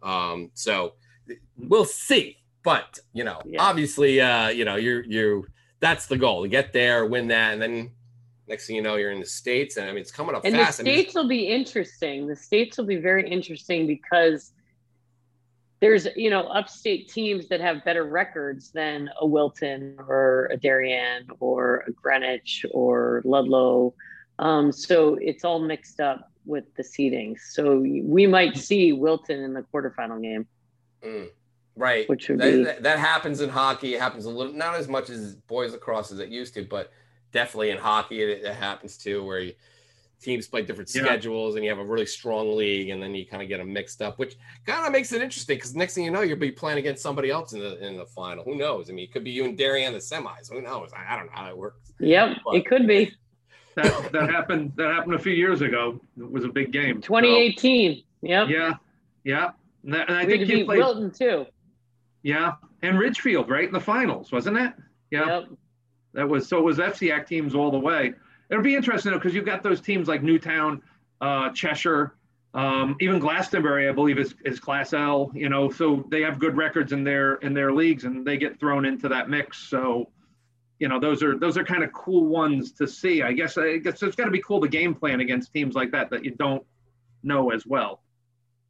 Um, 0.04 0.50
so 0.54 0.94
we'll 1.56 1.84
see. 1.86 2.36
But, 2.62 3.00
you 3.12 3.24
know, 3.24 3.40
Yeah. 3.46 3.62
obviously, 3.64 4.20
uh, 4.20 4.48
you 4.50 4.64
know, 4.64 4.76
you're, 4.76 5.02
you, 5.04 5.46
that's 5.80 6.06
the 6.06 6.16
goal 6.16 6.42
to 6.42 6.48
get 6.48 6.72
there, 6.72 7.04
win 7.04 7.26
that. 7.28 7.52
And 7.54 7.60
then 7.62 7.90
next 8.48 8.66
thing 8.66 8.76
you 8.76 8.82
know, 8.82 8.96
you're 8.96 9.12
in 9.12 9.20
the 9.20 9.26
States. 9.26 9.76
And 9.76 9.86
I 9.88 9.92
mean, 9.92 10.00
it's 10.00 10.10
coming 10.10 10.34
up 10.34 10.44
And 10.44 10.54
fast. 10.54 10.78
the 10.78 10.84
I 10.84 10.84
mean, 10.84 10.94
states 10.94 11.14
will 11.14 11.28
be 11.28 11.46
interesting. 11.48 12.26
The 12.26 12.36
states 12.36 12.78
will 12.78 12.86
be 12.86 12.96
very 12.96 13.28
interesting 13.28 13.86
because 13.86 14.52
there's 15.80 16.08
you 16.16 16.28
know 16.28 16.42
upstate 16.48 17.08
teams 17.08 17.48
that 17.48 17.60
have 17.60 17.84
better 17.84 18.04
records 18.04 18.72
than 18.72 19.08
a 19.20 19.26
Wilton 19.26 19.96
or 20.08 20.48
a 20.50 20.56
Darien 20.56 21.28
or 21.38 21.84
a 21.86 21.92
Greenwich 21.92 22.66
or 22.72 23.22
Ludlowe. 23.24 23.94
Um, 24.40 24.72
so 24.72 25.16
it's 25.20 25.44
all 25.44 25.60
mixed 25.60 26.00
up 26.00 26.30
with 26.46 26.64
the 26.76 26.82
seedings. 26.82 27.40
So 27.50 27.78
we 27.80 28.26
might 28.26 28.56
see 28.56 28.92
Wilton 28.92 29.40
in 29.40 29.52
the 29.52 29.62
quarterfinal 29.62 30.22
game. 30.22 30.46
Mm, 31.04 31.28
right. 31.76 32.08
Which 32.08 32.28
would 32.28 32.38
that, 32.40 32.50
be- 32.50 32.64
that, 32.64 32.82
that 32.84 32.98
happens 32.98 33.40
in 33.40 33.50
hockey. 33.50 33.94
It 33.94 34.00
happens 34.00 34.24
a 34.24 34.30
little, 34.30 34.52
not 34.52 34.74
as 34.74 34.88
much 34.88 35.10
as 35.10 35.34
boys 35.34 35.72
lacrosse 35.72 36.10
as 36.10 36.18
it 36.20 36.28
used 36.30 36.54
to, 36.54 36.64
but 36.64 36.90
definitely 37.32 37.70
in 37.70 37.78
hockey 37.78 38.22
it, 38.22 38.44
it 38.44 38.54
happens 38.54 38.96
too, 38.96 39.24
where 39.24 39.40
you, 39.40 39.52
teams 40.20 40.48
play 40.48 40.62
different 40.62 40.90
Yeah. 40.94 41.02
schedules 41.04 41.54
and 41.54 41.64
you 41.64 41.70
have 41.70 41.78
a 41.78 41.84
really 41.84 42.06
strong 42.06 42.56
league, 42.56 42.88
and 42.90 43.00
then 43.02 43.14
you 43.14 43.24
kind 43.24 43.40
of 43.42 43.48
get 43.48 43.58
them 43.58 43.72
mixed 43.72 44.02
up, 44.02 44.18
which 44.18 44.36
kind 44.66 44.84
of 44.84 44.90
makes 44.92 45.12
it 45.12 45.22
interesting 45.22 45.56
because 45.56 45.76
next 45.76 45.94
thing 45.94 46.04
you 46.04 46.10
know, 46.10 46.22
you'll 46.22 46.36
be 46.38 46.50
playing 46.50 46.78
against 46.78 47.02
somebody 47.02 47.30
else 47.30 47.52
in 47.52 47.60
the 47.60 47.78
in 47.86 47.96
the 47.96 48.06
final. 48.06 48.42
Who 48.44 48.56
knows? 48.56 48.90
I 48.90 48.94
mean, 48.94 49.04
it 49.04 49.12
could 49.12 49.22
be 49.22 49.30
you 49.30 49.44
and 49.44 49.56
Darien 49.56 49.88
in 49.88 49.92
the 49.92 50.00
semis. 50.00 50.50
Who 50.50 50.60
knows? 50.60 50.90
I, 50.92 51.14
I 51.14 51.16
don't 51.16 51.26
know 51.26 51.32
how 51.34 51.44
that 51.44 51.56
works. 51.56 51.92
Yep, 52.00 52.38
But- 52.44 52.54
it 52.56 52.66
could 52.66 52.86
be 52.88 53.12
That 53.76 54.10
that 54.12 54.30
happened. 54.30 54.72
That 54.74 54.92
happened 54.92 55.14
a 55.14 55.18
few 55.20 55.34
years 55.34 55.60
ago. 55.60 56.00
It 56.18 56.28
was 56.28 56.44
a 56.44 56.48
big 56.48 56.72
game. 56.72 56.96
So, 57.00 57.06
2018. 57.08 58.02
Yep. 58.22 58.48
yeah, 58.48 58.72
yeah. 59.22 59.50
And, 59.84 59.94
that- 59.94 60.08
and 60.08 60.16
I 60.18 60.24
we 60.24 60.32
think 60.32 60.48
to 60.48 60.56
you 60.58 60.64
played. 60.64 60.78
Wilton 60.78 61.12
too. 61.12 61.46
Yeah, 62.24 62.54
and 62.82 62.98
Ridgefield, 62.98 63.48
right 63.48 63.64
in 63.68 63.72
the 63.72 63.78
finals, 63.80 64.32
wasn't 64.32 64.56
it? 64.56 64.72
Yeah. 65.12 65.26
Yep. 65.26 65.44
That 66.18 66.28
was 66.28 66.48
so 66.48 66.58
it 66.58 66.64
was 66.64 66.78
FCAC 66.78 67.28
teams 67.28 67.54
all 67.54 67.70
the 67.70 67.78
way. 67.78 68.12
It'll 68.50 68.60
be 68.60 68.74
interesting 68.74 69.12
though 69.12 69.18
because 69.18 69.34
you've 69.34 69.46
got 69.46 69.62
those 69.62 69.80
teams 69.80 70.08
like 70.08 70.20
Newtown, 70.20 70.82
uh, 71.20 71.50
Cheshire, 71.50 72.16
um, 72.54 72.96
even 72.98 73.20
Glastonbury, 73.20 73.88
I 73.88 73.92
believe 73.92 74.18
is, 74.18 74.34
is 74.44 74.58
Class 74.58 74.92
L. 74.92 75.30
You 75.32 75.48
know, 75.48 75.70
so 75.70 76.04
they 76.10 76.22
have 76.22 76.40
good 76.40 76.56
records 76.56 76.92
in 76.92 77.04
their 77.04 77.34
in 77.36 77.54
their 77.54 77.72
leagues 77.72 78.02
and 78.02 78.26
they 78.26 78.36
get 78.36 78.58
thrown 78.58 78.84
into 78.84 79.08
that 79.08 79.30
mix. 79.30 79.58
So, 79.58 80.10
you 80.80 80.88
know, 80.88 80.98
those 80.98 81.22
are 81.22 81.38
those 81.38 81.56
are 81.56 81.62
kind 81.62 81.84
of 81.84 81.92
cool 81.92 82.26
ones 82.26 82.72
to 82.72 82.88
see. 82.88 83.22
I 83.22 83.32
guess 83.32 83.56
I 83.56 83.76
guess 83.76 84.02
it's 84.02 84.16
got 84.16 84.24
to 84.24 84.32
be 84.32 84.42
cool 84.42 84.60
to 84.60 84.66
game 84.66 84.96
plan 84.96 85.20
against 85.20 85.52
teams 85.52 85.76
like 85.76 85.92
that 85.92 86.10
that 86.10 86.24
you 86.24 86.32
don't 86.32 86.64
know 87.22 87.50
as 87.50 87.64
well. 87.64 88.02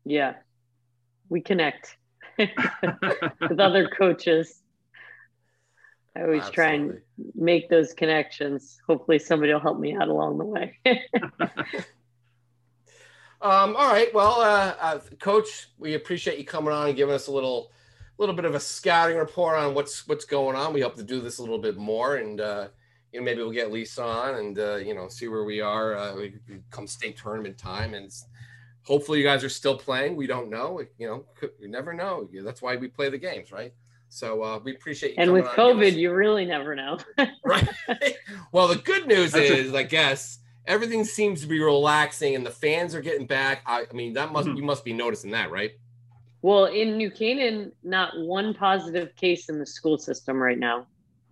Yeah. 0.05 0.35
We 1.31 1.41
connect 1.41 1.97
with 2.39 3.59
other 3.59 3.89
coaches. 3.99 4.63
I 6.19 6.23
always 6.23 6.51
try 6.51 6.73
and 6.73 7.01
make 7.35 7.69
those 7.69 7.93
connections. 7.93 8.81
Hopefully, 8.87 9.19
somebody 9.19 9.53
will 9.53 9.61
help 9.61 9.79
me 9.79 9.95
out 9.95 10.09
along 10.09 10.39
the 10.39 10.45
way. 10.45 10.79
Um, 13.41 13.77
all 13.77 13.89
right. 13.89 14.13
Well, 14.13 14.41
uh, 14.41 14.75
uh, 14.81 14.99
Coach, 15.21 15.69
we 15.79 15.95
appreciate 15.95 16.39
you 16.39 16.45
coming 16.45 16.73
on 16.73 16.89
and 16.89 16.97
giving 16.97 17.15
us 17.15 17.29
a 17.29 17.33
little, 17.33 17.71
little 18.19 18.35
bit 18.35 18.45
of 18.45 18.57
a 18.57 18.61
scouting 18.61 19.17
report 19.17 19.57
on 19.57 19.75
what's 19.75 20.09
what's 20.09 20.25
going 20.25 20.57
on. 20.57 20.73
We 20.73 20.81
hope 20.81 20.97
to 20.97 21.05
do 21.05 21.21
this 21.21 21.39
a 21.39 21.43
little 21.43 21.59
bit 21.61 21.77
more, 21.77 22.17
and 22.17 22.41
uh, 22.41 22.69
you 23.13 23.21
know 23.21 23.25
maybe 23.25 23.41
we'll 23.41 23.53
get 23.53 23.71
Lisa 23.71 24.03
on 24.03 24.35
and 24.35 24.59
uh, 24.59 24.77
you 24.77 24.93
know 24.93 25.09
see 25.09 25.29
where 25.29 25.45
we 25.45 25.61
are. 25.61 25.97
Uh, 25.97 26.17
we 26.17 26.35
we 26.49 26.59
come 26.71 26.89
state 26.89 27.17
tournament 27.17 27.57
time, 27.57 27.95
and 27.95 28.13
hopefully 28.83 29.19
you 29.19 29.25
guys 29.25 29.45
are 29.45 29.49
still 29.49 29.79
playing. 29.79 30.17
We 30.17 30.27
don't 30.27 30.51
know. 30.51 30.83
You 30.99 31.07
know, 31.07 31.25
could- 31.37 31.53
you 31.61 31.69
never 31.69 31.93
know. 31.93 32.29
That's 32.43 32.61
why 32.61 32.75
we 32.75 32.89
play 32.89 33.09
the 33.09 33.19
games, 33.19 33.53
right? 33.53 33.73
So 34.09 34.43
uh, 34.43 34.59
we 34.63 34.75
appreciate 34.75 35.11
you. 35.11 35.17
and 35.19 35.33
with 35.33 35.45
on 35.47 35.51
and 35.71 35.79
giving 35.81 35.95
COVID, 35.95 35.99
you 36.01 36.13
really 36.15 36.45
never 36.45 36.75
know. 36.75 36.99
right? 37.45 37.69
well, 38.53 38.69
the 38.69 38.77
good 38.77 39.07
news 39.07 39.33
That's 39.33 39.51
is, 39.51 39.75
I 39.75 39.83
guess, 39.83 40.39
everything 40.67 41.05
seems 41.05 41.43
to 41.43 41.47
be 41.47 41.61
relaxing, 41.61 42.35
and 42.35 42.45
the 42.45 42.51
fans 42.51 42.95
are 42.95 43.01
getting 43.03 43.27
back. 43.27 43.63
I, 43.67 43.85
I 43.91 43.95
mean, 43.95 44.15
that 44.15 44.33
must 44.33 44.49
Mhm. 44.49 44.57
you 44.57 44.63
must 44.63 44.85
be 44.85 44.93
noticing 44.93 45.33
that, 45.33 45.51
right? 45.51 45.73
well, 46.41 46.67
in 46.67 46.97
New 46.97 47.11
Canaan, 47.11 47.73
not 47.83 48.17
one 48.17 48.55
positive 48.55 49.15
case 49.17 49.49
in 49.49 49.59
the 49.59 49.67
school 49.67 49.99
system 49.99 50.37
right 50.41 50.59
now, 50.59 50.87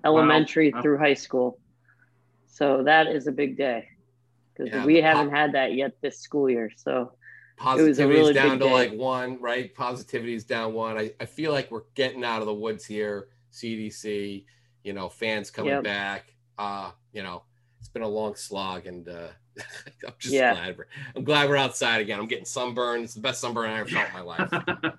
elementary 0.04 0.72
Wow. 0.72 0.82
through 0.82 0.98
high 0.98 1.14
school. 1.14 1.60
So 2.48 2.82
that 2.82 3.06
is 3.06 3.28
a 3.28 3.32
big 3.32 3.56
day 3.56 3.88
because 4.52 4.72
Yeah, 4.72 4.84
we 4.84 4.96
haven't 4.96 5.28
pop- 5.30 5.36
had 5.38 5.52
that 5.52 5.74
yet 5.74 5.92
this 6.02 6.18
school 6.18 6.50
year. 6.50 6.70
So 6.76 7.12
Positivity 7.56 8.14
is 8.14 8.20
really 8.20 8.34
down 8.34 8.58
to 8.58 8.64
day. 8.66 8.72
like 8.72 8.92
one, 8.92 9.40
right? 9.40 9.74
Positivity 9.74 10.34
is 10.34 10.44
down 10.44 10.74
one. 10.74 10.98
I, 10.98 11.12
I 11.20 11.24
feel 11.24 11.52
like 11.52 11.70
we're 11.70 11.84
getting 11.94 12.24
out 12.24 12.40
of 12.40 12.46
the 12.46 12.54
woods 12.54 12.84
here. 12.84 13.28
CDC, 13.52 14.44
you 14.84 14.92
know, 14.92 15.08
fans 15.08 15.50
coming 15.50 15.72
Yep. 15.72 15.84
back. 15.84 16.34
Uh, 16.58 16.90
you 17.12 17.22
know, 17.22 17.42
it's 17.80 17.88
been 17.88 18.02
a 18.02 18.08
long 18.08 18.34
slog, 18.34 18.86
and 18.86 19.08
uh, 19.08 19.28
I'm 20.06 20.12
just 20.18 20.34
Yeah. 20.34 20.52
glad 20.54 20.78
we're 20.78 20.86
I'm 21.14 21.24
glad 21.24 21.48
we're 21.48 21.56
outside 21.56 22.00
again. 22.02 22.18
I'm 22.20 22.26
getting 22.26 22.44
sunburned. 22.44 23.04
It's 23.04 23.14
the 23.14 23.20
best 23.20 23.40
sunburn 23.40 23.70
I 23.70 23.80
ever 23.80 23.88
felt 23.88 24.08
in 24.08 24.12
my 24.14 24.20
life. 24.20 24.52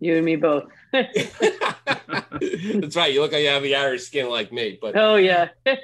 you 0.00 0.16
and 0.16 0.24
me 0.24 0.36
both. 0.36 0.64
That's 0.92 2.96
right. 2.96 3.12
You 3.12 3.20
look 3.20 3.32
like 3.32 3.42
you 3.42 3.48
have 3.48 3.62
the 3.62 3.74
Irish 3.74 4.02
skin 4.04 4.28
like 4.28 4.52
me, 4.52 4.78
but 4.80 4.96
oh 4.96 5.16
yeah, 5.16 5.48
had 5.64 5.78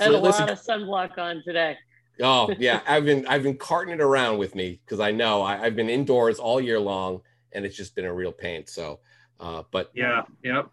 a 0.00 0.10
lot 0.10 0.22
Listen, 0.22 0.48
of 0.50 0.60
sunblock 0.60 1.16
on 1.18 1.42
today. 1.44 1.76
Oh 2.22 2.54
yeah, 2.58 2.80
I've 2.86 3.04
been 3.04 3.26
I've 3.26 3.42
been 3.42 3.56
carting 3.56 3.94
it 3.94 4.00
around 4.00 4.38
with 4.38 4.54
me 4.54 4.80
because 4.84 5.00
I 5.00 5.10
know 5.10 5.42
I, 5.42 5.62
I've 5.62 5.76
been 5.76 5.90
indoors 5.90 6.38
all 6.38 6.60
year 6.60 6.80
long, 6.80 7.20
and 7.52 7.64
it's 7.64 7.76
just 7.76 7.94
been 7.94 8.04
a 8.04 8.12
real 8.12 8.32
pain. 8.32 8.66
So, 8.66 9.00
uh, 9.40 9.64
but 9.70 9.90
yeah, 9.94 10.22
yep. 10.42 10.70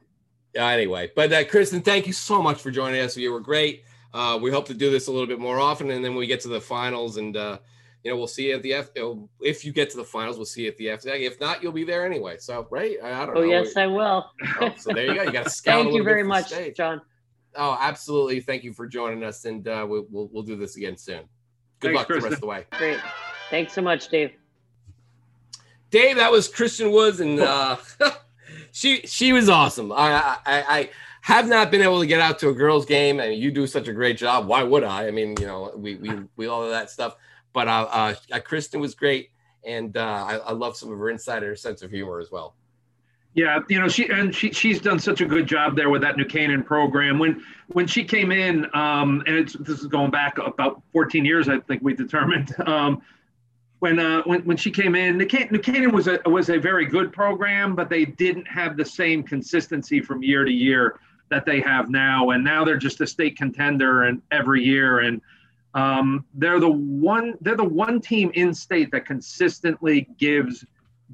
uh, 0.57 0.63
anyway, 0.63 1.11
but 1.15 1.33
uh, 1.33 1.43
Kristen, 1.45 1.81
thank 1.81 2.07
you 2.07 2.13
so 2.13 2.41
much 2.41 2.61
for 2.61 2.71
joining 2.71 3.01
us. 3.01 3.17
You 3.17 3.31
were 3.31 3.41
great. 3.41 3.83
Uh, 4.13 4.39
we 4.41 4.49
hope 4.49 4.65
to 4.67 4.73
do 4.73 4.89
this 4.89 5.07
a 5.07 5.11
little 5.11 5.27
bit 5.27 5.39
more 5.39 5.59
often, 5.59 5.91
and 5.91 6.03
then 6.03 6.15
we 6.15 6.25
get 6.27 6.39
to 6.41 6.47
the 6.47 6.61
finals, 6.61 7.17
and 7.17 7.37
uh, 7.37 7.59
you 8.03 8.11
know, 8.11 8.17
we'll 8.17 8.27
see 8.27 8.49
you 8.49 8.55
at 8.55 8.63
the 8.63 8.73
F. 8.73 8.89
If 9.41 9.65
you 9.65 9.73
get 9.73 9.89
to 9.91 9.97
the 9.97 10.03
finals, 10.03 10.37
we'll 10.37 10.45
see 10.45 10.63
you 10.63 10.69
at 10.69 10.77
the 10.77 10.89
F. 10.89 11.05
If 11.05 11.39
not, 11.39 11.61
you'll 11.61 11.73
be 11.73 11.83
there 11.83 12.05
anyway. 12.05 12.37
So, 12.39 12.65
right? 12.71 12.97
I, 13.03 13.11
I 13.11 13.25
don't 13.25 13.35
know. 13.35 13.41
Oh 13.41 13.43
know. 13.43 13.49
yes, 13.49 13.75
I 13.75 13.87
will. 13.87 14.31
Oh, 14.61 14.73
so 14.77 14.93
there 14.93 15.05
you 15.05 15.15
go. 15.15 15.23
You 15.23 15.31
got 15.31 15.43
to 15.45 15.49
scout. 15.49 15.81
a 15.81 15.83
Thank 15.83 15.95
you 15.95 16.03
very 16.03 16.23
much. 16.23 16.53
John. 16.75 17.01
Oh, 17.55 17.77
absolutely. 17.79 18.39
Thank 18.39 18.63
you 18.63 18.73
for 18.73 18.87
joining 18.87 19.23
us, 19.23 19.45
and 19.45 19.67
uh, 19.67 19.85
we'll, 19.87 20.05
we'll 20.09 20.29
we'll 20.31 20.43
do 20.43 20.55
this 20.55 20.77
again 20.77 20.97
soon. 20.97 21.23
Good 21.79 21.95
Thanks, 21.95 21.97
luck 21.97 22.07
the 22.07 22.13
rest 22.15 22.33
of 22.35 22.41
the 22.41 22.47
way. 22.47 22.65
Great. 22.71 22.99
Thanks 23.49 23.73
so 23.73 23.81
much, 23.81 24.09
Dave. 24.09 24.31
Dave, 25.91 26.17
that 26.17 26.31
was 26.31 26.47
Kristen 26.47 26.91
Woods, 26.91 27.19
and 27.19 27.39
uh, 27.39 27.77
she 28.71 29.01
she 29.01 29.33
was 29.33 29.49
awesome. 29.49 29.91
I, 29.91 30.37
I 30.45 30.63
I 30.67 30.89
have 31.21 31.47
not 31.47 31.71
been 31.71 31.81
able 31.81 31.99
to 31.99 32.05
get 32.05 32.19
out 32.19 32.39
to 32.39 32.49
a 32.49 32.53
girls' 32.53 32.85
game, 32.85 33.19
and 33.19 33.33
you 33.35 33.51
do 33.51 33.65
such 33.65 33.87
a 33.87 33.93
great 33.93 34.17
job. 34.17 34.47
Why 34.47 34.61
would 34.63 34.83
I? 34.83 35.07
I 35.07 35.11
mean, 35.11 35.35
you 35.39 35.47
know, 35.47 35.71
we 35.75 35.95
we 35.95 36.11
we 36.35 36.47
all 36.47 36.63
of 36.63 36.69
that 36.69 36.89
stuff. 36.89 37.15
But 37.53 37.67
uh, 37.67 38.15
uh 38.31 38.39
Kristen 38.41 38.79
was 38.79 38.93
great, 38.93 39.31
and 39.65 39.97
uh, 39.97 40.01
I, 40.01 40.35
I 40.37 40.51
love 40.51 40.77
some 40.77 40.91
of 40.91 40.99
her 40.99 41.09
insight 41.09 41.37
and 41.37 41.47
her 41.47 41.55
sense 41.55 41.81
of 41.81 41.91
humor 41.91 42.19
as 42.19 42.29
well. 42.31 42.55
Yeah, 43.35 43.59
you 43.69 43.79
know 43.79 43.87
she 43.87 44.09
and 44.09 44.33
she 44.33 44.51
she's 44.51 44.81
done 44.81 44.99
such 44.99 45.21
a 45.21 45.25
good 45.25 45.47
job 45.47 45.75
there 45.75 45.89
with 45.89 46.01
that 46.01 46.17
New 46.17 46.25
Canaan 46.25 46.63
program. 46.63 47.19
When 47.19 47.43
when 47.67 47.85
she 47.85 48.03
came 48.03 48.31
in, 48.31 48.65
um, 48.73 49.23
and 49.27 49.35
it's 49.35 49.53
this 49.53 49.79
is 49.79 49.87
going 49.87 50.11
back 50.11 50.37
about 50.39 50.81
14 50.93 51.23
years, 51.25 51.47
I 51.47 51.59
think 51.59 51.81
we 51.81 51.93
determined. 51.93 52.53
Um, 52.65 53.01
when 53.79 53.97
uh, 53.97 54.21
when 54.23 54.41
when 54.41 54.57
she 54.57 54.71
came 54.71 54.93
in, 54.93 55.17
New 55.17 55.25
Canaan, 55.25 55.93
was 55.93 56.07
a 56.07 56.19
was 56.25 56.49
a 56.49 56.57
very 56.57 56.85
good 56.85 57.13
program, 57.13 57.75
but 57.75 57.89
they 57.89 58.03
didn't 58.03 58.45
have 58.45 58.75
the 58.75 58.83
same 58.83 59.23
consistency 59.23 60.01
from 60.01 60.21
year 60.21 60.43
to 60.43 60.51
year 60.51 60.99
that 61.29 61.45
they 61.45 61.61
have 61.61 61.89
now. 61.89 62.31
And 62.31 62.43
now 62.43 62.65
they're 62.65 62.77
just 62.77 63.01
a 63.01 63.07
state 63.07 63.37
contender 63.37 64.03
and 64.03 64.21
every 64.31 64.63
year. 64.63 64.99
And 64.99 65.21
um, 65.73 66.25
they're 66.33 66.59
the 66.59 66.69
one 66.69 67.35
they're 67.41 67.55
the 67.55 67.63
one 67.63 68.01
team 68.01 68.31
in 68.33 68.53
state 68.53 68.91
that 68.91 69.05
consistently 69.05 70.07
gives 70.17 70.65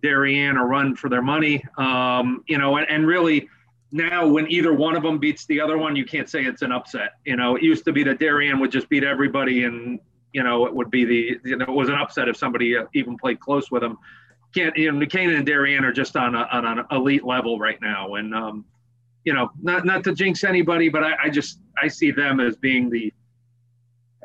Darien 0.02 0.58
a 0.58 0.66
run 0.66 0.96
for 0.96 1.10
their 1.10 1.22
money. 1.22 1.64
Um, 1.78 2.44
you 2.48 2.58
know, 2.58 2.78
and, 2.78 2.90
and 2.90 3.08
really 3.08 3.50
now 3.92 4.28
when 4.28 4.50
either 4.52 4.74
one 4.74 4.96
of 4.96 5.04
them 5.04 5.20
beats 5.20 5.46
the 5.46 5.62
other 5.62 5.78
one, 5.78 5.96
you 5.96 6.06
can't 6.06 6.30
say 6.30 6.44
it's 6.44 6.62
an 6.62 6.72
upset. 6.72 7.14
You 7.26 7.36
know, 7.36 7.56
it 7.56 7.64
used 7.64 7.86
to 7.86 7.94
be 7.94 8.04
that 8.04 8.20
Darien 8.20 8.60
would 8.60 8.72
just 8.72 8.90
beat 8.90 9.04
everybody 9.04 9.64
and 9.64 10.00
you 10.36 10.44
know, 10.44 10.66
it 10.66 10.76
would 10.76 10.92
be 10.92 11.06
the, 11.06 11.40
you 11.46 11.56
know, 11.56 11.64
it 11.64 11.72
was 11.72 11.88
an 11.88 11.96
upset 11.96 12.28
if 12.28 12.36
somebody 12.36 12.76
uh, 12.76 12.84
even 12.94 13.18
played 13.18 13.40
close 13.40 13.72
with 13.72 13.82
them. 13.82 13.98
Can't, 14.54 14.76
you 14.76 14.92
know, 14.92 15.06
Canaan 15.06 15.38
and 15.38 15.46
Darien 15.46 15.86
are 15.86 15.94
just 15.94 16.18
on, 16.18 16.36
a, 16.36 16.46
on 16.52 16.66
an 16.66 16.86
elite 16.92 17.24
level 17.24 17.58
right 17.58 17.82
now. 17.82 18.16
And, 18.16 18.36
um, 18.36 18.66
you 19.24 19.34
know, 19.34 19.50
not, 19.62 19.86
not 19.86 20.04
to 20.04 20.14
jinx 20.14 20.44
anybody, 20.44 20.90
but 20.90 21.06
I, 21.06 21.14
I 21.24 21.30
just, 21.30 21.60
I 21.82 21.88
see 21.88 22.12
them 22.12 22.42
as 22.42 22.58
being 22.58 22.90
the 22.90 23.14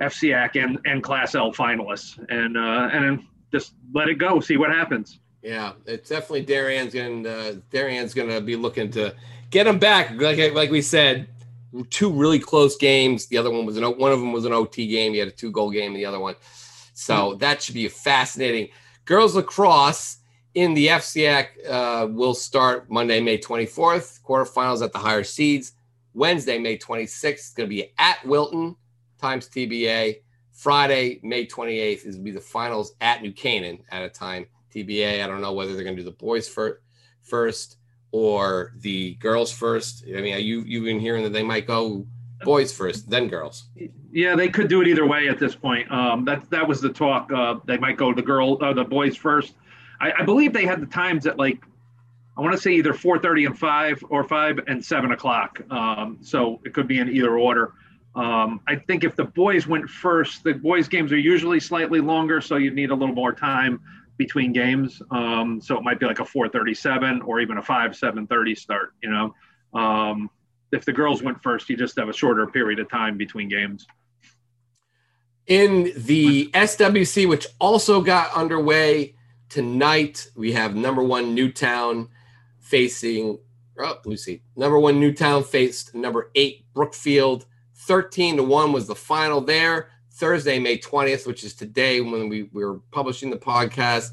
FCAC 0.03 0.61
and, 0.61 0.81
and 0.85 1.01
Class 1.01 1.37
L 1.37 1.53
finalists. 1.53 2.19
And, 2.29 2.57
uh, 2.57 2.89
and 2.93 3.23
just 3.53 3.75
let 3.95 4.09
it 4.09 4.17
go, 4.17 4.41
see 4.41 4.57
what 4.57 4.71
happens. 4.71 5.20
Yeah, 5.43 5.73
it's 5.87 6.11
definitely 6.11 6.43
Darien's 6.43 6.93
going 6.93 7.25
to 7.25 7.63
Darien's 7.71 8.13
going 8.13 8.29
to 8.29 8.41
be 8.41 8.57
looking 8.57 8.91
to 8.93 9.15
get 9.51 9.65
them 9.65 9.79
back. 9.79 10.11
Like 10.21 10.55
like 10.55 10.71
we 10.71 10.83
said, 10.83 11.29
two 11.89 12.13
really 12.13 12.39
close 12.39 12.77
games. 12.77 13.27
The 13.27 13.39
other 13.39 13.51
one 13.51 13.65
was 13.65 13.77
an 13.77 13.85
one 13.85 14.13
of 14.13 14.21
them 14.21 14.33
was 14.33 14.45
an 14.45 14.53
OT 14.53 14.87
game. 14.87 15.15
You 15.15 15.21
had 15.21 15.29
a 15.29 15.33
two 15.33 15.51
goal 15.51 15.71
game. 15.71 15.95
The 15.95 16.05
other 16.05 16.21
one, 16.21 16.35
so 16.93 17.37
that 17.37 17.63
should 17.63 17.75
be 17.75 17.89
fascinating. 17.89 18.69
Girls 19.07 19.35
lacrosse 19.35 20.19
in 20.55 20.75
the 20.75 20.89
FCIAC 20.89 21.47
uh, 21.69 22.07
will 22.11 22.35
start 22.35 22.91
Monday, 22.91 23.21
May 23.21 23.39
24th. 23.39 24.21
Quarterfinals 24.23 24.83
at 24.83 24.93
the 24.93 24.99
higher 24.99 25.25
seeds. 25.25 25.73
Wednesday, 26.13 26.59
May 26.59 26.77
26th. 26.77 27.25
It's 27.25 27.55
going 27.55 27.69
to 27.69 27.75
be 27.75 27.93
at 27.99 28.25
Wilton 28.27 28.77
times 29.19 29.49
TBA. 29.49 30.21
Friday, 30.53 31.21
May 31.23 31.47
28th 31.47 31.93
is 31.93 32.03
going 32.03 32.17
to 32.17 32.23
be 32.23 32.31
the 32.33 32.41
finals 32.41 32.93
at 33.01 33.23
New 33.23 33.33
Canaan 33.33 33.79
at 33.91 34.03
a 34.03 34.09
time 34.09 34.47
TBA. 34.75 35.23
I 35.23 35.27
don't 35.27 35.41
know 35.41 35.53
whether 35.53 35.75
they're 35.75 35.85
going 35.85 35.97
to 35.97 36.03
do 36.03 36.09
the 36.09 36.17
boys 36.17 36.49
first, 36.49 36.81
first 37.23 37.77
or 38.13 38.73
the 38.79 39.15
girls 39.15 39.53
first. 39.53 40.05
I 40.07 40.21
mean, 40.21 40.45
you 40.45 40.63
you've 40.63 40.85
been 40.85 41.01
hearing 41.01 41.23
that 41.25 41.33
they 41.33 41.43
might 41.43 41.67
go 41.67 42.07
boys 42.43 42.73
first, 42.73 43.09
then 43.09 43.29
girls. 43.29 43.65
Yeah, 44.13 44.35
they 44.35 44.49
could 44.49 44.69
do 44.69 44.81
it 44.81 44.89
either 44.89 45.07
way 45.07 45.29
at 45.29 45.39
this 45.39 45.55
point. 45.55 45.91
Um, 45.91 46.25
that 46.25 46.49
that 46.51 46.67
was 46.67 46.81
the 46.81 46.91
talk. 46.91 47.31
Uh, 47.33 47.57
they 47.65 47.79
might 47.79 47.97
go 47.97 48.13
the 48.13 48.23
girl, 48.23 48.59
uh, 48.63 48.73
the 48.73 48.85
boys 48.85 49.17
first. 49.17 49.55
I, 50.01 50.13
I 50.21 50.25
believe 50.25 50.53
they 50.53 50.67
had 50.67 50.81
the 50.81 50.87
times 50.87 51.27
at 51.27 51.39
like 51.39 51.65
I 52.37 52.41
want 52.41 52.55
to 52.55 52.61
say 52.61 52.73
either 52.73 52.93
4:30 52.93 53.47
and 53.47 53.59
five 53.59 54.03
or 54.09 54.25
five 54.25 54.59
and 54.67 54.85
seven 54.85 55.13
o'clock. 55.13 55.61
Um, 55.71 56.19
so 56.23 56.61
it 56.65 56.75
could 56.75 56.89
be 56.89 56.99
in 56.99 57.09
either 57.09 57.39
order. 57.39 57.75
Um, 58.17 58.61
I 58.67 58.75
think 58.75 59.05
if 59.05 59.15
the 59.15 59.25
boys 59.25 59.69
went 59.69 59.89
first, 59.89 60.43
the 60.43 60.55
boys' 60.55 60.89
games 60.89 61.13
are 61.13 61.19
usually 61.19 61.61
slightly 61.61 62.01
longer, 62.01 62.41
so 62.41 62.57
you'd 62.57 62.75
need 62.75 62.91
a 62.91 62.95
little 62.95 63.15
more 63.15 63.33
time 63.33 63.81
between 64.21 64.53
games. 64.53 65.01
Um, 65.11 65.63
so 65.63 65.79
it 65.79 65.83
might 65.83 65.99
be 65.99 66.05
like 66.05 66.21
a 66.21 66.25
4:37 66.25 67.23
or 67.27 67.41
even 67.41 67.57
a 67.57 67.63
5 67.63 67.97
7:30 67.97 68.55
start. 68.55 68.93
You 69.03 69.11
know, 69.11 69.35
um, 69.73 70.29
if 70.73 70.85
the 70.85 70.93
girls 70.93 71.23
went 71.23 71.43
first, 71.43 71.71
you 71.71 71.77
just 71.77 71.97
have 71.97 72.11
a 72.11 72.13
shorter 72.13 72.47
period 72.47 72.81
of 72.81 72.91
time 72.91 73.17
between 73.17 73.49
games. 73.49 73.87
In 75.47 75.91
the 75.97 76.51
SWC, 76.53 77.27
which 77.27 77.47
also 77.59 78.03
got 78.03 78.31
underway 78.35 79.15
tonight, 79.49 80.31
we 80.37 80.53
have 80.53 80.77
number 80.77 81.03
one 81.03 81.35
Newtown 81.35 82.11
facing. 82.59 83.39
Oh, 83.79 84.15
see. 84.17 84.43
Number 84.55 84.79
one 84.79 85.01
Newtown 85.01 85.43
faced 85.45 85.95
number 85.95 86.31
eight 86.35 86.67
Brookfield. 86.75 87.47
13 87.75 88.37
to 88.37 88.43
1 88.43 88.73
was 88.75 88.87
the 88.87 88.95
final 88.95 89.41
there. 89.41 89.89
Thursday, 90.21 90.59
May 90.59 90.77
20th, 90.77 91.27
which 91.27 91.45
is 91.45 91.55
today 91.55 92.03
when 92.03 92.29
we, 92.29 92.43
we 92.53 92.63
were 92.63 92.81
publishing 92.91 93.31
the 93.31 93.39
podcast. 93.39 94.11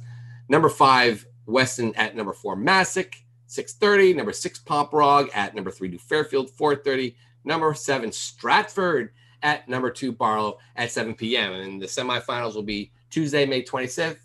Number 0.47 0.69
five, 0.69 1.27
Weston 1.45 1.93
at 1.95 2.15
number 2.15 2.31
four, 2.31 2.55
Masuk, 2.55 3.13
630. 3.47 4.13
Number 4.13 4.31
six, 4.31 4.57
Pomperaug 4.57 5.29
at 5.35 5.53
number 5.53 5.69
three, 5.69 5.89
New 5.89 5.99
Fairfield, 5.99 6.49
430. 6.49 7.13
Number 7.43 7.73
seven, 7.73 8.13
Stratford 8.13 9.09
at 9.43 9.67
number 9.67 9.91
two, 9.91 10.13
Barlow 10.13 10.59
at 10.77 10.91
7 10.91 11.13
p.m. 11.13 11.51
And 11.51 11.81
the 11.81 11.87
semifinals 11.87 12.55
will 12.55 12.63
be 12.63 12.89
Tuesday, 13.09 13.45
May 13.45 13.61
26th, 13.61 14.17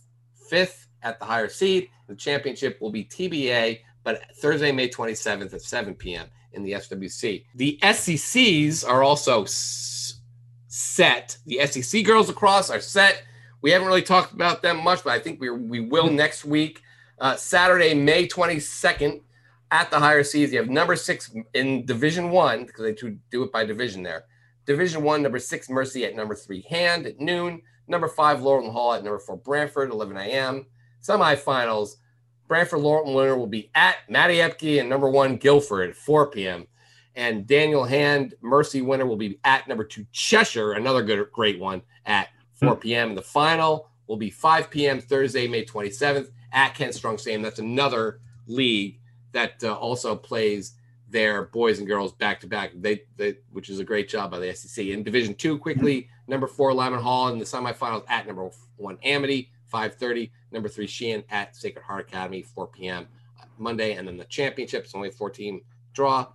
5th 0.52 0.86
at 1.02 1.18
the 1.18 1.24
higher 1.24 1.48
seed. 1.48 1.88
The 2.06 2.14
championship 2.14 2.80
will 2.80 2.90
be 2.90 3.04
TBA, 3.04 3.80
but 4.04 4.22
Thursday, 4.36 4.70
May 4.70 4.88
27th 4.88 5.52
at 5.52 5.62
7 5.62 5.96
p.m 5.96 6.28
in 6.52 6.62
the 6.62 6.72
SWC. 6.72 7.44
The 7.54 7.78
SECs 7.82 8.84
are 8.84 9.02
also 9.02 9.44
set. 10.72 11.36
The 11.44 11.66
SEC 11.66 12.02
girls 12.02 12.28
lacrosse 12.28 12.70
are 12.70 12.80
set. 12.80 13.24
We 13.60 13.70
haven't 13.70 13.88
really 13.88 14.02
talked 14.02 14.32
about 14.32 14.62
them 14.62 14.82
much, 14.82 15.04
but 15.04 15.12
I 15.12 15.18
think 15.18 15.40
we 15.40 15.50
we 15.50 15.80
will 15.80 16.10
next 16.10 16.44
week. 16.44 16.82
Uh, 17.18 17.36
Saturday, 17.36 17.94
May 17.94 18.26
22nd, 18.26 19.20
at 19.70 19.90
the 19.90 19.98
higher 19.98 20.24
seeds. 20.24 20.52
You 20.52 20.58
have 20.58 20.68
number 20.68 20.96
six 20.96 21.32
in 21.54 21.84
Division 21.84 22.30
One 22.30 22.64
because 22.64 22.84
they 22.84 22.94
do 23.30 23.42
it 23.42 23.52
by 23.52 23.64
division 23.64 24.02
there. 24.02 24.24
Division 24.64 25.02
One, 25.02 25.22
number 25.22 25.38
six 25.38 25.68
Mercy 25.68 26.04
at 26.04 26.16
number 26.16 26.34
three 26.34 26.62
Hand 26.62 27.06
at 27.06 27.20
noon. 27.20 27.62
Number 27.86 28.08
five 28.08 28.38
Lauralton 28.38 28.72
Hall 28.72 28.94
at 28.94 29.04
number 29.04 29.18
four 29.18 29.36
Branford, 29.36 29.90
11 29.90 30.16
a.m. 30.16 30.66
Semifinals 31.02 31.96
Branford 32.48 32.80
Lauralton 32.80 33.14
winner 33.14 33.36
will 33.36 33.46
be 33.46 33.70
at 33.74 33.96
Maddie 34.08 34.36
Epke 34.36 34.80
and 34.80 34.88
number 34.88 35.08
one 35.08 35.36
Guilford 35.36 35.90
at 35.90 35.96
4 35.96 36.30
p.m. 36.30 36.66
And 37.14 37.46
Daniel 37.46 37.84
Hand 37.84 38.34
Mercy 38.40 38.80
winner 38.80 39.06
will 39.06 39.16
be 39.16 39.38
at 39.44 39.68
number 39.68 39.84
two 39.84 40.06
Cheshire, 40.12 40.72
another 40.72 41.02
good 41.02 41.30
great 41.32 41.58
one 41.58 41.82
at 42.06 42.28
4 42.54 42.76
p.m. 42.76 43.10
And 43.10 43.18
the 43.18 43.22
final 43.22 43.90
will 44.06 44.16
be 44.16 44.30
5 44.30 44.70
p.m. 44.70 45.00
Thursday, 45.00 45.46
May 45.46 45.64
27th 45.64 46.30
at 46.52 46.74
Ken 46.74 46.92
Strong 46.92 47.18
Stadium. 47.18 47.42
That's 47.42 47.58
another 47.58 48.20
league 48.46 48.98
that 49.32 49.62
uh, 49.62 49.74
also 49.74 50.16
plays 50.16 50.74
their 51.08 51.44
boys 51.44 51.78
and 51.78 51.86
girls 51.86 52.12
back 52.12 52.40
to 52.40 52.46
back. 52.46 52.70
They, 52.74 53.02
they, 53.16 53.36
which 53.52 53.68
is 53.68 53.78
a 53.78 53.84
great 53.84 54.08
job 54.08 54.30
by 54.30 54.38
the 54.38 54.54
SEC. 54.54 54.86
In 54.86 55.02
Division 55.02 55.34
Two, 55.34 55.58
quickly 55.58 56.08
number 56.28 56.46
four 56.46 56.72
Lyman 56.72 57.00
Hall 57.00 57.28
in 57.28 57.38
the 57.38 57.44
semifinals 57.44 58.04
at 58.08 58.26
number 58.26 58.48
one 58.76 58.98
Amity. 59.02 59.50
5.30. 59.72 60.30
Number 60.50 60.68
three, 60.68 60.86
Sheehan 60.86 61.24
at 61.30 61.56
Sacred 61.56 61.82
Heart 61.82 62.08
Academy, 62.08 62.42
4 62.42 62.66
p.m. 62.68 63.08
Monday. 63.58 63.94
And 63.94 64.06
then 64.06 64.16
the 64.16 64.24
championships, 64.26 64.94
only 64.94 65.10
14 65.10 65.62
draw. 65.94 66.26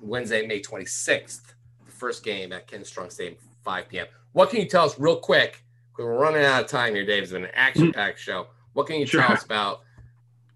Wednesday, 0.00 0.46
May 0.46 0.60
26th, 0.60 1.54
the 1.84 1.92
first 1.92 2.24
game 2.24 2.52
at 2.52 2.66
Ken 2.66 2.84
Strong 2.84 3.10
Stadium, 3.10 3.36
5 3.64 3.88
p.m. 3.88 4.06
What 4.32 4.50
can 4.50 4.60
you 4.60 4.68
tell 4.68 4.84
us 4.84 4.98
real 4.98 5.16
quick? 5.16 5.64
We're 5.98 6.18
running 6.18 6.44
out 6.44 6.64
of 6.64 6.68
time 6.68 6.94
here, 6.94 7.06
Dave. 7.06 7.22
It's 7.22 7.32
been 7.32 7.44
an 7.44 7.50
action-packed 7.54 8.18
show. 8.18 8.48
What 8.72 8.86
can 8.86 8.96
you 8.96 9.06
sure. 9.06 9.22
tell 9.22 9.32
us 9.32 9.44
about 9.44 9.82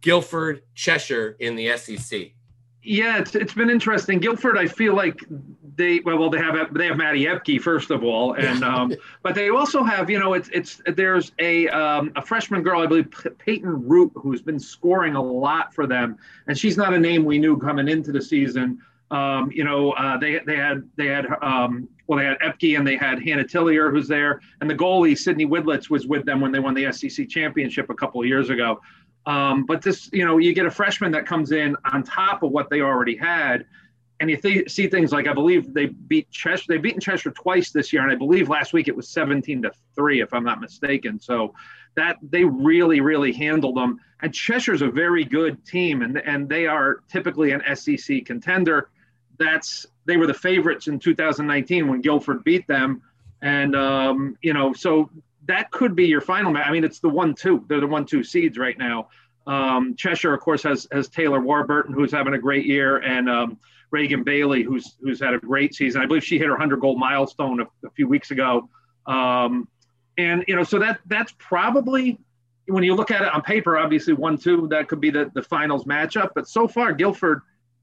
Guilford, 0.00 0.62
Cheshire 0.74 1.36
in 1.38 1.54
the 1.54 1.76
SEC? 1.76 2.32
Yeah, 2.82 3.18
it's, 3.18 3.34
it's 3.34 3.54
been 3.54 3.70
interesting. 3.70 4.18
Guilford, 4.18 4.58
I 4.58 4.66
feel 4.66 4.94
like 4.94 5.20
they 5.78 6.00
well, 6.00 6.28
they 6.28 6.38
have 6.38 6.74
they 6.74 6.86
have 6.86 6.96
Maddie 6.96 7.26
Epke 7.26 7.60
first 7.60 7.90
of 7.90 8.02
all, 8.02 8.34
and 8.34 8.62
um, 8.64 8.92
but 9.22 9.34
they 9.34 9.48
also 9.48 9.84
have 9.84 10.10
you 10.10 10.18
know 10.18 10.34
it's 10.34 10.48
it's 10.52 10.82
there's 10.86 11.32
a 11.38 11.68
um, 11.68 12.12
a 12.16 12.22
freshman 12.22 12.62
girl 12.62 12.82
I 12.82 12.86
believe 12.86 13.08
Peyton 13.38 13.86
Root 13.88 14.12
who's 14.14 14.42
been 14.42 14.58
scoring 14.58 15.14
a 15.14 15.22
lot 15.22 15.72
for 15.72 15.86
them, 15.86 16.18
and 16.48 16.58
she's 16.58 16.76
not 16.76 16.92
a 16.92 16.98
name 16.98 17.24
we 17.24 17.38
knew 17.38 17.56
coming 17.56 17.88
into 17.88 18.12
the 18.12 18.20
season. 18.20 18.80
Um, 19.10 19.50
you 19.52 19.64
know, 19.64 19.92
uh, 19.92 20.18
they 20.18 20.40
they 20.46 20.56
had 20.56 20.88
they 20.96 21.06
had 21.06 21.26
um, 21.40 21.88
well 22.06 22.18
they 22.18 22.26
had 22.26 22.38
Epke 22.40 22.76
and 22.76 22.86
they 22.86 22.96
had 22.96 23.22
Hannah 23.22 23.44
Tillier 23.44 23.90
who's 23.90 24.08
there, 24.08 24.40
and 24.60 24.68
the 24.68 24.74
goalie 24.74 25.16
Sydney 25.16 25.46
Widlitz 25.46 25.88
was 25.88 26.06
with 26.06 26.26
them 26.26 26.40
when 26.40 26.52
they 26.52 26.58
won 26.58 26.74
the 26.74 26.92
SEC 26.92 27.28
championship 27.28 27.88
a 27.90 27.94
couple 27.94 28.20
of 28.20 28.26
years 28.26 28.50
ago. 28.50 28.80
Um, 29.26 29.66
but 29.66 29.82
this, 29.82 30.08
you 30.12 30.24
know, 30.24 30.38
you 30.38 30.54
get 30.54 30.66
a 30.66 30.70
freshman 30.70 31.12
that 31.12 31.26
comes 31.26 31.52
in 31.52 31.76
on 31.92 32.02
top 32.02 32.42
of 32.42 32.50
what 32.50 32.70
they 32.70 32.80
already 32.80 33.16
had, 33.16 33.66
and 34.20 34.30
you 34.30 34.36
th- 34.36 34.70
see 34.70 34.88
things 34.88 35.12
like 35.12 35.26
I 35.26 35.32
believe 35.32 35.72
they 35.72 35.86
beat 35.86 36.30
Cheshire. 36.30 36.64
They've 36.68 36.82
beaten 36.82 37.00
Cheshire 37.00 37.30
twice 37.30 37.70
this 37.70 37.92
year, 37.92 38.02
and 38.02 38.10
I 38.10 38.14
believe 38.14 38.48
last 38.48 38.72
week 38.72 38.88
it 38.88 38.96
was 38.96 39.08
17 39.08 39.62
to 39.62 39.70
three, 39.94 40.20
if 40.20 40.32
I'm 40.32 40.44
not 40.44 40.60
mistaken. 40.60 41.20
So 41.20 41.54
that 41.94 42.16
they 42.22 42.44
really, 42.44 43.00
really 43.00 43.32
handled 43.32 43.76
them. 43.76 44.00
And 44.20 44.32
Cheshire's 44.32 44.82
a 44.82 44.88
very 44.88 45.24
good 45.24 45.64
team, 45.64 46.02
and 46.02 46.18
and 46.18 46.48
they 46.48 46.66
are 46.66 47.00
typically 47.08 47.52
an 47.52 47.62
SEC 47.76 48.24
contender. 48.24 48.90
That's 49.38 49.86
they 50.06 50.16
were 50.16 50.26
the 50.26 50.34
favorites 50.34 50.88
in 50.88 50.98
2019 50.98 51.88
when 51.88 52.00
Guilford 52.00 52.44
beat 52.44 52.66
them, 52.66 53.02
and 53.42 53.76
um, 53.76 54.36
you 54.42 54.52
know, 54.52 54.72
so 54.72 55.10
that 55.46 55.70
could 55.70 55.94
be 55.94 56.06
your 56.06 56.20
final 56.20 56.52
match. 56.52 56.66
I 56.66 56.72
mean, 56.72 56.84
it's 56.84 57.00
the 57.00 57.08
one-two. 57.08 57.64
They're 57.68 57.80
the 57.80 57.86
one-two 57.86 58.22
seeds 58.22 58.58
right 58.58 58.76
now. 58.78 59.08
Um, 59.46 59.96
Cheshire, 59.96 60.34
of 60.34 60.40
course, 60.40 60.62
has 60.62 60.86
has 60.92 61.08
Taylor 61.08 61.40
Warburton, 61.40 61.94
who's 61.94 62.12
having 62.12 62.34
a 62.34 62.38
great 62.38 62.66
year, 62.66 62.98
and 62.98 63.30
um, 63.30 63.58
Reagan 63.90 64.24
Bailey, 64.24 64.62
who's 64.62 64.96
who's 65.00 65.20
had 65.20 65.34
a 65.34 65.38
great 65.38 65.74
season. 65.74 66.02
I 66.02 66.06
believe 66.06 66.24
she 66.24 66.38
hit 66.38 66.46
her 66.46 66.52
100 66.52 66.80
goal 66.80 66.98
milestone 66.98 67.60
a, 67.60 67.86
a 67.86 67.90
few 67.90 68.06
weeks 68.06 68.30
ago. 68.30 68.68
Um, 69.06 69.66
and 70.18 70.44
you 70.46 70.56
know, 70.56 70.64
so 70.64 70.78
that 70.80 71.00
that's 71.06 71.34
probably 71.38 72.18
when 72.66 72.84
you 72.84 72.94
look 72.94 73.10
at 73.10 73.22
it 73.22 73.32
on 73.32 73.40
paper, 73.40 73.78
obviously 73.78 74.12
one-two 74.12 74.68
that 74.68 74.88
could 74.88 75.00
be 75.00 75.10
the 75.10 75.30
the 75.34 75.42
finals 75.42 75.84
matchup. 75.84 76.30
But 76.34 76.46
so 76.46 76.68
far, 76.68 76.92
Guilford 76.92 77.40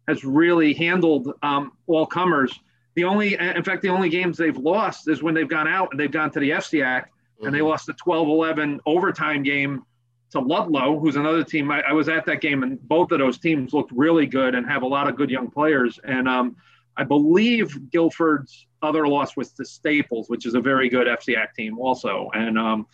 has 0.07 0.23
really 0.23 0.73
handled 0.73 1.33
um, 1.41 1.71
all 1.87 2.05
comers. 2.05 2.57
The 2.95 3.03
only, 3.03 3.35
in 3.35 3.63
fact, 3.63 3.81
the 3.81 3.89
only 3.89 4.09
games 4.09 4.37
they've 4.37 4.57
lost 4.57 5.09
is 5.09 5.21
when 5.21 5.33
they've 5.33 5.49
gone 5.49 5.67
out 5.67 5.89
and 5.91 5.99
they've 5.99 6.11
gone 6.11 6.31
to 6.31 6.39
the 6.39 6.51
FCIAC 6.51 7.05
and 7.41 7.53
they 7.53 7.59
mm-hmm. 7.59 7.67
lost 7.67 7.87
the 7.87 7.93
12-11 7.93 8.79
overtime 8.85 9.43
game 9.43 9.83
to 10.31 10.39
Ludlowe, 10.39 10.99
who's 10.99 11.15
another 11.15 11.43
team. 11.43 11.71
I, 11.71 11.81
I, 11.81 11.93
was 11.93 12.09
at 12.09 12.25
that 12.25 12.41
game, 12.41 12.63
and 12.63 12.81
both 12.87 13.11
of 13.11 13.19
those 13.19 13.37
teams 13.37 13.73
looked 13.73 13.91
really 13.91 14.25
good 14.25 14.55
and 14.55 14.65
have 14.65 14.83
a 14.83 14.87
lot 14.87 15.07
of 15.07 15.15
good 15.15 15.29
young 15.29 15.49
players. 15.49 15.99
And 16.03 16.27
um, 16.27 16.55
I 16.97 17.03
believe 17.03 17.91
Guilford's 17.91 18.67
other 18.81 19.07
loss 19.07 19.35
was 19.35 19.51
to 19.53 19.65
Staples, 19.65 20.29
which 20.29 20.45
is 20.45 20.53
a 20.53 20.61
very 20.61 20.89
good 20.89 21.07
FCIAC 21.07 21.53
team 21.55 21.79
also. 21.79 22.29
And 22.33 22.57
um, 22.57 22.87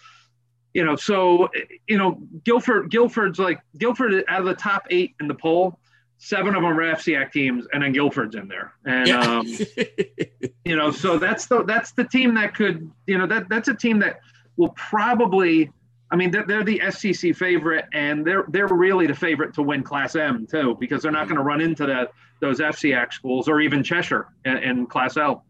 you 0.74 0.86
know, 0.86 0.96
so 0.96 1.50
you 1.88 1.98
know, 1.98 2.20
Guilford, 2.44 2.90
Guilford's 2.90 3.40
like 3.40 3.62
Guilford 3.78 4.24
out 4.28 4.40
of 4.40 4.46
the 4.46 4.56
top 4.56 4.88
eight 4.90 5.16
in 5.20 5.28
the 5.28 5.36
poll. 5.36 5.80
Seven 6.24 6.54
of 6.54 6.62
them 6.62 6.80
are 6.80 6.84
FCIAC 6.84 7.32
teams, 7.32 7.66
and 7.74 7.82
then 7.82 7.94
Guilford's 7.94 8.36
in 8.36 8.48
there. 8.48 8.74
And 8.86 9.08
yeah. 9.08 9.22
um, 9.22 9.48
you 10.66 10.76
know, 10.76 10.92
so 10.92 11.18
that's 11.18 11.48
the 11.48 11.64
that's 11.64 11.94
the 11.94 12.04
team 12.04 12.36
that 12.36 12.54
could, 12.54 12.92
you 13.08 13.18
know, 13.18 13.26
that 13.26 13.50
that's 13.50 13.70
a 13.70 13.74
team 13.74 13.98
that 14.00 14.20
will 14.56 14.70
probably 14.70 15.72
I 16.12 16.16
mean, 16.18 16.30
they're, 16.30 16.46
they're 16.46 16.64
the 16.64 16.80
SEC 16.92 17.36
favorite, 17.36 17.86
and 17.94 18.24
they're 18.24 18.46
they're 18.50 18.68
really 18.68 19.08
the 19.08 19.16
favorite 19.16 19.56
to 19.56 19.64
win 19.64 19.82
Class 19.82 20.16
M 20.16 20.46
too, 20.46 20.78
because 20.80 21.02
they're 21.02 21.12
not 21.12 21.28
going 21.28 21.38
to 21.38 21.44
run 21.44 21.60
into 21.60 21.88
that 21.88 22.12
those 22.40 22.60
FCX 22.60 23.14
schools 23.14 23.48
or 23.48 23.60
even 23.60 23.82
Cheshire 23.82 24.28
in, 24.46 24.58
in 24.58 24.86
Class 24.86 25.18
L. 25.18 25.44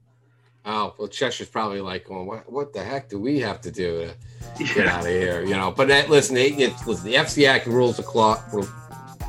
Oh 0.63 0.95
well, 0.97 1.09
Cheshire's 1.09 1.49
probably 1.49 1.81
like, 1.81 2.09
well, 2.09 2.23
what, 2.23 2.49
what 2.49 2.71
the 2.71 2.81
heck 2.81 3.09
do 3.09 3.19
we 3.19 3.39
have 3.39 3.59
to 3.61 3.71
do 3.71 4.09
to 4.57 4.63
get 4.63 4.87
out 4.87 5.01
of 5.01 5.07
here? 5.07 5.43
You 5.43 5.55
know. 5.55 5.71
But 5.71 5.89
that, 5.89 6.09
listen, 6.09 6.37
it, 6.37 6.57
it, 6.57 6.73
listen, 6.87 7.05
the 7.05 7.15
FCX 7.15 7.65
rules 7.65 7.97
the 7.97 8.03
clock, 8.03 8.53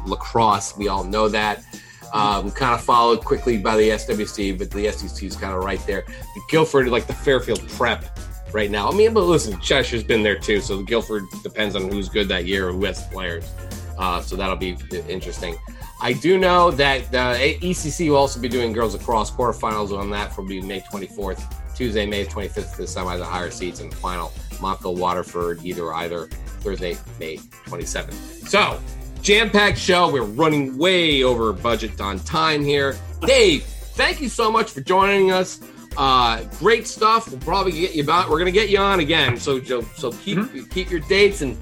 lacrosse. 0.07 0.77
We 0.77 0.89
all 0.89 1.05
know 1.05 1.29
that. 1.29 1.65
Um, 2.13 2.51
kind 2.51 2.75
of 2.75 2.85
followed 2.85 3.25
quickly 3.25 3.57
by 3.57 3.77
the 3.77 3.89
SWC, 3.91 4.59
but 4.59 4.71
the 4.71 4.91
SEC 4.91 5.23
is 5.25 5.35
kind 5.35 5.55
of 5.55 5.65
right 5.65 5.81
there. 5.87 6.05
The 6.07 6.43
Guilford, 6.51 6.89
like 6.89 7.07
the 7.07 7.15
Fairfield 7.15 7.67
Prep, 7.71 8.05
right 8.53 8.71
now. 8.71 8.89
I 8.89 8.95
mean, 8.95 9.15
but 9.15 9.23
listen, 9.25 9.59
Cheshire's 9.61 10.05
been 10.05 10.23
there 10.23 10.39
too, 10.39 10.61
so 10.61 10.77
the 10.77 10.83
Guilford 10.83 11.25
depends 11.43 11.77
on 11.77 11.91
who's 11.91 12.09
good 12.09 12.29
that 12.29 12.47
year 12.47 12.69
or 12.69 12.73
who 12.73 12.85
has 12.85 13.03
players. 13.09 13.51
Uh, 13.99 14.21
so 14.21 14.37
that'll 14.37 14.57
be 14.57 14.77
interesting. 15.09 15.57
I 16.01 16.13
do 16.13 16.39
know 16.39 16.71
that 16.73 17.11
the 17.13 17.59
ECC 17.61 18.09
will 18.09 18.17
also 18.17 18.41
be 18.41 18.49
doing 18.49 18.73
girls 18.73 18.95
lacrosse 18.95 19.31
quarterfinals 19.31 19.97
on 19.97 20.11
that 20.11 20.35
for 20.35 20.43
May 20.43 20.81
24th, 20.81 21.75
Tuesday, 21.77 22.07
May 22.07 22.25
25th, 22.25 22.77
the 22.77 22.83
semis 22.85 23.19
the 23.19 23.25
higher 23.25 23.51
seeds, 23.51 23.81
and 23.81 23.93
the 23.93 23.97
final 23.97 24.33
Montville, 24.61 24.97
Waterford, 24.97 25.65
either 25.65 25.93
either 25.95 26.27
Thursday, 26.61 26.97
May 27.21 27.37
27th. 27.37 28.49
So 28.49 28.81
jam-packed 29.23 29.79
show. 29.79 30.13
We're 30.13 30.23
running 30.23 30.77
way 30.77 31.23
over 31.23 31.53
budget 31.53 32.01
on 32.01 32.19
time 32.19 32.65
here. 32.65 32.97
Dave, 33.25 33.63
thank 33.63 34.21
you 34.21 34.29
so 34.29 34.51
much 34.51 34.71
for 34.73 34.81
joining 34.81 35.31
us. 35.31 35.61
Uh, 35.97 36.43
great 36.59 36.87
stuff. 36.87 37.31
We'll 37.31 37.41
probably 37.41 37.73
get 37.73 37.95
you 37.95 38.05
back. 38.05 38.29
We're 38.29 38.39
gonna 38.39 38.51
get 38.51 38.69
you 38.71 38.79
on 38.79 39.01
again. 39.01 39.37
So 39.37 39.61
so 39.63 40.13
keep 40.13 40.39
mm-hmm. 40.39 40.65
keep 40.65 40.91
your 40.91 41.01
dates 41.01 41.43
and 41.43 41.57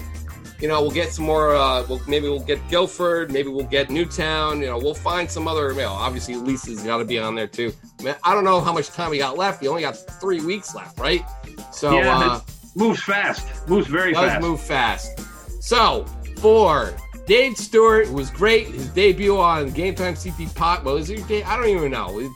you 0.61 0.69
know 0.69 0.81
we'll 0.81 0.93
get 0.93 1.13
some 1.13 1.25
more. 1.25 1.57
Uh, 1.57 1.85
we'll, 1.89 2.01
maybe 2.07 2.29
we'll 2.29 2.39
get 2.39 2.67
Guilford. 2.69 3.33
Maybe 3.33 3.49
we'll 3.49 3.67
get 3.67 3.91
Newtown. 3.91 4.61
You 4.61 4.69
know 4.69 4.79
we'll 4.79 4.95
find 4.95 5.29
some 5.29 5.49
other. 5.49 5.73
You 5.73 5.79
know, 5.79 5.93
obviously 5.93 6.37
Lisa's 6.37 6.83
got 6.85 6.99
to 6.99 7.05
be 7.05 7.19
on 7.19 7.35
there 7.35 7.49
too. 7.49 7.73
I, 7.99 8.03
mean, 8.05 8.15
I 8.23 8.35
don't 8.35 8.45
know 8.45 8.61
how 8.61 8.73
much 8.73 8.89
time 8.89 9.11
we 9.11 9.19
got 9.19 9.37
left. 9.37 9.61
We 9.61 9.69
only 9.69 9.83
got 9.83 9.97
three 10.21 10.41
weeks 10.41 10.75
left, 10.75 10.99
right? 10.99 11.25
So 11.73 11.93
yeah, 11.99 12.17
uh, 12.17 12.41
moves 12.77 13.03
fast. 13.03 13.69
Moves 13.69 13.89
very 13.89 14.15
fast. 14.15 14.25
does 14.25 14.33
fast. 14.33 14.43
Move 14.43 14.61
fast. 14.61 15.63
So 15.63 16.07
for 16.37 16.95
Dave 17.27 17.57
Stewart 17.57 18.11
was 18.13 18.31
great. 18.31 18.69
His 18.69 18.89
debut 18.89 19.39
on 19.39 19.71
Game 19.71 19.95
Time 19.95 20.15
CT 20.15 20.55
Pot. 20.55 20.85
Well, 20.85 20.97
is 20.97 21.11
it 21.11 21.19
your 21.19 21.29
day? 21.29 21.43
I 21.43 21.57
don't 21.57 21.69
even 21.69 21.91
know. 21.93 22.19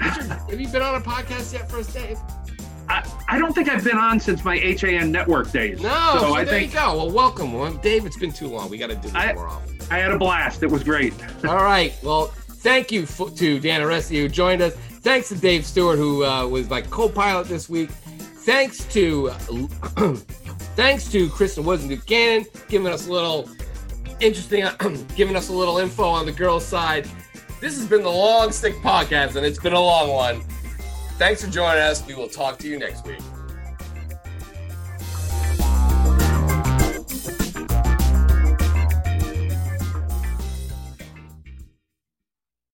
have 0.00 0.60
you 0.60 0.68
been 0.68 0.82
on 0.82 0.94
a 0.94 1.00
podcast 1.00 1.52
yet 1.52 1.70
for 1.70 1.78
us, 1.78 1.92
Dave? 1.92 2.18
I, 2.88 3.08
I 3.28 3.38
don't 3.38 3.54
think 3.54 3.68
I've 3.68 3.84
been 3.84 3.96
on 3.96 4.20
since 4.20 4.44
my 4.44 4.56
HAN 4.56 5.12
network 5.12 5.50
days. 5.52 5.80
No, 5.80 6.16
so, 6.20 6.34
there 6.34 6.44
think, 6.46 6.72
you 6.72 6.78
go. 6.78 6.96
Well, 6.96 7.10
welcome. 7.10 7.52
Well, 7.52 7.72
Dave, 7.74 8.06
it's 8.06 8.18
been 8.18 8.32
too 8.32 8.48
long. 8.48 8.68
We 8.70 8.78
got 8.78 8.90
to 8.90 8.96
do 8.96 9.02
this 9.02 9.14
I, 9.14 9.32
more 9.32 9.48
often. 9.48 9.78
I 9.90 9.98
had 9.98 10.10
a 10.10 10.18
blast. 10.18 10.62
It 10.62 10.70
was 10.70 10.82
great. 10.82 11.14
All 11.46 11.56
right. 11.56 11.94
Well, 12.02 12.26
thank 12.26 12.92
you 12.92 13.06
for, 13.06 13.30
to 13.30 13.60
Dan 13.60 13.80
Aresti 13.80 14.20
who 14.20 14.28
joined 14.28 14.62
us. 14.62 14.74
Thanks 14.74 15.28
to 15.28 15.36
Dave 15.36 15.66
Stewart 15.66 15.98
who 15.98 16.24
uh, 16.24 16.46
was 16.46 16.68
my 16.68 16.82
co-pilot 16.82 17.48
this 17.48 17.68
week. 17.68 17.90
Thanks 17.90 18.84
to 18.92 19.30
thanks 20.76 21.10
to 21.12 21.28
Kristen 21.30 21.64
Woods 21.64 21.82
and 21.82 21.88
Buchanan 21.88 22.44
giving 22.68 22.92
us 22.92 23.06
a 23.06 23.12
little 23.12 23.48
interesting, 24.20 24.64
giving 25.16 25.36
us 25.36 25.48
a 25.48 25.52
little 25.52 25.78
info 25.78 26.04
on 26.04 26.26
the 26.26 26.32
girls' 26.32 26.64
side. 26.64 27.08
This 27.60 27.76
has 27.76 27.86
been 27.86 28.02
the 28.02 28.10
Long 28.10 28.50
Stick 28.50 28.74
Podcast, 28.76 29.36
and 29.36 29.46
it's 29.46 29.58
been 29.58 29.72
a 29.72 29.80
long 29.80 30.10
one. 30.10 30.42
Thanks 31.18 31.44
for 31.44 31.50
joining 31.50 31.82
us. 31.82 32.04
We 32.06 32.14
will 32.14 32.28
talk 32.28 32.58
to 32.58 32.68
you 32.68 32.78
next 32.78 33.06
week. 33.06 33.20